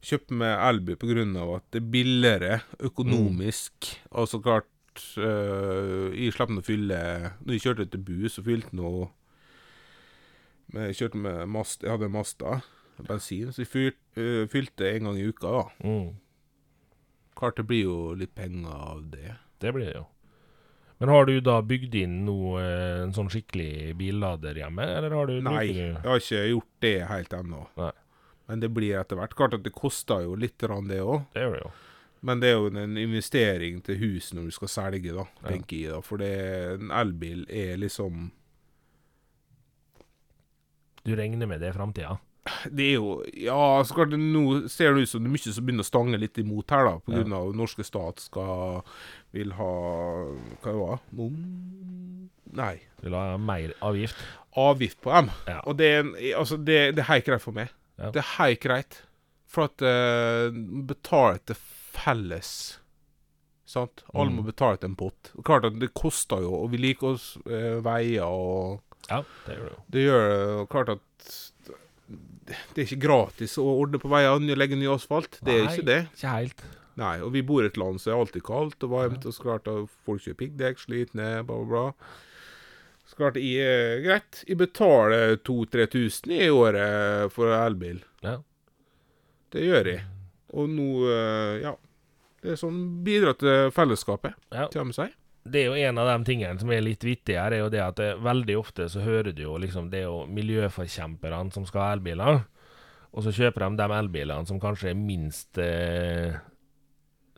kjøper 0.06 0.40
meg 0.40 0.66
elbil 0.70 1.36
av 1.38 1.54
at 1.58 1.66
det 1.74 1.82
er 1.82 1.92
billigere 1.94 2.60
økonomisk. 2.80 3.92
Og 4.16 4.30
så 4.32 4.42
klart 4.42 5.04
uh, 5.22 6.10
Jeg 6.16 6.34
slapp 6.34 6.56
å 6.56 6.66
fylle 6.66 7.00
Når 7.44 7.56
jeg 7.56 7.66
kjørte 7.68 7.90
til 7.94 8.04
Bu, 8.08 8.18
så 8.32 8.44
fylte 8.46 8.76
nå 8.76 9.10
Jeg 10.74 10.98
kjørte 10.98 11.24
med 11.28 11.46
Mast, 11.50 11.84
jeg 11.84 11.94
hadde 11.94 12.14
Masta 12.14 12.60
bensin, 13.00 13.54
så 13.54 13.64
jeg 13.64 13.70
fyr, 13.72 13.94
uh, 14.20 14.46
fylte 14.52 14.90
en 14.90 15.10
gang 15.10 15.20
i 15.20 15.30
uka, 15.30 15.54
da. 15.54 15.62
Mm, 15.88 16.10
Klart 17.40 17.56
det 17.56 17.64
blir 17.70 17.86
jo 17.86 18.00
litt 18.20 18.34
penger 18.36 18.74
av 18.74 19.06
det. 19.14 19.38
det 19.64 19.72
blir 19.72 19.88
det 19.88 19.96
jo. 19.96 20.08
Men 21.00 21.10
har 21.10 21.26
du 21.30 21.38
da 21.40 21.62
bygd 21.64 21.94
inn 21.96 22.26
noe, 22.28 22.60
eh, 22.60 23.02
en 23.06 23.14
sånn 23.16 23.30
skikkelig 23.32 23.94
billader 24.00 24.58
hjemme, 24.60 24.84
eller 24.84 25.14
har 25.16 25.30
du 25.30 25.38
Nei, 25.46 25.68
jeg 25.72 26.02
har 26.04 26.20
ikke 26.20 26.42
gjort 26.50 26.74
det 26.84 26.96
helt 27.08 27.36
ennå. 27.38 27.62
Men 28.50 28.60
det 28.60 28.72
blir 28.74 28.98
etter 29.00 29.16
hvert. 29.16 29.36
Klart 29.38 29.54
at 29.54 29.64
det 29.64 29.72
koster 29.76 30.26
jo 30.26 30.36
litt, 30.36 30.58
det 30.60 30.70
òg. 31.00 31.24
Men 32.22 32.42
det 32.42 32.50
er 32.50 32.58
jo 32.58 32.68
en 32.68 32.98
investering 33.00 33.80
til 33.86 33.96
hus 34.02 34.34
når 34.34 34.50
du 34.50 34.52
skal 34.52 34.68
selge, 34.68 35.14
da, 35.16 35.24
Ja. 35.44 35.48
tenker 35.54 35.78
jeg. 35.80 35.92
da. 35.92 36.02
For 36.02 36.18
det, 36.18 36.82
en 36.82 36.90
elbil 36.92 37.46
er 37.50 37.78
liksom 37.78 38.32
Du 41.06 41.16
regner 41.16 41.48
med 41.48 41.62
det 41.62 41.70
i 41.70 41.78
framtida? 41.78 42.20
Det 42.72 42.86
er 42.86 42.96
jo 42.96 43.24
Ja, 43.38 43.84
så 43.86 43.94
klart 43.98 44.10
det 44.14 44.20
nå 44.20 44.68
ser 44.72 44.96
det 44.96 45.04
ut 45.06 45.10
som 45.12 45.22
det 45.24 45.30
er 45.30 45.34
mye 45.36 45.54
som 45.54 45.66
begynner 45.68 45.86
å 45.86 45.90
stange 45.90 46.20
litt 46.22 46.38
imot 46.42 46.72
her, 46.74 46.86
da. 46.88 46.94
På 47.04 47.12
Ja. 47.14 47.20
grunn 47.20 47.34
av 47.38 47.52
norske 47.56 47.84
stat 47.86 48.20
skal 48.24 48.82
vil 49.36 49.52
ha 49.60 49.72
Hva 50.64 50.72
det 50.72 50.80
var 50.80 51.00
Mom... 51.12 51.36
Nei. 52.58 52.80
Vil 53.04 53.14
ha 53.14 53.38
mer 53.38 53.74
avgift? 53.86 54.16
Avgift 54.58 54.98
på 55.06 55.12
dem. 55.14 55.30
Ja. 55.48 55.60
Og 55.70 55.78
det 55.78 55.90
er, 56.00 56.08
altså 56.40 56.58
det, 56.58 56.96
det 56.98 57.04
er 57.04 57.12
helt 57.12 57.26
greit 57.28 57.44
for 57.44 57.54
meg. 57.54 57.70
Ja. 58.00 58.10
Det 58.16 58.24
er 58.24 58.32
helt 58.40 58.60
greit. 58.64 58.98
For 59.50 59.68
at 59.70 59.82
uh, 59.86 60.50
betale 60.90 61.38
til 61.46 61.56
felles. 61.94 62.80
Sant? 63.70 64.02
Alle 64.16 64.32
Mm. 64.32 64.40
må 64.40 64.48
betale 64.50 64.78
til 64.82 64.90
en 64.90 64.96
pott. 64.98 65.30
Og 65.38 65.46
klart 65.46 65.66
at 65.70 65.78
det 65.80 65.92
koster 65.94 66.42
jo 66.42 66.56
å 66.64 66.70
vedlikeholde 66.72 67.22
uh, 67.46 67.82
veier 67.86 68.26
og 68.26 68.82
Ja, 69.10 69.22
det 69.46 69.56
gjør 69.58 69.64
det 69.68 69.72
jo. 69.76 69.84
Det 69.94 70.04
gjør 70.08 70.26
det 70.26 70.40
jo 70.58 70.66
klart 70.74 70.90
at 70.98 71.32
det 72.74 72.82
er 72.82 72.86
ikke 72.88 73.02
gratis 73.08 73.58
å 73.62 73.66
ordne 73.80 74.00
på 74.02 74.10
veiene, 74.12 74.52
og 74.54 74.58
legge 74.60 74.78
ny 74.80 74.88
asfalt. 74.92 75.40
Det 75.46 75.56
er 75.56 75.66
Nei. 75.66 75.74
ikke 75.76 75.86
det. 75.90 76.00
Ikke 76.16 76.34
helt. 76.36 76.64
Nei, 77.00 77.14
og 77.24 77.32
vi 77.32 77.42
bor 77.48 77.64
i 77.64 77.70
et 77.70 77.78
land 77.80 78.02
som 78.02 78.12
er 78.14 78.18
alltid 78.20 78.44
kaldt 78.44 78.84
og 78.84 78.92
varmt, 78.92 79.26
og 79.26 79.34
så 79.36 79.46
klart 79.46 79.70
at 79.72 79.88
folk 80.08 80.24
kjører 80.26 80.40
piggdekk, 80.42 80.82
sliter 80.82 81.16
ned, 81.16 81.46
bla, 81.48 81.60
bla, 81.64 81.70
bla. 81.70 82.10
Så 83.10 83.16
klart 83.18 83.40
jeg 83.40 83.64
er 83.66 84.02
greit. 84.04 84.44
Jeg 84.50 84.58
betaler 84.60 85.38
2000-3000 85.48 86.34
i 86.36 86.50
året 86.54 87.32
for 87.34 87.54
elbil. 87.56 88.02
Ja. 88.26 88.36
Det 89.54 89.64
gjør 89.66 89.88
jeg. 89.94 90.04
Og 90.54 90.68
nå, 90.70 90.90
eh, 91.10 91.62
ja 91.64 91.76
Det 92.42 92.54
er 92.54 92.60
sånn 92.62 92.78
bidrar 93.04 93.36
til 93.36 93.72
fellesskapet, 93.76 94.34
Ja. 94.54 94.68
man 94.78 94.94
si. 94.96 95.08
Det 95.50 95.64
er 95.64 95.68
jo 95.70 95.90
en 95.90 96.02
av 96.02 96.10
de 96.12 96.28
tingene 96.28 96.62
som 96.62 96.72
er 96.74 96.84
litt 96.86 97.04
vittige 97.06 97.42
her, 97.42 97.56
er 97.56 97.64
jo 97.64 97.72
det 97.74 97.82
at 97.84 97.98
det, 97.98 98.12
veldig 98.26 98.58
ofte 98.60 98.86
så 98.92 99.02
hører 99.02 99.34
du 99.34 99.44
jo 99.44 99.58
liksom 99.62 99.90
Det 99.90 100.04
er 100.04 100.08
jo 100.08 100.24
miljøforkjemperne 100.30 101.56
som 101.56 101.66
skal 101.66 101.86
ha 101.86 101.96
elbiler, 101.98 102.44
og 103.10 103.26
så 103.26 103.34
kjøper 103.34 103.66
de 103.66 103.82
de 103.82 103.98
elbilene 103.98 104.46
som 104.46 104.62
kanskje 104.62 104.92
er 104.92 105.00
minst 105.00 105.58
eh, 105.62 106.38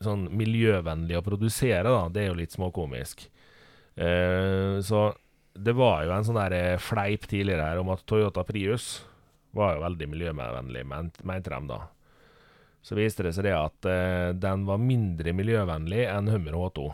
sånn 0.04 0.28
miljøvennlige 0.36 1.22
å 1.22 1.26
produsere, 1.26 1.88
da. 1.88 2.10
Det 2.12 2.24
er 2.26 2.32
jo 2.32 2.40
litt 2.42 2.56
småkomisk. 2.56 3.24
Eh, 3.96 4.82
så 4.84 5.06
det 5.54 5.76
var 5.78 6.06
jo 6.06 6.14
en 6.16 6.28
sånn 6.28 6.40
der 6.40 6.58
eh, 6.58 6.82
fleip 6.82 7.28
tidligere 7.30 7.70
her 7.70 7.82
om 7.82 7.92
at 7.94 8.04
Toyota 8.08 8.44
Prius 8.48 9.06
var 9.56 9.76
jo 9.76 9.84
veldig 9.84 10.08
miljøvennlig, 10.14 10.86
mente 10.88 11.52
de 11.52 11.62
da. 11.68 11.82
Så 12.82 12.98
viste 12.98 13.26
det 13.28 13.36
seg 13.36 13.46
det 13.50 13.56
at 13.58 13.88
eh, 13.90 14.32
den 14.34 14.66
var 14.68 14.82
mindre 14.82 15.36
miljøvennlig 15.38 16.06
enn 16.10 16.32
Hummer 16.32 16.58
H2. 16.58 16.88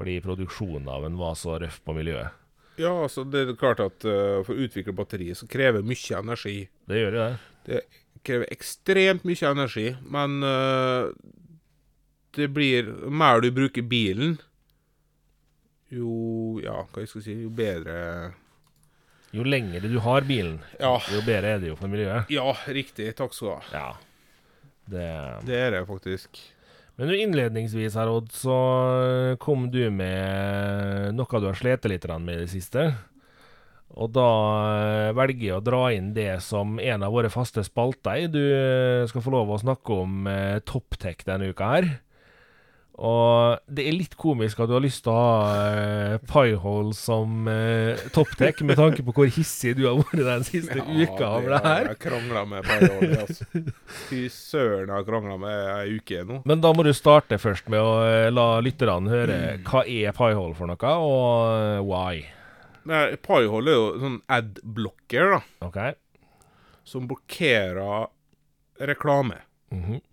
Fordi 0.00 0.16
produksjonen 0.24 0.88
av 0.88 1.04
den 1.04 1.18
var 1.20 1.34
så 1.36 1.58
røff 1.60 1.80
på 1.84 1.92
miljøet. 1.92 2.32
Ja, 2.80 2.94
altså 3.04 3.26
det 3.28 3.42
er 3.44 3.56
klart 3.60 3.82
at 3.84 4.04
uh, 4.08 4.40
for 4.46 4.54
å 4.56 4.64
utvikle 4.64 4.94
batteriet 4.96 5.36
så 5.36 5.48
krever 5.50 5.84
mye 5.84 6.16
energi. 6.16 6.54
Det 6.88 7.00
gjør 7.02 7.16
det. 7.18 7.26
Det 7.66 7.80
krever 8.24 8.48
ekstremt 8.54 9.26
mye 9.28 9.50
energi, 9.50 9.84
men 10.08 10.38
uh, 10.40 11.10
det 12.38 12.48
blir 12.56 12.88
mer 13.12 13.42
du 13.44 13.50
bruker 13.52 13.84
bilen, 13.84 14.38
jo 15.90 16.60
Ja, 16.62 16.84
hva 16.92 17.02
jeg 17.02 17.10
skal 17.10 17.24
si 17.24 17.32
Jo 17.40 17.48
bedre 17.50 17.94
Jo 19.34 19.42
lengre 19.42 19.88
du 19.90 19.96
har 20.04 20.22
bilen, 20.28 20.60
Ja, 20.78 20.92
jo 21.10 21.18
bedre 21.26 21.56
er 21.56 21.64
det 21.64 21.72
jo 21.72 21.76
for 21.80 21.90
miljøet. 21.90 22.30
ja 22.30 22.52
riktig. 22.70 23.08
Takk 23.18 23.34
skal 23.34 23.48
du 23.48 23.52
ha. 23.56 23.60
Ja. 23.74 23.90
Det 24.90 25.08
Det 25.50 25.58
er 25.66 25.70
det 25.74 25.84
faktisk. 25.90 26.40
Men 27.00 27.14
innledningsvis 27.16 27.94
her, 27.96 28.10
Odd, 28.12 28.28
så 28.36 28.56
kom 29.40 29.70
du 29.72 29.86
med 29.88 31.14
noe 31.16 31.40
du 31.40 31.46
har 31.48 31.56
slitt 31.56 31.88
litt 31.88 32.04
med 32.12 32.34
i 32.34 32.42
det 32.42 32.50
siste. 32.52 32.90
Og 33.98 34.12
da 34.14 34.26
eh, 34.76 35.12
velger 35.16 35.46
jeg 35.46 35.56
å 35.56 35.64
dra 35.64 35.80
inn 35.96 36.12
det 36.14 36.42
som 36.44 36.76
en 36.78 37.06
av 37.06 37.14
våre 37.14 37.30
faste 37.32 37.64
spalter. 37.66 38.28
Du 38.30 38.38
eh, 38.38 39.08
skal 39.10 39.24
få 39.24 39.32
lov 39.34 39.50
å 39.50 39.58
snakke 39.62 39.96
om 40.04 40.28
eh, 40.30 40.60
Topptech 40.62 41.24
denne 41.26 41.50
uka 41.50 41.72
her. 41.72 41.88
Og 43.00 43.60
det 43.72 43.86
er 43.88 43.94
litt 43.96 44.14
komisk 44.20 44.58
at 44.60 44.68
du 44.68 44.74
har 44.76 44.82
lyst 44.84 45.06
til 45.06 45.14
å 45.14 45.16
ha 45.16 45.36
uh, 45.56 46.24
Piehole 46.28 46.92
som 46.96 47.46
uh, 47.48 47.96
topptek, 48.12 48.60
med 48.68 48.76
tanke 48.76 49.04
på 49.06 49.14
hvor 49.16 49.30
hissig 49.32 49.72
du 49.78 49.86
har 49.86 49.96
vært 50.02 50.20
den 50.26 50.44
siste 50.44 50.84
uka 50.84 51.30
over 51.38 51.54
det 51.54 51.60
her. 51.64 51.80
Jeg 51.80 51.94
har 51.94 52.00
krangla 52.02 52.42
med 52.50 52.68
Piehole, 52.68 53.22
altså. 53.22 53.46
Fy 54.10 54.26
søren, 54.34 54.90
jeg 54.90 54.96
har 54.98 55.06
krangla 55.08 55.38
med 55.40 55.70
ei 55.78 55.96
uke 55.96 56.26
nå. 56.28 56.42
Men 56.50 56.60
da 56.60 56.74
må 56.76 56.84
du 56.84 56.92
starte 56.96 57.40
først 57.40 57.72
med 57.72 57.80
å 57.80 57.96
uh, 58.04 58.28
la 58.34 58.46
lytterne 58.64 59.14
høre 59.14 59.40
hva 59.64 59.86
er 59.88 60.12
Piehole 60.20 60.58
for 60.58 60.68
noe, 60.68 60.92
og 61.00 61.56
eh, 61.56 61.80
why. 61.88 63.16
Piehole 63.24 63.72
er 63.72 63.80
jo 63.80 63.90
sånn 64.04 64.20
ad-blocker, 64.28 65.38
da. 65.38 65.42
Okay. 65.70 65.96
Som 66.84 67.08
blokkerer 67.08 68.10
reklame. 68.92 69.40
Mhm. 69.72 70.04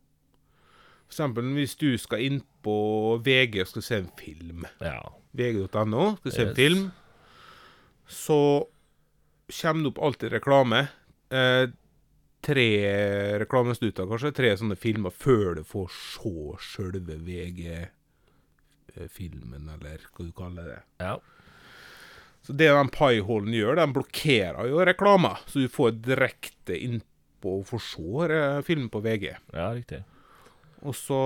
For 1.08 1.16
eksempel 1.16 1.54
hvis 1.56 1.76
du 1.80 1.94
skal 2.00 2.24
inn 2.26 2.42
på 2.68 2.78
VG 3.24 3.62
og 3.64 3.68
skal 3.72 3.86
se 3.88 3.96
en 4.04 4.12
film, 4.20 4.66
Ja. 4.84 5.00
vg.no, 5.38 6.06
skal 6.20 6.32
se 6.36 6.46
en 6.50 6.56
film, 6.58 6.84
så 8.08 8.40
kommer 9.62 9.84
det 9.84 9.92
opp 9.94 10.04
alltid 10.04 10.32
reklame. 10.36 10.80
Eh, 11.32 11.66
tre 12.48 12.68
reklamesnutter, 13.42 14.06
kanskje. 14.08 14.32
Tre 14.36 14.52
sånne 14.60 14.76
filmer 14.80 15.12
før 15.16 15.56
du 15.58 15.64
får 15.68 15.88
se 15.96 16.32
sjølve 16.64 17.16
VG-filmen, 18.96 19.70
eller 19.76 19.98
hva 20.14 20.26
du 20.28 20.32
kaller 20.38 20.66
det. 20.72 20.82
Ja. 21.04 21.16
Så 22.48 22.54
det 22.56 22.70
den 22.72 22.90
Pieholden 22.94 23.52
gjør, 23.56 23.76
den 23.82 23.94
blokkerer 23.96 24.70
jo 24.70 24.78
reklama, 24.88 25.34
så 25.50 25.60
du 25.66 25.68
får 25.72 25.98
direkte 26.06 26.78
innpå 26.80 27.58
og 27.60 27.66
får 27.68 27.82
se 27.84 28.62
filmen 28.68 28.90
på 28.94 29.02
VG. 29.04 29.34
ja, 29.54 29.68
riktig. 29.76 30.04
Og 30.88 30.96
så 30.96 31.20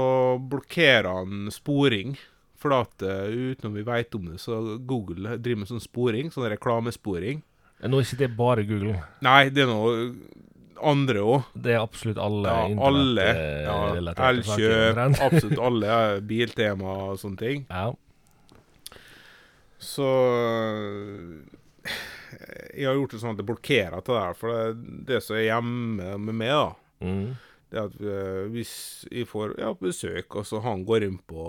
blokkerer 0.49 1.07
han 1.21 1.47
sporing. 1.53 2.15
For 2.61 2.73
at 2.77 2.93
utenom 3.01 3.55
uten 3.55 3.67
om 3.71 3.73
vi 3.79 3.83
veit 3.87 4.13
om 4.17 4.27
det, 4.31 4.39
så 4.41 4.59
Google 4.85 5.37
driver 5.41 5.63
med 5.63 5.69
sånn 5.71 5.81
sporing, 5.81 6.27
sånn 6.33 6.45
reklamesporing. 6.53 7.39
Nå 7.81 7.97
er 7.97 8.05
ikke 8.05 8.19
det 8.19 8.27
bare 8.37 8.65
Google. 8.69 8.99
Nei, 9.25 9.49
det 9.49 9.63
er 9.63 9.71
noe 9.71 10.11
andre 10.81 11.23
òg. 11.25 11.47
Det 11.57 11.73
er 11.73 11.81
absolutt 11.81 12.19
alle 12.21 12.51
Ja, 12.53 12.67
alle. 12.85 13.25
internettrelaterte 13.31 14.21
Ja. 14.21 14.29
Elkjøp, 14.35 15.21
absolutt 15.25 15.63
alle. 15.69 15.97
Biltema 16.29 16.93
og 17.09 17.17
sånne 17.21 17.41
ting. 17.41 17.65
Ja. 17.69 17.87
Så 19.81 20.07
Jeg 22.77 22.85
har 22.87 22.95
gjort 22.97 23.13
det 23.15 23.19
sånn 23.21 23.33
at 23.33 23.41
det 23.41 23.47
blokkerer 23.49 24.03
til 24.05 24.15
det 24.15 24.21
her. 24.27 24.37
For 24.37 24.53
det, 24.53 25.05
det 25.09 25.21
som 25.25 25.35
er 25.37 25.47
hjemme 25.49 26.13
med 26.21 26.37
meg, 26.43 26.53
da 26.53 26.69
Mm. 27.01 27.31
Det 27.71 27.79
at 27.79 27.93
eh, 28.03 28.49
hvis 28.51 28.71
jeg 29.11 29.27
får 29.29 29.53
ja, 29.61 29.69
besøk, 29.79 30.35
og 30.35 30.43
så 30.47 30.59
han 30.65 30.81
går 30.87 31.05
inn 31.07 31.19
på 31.29 31.45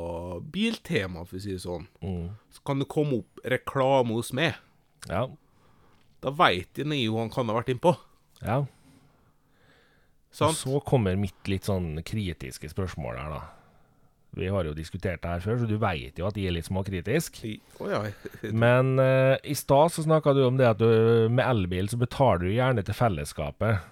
Biltema, 0.54 1.24
for 1.26 1.40
å 1.40 1.42
si 1.42 1.56
det 1.56 1.62
sånn, 1.64 1.88
Mm. 2.02 2.28
så 2.54 2.62
kan 2.68 2.78
det 2.78 2.86
komme 2.92 3.18
opp 3.24 3.42
reklame 3.44 4.14
hos 4.14 4.30
meg. 4.32 4.54
Ja. 5.10 5.24
Da 6.22 6.30
veit 6.30 6.78
jeg 6.78 6.86
jo 7.02 7.18
han 7.18 7.30
kan 7.34 7.48
ha 7.50 7.58
vært 7.58 7.74
innpå. 7.74 7.96
ja. 8.42 8.62
Og 10.40 10.54
så 10.56 10.78
kommer 10.80 11.12
mitt 11.20 11.44
litt 11.50 11.66
sånn 11.68 11.98
kritiske 12.08 12.70
spørsmål 12.72 13.18
her, 13.20 13.34
da. 13.34 13.40
Vi 14.32 14.46
har 14.48 14.64
jo 14.64 14.72
diskutert 14.72 15.20
det 15.20 15.28
her 15.28 15.42
før, 15.44 15.58
så 15.60 15.66
du 15.68 15.74
veit 15.76 16.16
jo 16.16 16.24
at 16.24 16.38
jeg 16.40 16.48
er 16.48 16.54
litt 16.56 16.64
småkritisk. 16.70 17.42
Oh, 17.82 17.90
ja. 17.90 17.98
Men 18.64 18.94
uh, 18.96 19.36
i 19.44 19.52
stad 19.52 19.92
så 19.92 20.06
snakka 20.06 20.32
du 20.32 20.40
om 20.46 20.56
det 20.56 20.70
at 20.70 20.78
du 20.80 21.28
med 21.28 21.44
elbil 21.44 21.90
så 21.92 21.98
betaler 22.00 22.46
du 22.46 22.54
gjerne 22.54 22.80
til 22.86 22.96
fellesskapet. 22.96 23.82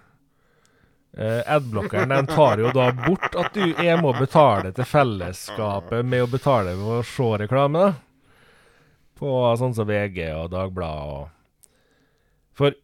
Uh, 1.18 1.40
Adblockeren 1.50 2.12
den 2.12 2.28
tar 2.30 2.60
jo 2.62 2.70
da 2.74 2.90
bort 2.94 3.34
at 3.34 3.56
du 3.56 3.64
jeg 3.82 3.96
må 3.98 4.12
betale 4.14 4.70
til 4.76 4.86
fellesskapet 4.86 6.06
med 6.06 6.22
å 6.22 6.30
betale 6.30 6.76
for 6.78 7.00
å 7.00 7.06
se 7.06 7.30
reklame. 7.42 7.88
På 9.18 9.32
sånn 9.58 9.74
som 9.76 9.88
VG 9.88 10.30
og 10.36 10.52
Dagbladet 10.54 11.18
og 11.18 11.26
For 12.56 12.76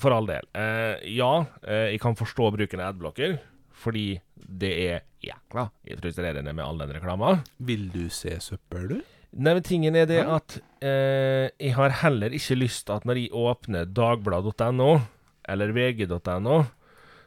for 0.00 0.14
all 0.16 0.26
del. 0.26 0.46
Eh, 0.56 0.96
ja, 1.12 1.44
eh, 1.62 1.92
jeg 1.94 2.00
kan 2.02 2.16
forstå 2.16 2.50
bruken 2.56 2.80
av 2.80 2.94
adblocker, 2.94 3.38
fordi 3.76 4.20
det 4.34 4.72
er 4.86 5.06
jækla 5.24 5.68
frustrerende 6.00 6.54
med 6.56 6.64
all 6.64 6.80
den 6.80 6.94
reklama. 6.96 7.40
Vil 7.58 7.88
du 7.92 8.06
se 8.12 8.38
søppel, 8.40 8.88
du? 8.88 8.98
Nei, 9.30 9.54
men 9.54 9.62
tingen 9.62 9.94
er 9.94 10.08
det 10.10 10.22
at 10.24 10.56
eh, 10.82 11.52
jeg 11.60 11.76
har 11.76 12.00
heller 12.00 12.34
ikke 12.34 12.58
lyst 12.58 12.90
at 12.90 13.04
når 13.06 13.20
jeg 13.20 13.34
åpner 13.36 13.86
dagbladet.no 13.94 14.90
eller 15.50 15.74
vg.no, 15.74 16.56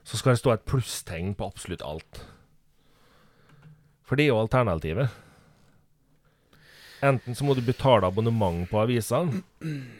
så 0.03 0.19
skal 0.19 0.33
det 0.35 0.41
stå 0.41 0.53
et 0.53 0.65
plusstegn 0.67 1.33
på 1.39 1.47
absolutt 1.47 1.83
alt. 1.85 2.21
For 4.03 4.19
det 4.19 4.25
er 4.27 4.33
jo 4.33 4.41
alternativet. 4.43 5.09
Enten 7.03 7.35
så 7.35 7.43
må 7.43 7.55
du 7.55 7.61
betale 7.65 8.07
abonnement 8.07 8.63
på 8.69 8.79
avisene 8.79 9.41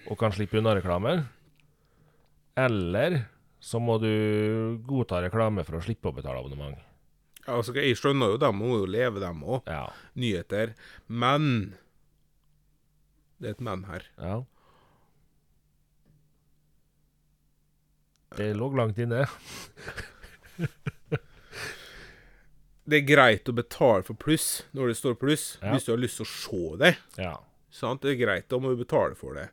og 0.07 0.17
kan 0.19 0.31
slippe 0.35 0.59
unna 0.59 0.75
reklame, 0.77 1.17
eller 2.55 3.25
så 3.63 3.79
må 3.79 3.97
du 3.99 4.79
godta 4.87 5.19
reklame 5.23 5.63
for 5.67 5.79
å 5.79 5.83
slippe 5.83 6.11
å 6.11 6.15
betale 6.15 6.39
abonnement. 6.39 6.79
Ja, 7.43 7.57
altså, 7.57 7.73
jeg 7.75 7.97
skjønner 7.99 8.35
jo 8.35 8.39
dem, 8.39 8.59
må 8.59 8.77
jo 8.79 8.87
leve 8.87 9.19
dem 9.23 9.41
òg. 9.43 9.65
Ja. 9.67 9.89
Nyheter. 10.15 10.75
Men 11.07 11.73
Det 13.39 13.49
er 13.49 13.55
et 13.57 13.63
men 13.67 13.83
her. 13.89 14.05
ja. 14.17 14.37
Det 18.37 18.49
lå 18.57 18.69
langt 18.77 18.97
inne. 18.97 19.25
Det 22.83 22.97
er 22.99 23.05
greit 23.07 23.47
å 23.47 23.53
betale 23.55 24.03
for 24.03 24.17
pluss 24.19 24.65
når 24.75 24.89
det 24.91 24.95
står 24.99 25.13
pluss, 25.21 25.43
Ja. 25.61 25.71
hvis 25.71 25.85
du 25.87 25.93
har 25.93 26.01
lyst 26.01 26.17
til 26.19 26.25
å 26.25 26.31
se 26.33 26.63
det. 26.81 26.89
Ja. 27.17 27.37
Sant? 27.71 28.01
Det 28.03 28.11
er 28.11 28.19
greit, 28.25 28.49
da 28.51 28.59
må 28.59 28.73
du 28.73 28.81
betale 28.83 29.15
for 29.15 29.33
det. 29.39 29.45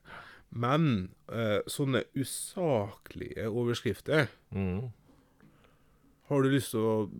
Men 0.50 1.10
eh, 1.30 1.60
sånne 1.70 2.04
usaklige 2.18 3.46
overskrifter 3.48 4.28
Mm. 4.50 4.90
Har 6.30 6.42
du 6.42 6.48
lyst 6.50 6.70
til 6.74 6.80
å 6.80 7.10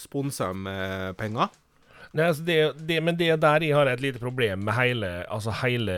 sponse 0.00 0.44
dem 0.44 0.62
med 0.64 1.16
penger? 1.20 1.48
Nei, 2.16 2.24
altså 2.28 2.44
det, 2.44 2.56
det, 2.88 3.00
men 3.04 3.16
det 3.16 3.28
er 3.34 3.36
der 3.40 3.60
jeg 3.64 3.74
har 3.76 3.86
et 3.88 4.00
lite 4.00 4.18
problem 4.20 4.62
med 4.64 4.74
hele, 4.76 5.10
altså 5.28 5.52
hele 5.62 5.96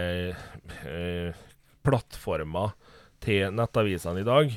eh, 0.86 1.34
plattforma 1.86 2.72
til 3.22 3.50
nettavisene 3.54 4.22
i 4.22 4.26
dag. 4.26 4.54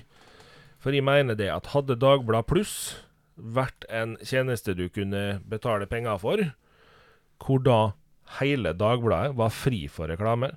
For 0.83 0.91
jeg 0.91 1.05
mener 1.07 1.37
det 1.39 1.47
at 1.47 1.71
hadde 1.71 1.95
Dagblad 1.95 2.49
Pluss 2.49 2.97
vært 3.35 3.85
en 3.87 4.17
tjeneste 4.21 4.75
du 4.75 4.89
kunne 4.91 5.39
betale 5.49 5.87
penger 5.89 6.19
for, 6.19 6.43
hvor 7.39 7.63
da 7.63 7.77
hele 8.41 8.73
Dagbladet 8.75 9.37
var 9.39 9.53
fri 9.53 9.85
for 9.91 10.11
reklame 10.11 10.53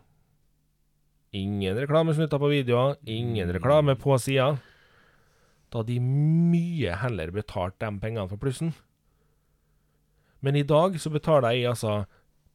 Ingen 1.36 1.76
reklamesnutter 1.76 2.40
på 2.40 2.48
videoer, 2.48 2.94
ingen 3.04 3.50
reklame 3.52 3.96
på 3.98 4.14
sida. 4.22 4.54
Da 5.68 5.82
hadde 5.82 5.92
de 5.92 5.98
mye 6.00 6.94
heller 7.02 7.32
betalt 7.34 7.76
de 7.82 7.90
pengene 8.00 8.28
for 8.30 8.40
plussen. 8.40 8.70
Men 10.40 10.56
i 10.56 10.64
dag 10.64 10.96
så 11.02 11.10
betaler 11.12 11.58
jeg 11.58 11.68
altså 11.74 11.96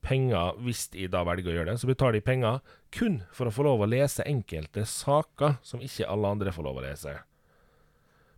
penger, 0.02 0.56
hvis 0.66 0.88
jeg 0.96 1.12
da 1.14 1.22
velger 1.28 1.52
å 1.52 1.58
gjøre 1.60 1.74
det, 1.74 1.82
så 1.84 1.92
betaler 1.92 2.18
jeg 2.18 2.30
penger 2.32 2.64
kun 2.96 3.20
for 3.36 3.52
å 3.52 3.54
få 3.54 3.68
lov 3.68 3.84
å 3.84 3.92
lese 3.92 4.26
enkelte 4.26 4.88
saker 4.90 5.60
som 5.62 5.84
ikke 5.84 6.10
alle 6.10 6.32
andre 6.34 6.56
får 6.56 6.66
lov 6.66 6.82
å 6.82 6.86
lese. 6.88 7.20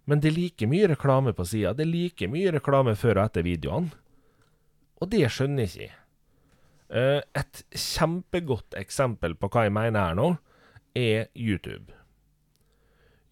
Men 0.09 0.19
det 0.19 0.31
er 0.31 0.37
like 0.37 0.67
mye 0.67 0.87
reklame 0.91 1.33
på 1.35 1.45
sida. 1.47 1.73
Det 1.75 1.85
er 1.85 1.91
like 1.91 2.27
mye 2.31 2.51
reklame 2.55 2.95
før 2.99 3.21
og 3.21 3.29
etter 3.29 3.45
videoene. 3.45 3.93
Og 5.01 5.11
det 5.11 5.23
skjønner 5.31 5.67
jeg 5.67 5.73
ikke. 5.73 5.99
Eh, 6.93 7.19
et 7.39 7.61
kjempegodt 7.73 8.75
eksempel 8.79 9.35
på 9.39 9.49
hva 9.51 9.65
jeg 9.65 9.75
mener 9.75 10.09
her 10.09 10.17
nå, 10.19 10.33
er 10.93 11.29
YouTube. 11.33 11.95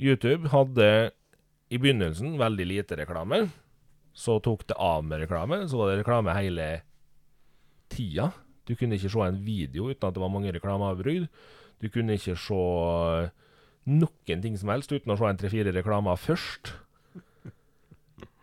YouTube 0.01 0.49
hadde 0.49 1.11
i 1.71 1.79
begynnelsen 1.79 2.39
veldig 2.41 2.67
lite 2.67 2.97
reklame. 2.99 3.43
Så 4.17 4.39
tok 4.43 4.65
det 4.67 4.79
av 4.81 5.03
med 5.05 5.21
reklame. 5.23 5.61
Så 5.69 5.79
var 5.79 5.91
det 5.91 6.01
reklame 6.01 6.35
hele 6.35 6.69
tida. 7.91 8.31
Du 8.65 8.73
kunne 8.75 8.97
ikke 8.97 9.11
se 9.11 9.27
en 9.27 9.43
video 9.45 9.91
uten 9.91 10.07
at 10.07 10.15
det 10.15 10.23
var 10.23 10.33
mange 10.33 10.53
reklameavbrudd. 10.55 11.27
Du 11.81 11.89
kunne 11.89 12.17
ikke 12.17 12.35
se 12.39 12.63
noen 13.89 14.43
ting 14.43 14.57
som 14.59 14.71
helst 14.73 14.91
uten 14.93 15.13
å 15.13 15.17
se 15.19 15.29
en 15.29 15.39
tre-fire 15.39 15.73
reklamer 15.73 16.19
først. 16.19 16.73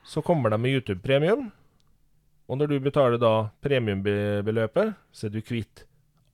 Så 0.08 0.22
kommer 0.24 0.50
de 0.50 0.58
med 0.60 0.78
YouTube 0.78 1.02
Premium. 1.04 1.50
Og 2.48 2.56
når 2.56 2.70
du 2.72 2.78
betaler 2.80 3.20
da 3.20 3.50
premiumbeløpet, 3.60 4.94
så 5.12 5.28
er 5.28 5.34
du 5.34 5.42
kvitt 5.44 5.84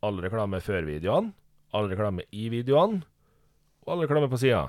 all 0.05 0.21
reklame 0.23 0.61
før 0.63 0.87
videoene, 0.87 1.33
all 1.75 1.89
reklame 1.91 2.23
i 2.31 2.47
videoene, 2.53 3.03
og 3.83 3.95
all 3.95 4.05
reklame 4.05 4.31
på 4.31 4.39
sida. 4.39 4.69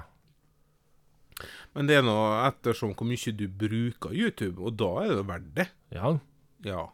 Men 1.76 1.90
det 1.90 2.00
er 2.00 2.06
nå 2.08 2.16
ettersom 2.48 2.96
hvor 2.96 3.08
mye 3.08 3.34
du 3.36 3.46
bruker 3.52 4.16
YouTube, 4.16 4.58
og 4.64 4.78
da 4.80 4.90
er 5.04 5.14
det 5.14 5.28
verdt 5.30 5.52
det. 5.58 5.68
Ja. 5.94 6.16
Ja. 6.66 6.88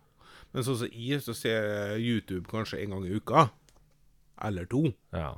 Men 0.51 0.65
sånn 0.67 0.81
som 0.81 0.91
jeg, 0.91 1.21
så 1.23 1.35
ser 1.37 1.63
jeg 1.63 2.03
YouTube 2.09 2.49
kanskje 2.51 2.81
en 2.81 2.97
gang 2.97 3.05
i 3.07 3.15
uka. 3.15 3.47
Eller 4.41 4.67
to. 4.67 4.89
ja. 5.15 5.31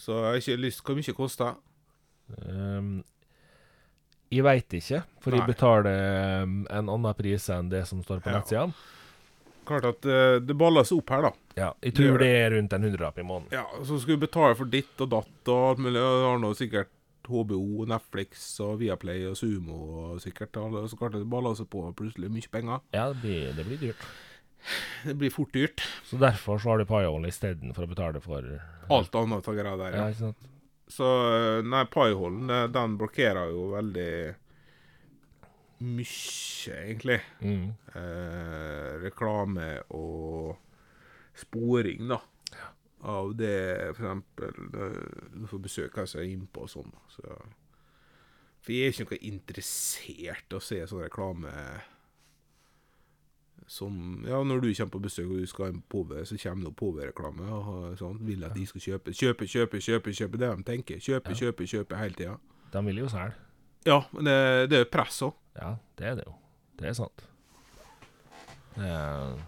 Så 0.00 0.16
jeg 0.16 0.28
har 0.30 0.38
ikke 0.40 0.60
lyst 0.64 0.80
Hvor 0.86 0.96
mye 0.96 1.14
koster 1.16 1.56
um, 2.48 2.92
jeg 4.30 4.44
veit 4.46 4.74
ikke, 4.78 5.00
for 5.24 5.34
jeg 5.34 5.42
betaler 5.48 6.44
um, 6.46 6.60
en 6.70 6.86
annen 6.94 7.16
pris 7.18 7.48
enn 7.50 7.66
det 7.72 7.80
som 7.88 7.98
står 8.06 8.20
på 8.22 8.30
Ja. 8.30 8.36
nettsida. 8.38 8.68
Klart 9.66 9.88
at 9.88 10.06
uh, 10.06 10.36
det 10.38 10.54
baller 10.58 10.86
seg 10.86 11.00
opp 11.00 11.10
her, 11.10 11.24
da. 11.26 11.32
Ja, 11.58 11.72
jeg 11.82 11.90
Det 11.96 11.96
tror 11.98 12.22
det 12.22 12.28
er 12.38 12.52
rundt 12.54 12.72
en 12.78 12.86
hundrelapp 12.86 13.18
i 13.18 13.24
måneden. 13.26 13.50
Ja, 13.58 13.64
Så 13.82 13.98
skal 13.98 14.14
du 14.14 14.22
betale 14.28 14.54
for 14.54 14.70
ditt 14.70 15.02
og 15.02 15.10
datt 15.10 15.50
og 15.50 15.64
alt 15.72 15.82
mulig. 15.82 15.98
Du 15.98 16.22
har 16.28 16.38
nå 16.38 16.52
sikkert 16.54 16.92
HBO, 17.26 17.84
Netflix 17.90 18.46
og 18.62 18.78
Viaplay 18.80 19.26
og 19.26 19.34
Sumo 19.38 19.80
og 20.14 20.22
sikkert. 20.22 20.54
Så 20.54 20.96
klart 20.98 21.18
det 21.18 21.26
baller 21.30 21.58
seg 21.58 21.66
på 21.70 21.82
plutselig 21.98 22.30
mye 22.30 22.50
penger. 22.54 22.80
Ja, 22.94 23.08
det 23.12 23.20
blir, 23.26 23.50
det 23.58 23.66
blir 23.66 23.82
dyrt. 23.82 24.06
Det 25.04 25.14
blir 25.16 25.30
fort 25.32 25.52
dyrt. 25.56 25.82
Så 26.04 26.18
derfor 26.20 26.58
så 26.60 26.72
har 26.72 26.78
du 26.82 26.84
Payol 26.88 27.26
istedenfor 27.28 27.86
å 27.86 27.90
betale 27.90 28.20
for 28.24 28.46
Alt 28.90 29.14
annet 29.14 29.48
av 29.48 29.54
greier 29.56 29.78
der, 29.80 29.94
Ja, 29.96 30.04
ja. 30.04 30.08
ikke 30.12 30.24
sant? 30.28 30.48
Så 30.90 31.06
eh, 31.06 31.60
nei, 31.62 31.84
Paiholden, 31.86 32.50
den 32.74 32.96
blokkerer 32.98 33.52
jo 33.54 33.68
veldig 33.76 34.10
mye, 35.86 36.74
egentlig. 36.82 37.20
Mm. 37.40 37.68
Eh, 37.94 38.90
reklame 39.04 39.68
og 39.96 40.58
sporing, 41.40 42.08
da. 42.10 42.18
Av 43.08 43.30
det, 43.32 43.54
eksempel 43.94 44.58
eh, 44.76 44.98
Du 45.32 45.46
får 45.48 45.62
besøk 45.64 45.94
av 46.02 46.10
seg 46.10 46.34
innpå 46.34 46.66
og 46.66 46.72
sånn. 46.74 46.90
Så, 47.14 47.38
for 48.60 48.74
jeg 48.74 48.90
er 48.90 48.92
ikke 48.92 49.06
noe 49.14 49.22
interessert 49.30 50.52
i 50.52 50.58
å 50.58 50.64
se 50.64 50.82
sånn 50.90 51.06
reklame 51.06 51.54
som 53.66 54.24
Ja, 54.26 54.42
når 54.44 54.60
du 54.60 54.74
kommer 54.74 54.90
på 54.90 55.02
besøk 55.02 55.26
og 55.26 55.38
du 55.38 55.46
skal 55.46 55.64
ha 55.64 55.70
en 55.72 55.82
påve, 55.88 56.24
så 56.26 56.36
kommer 56.42 56.68
det 56.68 56.76
påve-reklame. 56.76 57.50
og 57.50 57.98
sånn, 57.98 58.18
Vil 58.26 58.44
at 58.44 58.54
de 58.54 58.66
skal 58.66 58.80
kjøpe. 58.80 59.12
Kjøpe, 59.12 59.46
kjøpe, 59.46 59.80
kjøpe, 59.80 60.12
kjøpe. 60.12 60.38
Det 60.38 60.56
de 60.56 60.62
tenker. 60.62 60.98
Kjøpe, 60.98 61.34
kjøpe, 61.34 61.66
kjøpe 61.66 61.96
hele 61.96 62.14
tida. 62.14 62.36
De 62.72 62.84
vil 62.86 62.98
jo 62.98 63.08
selge. 63.08 63.34
Ja, 63.86 64.02
men 64.12 64.24
det, 64.24 64.70
det 64.70 64.80
er 64.80 64.90
press 64.92 65.22
òg. 65.22 65.34
Ja, 65.56 65.76
det 65.98 66.06
er 66.06 66.14
det 66.20 66.26
jo. 66.26 66.34
Det 66.78 66.88
er 66.88 66.92
sant. 66.92 67.24
Det 68.76 68.86
er 68.86 69.38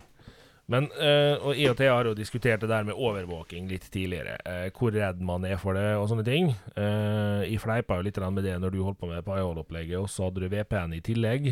men 0.72 0.86
eh, 0.94 1.34
og 1.42 1.58
IOT 1.58 1.82
har 1.84 2.08
jo 2.08 2.14
diskutert 2.16 2.62
det 2.62 2.70
der 2.70 2.86
med 2.86 2.96
overvåking 2.96 3.66
litt 3.70 3.88
tidligere. 3.92 4.38
Eh, 4.46 4.68
hvor 4.76 4.94
redd 4.94 5.20
man 5.24 5.44
er 5.44 5.58
for 5.60 5.76
det 5.76 5.96
og 5.98 6.06
sånne 6.10 6.24
ting. 6.26 6.52
Uh, 6.76 7.42
jeg 7.44 7.60
fleipa 7.60 7.98
jo 7.98 8.06
litt 8.06 8.20
med 8.22 8.46
det 8.46 8.54
når 8.62 8.72
du 8.72 8.82
holdt 8.86 9.00
på 9.00 9.10
med 9.10 9.24
Payol-opplegget, 9.26 9.98
og 9.98 10.08
så 10.10 10.28
hadde 10.28 10.44
du 10.44 10.52
VPN 10.52 10.94
i 10.96 11.02
tillegg. 11.04 11.50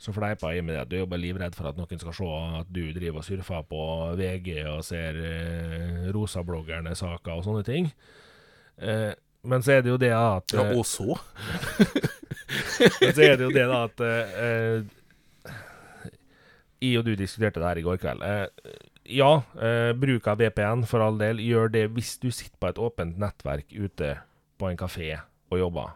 Så 0.00 0.14
fleipa 0.16 0.54
jeg 0.54 0.64
med 0.64 0.74
det 0.74 0.84
at 0.86 0.88
du 0.88 0.96
er 0.96 1.08
bare 1.08 1.20
livredd 1.20 1.56
for 1.56 1.68
at 1.68 1.76
noen 1.76 2.00
skal 2.00 2.14
se 2.16 2.28
at 2.60 2.68
du 2.72 2.86
driver 2.96 3.20
og 3.20 3.26
surfer 3.26 3.66
på 3.68 3.80
VG 4.16 4.48
og 4.70 4.80
ser 4.86 5.18
eh, 5.20 6.06
rosabloggerne-saker 6.14 7.34
og 7.34 7.44
sånne 7.44 7.64
ting. 7.66 7.90
Eh, 8.80 9.12
men 9.44 9.64
så 9.64 9.76
er 9.76 9.84
det 9.84 9.92
jo 9.92 9.98
det 10.00 10.12
at 10.16 10.54
Ja, 10.56 10.64
eh, 10.70 10.78
og 10.78 10.86
så? 10.88 11.18
Men 13.00 13.12
så 13.14 13.22
er 13.24 13.36
det 13.38 13.44
jo 13.44 13.52
det 13.54 13.66
da 13.70 13.82
at 13.86 14.00
eh, 14.04 15.52
Jeg 16.80 16.98
og 16.98 17.06
du 17.06 17.12
diskuterte 17.16 17.60
det 17.60 17.68
her 17.68 17.80
i 17.80 17.84
går 17.84 18.00
kveld. 18.00 18.24
Eh, 18.24 18.74
ja, 19.20 19.30
eh, 19.60 19.92
bruk 19.96 20.28
av 20.32 20.40
VPN 20.40 20.86
for 20.88 21.04
all 21.04 21.20
del. 21.20 21.40
Gjør 21.44 21.72
det 21.76 21.86
hvis 21.92 22.14
du 22.22 22.30
sitter 22.32 22.56
på 22.60 22.72
et 22.72 22.80
åpent 22.80 23.20
nettverk 23.20 23.68
ute 23.76 24.14
på 24.60 24.68
en 24.70 24.80
kafé 24.80 25.12
og 25.52 25.60
jobber. 25.60 25.92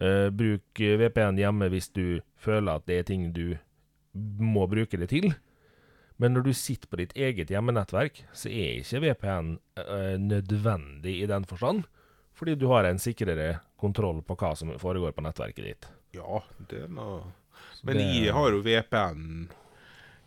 Eh, 0.00 0.28
bruk 0.32 0.80
VPN 0.80 1.40
hjemme 1.40 1.68
hvis 1.72 1.90
du 1.92 2.20
føler 2.40 2.76
at 2.80 2.86
det 2.88 2.98
er 3.02 3.06
ting 3.10 3.30
du 3.36 3.58
må 4.40 4.66
bruke 4.70 4.98
det 4.98 5.10
til. 5.12 5.30
Men 6.20 6.34
når 6.36 6.44
du 6.48 6.52
sitter 6.56 6.88
på 6.90 6.98
ditt 7.00 7.14
eget 7.16 7.48
hjemmenettverk, 7.52 8.24
så 8.36 8.50
er 8.52 8.80
ikke 8.82 9.00
VPN 9.06 9.54
eh, 9.80 10.16
nødvendig 10.20 11.14
i 11.22 11.28
den 11.30 11.46
forstand. 11.48 11.84
Fordi 12.36 12.54
du 12.60 12.66
har 12.72 12.84
en 12.88 12.98
sikrere 13.00 13.60
kontroll 13.80 14.20
på 14.24 14.36
hva 14.40 14.54
som 14.56 14.72
foregår 14.80 15.12
på 15.16 15.24
nettverket 15.24 15.64
ditt. 15.64 15.88
Ja, 16.16 16.40
det 16.68 16.84
er 16.84 16.88
noe 16.92 17.22
Men 17.84 17.96
det- 17.96 18.24
jeg 18.26 18.32
har 18.36 18.50
jo 18.50 18.60
VPN 18.64 19.48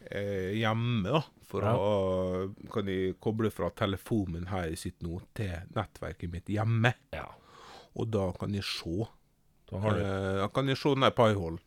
eh, 0.09 0.51
hjemme, 0.57 1.03
da. 1.11 1.21
For 1.45 1.61
Ja. 1.61 1.73
å 1.77 2.71
kan 2.73 2.85
jeg 2.89 3.19
koble 3.21 3.51
fra 3.51 3.69
telefonen 3.69 4.33
min 4.33 4.45
her 4.49 4.69
jeg 4.69 4.77
sitter 4.77 5.07
nå, 5.07 5.21
til 5.35 5.51
nettverket 5.75 6.31
mitt 6.31 6.45
hjemme. 6.49 6.93
Ja. 7.13 7.27
Og 7.95 8.09
da 8.09 8.31
kan 8.31 8.53
jeg 8.53 8.63
se. 8.63 9.05
Da 9.69 9.77
har 9.79 9.91
du 9.93 9.99
Eh, 10.01 10.37
da 10.41 10.47
kan 10.47 10.67
jeg 10.67 10.77
se 10.77 10.89
den 10.89 11.01
der 11.01 11.11
Payhall, 11.11 11.59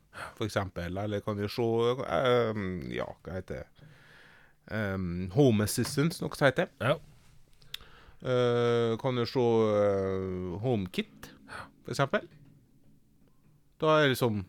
eksempel. 0.46 0.96
Eller 0.98 1.20
kan 1.20 1.36
du 1.36 1.46
se 1.48 1.62
um, 1.62 2.64
Ja, 2.92 3.06
hva 3.24 3.36
heter 3.38 3.62
det? 3.64 3.90
Um, 4.70 5.30
Home 5.36 5.64
Assistance, 5.64 6.18
noe 6.24 6.34
som 6.34 6.48
heter. 6.48 6.68
Ja. 6.82 6.96
Uh, 8.24 8.96
kan 8.98 9.14
du 9.18 9.24
se 9.28 9.38
uh, 9.40 10.56
HomeKit, 10.62 11.30
eksempel. 11.90 12.24
Da 13.80 13.98
er 13.98 14.06
det 14.06 14.14
liksom 14.16 14.44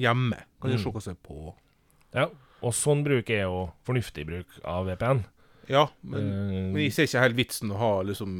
hjemme. 0.00 0.40
Kan 0.60 0.70
du 0.72 0.76
Mm. 0.76 0.82
se 0.82 0.90
hva 0.90 1.00
som 1.02 1.14
er 1.16 1.22
på. 1.28 1.54
ja. 2.14 2.28
Og 2.64 2.72
sånn 2.72 3.02
bruk 3.04 3.28
er 3.28 3.42
jo 3.44 3.72
fornuftig 3.84 4.22
bruk 4.24 4.46
av 4.64 4.86
VPN. 4.88 5.18
Ja, 5.68 5.86
men, 6.02 6.20
uh, 6.30 6.72
men 6.72 6.76
jeg 6.80 6.92
ser 6.96 7.04
ikke 7.08 7.20
helt 7.26 7.36
vitsen 7.36 7.70
å 7.72 7.76
ha 7.76 7.90
liksom 8.02 8.30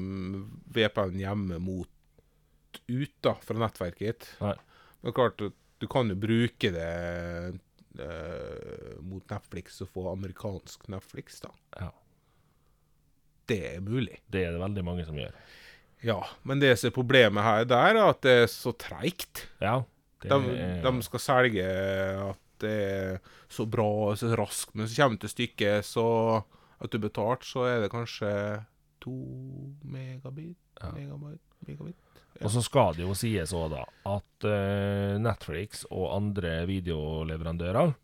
VPN 0.72 1.18
hjemme 1.20 1.58
mot 1.60 1.88
ut 2.88 3.12
da, 3.22 3.34
fra 3.44 3.56
nettverket 3.60 3.98
ditt. 4.00 4.28
Men 4.40 5.12
klart, 5.12 5.40
at 5.44 5.52
du 5.84 5.90
kan 5.92 6.08
jo 6.10 6.16
bruke 6.18 6.70
det 6.74 6.88
uh, 8.00 9.02
mot 9.04 9.24
Netflix 9.30 9.80
og 9.84 9.90
få 9.94 10.06
amerikansk 10.14 10.88
Netflix, 10.92 11.40
da. 11.44 11.52
Ja. 11.78 11.90
Det 13.44 13.60
er 13.74 13.80
mulig. 13.84 14.22
det 14.32 14.46
er 14.46 14.54
det 14.56 14.62
veldig 14.62 14.84
mange 14.86 15.04
som 15.04 15.18
gjør. 15.20 15.34
Ja, 16.04 16.18
men 16.48 16.60
det 16.60 16.74
som 16.80 16.90
er 16.90 16.96
problemet 16.96 17.44
her, 17.44 17.66
der 17.68 17.96
er 17.96 18.00
at 18.08 18.22
det 18.24 18.32
er 18.44 18.48
så 18.52 18.72
treigt. 18.76 19.46
Ja. 19.60 19.82
De, 20.24 20.28
er, 20.32 20.80
de 20.84 21.04
skal 21.04 21.20
selge 21.20 21.64
at 22.24 22.40
det 22.64 22.72
er 22.72 23.18
så 23.52 23.66
bra 23.68 23.86
og 24.10 24.18
så 24.20 24.30
raskt, 24.38 24.72
men 24.76 24.88
så 24.88 25.02
kommer 25.02 25.18
det 25.18 25.26
til 25.26 25.32
stykket, 25.34 25.84
så 25.84 26.04
at 26.80 26.92
du 26.92 26.98
betalt, 27.00 27.44
så 27.44 27.66
er 27.68 27.82
det 27.84 27.92
kanskje 27.92 28.30
to 29.04 29.14
megabit, 29.84 30.56
Ja. 30.80 30.90
megabit, 30.96 31.40
megabit. 31.68 31.96
Og 32.42 32.50
så 32.50 32.62
skal 32.66 32.96
det 32.96 33.04
jo 33.04 33.14
sies 33.16 33.52
òg, 33.54 33.76
da, 33.76 33.84
at 34.10 34.46
uh, 34.48 35.14
Netflix 35.22 35.84
og 35.90 36.10
andre 36.16 36.64
videoleverandører 36.70 37.94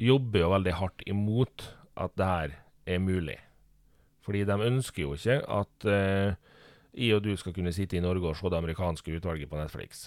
jobber 0.00 0.42
jo 0.42 0.52
veldig 0.52 0.76
hardt 0.80 1.04
imot 1.08 1.66
at 2.00 2.14
det 2.16 2.28
her 2.30 2.54
er 2.96 3.02
mulig. 3.02 3.36
Fordi 4.24 4.44
de 4.48 4.56
ønsker 4.70 5.04
jo 5.04 5.16
ikke 5.16 5.40
at 5.44 5.88
uh, 5.88 6.36
jeg 6.96 7.18
og 7.18 7.26
du 7.26 7.34
skal 7.36 7.52
kunne 7.56 7.74
sitte 7.76 7.98
i 7.98 8.04
Norge 8.04 8.30
og 8.30 8.38
se 8.38 8.48
det 8.48 8.58
amerikanske 8.58 9.18
utvalget 9.18 9.50
på 9.50 9.60
Netflix. 9.60 10.06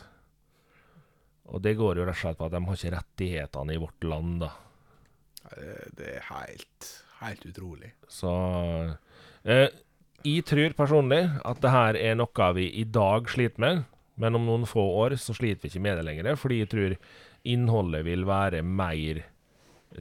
Og 1.50 1.62
det 1.66 1.76
går 1.78 2.02
jo 2.02 2.08
rett 2.08 2.18
og 2.18 2.24
slett 2.24 2.40
på 2.40 2.50
at 2.50 2.56
de 2.56 2.64
har 2.66 2.80
ikke 2.80 2.96
rettighetene 2.96 3.76
i 3.76 3.82
vårt 3.82 4.10
land, 4.10 4.42
da. 4.44 4.50
Det, 5.50 5.76
det 5.98 6.10
er 6.18 6.26
helt, 6.30 6.90
helt 7.22 7.46
utrolig. 7.50 7.94
Så 8.12 8.32
eh, 9.44 9.70
Jeg 10.28 10.44
tror 10.50 10.74
personlig 10.76 11.22
at 11.48 11.62
det 11.64 11.72
her 11.72 11.96
er 11.96 12.18
noe 12.20 12.48
vi 12.58 12.66
i 12.82 12.84
dag 12.84 13.30
sliter 13.32 13.64
med, 13.64 13.84
men 14.20 14.36
om 14.36 14.48
noen 14.48 14.66
få 14.68 14.84
år 15.00 15.16
så 15.22 15.32
sliter 15.38 15.64
vi 15.64 15.72
ikke 15.72 15.84
med 15.86 16.00
det 16.00 16.06
lenger. 16.08 16.36
Fordi 16.36 16.58
jeg 16.60 16.72
tror 16.74 16.96
innholdet 17.48 18.04
vil 18.04 18.26
være 18.28 18.60
mer 18.66 19.22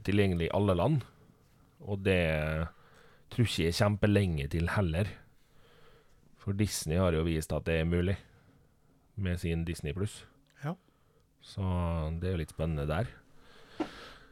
tilgjengelig 0.03 0.49
i 0.49 0.55
alle 0.57 0.75
land. 0.75 1.05
Og 1.87 2.03
det 2.03 2.19
tror 3.31 3.47
ikke 3.47 3.63
jeg 3.63 3.71
er 3.71 3.79
kjempelenge 3.79 4.49
til 4.51 4.67
heller. 4.75 5.13
For 6.39 6.57
Disney 6.57 6.99
har 6.99 7.15
jo 7.15 7.23
vist 7.27 7.53
at 7.55 7.67
det 7.69 7.79
er 7.79 7.87
mulig, 7.87 8.17
med 9.19 9.39
sin 9.39 9.63
Disney 9.67 9.95
pluss. 9.95 10.25
Ja. 10.63 10.75
Så 11.43 11.63
det 12.19 12.27
er 12.27 12.35
jo 12.35 12.41
litt 12.43 12.53
spennende 12.55 12.87
der. 12.87 13.07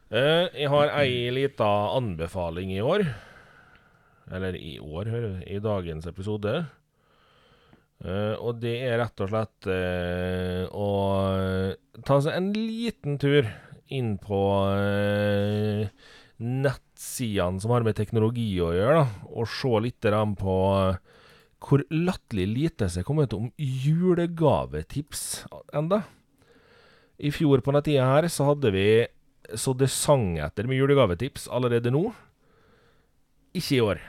Eh, 0.07 0.47
jeg 0.55 0.71
har 0.71 0.91
ei 0.99 1.27
lita 1.35 1.67
anbefaling 1.95 2.71
i 2.75 2.83
år. 2.83 3.03
Eller 4.31 4.57
i 4.59 4.77
år, 4.79 5.07
hører 5.11 5.37
du. 5.37 5.45
I 5.47 5.61
dagens 5.63 6.07
episode. 6.09 6.65
Uh, 8.03 8.35
og 8.37 8.59
det 8.61 8.75
er 8.85 8.99
rett 9.01 9.23
og 9.25 9.31
slett 9.31 9.69
uh, 9.71 10.67
å 10.69 10.89
ta 12.05 12.19
seg 12.21 12.35
en 12.37 12.51
liten 12.53 13.17
tur 13.17 13.47
inn 13.89 14.17
på 14.21 14.41
uh, 14.69 15.87
nettsidene 16.37 17.61
som 17.61 17.73
har 17.73 17.85
med 17.85 17.97
teknologi 17.97 18.49
å 18.61 18.73
gjøre, 18.75 19.01
da, 19.01 19.29
og 19.33 19.49
se 19.49 19.71
litt 19.81 20.07
på 20.37 20.57
eh, 20.77 20.99
hvor 21.57 21.83
latterlig 21.89 22.47
lite 22.51 22.89
som 22.89 23.01
er 23.01 23.07
kommet 23.07 23.33
om 23.33 23.49
julegavetips 23.57 25.47
enda. 25.73 26.03
I 27.17 27.31
fjor 27.33 27.63
på 27.65 27.73
denne 27.73 27.85
tida 27.85 28.05
her 28.11 28.29
så 28.29 28.51
hadde 28.51 28.71
vi 28.75 28.87
så 29.57 29.73
det 29.73 29.89
sang 29.89 30.37
etter 30.43 30.69
med 30.69 30.77
julegavetips 30.77 31.47
allerede 31.49 31.89
nå. 31.89 32.11
Ikke 33.57 33.79
i 33.79 33.81
år. 33.81 34.03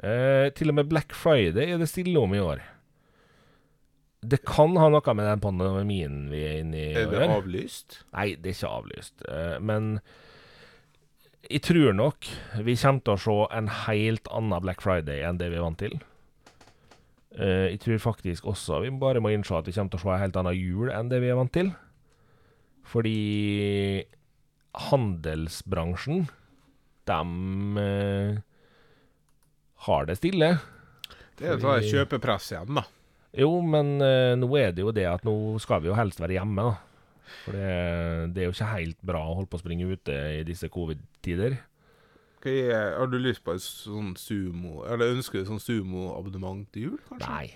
Eh, 0.00 0.48
til 0.56 0.72
og 0.72 0.78
med 0.78 0.88
Black 0.88 1.12
Friday 1.16 1.74
er 1.74 1.80
det 1.80 1.90
stille 1.90 2.20
om 2.20 2.32
i 2.34 2.40
år. 2.40 2.62
Det 4.20 4.42
kan 4.44 4.76
ha 4.76 4.88
noe 4.92 5.14
med 5.16 5.26
den 5.28 5.40
pandemien 5.40 6.16
vi 6.32 6.42
er 6.44 6.58
inne 6.60 6.76
i 6.76 6.88
å 6.92 7.04
gjøre. 7.06 7.22
Er 7.22 7.28
det 7.28 7.36
avlyst? 7.38 8.00
Nei, 8.12 8.26
det 8.36 8.52
er 8.52 8.56
ikke 8.58 8.74
avlyst. 8.80 9.24
Eh, 9.28 9.56
men 9.64 9.94
jeg 11.48 11.64
tror 11.64 11.96
nok 11.96 12.28
vi 12.66 12.76
kommer 12.76 13.04
til 13.04 13.16
å 13.16 13.22
se 13.24 13.36
en 13.56 13.70
helt 13.86 14.28
annen 14.28 14.64
Black 14.64 14.84
Friday 14.84 15.24
enn 15.26 15.40
det 15.40 15.50
vi 15.52 15.60
er 15.60 15.64
vant 15.64 15.80
til. 15.80 15.96
Eh, 17.36 17.70
jeg 17.72 17.80
tror 17.84 18.04
faktisk 18.10 18.48
også 18.50 18.82
vi 18.84 18.92
bare 19.00 19.22
må 19.24 19.32
innse 19.32 19.56
at 19.56 19.68
vi 19.68 19.76
kommer 19.76 19.92
til 19.92 20.02
å 20.02 20.04
se 20.04 20.12
en 20.16 20.24
helt 20.24 20.36
annen 20.40 20.58
jul 20.58 20.92
enn 20.92 21.12
det 21.12 21.22
vi 21.24 21.32
er 21.32 21.40
vant 21.40 21.52
til. 21.54 21.72
Fordi 22.90 24.04
handelsbransjen, 24.90 26.26
dem 27.08 27.78
eh, 27.80 28.40
har 29.86 30.06
det 30.08 30.18
stille. 30.20 30.52
Det 31.40 31.48
er 31.48 31.58
Fordi- 31.62 31.88
kjøpepress 31.92 32.50
igjen, 32.52 32.74
da. 32.80 32.84
Jo, 33.38 33.60
men 33.62 33.94
uh, 34.02 34.34
nå 34.36 34.48
er 34.58 34.72
det 34.74 34.82
jo 34.82 34.90
det 34.92 35.06
at 35.06 35.22
nå 35.24 35.32
skal 35.62 35.80
vi 35.84 35.88
jo 35.88 35.94
helst 35.96 36.18
være 36.20 36.34
hjemme, 36.40 36.66
da. 36.66 36.76
For 37.44 37.54
det, 37.54 38.34
det 38.34 38.42
er 38.42 38.48
jo 38.48 38.54
ikke 38.56 38.70
helt 38.74 38.98
bra 39.06 39.20
å 39.22 39.36
holde 39.38 39.48
på 39.52 39.60
å 39.60 39.62
springe 39.62 39.86
ute 39.86 40.16
i 40.40 40.42
disse 40.48 40.66
covid-tider. 40.72 41.60
Er, 42.42 42.96
har 42.96 43.06
du 43.12 43.18
lyst 43.20 43.42
på 43.44 43.52
et 43.52 43.60
sånn 43.60 44.14
sumo 44.16 44.80
Eller 44.88 45.10
ønsker 45.12 45.36
du 45.36 45.42
et 45.42 45.50
sånn 45.50 45.60
sumo-abonnement 45.60 46.62
til 46.72 46.86
jul, 46.86 46.94
kanskje? 47.10 47.28
Nei, 47.28 47.50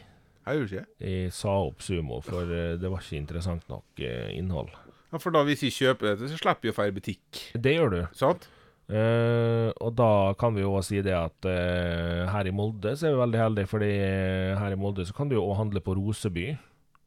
Jeg 0.45 0.67
ikke 0.67 0.83
jeg 1.01 1.31
sa 1.33 1.55
opp 1.71 1.81
Sumo, 1.81 2.19
for 2.21 2.51
eh, 2.53 2.75
det 2.77 2.91
var 2.93 3.01
ikke 3.01 3.17
interessant 3.17 3.65
nok 3.73 4.03
eh, 4.05 4.29
innhold. 4.37 4.69
Ja, 5.09 5.17
For 5.23 5.33
da 5.33 5.41
hvis 5.49 5.65
vi 5.65 5.71
kjøper 5.73 6.11
dette, 6.13 6.29
så 6.29 6.37
slipper 6.37 6.69
vi 6.69 6.73
å 6.75 6.77
feire 6.77 6.93
butikk. 6.99 7.41
Det 7.57 7.73
gjør 7.79 7.95
du. 7.95 8.01
Sant? 8.13 8.45
Eh, 8.85 9.71
og 9.81 9.95
da 9.97 10.35
kan 10.37 10.53
vi 10.53 10.61
jo 10.61 10.75
også 10.77 10.93
si 10.93 11.01
det 11.05 11.15
at 11.17 11.47
uh, 11.49 12.29
her 12.29 12.51
i 12.51 12.53
Molde 12.53 12.93
så 12.93 13.09
er 13.09 13.15
vi 13.15 13.23
veldig 13.23 13.41
heldige, 13.41 13.71
fordi 13.71 13.89
eh, 13.97 14.51
her 14.61 14.75
i 14.75 14.81
Molde 14.81 15.07
så 15.09 15.17
kan 15.17 15.31
du 15.31 15.39
jo 15.39 15.47
også 15.47 15.63
handle 15.63 15.81
på 15.81 15.95
Roseby 15.97 16.51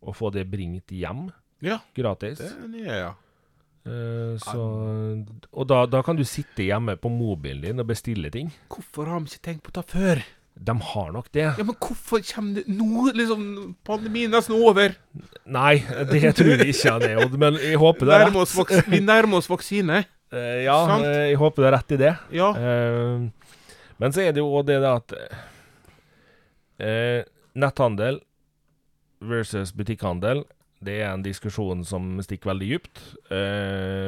og 0.02 0.18
få 0.18 0.32
det 0.34 0.48
bringt 0.50 0.90
hjem 0.90 1.28
Ja, 1.62 1.80
gratis. 1.94 2.42
det 2.42 2.50
er 2.50 2.72
nye, 2.74 3.00
ja. 3.06 3.14
Så, 3.88 4.64
og 5.48 5.68
da, 5.70 5.86
da 5.88 6.02
kan 6.04 6.18
du 6.18 6.26
sitte 6.28 6.66
hjemme 6.66 6.98
på 7.00 7.08
mobilen 7.08 7.64
din 7.64 7.80
og 7.80 7.88
bestille 7.88 8.28
ting. 8.34 8.50
Hvorfor 8.68 9.08
har 9.08 9.22
de 9.24 9.32
ikke 9.32 9.46
tenkt 9.46 9.64
på 9.64 9.72
det 9.78 9.86
før? 9.88 10.20
De 10.60 10.76
har 10.90 11.14
nok 11.16 11.30
det. 11.32 11.46
Ja, 11.46 11.64
men 11.64 11.78
hvorfor 11.80 12.20
kommer 12.34 12.60
det 12.60 12.66
nå? 12.68 13.06
Liksom, 13.16 13.46
pandemien 13.88 14.28
er 14.28 14.42
nesten 14.42 14.58
over. 14.60 14.98
Nei, 15.46 15.78
det 16.12 16.34
tror 16.36 16.52
jeg 16.58 16.74
ikke 16.74 16.98
er, 17.00 17.32
men 17.40 17.62
jeg 17.64 17.80
håper 17.80 18.10
det 18.10 18.18
er 18.18 18.28
rett. 18.28 18.92
vi 18.92 19.00
nærmer 19.00 19.40
oss 19.40 19.48
vaksine. 19.48 20.04
Eh, 20.34 20.64
ja, 20.66 20.78
Sant? 20.88 21.06
eh, 21.08 21.30
jeg 21.32 21.40
håper 21.40 21.64
det 21.64 21.70
er 21.70 21.76
rett 21.78 21.96
i 21.96 22.00
det. 22.02 22.14
Ja. 22.36 22.50
Eh, 22.58 23.28
men 23.98 24.14
så 24.14 24.26
er 24.26 24.36
det 24.36 24.44
jo 24.44 24.52
også 24.52 24.68
det 24.70 24.80
at 24.86 25.18
netthandel 27.58 28.20
versus 29.26 29.72
butikkhandel, 29.74 30.44
det 30.86 31.00
er 31.02 31.10
en 31.10 31.24
diskusjon 31.26 31.82
som 31.88 32.20
stikker 32.22 32.52
veldig 32.52 32.68
dypt. 32.76 33.02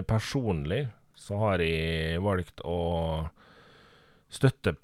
Personlig 0.05 0.83
så 1.17 1.39
har 1.41 1.63
jeg 1.65 2.21
valgt 2.21 2.61
å 2.61 2.77
støtte 4.29 4.75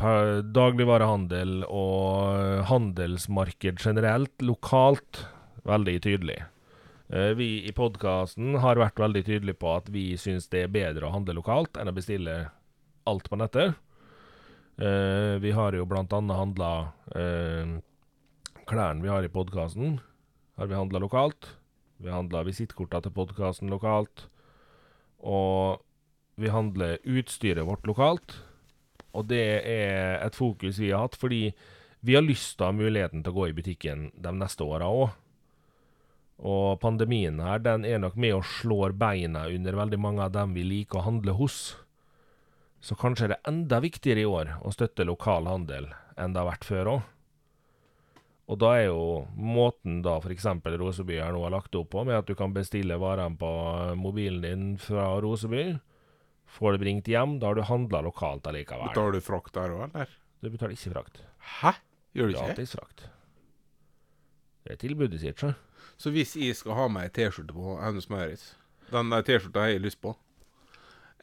dagligvarehandel 0.57 1.67
og 1.69 2.65
handelsmarked 2.71 3.77
generelt, 3.85 4.33
lokalt, 4.41 5.27
veldig 5.69 5.99
tydelig. 6.01 6.39
Eh, 7.09 7.33
Vi 7.37 7.67
i 7.67 7.73
podkasten 7.75 8.55
har 8.63 8.79
vært 8.81 8.99
veldig 8.99 9.25
tydelige 9.27 9.59
på 9.61 9.75
at 9.75 9.89
vi 9.93 10.15
syns 10.17 10.49
det 10.49 10.65
er 10.65 10.73
bedre 10.73 11.05
å 11.05 11.13
handle 11.13 11.37
lokalt 11.37 11.77
enn 11.77 11.91
å 11.91 11.95
bestille 11.95 12.37
alt 13.05 13.29
på 13.29 13.37
nettet. 13.37 13.75
Eh, 14.81 15.37
vi 15.39 15.53
har 15.55 15.77
jo 15.77 15.85
blant 15.85 16.13
annet 16.13 16.39
handla 16.39 16.71
eh, 17.15 17.77
klærne 18.65 19.05
vi 19.05 19.11
har 19.11 19.23
i 19.23 19.31
podkasten, 19.31 19.99
har 20.57 20.71
vi 20.71 20.77
handla 20.77 20.99
lokalt. 21.03 21.53
Vi 22.01 22.11
handla 22.11 22.43
visittkorta 22.43 22.99
til 23.05 23.13
podkasten 23.15 23.69
lokalt. 23.71 24.25
Og 25.23 25.79
vi 26.35 26.49
handler 26.51 26.99
utstyret 27.07 27.63
vårt 27.65 27.85
lokalt. 27.87 28.35
Og 29.15 29.29
det 29.29 29.45
er 29.63 30.19
et 30.25 30.35
fokus 30.35 30.81
vi 30.81 30.91
har 30.91 31.05
hatt, 31.05 31.15
fordi 31.15 31.53
vi 32.05 32.17
har 32.17 32.25
lyst 32.25 32.57
til 32.57 32.65
å 32.65 32.71
ha 32.73 32.75
muligheten 32.75 33.23
til 33.23 33.31
å 33.31 33.37
gå 33.37 33.47
i 33.47 33.55
butikken 33.55 34.09
de 34.19 34.33
neste 34.35 34.65
åra 34.67 34.89
òg. 34.91 35.13
Og 36.35 36.79
pandemien 36.81 37.39
her, 37.39 37.61
den 37.63 37.85
er 37.87 38.01
nok 38.03 38.17
med 38.19 38.35
og 38.35 38.47
slår 38.57 38.95
beina 38.99 39.45
under 39.47 39.77
veldig 39.79 39.99
mange 40.01 40.25
av 40.25 40.33
dem 40.35 40.55
vi 40.57 40.65
liker 40.67 40.99
å 40.99 41.07
handle 41.07 41.37
hos. 41.39 41.77
Så 42.83 42.97
kanskje 42.99 43.29
er 43.29 43.33
det 43.33 43.43
enda 43.49 43.79
viktigere 43.81 44.25
i 44.25 44.29
år 44.29 44.57
å 44.61 44.73
støtte 44.75 45.07
lokal 45.07 45.47
handel 45.49 45.87
enn 46.19 46.35
det 46.35 46.41
har 46.41 46.51
vært 46.51 46.67
før 46.67 46.91
òg. 46.91 47.05
Og 48.45 48.59
da 48.61 48.75
er 48.77 48.91
jo 48.91 49.23
måten 49.33 50.03
da 50.05 50.19
f.eks. 50.19 50.45
Roseby 50.77 51.17
her 51.17 51.33
nå 51.33 51.41
har 51.47 51.55
lagt 51.55 51.73
opp 51.79 51.89
på, 51.95 52.03
med 52.05 52.19
at 52.19 52.27
du 52.29 52.35
kan 52.37 52.53
bestille 52.53 52.99
varene 53.01 53.39
på 53.41 53.49
mobilen 53.97 54.43
din 54.43 54.67
fra 54.77 55.15
Roseby, 55.23 55.71
får 56.59 56.75
det 56.75 56.83
bringt 56.83 57.09
hjem, 57.09 57.39
da 57.41 57.49
har 57.49 57.57
du 57.57 57.65
handla 57.65 58.03
lokalt 58.05 58.45
allikevel. 58.51 58.91
Betaler 58.91 59.17
du 59.17 59.25
frakt 59.25 59.57
der 59.57 59.73
òg, 59.73 59.87
eller? 59.87 60.13
Du 60.43 60.51
betaler 60.53 60.77
ikke 60.77 60.93
frakt. 60.93 61.23
Hæ? 61.57 61.73
Gjør 62.13 62.29
du 62.29 62.35
ikke? 62.35 62.49
Gratis 62.51 62.75
frakt. 62.77 63.07
Det 64.65 64.75
er 64.75 64.81
tilbudet 64.83 65.23
sitt, 65.23 65.41
så. 65.41 65.55
Så 65.97 66.11
hvis 66.11 66.35
jeg 66.35 66.55
skal 66.57 66.75
ha 66.77 66.87
meg 66.91 67.09
ei 67.09 67.13
T-skjorte 67.15 67.55
på 67.55 67.75
Hennes 67.79 68.09
Maurits 68.11 68.49
Den 68.91 69.13
T-skjorta 69.25 69.63
har 69.63 69.73
jeg 69.73 69.83
lyst 69.85 70.01
på. 70.03 70.13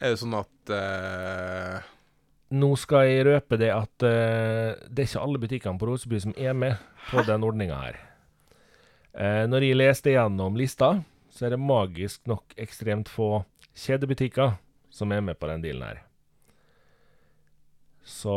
Er 0.01 0.15
det 0.15 0.23
sånn 0.23 0.35
at 0.35 0.73
uh... 0.73 1.90
Nå 2.53 2.73
skal 2.81 3.07
jeg 3.09 3.27
røpe 3.28 3.57
det 3.61 3.70
at 3.73 4.05
uh, 4.05 4.73
det 4.89 5.05
er 5.05 5.09
ikke 5.09 5.23
alle 5.24 5.40
butikkene 5.40 5.81
på 5.81 5.89
Roseby 5.89 6.20
som 6.24 6.35
er 6.36 6.57
med 6.57 6.81
på 7.11 7.23
den 7.28 7.44
ordninga 7.47 7.78
her. 7.85 8.01
Uh, 9.12 9.44
når 9.49 9.69
jeg 9.69 9.78
leste 9.78 10.15
gjennom 10.16 10.59
lista, 10.59 10.94
så 11.32 11.47
er 11.47 11.55
det 11.55 11.62
magisk 11.62 12.27
nok 12.28 12.57
ekstremt 12.61 13.09
få 13.12 13.44
kjedebutikker 13.78 14.57
som 14.93 15.12
er 15.15 15.23
med 15.24 15.39
på 15.40 15.49
den 15.49 15.65
dealen 15.65 15.86
her. 15.86 16.03
Så 18.05 18.35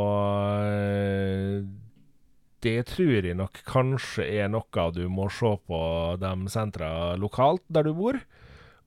det 2.66 2.76
tror 2.90 3.26
jeg 3.30 3.38
nok 3.38 3.62
kanskje 3.70 4.26
er 4.42 4.50
noe 4.52 4.88
du 4.96 5.04
må 5.12 5.30
se 5.34 5.54
på 5.70 5.80
de 6.22 6.34
sentra 6.52 6.90
lokalt 7.22 7.64
der 7.70 7.84
du 7.88 7.94
bor. 7.98 8.18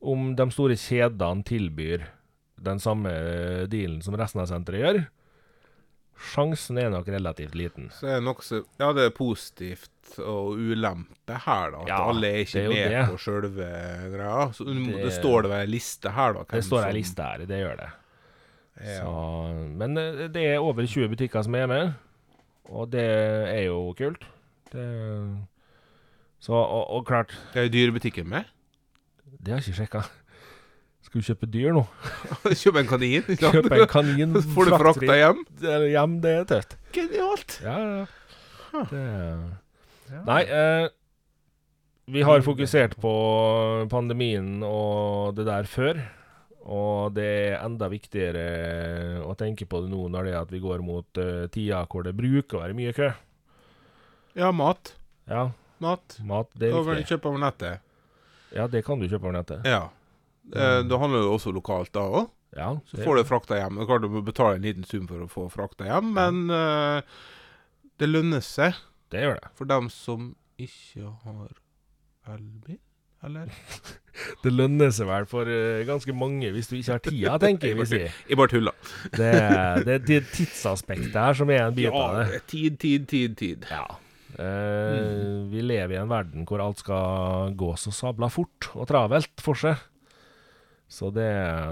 Om 0.03 0.35
de 0.39 0.47
store 0.55 0.77
kjedene 0.79 1.43
tilbyr 1.47 2.05
den 2.59 2.79
samme 2.83 3.11
dealen 3.71 4.03
som 4.03 4.15
resten 4.19 4.43
av 4.43 4.51
senteret 4.51 4.83
gjør. 4.83 5.01
Sjansen 6.19 6.79
er 6.83 6.89
nok 6.91 7.07
relativt 7.15 7.55
liten. 7.55 7.91
Så 7.95 8.09
er 8.11 8.17
det 8.19 8.25
noe 8.27 8.59
Ja, 8.81 8.89
det 8.97 9.05
er 9.07 9.13
positivt 9.15 10.17
og 10.19 10.57
ulempe 10.59 11.37
her, 11.45 11.71
da. 11.77 11.83
At 11.85 11.89
Ja, 11.93 11.99
alle 12.11 12.27
er 12.33 12.41
ikke 12.43 12.65
er 12.65 12.73
med 12.73 12.91
det. 12.91 13.05
på 13.13 13.19
sjølve 13.23 13.69
greia. 14.17 14.49
Så 14.53 14.67
det, 14.67 14.97
Det- 15.05 15.13
står 15.21 15.43
det 15.47 15.53
ei 15.61 15.67
liste 15.71 16.11
her, 16.11 16.33
da. 16.35 16.43
Det 16.51 16.65
står 16.65 16.87
ei 16.89 16.93
liste 16.99 17.23
her, 17.23 17.39
det 17.47 17.61
gjør 17.63 17.77
det. 17.85 17.91
Ja. 18.83 18.99
Så, 19.03 19.75
men 19.79 19.97
eh, 19.99 20.27
det 20.29 20.43
er 20.55 20.59
over 20.59 20.83
20 20.87 21.09
butikker 21.15 21.43
som 21.45 21.55
er 21.55 21.67
med, 21.67 21.95
og 22.69 22.91
det 22.93 23.05
er 23.05 23.63
jo 23.69 23.81
kult. 23.99 24.25
Det, 24.73 24.85
så, 26.45 26.53
og, 26.53 26.85
og 26.99 27.07
klart, 27.09 27.33
Er 27.55 27.67
jo 27.67 27.75
dyr 27.75 27.89
i 27.93 27.97
butikken 27.99 28.29
med? 28.29 28.49
det 29.39 29.53
har 29.53 29.61
jeg 29.61 29.69
ikke 29.69 29.79
sjekka. 29.83 30.01
Skal 31.05 31.21
du 31.23 31.27
kjøpe 31.29 31.49
dyr 31.49 31.73
nå? 31.77 31.83
Kjøpe 32.61 32.83
en 32.83 32.89
kanin? 32.91 33.25
Kjøpe 33.41 33.79
en 33.79 33.89
kanin 33.89 34.37
får 34.55 34.69
du 34.69 34.77
frakta 34.77 35.17
hjem? 35.17 35.43
hjem, 35.63 36.17
det 36.25 36.33
er 36.37 36.47
tøft. 36.51 36.77
Genialt! 36.93 37.59
Ja, 37.65 37.77
ja. 37.79 38.07
Huh. 38.69 38.85
Det, 38.91 40.21
nei, 40.29 40.43
eh, 40.45 40.89
vi 42.13 42.25
har 42.25 42.45
fokusert 42.45 42.99
på 43.01 43.13
pandemien 43.93 44.59
og 44.65 45.37
det 45.39 45.47
der 45.49 45.69
før. 45.69 46.03
Og 46.69 47.15
det 47.17 47.25
er 47.25 47.63
enda 47.65 47.89
viktigere 47.89 49.23
å 49.25 49.33
tenke 49.41 49.65
på 49.69 49.81
det 49.85 49.89
nå 49.93 50.03
når 50.13 50.27
det 50.29 50.33
er 50.35 50.41
at 50.43 50.51
vi 50.53 50.61
går 50.61 50.83
mot 50.85 51.21
uh, 51.23 51.47
tida 51.55 51.83
hvor 51.89 52.05
det 52.05 52.13
bruker 52.19 52.59
å 52.59 52.65
være 52.67 52.77
mye 52.77 52.93
kø. 52.97 53.09
Ja, 54.37 54.51
mat. 54.53 54.93
Ja, 55.29 55.51
Mat. 55.83 56.19
mat, 56.27 56.51
det 56.59 56.69
er 56.69 56.75
Da 56.77 56.83
kan 56.85 56.99
du 56.99 57.09
kjøpe 57.09 57.31
over 57.31 57.41
nettet. 57.43 57.81
Ja, 58.55 58.67
det 58.71 58.83
kan 58.87 58.99
du 59.01 59.07
kjøpe 59.09 59.29
over 59.29 59.37
nettet. 59.39 59.65
Ja. 59.69 59.89
Eh, 60.49 60.81
da 60.89 60.99
handler 60.99 61.23
det 61.23 61.31
også 61.31 61.53
lokalt 61.55 61.93
da 61.95 62.03
òg. 62.09 62.29
Ja, 62.57 62.71
Så 62.89 62.99
får 63.05 63.19
du 63.21 63.25
frakta 63.29 63.59
hjem. 63.61 63.77
Klart 63.87 64.03
du 64.03 64.09
må 64.09 64.23
betale 64.25 64.57
en 64.57 64.65
liten 64.65 64.87
sum 64.89 65.05
for 65.07 65.21
å 65.23 65.29
få 65.31 65.45
frakta 65.53 65.85
hjem, 65.87 66.15
men 66.17 66.39
uh, 66.49 67.03
det 68.01 68.09
lønner 68.09 68.41
seg 68.45 68.77
det 69.13 69.21
gjør 69.25 69.37
det. 69.41 69.51
for 69.59 69.69
dem 69.69 69.91
som 69.93 70.31
ikke 70.59 71.13
har 71.27 71.53
elbil, 72.35 72.79
eller? 73.27 73.51
Det 74.43 74.51
lønner 74.51 74.91
seg 74.91 75.07
vel 75.07 75.27
for 75.31 75.47
eh, 75.47 75.85
ganske 75.87 76.11
mange 76.17 76.49
hvis 76.55 76.67
du 76.71 76.75
ikke 76.79 76.97
har 76.97 77.03
tida, 77.05 77.37
tenker 77.39 77.77
vi 77.79 77.85
si. 77.87 78.01
Jeg 78.31 78.39
bare 78.41 78.51
tuller. 78.51 78.75
Det, 79.19 79.29
er- 79.31 79.85
det 79.87 79.95
er 79.95 80.05
det 80.09 80.21
tidsaspektet 80.35 81.15
her 81.15 81.39
som 81.39 81.51
er 81.55 81.69
en 81.69 81.77
bit 81.77 81.91
av 81.95 82.17
det. 82.19 82.25
det 82.33 82.41
er 82.41 82.47
tid, 82.51 82.79
tid, 82.83 83.07
tid, 83.13 83.37
tid. 83.39 83.69
Ja. 83.71 83.85
Eh, 84.39 85.47
Vi 85.53 85.63
lever 85.65 85.95
i 85.97 86.01
en 86.03 86.11
verden 86.11 86.45
hvor 86.49 86.61
alt 86.65 86.83
skal 86.83 87.55
gå 87.59 87.71
så 87.81 87.93
sabla 87.95 88.29
fort 88.31 88.71
og 88.75 88.89
travelt 88.91 89.43
for 89.45 89.59
seg. 89.59 89.79
Så 90.89 91.11
det, 91.13 91.29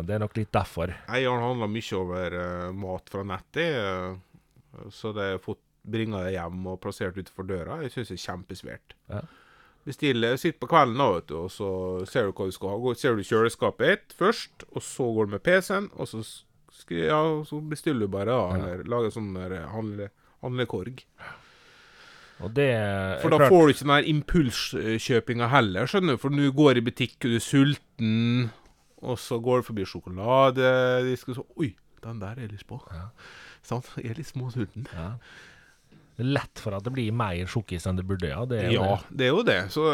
det 0.06 0.12
er 0.16 0.20
nok 0.20 0.34
litt 0.36 0.50
derfor. 0.52 0.90
Jeg 1.08 1.24
har 1.26 1.40
handla 1.40 1.66
mye 1.72 1.94
over 1.96 2.34
uh, 2.36 2.72
mat 2.76 3.06
fra 3.08 3.22
nettet, 3.24 3.78
uh, 3.80 4.90
så 4.92 5.08
det 5.16 5.24
er 5.32 5.38
fått 5.40 5.62
bringa 5.88 6.20
det 6.26 6.34
hjem 6.34 6.66
og 6.68 6.76
plassert 6.82 7.16
utenfor 7.16 7.46
døra. 7.48 7.78
Jeg 7.86 7.94
syns 7.94 8.10
det 8.12 8.18
er 8.18 8.24
kjempesvært. 8.26 8.96
Ja. 9.14 9.22
Bestiller, 9.86 10.34
sitter 10.36 10.58
på 10.58 10.66
kvelden 10.72 10.98
da, 10.98 11.04
vet 11.14 11.28
du, 11.30 11.36
og 11.44 11.50
så 11.54 11.68
ser 12.10 12.26
du 12.26 12.32
hva 12.34 12.48
du 12.48 12.54
skal 12.56 12.72
ha. 12.72 12.76
Går- 12.82 12.96
Ser 12.98 13.14
du 13.14 13.22
kjøleskapet 13.22 13.86
ditt 13.92 14.16
først, 14.18 14.64
og 14.74 14.82
så 14.82 15.06
går 15.14 15.28
du 15.28 15.34
med 15.36 15.42
PC-en, 15.46 15.86
og 15.94 16.08
så, 16.10 16.22
ja, 16.90 17.20
så 17.46 17.60
bestiller 17.70 18.00
du 18.08 18.08
bare, 18.10 18.26
da. 18.34 18.40
Ja. 18.58 18.72
Eller 18.74 18.90
lager 18.90 19.14
sånn 19.14 19.30
der 19.38 19.54
handle, 19.70 20.08
handlekorg. 20.42 21.04
Det 22.52 22.66
For 23.22 23.30
da 23.32 23.38
klart, 23.38 23.48
får 23.48 23.62
du 23.62 23.72
ikke 23.72 23.84
den 23.86 23.94
der 23.94 24.10
impulskjøpinga 24.12 25.46
heller, 25.54 25.86
skjønner 25.88 26.16
du. 26.18 26.20
For 26.20 26.34
du 26.34 26.42
går 26.52 26.76
i 26.76 26.84
butikk 26.84 27.14
du 27.24 27.30
er 27.38 27.40
sulten, 27.40 28.50
og 29.00 29.16
så 29.22 29.38
går 29.40 29.62
du 29.62 29.68
forbi 29.70 29.86
sjokolade 29.88 30.66
og 31.14 31.36
så, 31.38 31.46
Oi, 31.62 31.70
den 32.04 32.20
der 32.20 32.34
er 32.36 32.42
jeg 32.44 32.52
lyst 32.58 32.66
på. 32.68 32.82
Ja. 32.92 33.06
Sant? 33.64 33.88
Jeg 33.96 34.10
er 34.12 34.18
litt 34.20 34.28
småsulten. 34.34 34.84
ja. 34.92 35.12
Lett 36.18 36.58
for 36.62 36.72
at 36.78 36.84
det 36.86 36.92
blir 36.96 37.12
mer 37.12 37.44
sjokkis 37.50 37.84
enn 37.90 37.98
det 37.98 38.06
burde, 38.08 38.30
ja. 38.30 38.44
Det 38.48 38.62
er 38.64 38.70
Ja, 38.72 38.86
det. 39.10 39.16
det 39.20 39.26
er 39.26 39.34
jo 39.34 39.42
det. 39.44 39.58
Så 39.74 39.84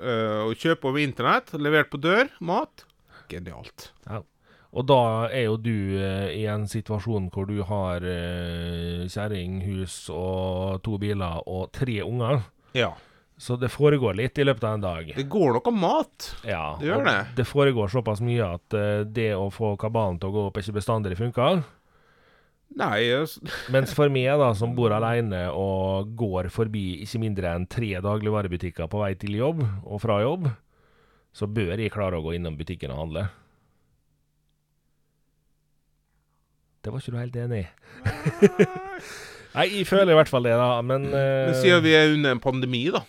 øh, 0.00 0.42
å 0.48 0.52
kjøpe 0.58 0.90
over 0.90 1.02
internett, 1.02 1.52
levert 1.56 1.90
på 1.92 2.00
dør, 2.02 2.28
mat 2.40 2.84
Genialt. 3.30 3.90
Og 4.70 4.86
da 4.86 5.26
er 5.34 5.44
jo 5.48 5.56
du 5.58 5.72
eh, 5.98 6.30
i 6.36 6.44
en 6.50 6.64
situasjon 6.70 7.28
hvor 7.34 7.46
du 7.48 7.60
har 7.66 8.04
eh, 8.06 9.06
kjerring, 9.10 9.60
hus 9.66 10.04
og 10.14 10.80
to 10.86 10.98
biler 11.02 11.40
og 11.50 11.70
tre 11.74 12.00
unger. 12.06 12.44
Ja. 12.78 12.92
Så 13.40 13.56
det 13.56 13.70
foregår 13.72 14.18
litt 14.18 14.38
i 14.38 14.44
løpet 14.44 14.66
av 14.68 14.74
en 14.76 14.82
dag. 14.84 15.10
Det 15.16 15.24
går 15.32 15.56
noe 15.56 15.72
mat. 15.74 16.26
Ja, 16.46 16.76
Det 16.78 16.90
gjør 16.90 17.06
det. 17.06 17.16
Det 17.38 17.46
foregår 17.48 17.88
såpass 17.90 18.20
mye 18.22 18.50
at 18.58 18.76
eh, 18.78 19.02
det 19.08 19.30
å 19.38 19.46
få 19.54 19.72
kabalen 19.80 20.20
til 20.20 20.30
å 20.30 20.34
gå 20.36 20.46
opp 20.50 20.60
ikke 20.60 20.76
bestandig 20.76 21.16
funker. 21.18 21.62
Nei, 22.78 23.00
jeg- 23.08 23.50
Mens 23.74 23.92
for 23.96 24.08
meg, 24.12 24.28
da, 24.38 24.52
som 24.54 24.74
bor 24.76 24.92
alene 24.94 25.48
og 25.50 26.12
går 26.18 26.48
forbi 26.54 27.00
ikke 27.02 27.18
mindre 27.22 27.54
enn 27.56 27.66
tre 27.70 27.92
dagligvarebutikker 28.04 28.86
på 28.92 29.00
vei 29.02 29.14
til 29.18 29.34
jobb 29.40 29.64
og 29.84 29.98
fra 30.04 30.20
jobb, 30.22 30.46
så 31.34 31.46
bør 31.50 31.78
jeg 31.78 31.92
klare 31.94 32.18
å 32.18 32.24
gå 32.24 32.36
innom 32.38 32.56
butikken 32.58 32.90
og 32.94 33.02
handle. 33.04 33.26
Det 36.80 36.92
var 36.92 37.02
ikke 37.02 37.12
du 37.12 37.18
helt 37.20 37.36
enig 37.36 37.58
i. 37.60 37.66
Nei, 39.52 39.64
jeg 39.80 39.86
føler 39.88 40.14
i 40.14 40.16
hvert 40.16 40.30
fall 40.32 40.46
det, 40.48 40.54
da. 40.56 40.68
Men, 40.86 41.04
uh, 41.12 41.50
Men 41.50 41.58
siden 41.60 41.82
vi 41.84 41.92
er 41.98 42.14
under 42.14 42.36
en 42.36 42.40
pandemi, 42.42 42.86
da. 42.94 43.02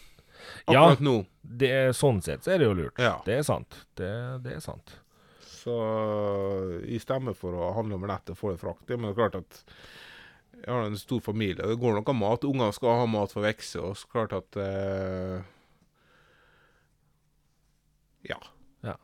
Ja. 0.69 0.83
Nå. 1.01 1.21
det 1.41 1.71
sånn 1.97 2.19
sett 2.23 2.43
så 2.45 2.53
er 2.53 2.61
det 2.61 2.67
jo 2.67 2.75
lurt. 2.77 2.99
Ja. 3.01 3.15
Det 3.25 3.39
er 3.39 3.45
sant. 3.47 3.79
Det, 3.97 4.11
det 4.43 4.57
er 4.57 4.61
sant. 4.63 4.93
Så 5.61 5.73
jeg 6.87 7.01
stemmer 7.03 7.35
for 7.37 7.53
å 7.53 7.71
handle 7.77 7.99
over 7.99 8.09
nettet 8.09 8.33
og 8.33 8.39
få 8.39 8.53
det 8.53 8.61
fraktet. 8.63 8.95
Men 8.97 9.09
det 9.09 9.13
er 9.13 9.19
klart 9.19 9.37
at 9.41 9.61
jeg 10.61 10.69
har 10.73 10.87
en 10.87 10.97
stor 10.99 11.21
familie. 11.25 11.65
Det 11.69 11.77
går 11.81 11.99
nok 11.99 12.09
av 12.13 12.17
mat. 12.17 12.47
Ungene 12.49 12.73
skal 12.75 12.99
ha 13.03 13.07
mat 13.09 13.33
for 13.33 13.41
å 13.41 13.47
vokse. 13.47 13.81
Og 13.81 13.95
så 13.97 14.09
klart 14.11 14.35
at 14.37 14.57
eh, 14.61 15.37
Ja. 18.29 18.37
Ja. 18.85 18.97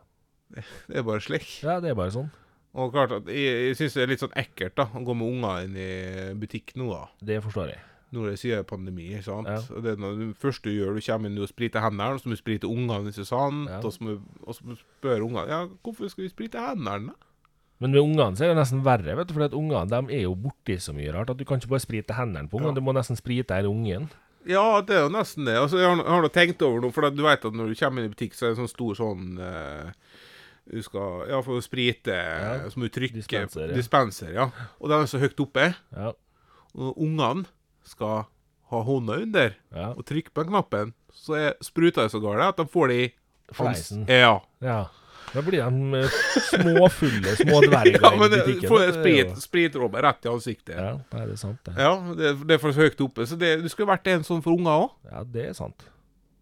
Det, 0.53 0.65
det 0.89 0.99
er 1.01 1.07
bare 1.07 1.23
slik. 1.25 1.47
Ja, 1.65 1.79
det 1.83 1.93
er 1.93 1.97
bare 1.97 2.13
sånn. 2.13 2.29
Og 2.77 2.91
klart 2.93 3.15
at 3.15 3.29
jeg, 3.31 3.53
jeg 3.71 3.77
syns 3.79 3.95
det 3.97 4.03
er 4.03 4.11
litt 4.11 4.21
sånn 4.21 4.35
ekkelt 4.37 4.75
da 4.77 4.85
å 4.93 5.01
gå 5.05 5.15
med 5.17 5.31
unger 5.33 5.65
inn 5.65 5.77
i 5.81 5.87
butikk 6.37 6.75
nå, 6.77 6.91
da. 6.93 7.07
Det 7.25 7.39
forstår 7.45 7.71
jeg. 7.73 7.81
Når 8.15 8.29
det 8.29 8.37
sier 8.39 8.61
pandemi. 8.63 9.09
sant? 9.21 9.47
Ja. 9.51 9.57
Og 9.75 9.83
det 9.83 9.91
er 9.97 9.97
det 9.99 10.37
første 10.39 10.69
du 10.69 10.75
gjør, 10.77 10.95
du 10.95 11.01
kommer 11.03 11.27
inn 11.29 11.39
og 11.43 11.49
spriter 11.51 11.81
hendene, 11.83 12.19
så 12.21 12.29
må 12.29 12.37
du 12.37 12.39
sprite 12.39 12.67
ungene, 12.69 13.11
ikke 13.11 13.25
sant? 13.27 13.67
Ja. 13.67 13.81
Og 13.83 13.91
så 13.91 14.03
må 14.05 14.13
du 14.15 14.21
og 14.47 14.55
så 14.55 14.63
må 14.63 14.77
du 14.77 14.83
spørre 14.99 15.25
ungene 15.25 15.47
ja, 15.51 15.65
hvorfor 15.83 16.07
skal 16.13 16.23
vi 16.23 16.29
sprite 16.31 16.61
hendene. 16.63 17.11
Men 17.79 17.91
med 17.91 17.99
ungene 18.01 18.37
så 18.39 18.45
er 18.47 18.53
det 18.53 18.61
nesten 18.61 18.79
verre, 18.85 19.17
vet 19.19 19.27
du, 19.27 19.33
for 19.35 19.53
ungene 19.59 19.83
de 19.91 20.15
er 20.15 20.23
jo 20.23 20.31
borti 20.39 20.77
så 20.81 20.95
mye 20.95 21.11
rart 21.13 21.29
at 21.29 21.37
du 21.37 21.43
kan 21.45 21.59
ikke 21.59 21.69
bare 21.75 21.83
sprite 21.83 22.15
hendene 22.15 22.47
på 22.49 22.57
ungene, 22.61 22.71
Ja. 22.71 22.79
du 22.79 22.81
må 22.87 22.95
nesten 22.95 23.19
sprite 23.19 23.53
hele 23.59 23.67
ungen. 23.69 24.07
Ja, 24.47 24.79
det 24.81 24.95
er 24.95 25.03
jo 25.03 25.09
nesten 25.11 25.43
det. 25.45 25.57
Altså, 25.59 25.77
jeg 25.77 25.89
har, 25.89 25.97
jeg 25.99 26.07
har 26.15 26.21
nå 26.23 26.29
tenkt 26.31 26.61
over 26.63 26.79
noe, 26.81 26.91
for 26.95 27.09
du 27.11 27.21
vet 27.27 27.43
at 27.43 27.53
når 27.53 27.67
du 27.67 27.75
kommer 27.75 27.99
inn 28.01 28.07
i 28.07 28.13
butikk, 28.15 28.33
så 28.33 28.45
er 28.47 28.53
det 28.53 28.55
en 28.57 28.63
sånn 28.63 28.71
stor 28.71 28.95
sånn 28.95 29.37
uh, 29.43 29.91
Du 30.71 30.79
skal 30.83 31.27
Ja, 31.27 31.41
for 31.43 31.59
å 31.59 31.63
sprite, 31.63 32.15
Ja. 32.15 32.69
så 32.71 32.79
må 32.79 32.87
du 32.87 32.95
trykke 32.95 33.19
Dispenser, 33.19 33.67
ja. 33.67 33.75
dispenser, 33.75 34.31
ja. 34.33 34.47
Og 34.79 34.87
den 34.89 35.03
er 35.03 35.11
så 35.11 35.19
høyt 35.19 35.39
oppe. 35.43 35.75
Ja, 35.91 36.13
Og 36.75 36.97
ungene 36.97 37.43
skal 37.89 38.27
ha 38.67 38.83
hånda 38.83 39.21
under 39.23 39.55
ja. 39.71 39.91
og 39.93 40.05
trykke 40.07 40.33
på 40.33 40.43
den 40.43 40.53
knappen, 40.53 40.93
så 41.15 41.37
er 41.39 41.51
spruta 41.63 42.05
det 42.05 42.13
så 42.13 42.21
gale 42.23 42.49
at 42.51 42.59
de 42.59 42.67
får 42.69 42.91
det 42.91 43.01
i 43.05 43.09
Fleisen. 43.55 44.03
Ja. 44.11 44.41
ja. 44.59 44.79
Da 45.31 45.41
blir 45.43 45.63
de 45.63 46.01
små, 46.49 46.87
fulle 46.91 47.35
små 47.39 47.61
dverger 47.67 47.99
ja, 48.03 48.11
men 48.15 48.31
det, 48.31 48.41
butikken. 48.43 48.69
får 48.71 48.91
sprit, 48.95 49.31
spritråbe 49.43 50.01
rett 50.03 50.27
i 50.27 50.31
ansiktet. 50.31 50.75
Ja, 50.75 50.93
Ja, 51.11 51.23
det 51.25 51.35
er 51.35 51.39
sant, 51.39 51.59
det. 51.63 51.75
det, 52.19 52.33
det 52.47 52.57
er 52.57 52.61
for 52.63 52.75
høyt 52.75 53.01
oppe. 53.03 53.27
Så 53.27 53.39
det, 53.39 53.57
det 53.63 53.71
skulle 53.71 53.91
vært 53.91 54.07
en 54.11 54.27
sånn 54.27 54.43
for 54.43 54.55
unger 54.55 54.87
òg. 54.87 54.93
Ja, 55.11 55.23
det 55.23 55.49
er 55.51 55.57
sant. 55.57 55.87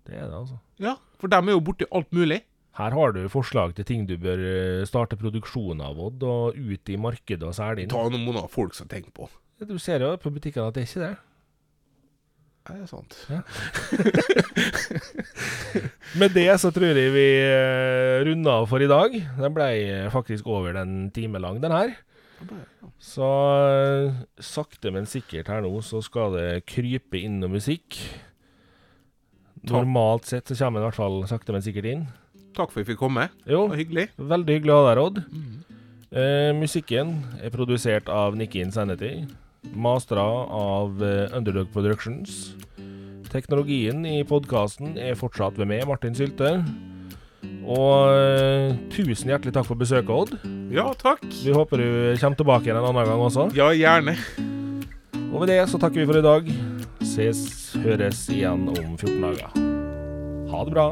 Det 0.05 0.17
er 0.17 0.27
det, 0.27 0.37
altså. 0.37 0.59
Ja, 0.81 0.97
for 1.21 1.33
dem 1.33 1.49
er 1.49 1.57
jo 1.57 1.63
borti 1.65 1.87
alt 1.89 2.11
mulig. 2.13 2.43
Her 2.75 2.91
har 2.91 3.13
du 3.15 3.21
forslag 3.31 3.71
til 3.77 3.87
ting 3.87 4.03
du 4.09 4.17
bør 4.19 4.41
eh, 4.43 4.81
starte 4.85 5.17
produksjon 5.17 5.79
av, 5.81 5.99
Odd, 6.09 6.25
og 6.27 6.57
ut 6.57 6.91
i 6.91 6.97
markedet 6.99 7.47
og 7.47 7.55
selge 7.55 7.85
inn. 7.85 7.91
Ta 7.93 8.03
noen 8.09 8.25
måneder 8.25 8.51
folk 8.51 8.75
som 8.75 8.89
tenker 8.91 9.13
på. 9.15 9.29
Du 9.63 9.77
ser 9.79 10.03
jo 10.03 10.11
på 10.19 10.33
butikkene 10.35 10.67
at 10.67 10.75
det 10.75 10.83
er 10.83 10.89
ikke 10.89 11.05
det. 11.05 11.13
Nei, 12.65 12.79
det 12.79 12.85
er 12.85 12.89
sant. 12.89 13.13
Med 16.17 16.33
det 16.33 16.47
så 16.61 16.71
tror 16.73 16.95
jeg 16.97 17.11
vi 17.13 17.25
eh, 17.45 18.23
runder 18.25 18.61
av 18.63 18.65
for 18.71 18.81
i 18.81 18.87
dag. 18.89 19.13
Den 19.37 19.53
ble 19.53 19.67
faktisk 20.13 20.47
over 20.49 20.73
den 20.73 21.11
time 21.15 21.37
lang, 21.43 21.59
den 21.61 21.75
her. 21.75 21.93
Så 23.01 23.27
eh, 23.69 24.17
sakte, 24.41 24.91
men 24.95 25.05
sikkert 25.09 25.51
her 25.53 25.61
nå, 25.65 25.71
så 25.85 26.01
skal 26.05 26.33
det 26.39 26.47
krype 26.69 27.21
inn 27.21 27.37
noe 27.43 27.53
musikk. 27.53 27.99
Normalt 29.65 30.27
sett 30.29 30.49
så 30.51 30.57
kommer 30.59 30.81
den 30.81 30.85
i 30.85 30.89
hvert 30.89 30.99
fall 30.99 31.21
sakte, 31.29 31.53
men 31.55 31.63
sikkert 31.65 31.89
inn. 31.93 32.03
Takk 32.55 32.71
for 32.71 32.81
at 32.81 32.85
vi 32.85 32.93
fikk 32.93 33.01
komme. 33.01 33.27
Det 33.45 33.53
Jo, 33.53 33.65
var 33.69 33.77
hyggelig. 33.81 34.07
veldig 34.17 34.57
hyggelig 34.59 34.73
å 34.73 34.81
ha 34.81 34.89
deg, 34.89 35.01
Odd. 35.05 35.17
Eh, 36.15 36.51
musikken 36.55 37.15
er 37.43 37.51
produsert 37.53 38.07
av 38.13 38.37
Nikki 38.39 38.61
Insanity. 38.63 39.25
Mastra 39.73 40.23
av 40.51 41.01
eh, 41.03 41.31
Underdog 41.35 41.71
Productions. 41.73 42.55
Teknologien 43.31 44.05
i 44.07 44.21
podkasten 44.27 44.95
er 45.01 45.17
fortsatt 45.19 45.57
ved 45.59 45.69
meg, 45.71 45.87
Martin 45.89 46.15
Sylte. 46.15 46.59
Og 47.65 48.11
eh, 48.13 48.75
tusen 48.93 49.33
hjertelig 49.33 49.55
takk 49.55 49.67
for 49.67 49.79
besøket, 49.79 50.13
Odd. 50.13 50.35
Ja, 50.73 50.87
takk. 50.99 51.25
Vi 51.25 51.55
håper 51.55 51.81
du 51.81 51.89
kommer 52.21 52.39
tilbake 52.39 52.69
igjen 52.69 52.79
en 52.81 52.89
annen 52.91 53.09
gang 53.09 53.25
også. 53.25 53.49
Ja, 53.57 53.71
gjerne. 53.75 54.15
Og 55.31 55.41
med 55.41 55.51
det 55.51 55.59
så 55.71 55.81
takker 55.81 56.03
vi 56.03 56.07
for 56.09 56.21
i 56.21 56.25
dag. 56.25 56.53
Ses, 57.05 57.43
høres 57.83 58.27
igjen 58.31 58.69
om 58.71 58.95
14 58.95 59.19
dager. 59.25 59.59
Ha 60.53 60.63
det 60.63 60.75
bra. 60.77 60.89